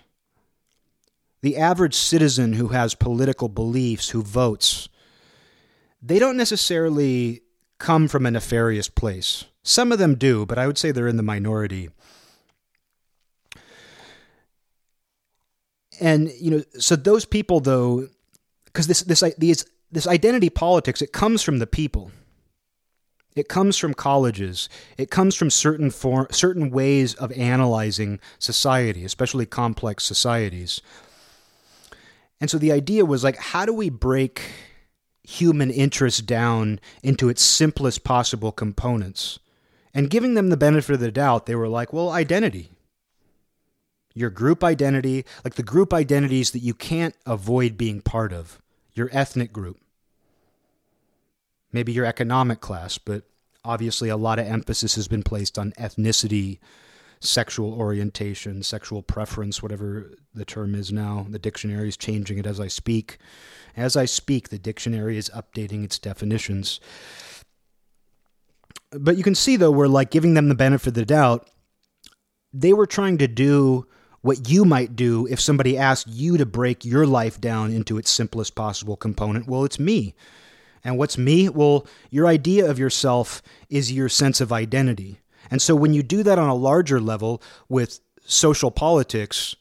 the 1.41 1.57
average 1.57 1.95
citizen 1.95 2.53
who 2.53 2.69
has 2.69 2.95
political 2.95 3.49
beliefs, 3.49 4.09
who 4.09 4.21
votes, 4.21 4.87
they 6.05 6.19
don't 6.19 6.37
necessarily 6.37 7.41
come 7.79 8.07
from 8.07 8.25
a 8.25 8.31
nefarious 8.31 8.87
place. 8.87 9.45
Some 9.63 9.91
of 9.91 9.97
them 9.97 10.15
do, 10.15 10.45
but 10.45 10.59
I 10.59 10.67
would 10.67 10.77
say 10.77 10.91
they're 10.91 11.07
in 11.07 11.17
the 11.17 11.23
minority. 11.23 11.89
And 15.99 16.29
you 16.39 16.51
know, 16.51 16.63
so 16.77 16.95
those 16.95 17.25
people 17.25 17.59
though, 17.59 18.09
because 18.65 18.87
this 18.87 19.01
this 19.01 19.23
these 19.37 19.65
this 19.91 20.07
identity 20.07 20.49
politics, 20.49 21.01
it 21.01 21.11
comes 21.11 21.41
from 21.41 21.59
the 21.59 21.67
people. 21.67 22.11
It 23.35 23.49
comes 23.49 23.77
from 23.77 23.93
colleges. 23.93 24.69
It 24.97 25.09
comes 25.09 25.35
from 25.35 25.49
certain 25.49 25.89
form, 25.89 26.27
certain 26.31 26.69
ways 26.69 27.15
of 27.15 27.31
analyzing 27.33 28.19
society, 28.39 29.03
especially 29.03 29.45
complex 29.45 30.05
societies. 30.05 30.81
And 32.39 32.49
so 32.49 32.57
the 32.57 32.71
idea 32.71 33.05
was 33.05 33.23
like, 33.23 33.37
how 33.37 33.65
do 33.65 33.73
we 33.73 33.89
break 33.89 34.41
human 35.27 35.71
interest 35.71 36.25
down 36.25 36.79
into 37.03 37.29
its 37.29 37.41
simplest 37.41 38.03
possible 38.03 38.51
components? 38.51 39.39
And 39.93 40.09
giving 40.09 40.33
them 40.33 40.49
the 40.49 40.57
benefit 40.57 40.93
of 40.93 40.99
the 40.99 41.11
doubt, 41.11 41.45
they 41.45 41.55
were 41.55 41.69
like, 41.69 41.93
well, 41.93 42.09
identity. 42.09 42.71
Your 44.13 44.29
group 44.29 44.63
identity, 44.63 45.25
like 45.43 45.55
the 45.55 45.63
group 45.63 45.93
identities 45.93 46.51
that 46.51 46.59
you 46.59 46.73
can't 46.73 47.15
avoid 47.25 47.77
being 47.77 48.01
part 48.01 48.33
of, 48.33 48.61
your 48.93 49.09
ethnic 49.11 49.51
group 49.51 49.79
maybe 51.75 51.91
your 51.91 52.05
economic 52.05 52.61
class, 52.61 52.97
but 52.97 53.23
obviously 53.65 54.07
a 54.07 54.15
lot 54.15 54.39
of 54.39 54.47
emphasis 54.47 54.95
has 54.95 55.09
been 55.09 55.21
placed 55.21 55.59
on 55.59 55.73
ethnicity, 55.73 56.57
sexual 57.19 57.73
orientation, 57.73 58.63
sexual 58.63 59.01
preference, 59.01 59.61
whatever 59.61 60.11
the 60.33 60.45
term 60.45 60.75
is 60.75 60.91
now. 60.91 61.25
The 61.29 61.39
dictionary 61.39 61.87
is 61.87 61.97
changing 61.97 62.37
it 62.37 62.45
as 62.45 62.59
I 62.59 62.67
speak. 62.67 63.17
As 63.75 63.95
I 63.97 64.05
speak, 64.05 64.49
the 64.49 64.59
dictionary 64.59 65.17
is 65.17 65.29
updating 65.29 65.83
its 65.83 65.99
definitions. 65.99 66.79
But 68.91 69.17
you 69.17 69.23
can 69.23 69.35
see, 69.35 69.55
though, 69.55 69.71
we're 69.71 69.87
like 69.87 70.11
giving 70.11 70.33
them 70.33 70.49
the 70.49 70.55
benefit 70.55 70.89
of 70.89 70.93
the 70.93 71.05
doubt. 71.05 71.49
They 72.53 72.73
were 72.73 72.85
trying 72.85 73.17
to 73.17 73.27
do 73.27 73.87
what 74.21 74.49
you 74.49 74.65
might 74.65 74.95
do 74.95 75.27
if 75.27 75.39
somebody 75.39 75.77
asked 75.77 76.07
you 76.07 76.37
to 76.37 76.45
break 76.45 76.83
your 76.85 77.05
life 77.05 77.39
down 77.39 77.71
into 77.71 77.97
its 77.97 78.09
simplest 78.09 78.55
possible 78.55 78.95
component. 78.95 79.47
Well, 79.47 79.65
it's 79.65 79.79
me. 79.79 80.15
And 80.83 80.97
what's 80.97 81.17
me? 81.17 81.49
Well, 81.49 81.85
your 82.09 82.27
idea 82.27 82.69
of 82.69 82.79
yourself 82.79 83.41
is 83.69 83.91
your 83.91 84.07
sense 84.07 84.39
of 84.39 84.53
identity. 84.53 85.19
And 85.51 85.61
so 85.61 85.75
when 85.75 85.93
you 85.93 86.03
do 86.03 86.23
that 86.23 86.39
on 86.39 86.49
a 86.49 86.55
larger 86.55 86.99
level 86.99 87.41
with 87.69 87.99
social 88.25 88.71
politics, 88.71 89.55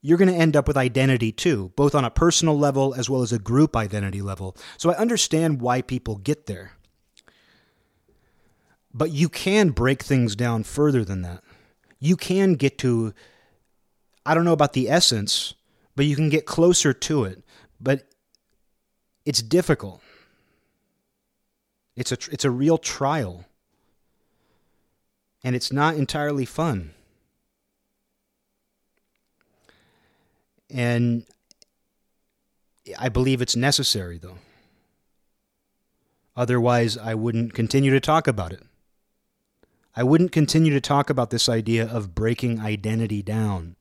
you're 0.00 0.18
going 0.18 0.32
to 0.32 0.36
end 0.36 0.56
up 0.56 0.66
with 0.66 0.76
identity 0.76 1.30
too, 1.32 1.72
both 1.76 1.94
on 1.94 2.04
a 2.04 2.10
personal 2.10 2.58
level 2.58 2.94
as 2.94 3.08
well 3.08 3.22
as 3.22 3.32
a 3.32 3.38
group 3.38 3.76
identity 3.76 4.20
level. 4.20 4.56
So 4.76 4.90
I 4.90 4.96
understand 4.96 5.60
why 5.60 5.82
people 5.82 6.16
get 6.16 6.46
there. 6.46 6.72
But 8.92 9.10
you 9.10 9.28
can 9.28 9.70
break 9.70 10.02
things 10.02 10.36
down 10.36 10.64
further 10.64 11.04
than 11.04 11.22
that. 11.22 11.42
You 11.98 12.16
can 12.16 12.54
get 12.54 12.78
to, 12.78 13.14
I 14.26 14.34
don't 14.34 14.44
know 14.44 14.52
about 14.52 14.72
the 14.72 14.90
essence, 14.90 15.54
but 15.94 16.04
you 16.04 16.16
can 16.16 16.28
get 16.28 16.46
closer 16.46 16.92
to 16.92 17.24
it. 17.24 17.42
But 17.80 18.08
it's 19.24 19.42
difficult. 19.42 20.02
It's 21.96 22.12
a 22.12 22.18
it's 22.30 22.44
a 22.44 22.50
real 22.50 22.78
trial. 22.78 23.44
And 25.44 25.56
it's 25.56 25.72
not 25.72 25.96
entirely 25.96 26.44
fun. 26.44 26.92
And 30.70 31.24
I 32.98 33.08
believe 33.08 33.42
it's 33.42 33.56
necessary 33.56 34.18
though. 34.18 34.38
Otherwise, 36.34 36.96
I 36.96 37.14
wouldn't 37.14 37.52
continue 37.52 37.90
to 37.90 38.00
talk 38.00 38.26
about 38.26 38.52
it. 38.52 38.62
I 39.94 40.02
wouldn't 40.02 40.32
continue 40.32 40.72
to 40.72 40.80
talk 40.80 41.10
about 41.10 41.28
this 41.28 41.48
idea 41.48 41.86
of 41.86 42.14
breaking 42.14 42.60
identity 42.60 43.22
down. 43.22 43.76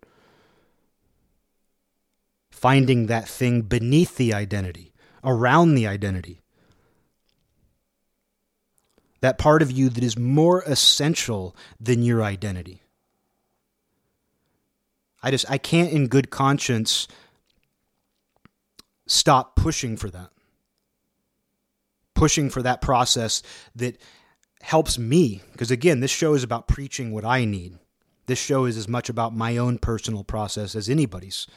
Finding 2.49 3.05
that 3.05 3.29
thing 3.29 3.61
beneath 3.61 4.17
the 4.17 4.33
identity, 4.33 4.93
around 5.23 5.75
the 5.75 5.87
identity 5.87 6.40
that 9.21 9.37
part 9.37 9.61
of 9.61 9.71
you 9.71 9.89
that 9.89 10.03
is 10.03 10.17
more 10.17 10.61
essential 10.63 11.55
than 11.79 12.03
your 12.03 12.23
identity. 12.23 12.81
I 15.23 15.31
just 15.31 15.49
I 15.49 15.57
can't 15.57 15.91
in 15.91 16.07
good 16.07 16.29
conscience 16.29 17.07
stop 19.07 19.55
pushing 19.55 19.95
for 19.95 20.09
that. 20.09 20.29
Pushing 22.15 22.49
for 22.49 22.61
that 22.61 22.81
process 22.81 23.41
that 23.75 23.99
helps 24.61 24.97
me 24.97 25.41
because 25.51 25.71
again, 25.71 25.99
this 25.99 26.11
show 26.11 26.33
is 26.33 26.43
about 26.43 26.67
preaching 26.67 27.11
what 27.11 27.25
I 27.25 27.45
need. 27.45 27.77
This 28.25 28.39
show 28.39 28.65
is 28.65 28.77
as 28.77 28.87
much 28.87 29.09
about 29.09 29.35
my 29.35 29.57
own 29.57 29.77
personal 29.77 30.23
process 30.23 30.75
as 30.75 30.89
anybody's. 30.89 31.47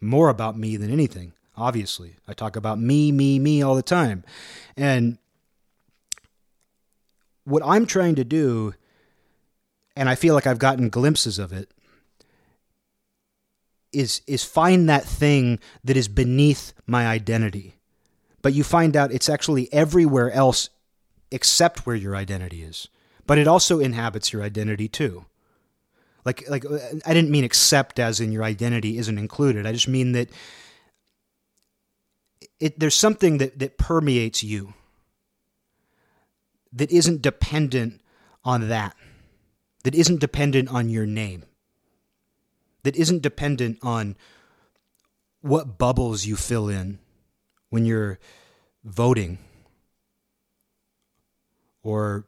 More 0.00 0.28
about 0.28 0.56
me 0.56 0.76
than 0.76 0.90
anything, 0.90 1.32
obviously. 1.56 2.16
I 2.26 2.32
talk 2.32 2.56
about 2.56 2.78
me, 2.78 3.12
me, 3.12 3.38
me 3.38 3.62
all 3.62 3.74
the 3.74 3.82
time. 3.82 4.24
And 4.76 5.18
what 7.50 7.62
I'm 7.64 7.86
trying 7.86 8.14
to 8.14 8.24
do, 8.24 8.74
and 9.96 10.08
I 10.08 10.14
feel 10.14 10.34
like 10.34 10.46
I've 10.46 10.58
gotten 10.58 10.88
glimpses 10.88 11.38
of 11.38 11.52
it, 11.52 11.70
is 13.92 14.22
is 14.26 14.44
find 14.44 14.88
that 14.88 15.04
thing 15.04 15.58
that 15.82 15.96
is 15.96 16.08
beneath 16.08 16.72
my 16.86 17.06
identity. 17.06 17.76
But 18.42 18.54
you 18.54 18.64
find 18.64 18.96
out 18.96 19.12
it's 19.12 19.28
actually 19.28 19.70
everywhere 19.72 20.30
else 20.30 20.70
except 21.30 21.86
where 21.86 21.96
your 21.96 22.16
identity 22.16 22.62
is. 22.62 22.88
But 23.26 23.38
it 23.38 23.46
also 23.46 23.80
inhabits 23.80 24.32
your 24.32 24.42
identity 24.42 24.88
too. 24.88 25.26
Like 26.24 26.48
like 26.48 26.64
I 27.04 27.14
didn't 27.14 27.30
mean 27.30 27.44
except 27.44 27.98
as 27.98 28.20
in 28.20 28.32
your 28.32 28.44
identity 28.44 28.96
isn't 28.98 29.18
included. 29.18 29.66
I 29.66 29.72
just 29.72 29.88
mean 29.88 30.12
that 30.12 30.30
it, 32.60 32.78
there's 32.78 32.94
something 32.94 33.38
that, 33.38 33.58
that 33.58 33.78
permeates 33.78 34.42
you 34.42 34.74
that 36.72 36.90
isn't 36.90 37.22
dependent 37.22 38.00
on 38.44 38.68
that, 38.68 38.96
that 39.84 39.94
isn't 39.94 40.20
dependent 40.20 40.68
on 40.68 40.88
your 40.88 41.06
name, 41.06 41.44
that 42.82 42.96
isn't 42.96 43.22
dependent 43.22 43.78
on 43.82 44.16
what 45.40 45.78
bubbles 45.78 46.26
you 46.26 46.36
fill 46.36 46.68
in 46.68 46.98
when 47.70 47.84
you're 47.84 48.18
voting 48.84 49.38
or 51.82 52.26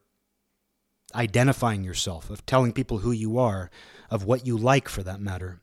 identifying 1.14 1.84
yourself, 1.84 2.30
of 2.30 2.44
telling 2.46 2.72
people 2.72 2.98
who 2.98 3.12
you 3.12 3.38
are, 3.38 3.70
of 4.10 4.24
what 4.24 4.46
you 4.46 4.56
like 4.56 4.88
for 4.88 5.02
that 5.02 5.20
matter. 5.20 5.60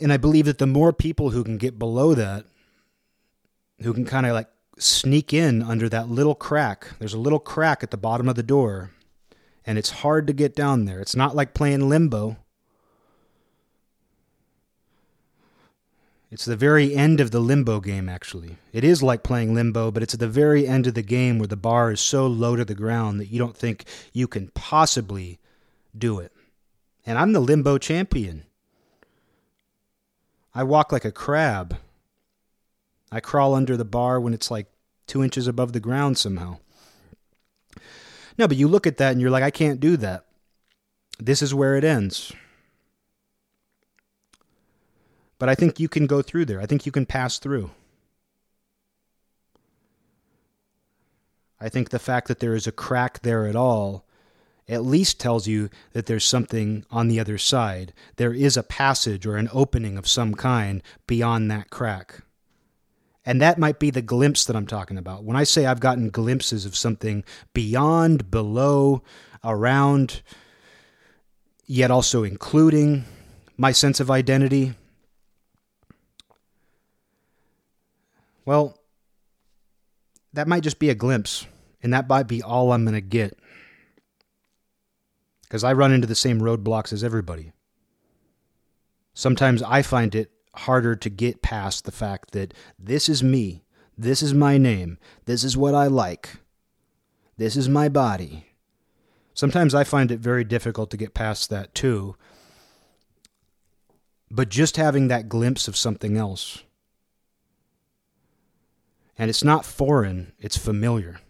And 0.00 0.12
I 0.12 0.16
believe 0.16 0.44
that 0.44 0.58
the 0.58 0.66
more 0.66 0.92
people 0.92 1.30
who 1.30 1.42
can 1.42 1.58
get 1.58 1.76
below 1.78 2.14
that, 2.14 2.44
who 3.80 3.92
can 3.92 4.04
kind 4.04 4.26
of 4.26 4.32
like 4.32 4.48
sneak 4.78 5.32
in 5.32 5.62
under 5.62 5.88
that 5.88 6.08
little 6.08 6.34
crack. 6.34 6.88
There's 6.98 7.14
a 7.14 7.18
little 7.18 7.38
crack 7.38 7.82
at 7.82 7.90
the 7.90 7.96
bottom 7.96 8.28
of 8.28 8.36
the 8.36 8.42
door, 8.42 8.92
and 9.66 9.78
it's 9.78 9.90
hard 9.90 10.26
to 10.26 10.32
get 10.32 10.54
down 10.54 10.84
there. 10.84 11.00
It's 11.00 11.16
not 11.16 11.36
like 11.36 11.54
playing 11.54 11.88
limbo. 11.88 12.36
It's 16.30 16.44
the 16.44 16.56
very 16.56 16.94
end 16.94 17.20
of 17.20 17.30
the 17.30 17.40
limbo 17.40 17.80
game, 17.80 18.06
actually. 18.08 18.58
It 18.72 18.84
is 18.84 19.02
like 19.02 19.22
playing 19.22 19.54
limbo, 19.54 19.90
but 19.90 20.02
it's 20.02 20.12
at 20.12 20.20
the 20.20 20.28
very 20.28 20.66
end 20.66 20.86
of 20.86 20.92
the 20.92 21.02
game 21.02 21.38
where 21.38 21.48
the 21.48 21.56
bar 21.56 21.90
is 21.90 22.00
so 22.00 22.26
low 22.26 22.54
to 22.54 22.66
the 22.66 22.74
ground 22.74 23.18
that 23.18 23.28
you 23.28 23.38
don't 23.38 23.56
think 23.56 23.84
you 24.12 24.28
can 24.28 24.48
possibly 24.48 25.38
do 25.96 26.18
it. 26.18 26.32
And 27.06 27.16
I'm 27.16 27.32
the 27.32 27.40
limbo 27.40 27.78
champion. 27.78 28.44
I 30.54 30.64
walk 30.64 30.92
like 30.92 31.06
a 31.06 31.12
crab. 31.12 31.78
I 33.10 33.20
crawl 33.20 33.54
under 33.54 33.76
the 33.76 33.84
bar 33.84 34.20
when 34.20 34.34
it's 34.34 34.50
like 34.50 34.66
two 35.06 35.22
inches 35.22 35.46
above 35.46 35.72
the 35.72 35.80
ground 35.80 36.18
somehow. 36.18 36.58
No, 38.36 38.46
but 38.46 38.56
you 38.56 38.68
look 38.68 38.86
at 38.86 38.98
that 38.98 39.12
and 39.12 39.20
you're 39.20 39.30
like, 39.30 39.42
I 39.42 39.50
can't 39.50 39.80
do 39.80 39.96
that. 39.96 40.24
This 41.18 41.42
is 41.42 41.54
where 41.54 41.76
it 41.76 41.84
ends. 41.84 42.32
But 45.38 45.48
I 45.48 45.54
think 45.54 45.80
you 45.80 45.88
can 45.88 46.06
go 46.06 46.22
through 46.22 46.44
there. 46.44 46.60
I 46.60 46.66
think 46.66 46.86
you 46.86 46.92
can 46.92 47.06
pass 47.06 47.38
through. 47.38 47.70
I 51.60 51.68
think 51.68 51.90
the 51.90 51.98
fact 51.98 52.28
that 52.28 52.38
there 52.38 52.54
is 52.54 52.66
a 52.66 52.72
crack 52.72 53.20
there 53.22 53.46
at 53.46 53.56
all 53.56 54.04
at 54.68 54.84
least 54.84 55.18
tells 55.18 55.48
you 55.48 55.70
that 55.92 56.06
there's 56.06 56.24
something 56.24 56.84
on 56.90 57.08
the 57.08 57.18
other 57.18 57.38
side. 57.38 57.92
There 58.16 58.34
is 58.34 58.56
a 58.56 58.62
passage 58.62 59.26
or 59.26 59.36
an 59.36 59.48
opening 59.52 59.96
of 59.96 60.06
some 60.06 60.34
kind 60.34 60.82
beyond 61.06 61.50
that 61.50 61.70
crack. 61.70 62.20
And 63.28 63.42
that 63.42 63.58
might 63.58 63.78
be 63.78 63.90
the 63.90 64.00
glimpse 64.00 64.46
that 64.46 64.56
I'm 64.56 64.66
talking 64.66 64.96
about. 64.96 65.22
When 65.22 65.36
I 65.36 65.44
say 65.44 65.66
I've 65.66 65.80
gotten 65.80 66.08
glimpses 66.08 66.64
of 66.64 66.74
something 66.74 67.24
beyond, 67.52 68.30
below, 68.30 69.02
around, 69.44 70.22
yet 71.66 71.90
also 71.90 72.24
including 72.24 73.04
my 73.58 73.70
sense 73.70 74.00
of 74.00 74.10
identity, 74.10 74.72
well, 78.46 78.78
that 80.32 80.48
might 80.48 80.62
just 80.62 80.78
be 80.78 80.88
a 80.88 80.94
glimpse, 80.94 81.46
and 81.82 81.92
that 81.92 82.08
might 82.08 82.28
be 82.28 82.42
all 82.42 82.72
I'm 82.72 82.84
going 82.84 82.94
to 82.94 83.02
get 83.02 83.38
because 85.42 85.64
I 85.64 85.74
run 85.74 85.92
into 85.92 86.06
the 86.06 86.14
same 86.14 86.40
roadblocks 86.40 86.94
as 86.94 87.04
everybody. 87.04 87.52
Sometimes 89.12 89.62
I 89.62 89.82
find 89.82 90.14
it 90.14 90.30
harder 90.58 90.96
to 90.96 91.10
get 91.10 91.42
past 91.42 91.84
the 91.84 91.92
fact 91.92 92.32
that 92.32 92.52
this 92.78 93.08
is 93.08 93.22
me, 93.22 93.62
this 93.96 94.22
is 94.22 94.34
my 94.34 94.58
name, 94.58 94.98
this 95.24 95.44
is 95.44 95.56
what 95.56 95.74
I 95.74 95.86
like, 95.86 96.36
this 97.36 97.56
is 97.56 97.68
my 97.68 97.88
body. 97.88 98.46
Sometimes 99.34 99.74
I 99.74 99.84
find 99.84 100.10
it 100.10 100.18
very 100.18 100.42
difficult 100.42 100.90
to 100.90 100.96
get 100.96 101.14
past 101.14 101.48
that 101.50 101.74
too. 101.74 102.16
But 104.30 104.48
just 104.48 104.76
having 104.76 105.08
that 105.08 105.28
glimpse 105.28 105.68
of 105.68 105.76
something 105.76 106.16
else. 106.16 106.64
And 109.16 109.30
it's 109.30 109.44
not 109.44 109.64
foreign, 109.64 110.32
it's 110.38 110.56
familiar. 110.56 111.20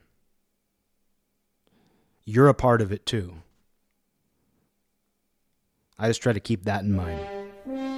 You're 2.25 2.49
a 2.49 2.55
part 2.55 2.81
of 2.81 2.93
it 2.93 3.05
too. 3.07 3.35
I 5.99 6.09
just 6.09 6.23
try 6.23 6.33
to 6.33 6.41
keep 6.41 6.65
that 6.65 6.83
in 6.83 6.95
mind. 6.95 7.98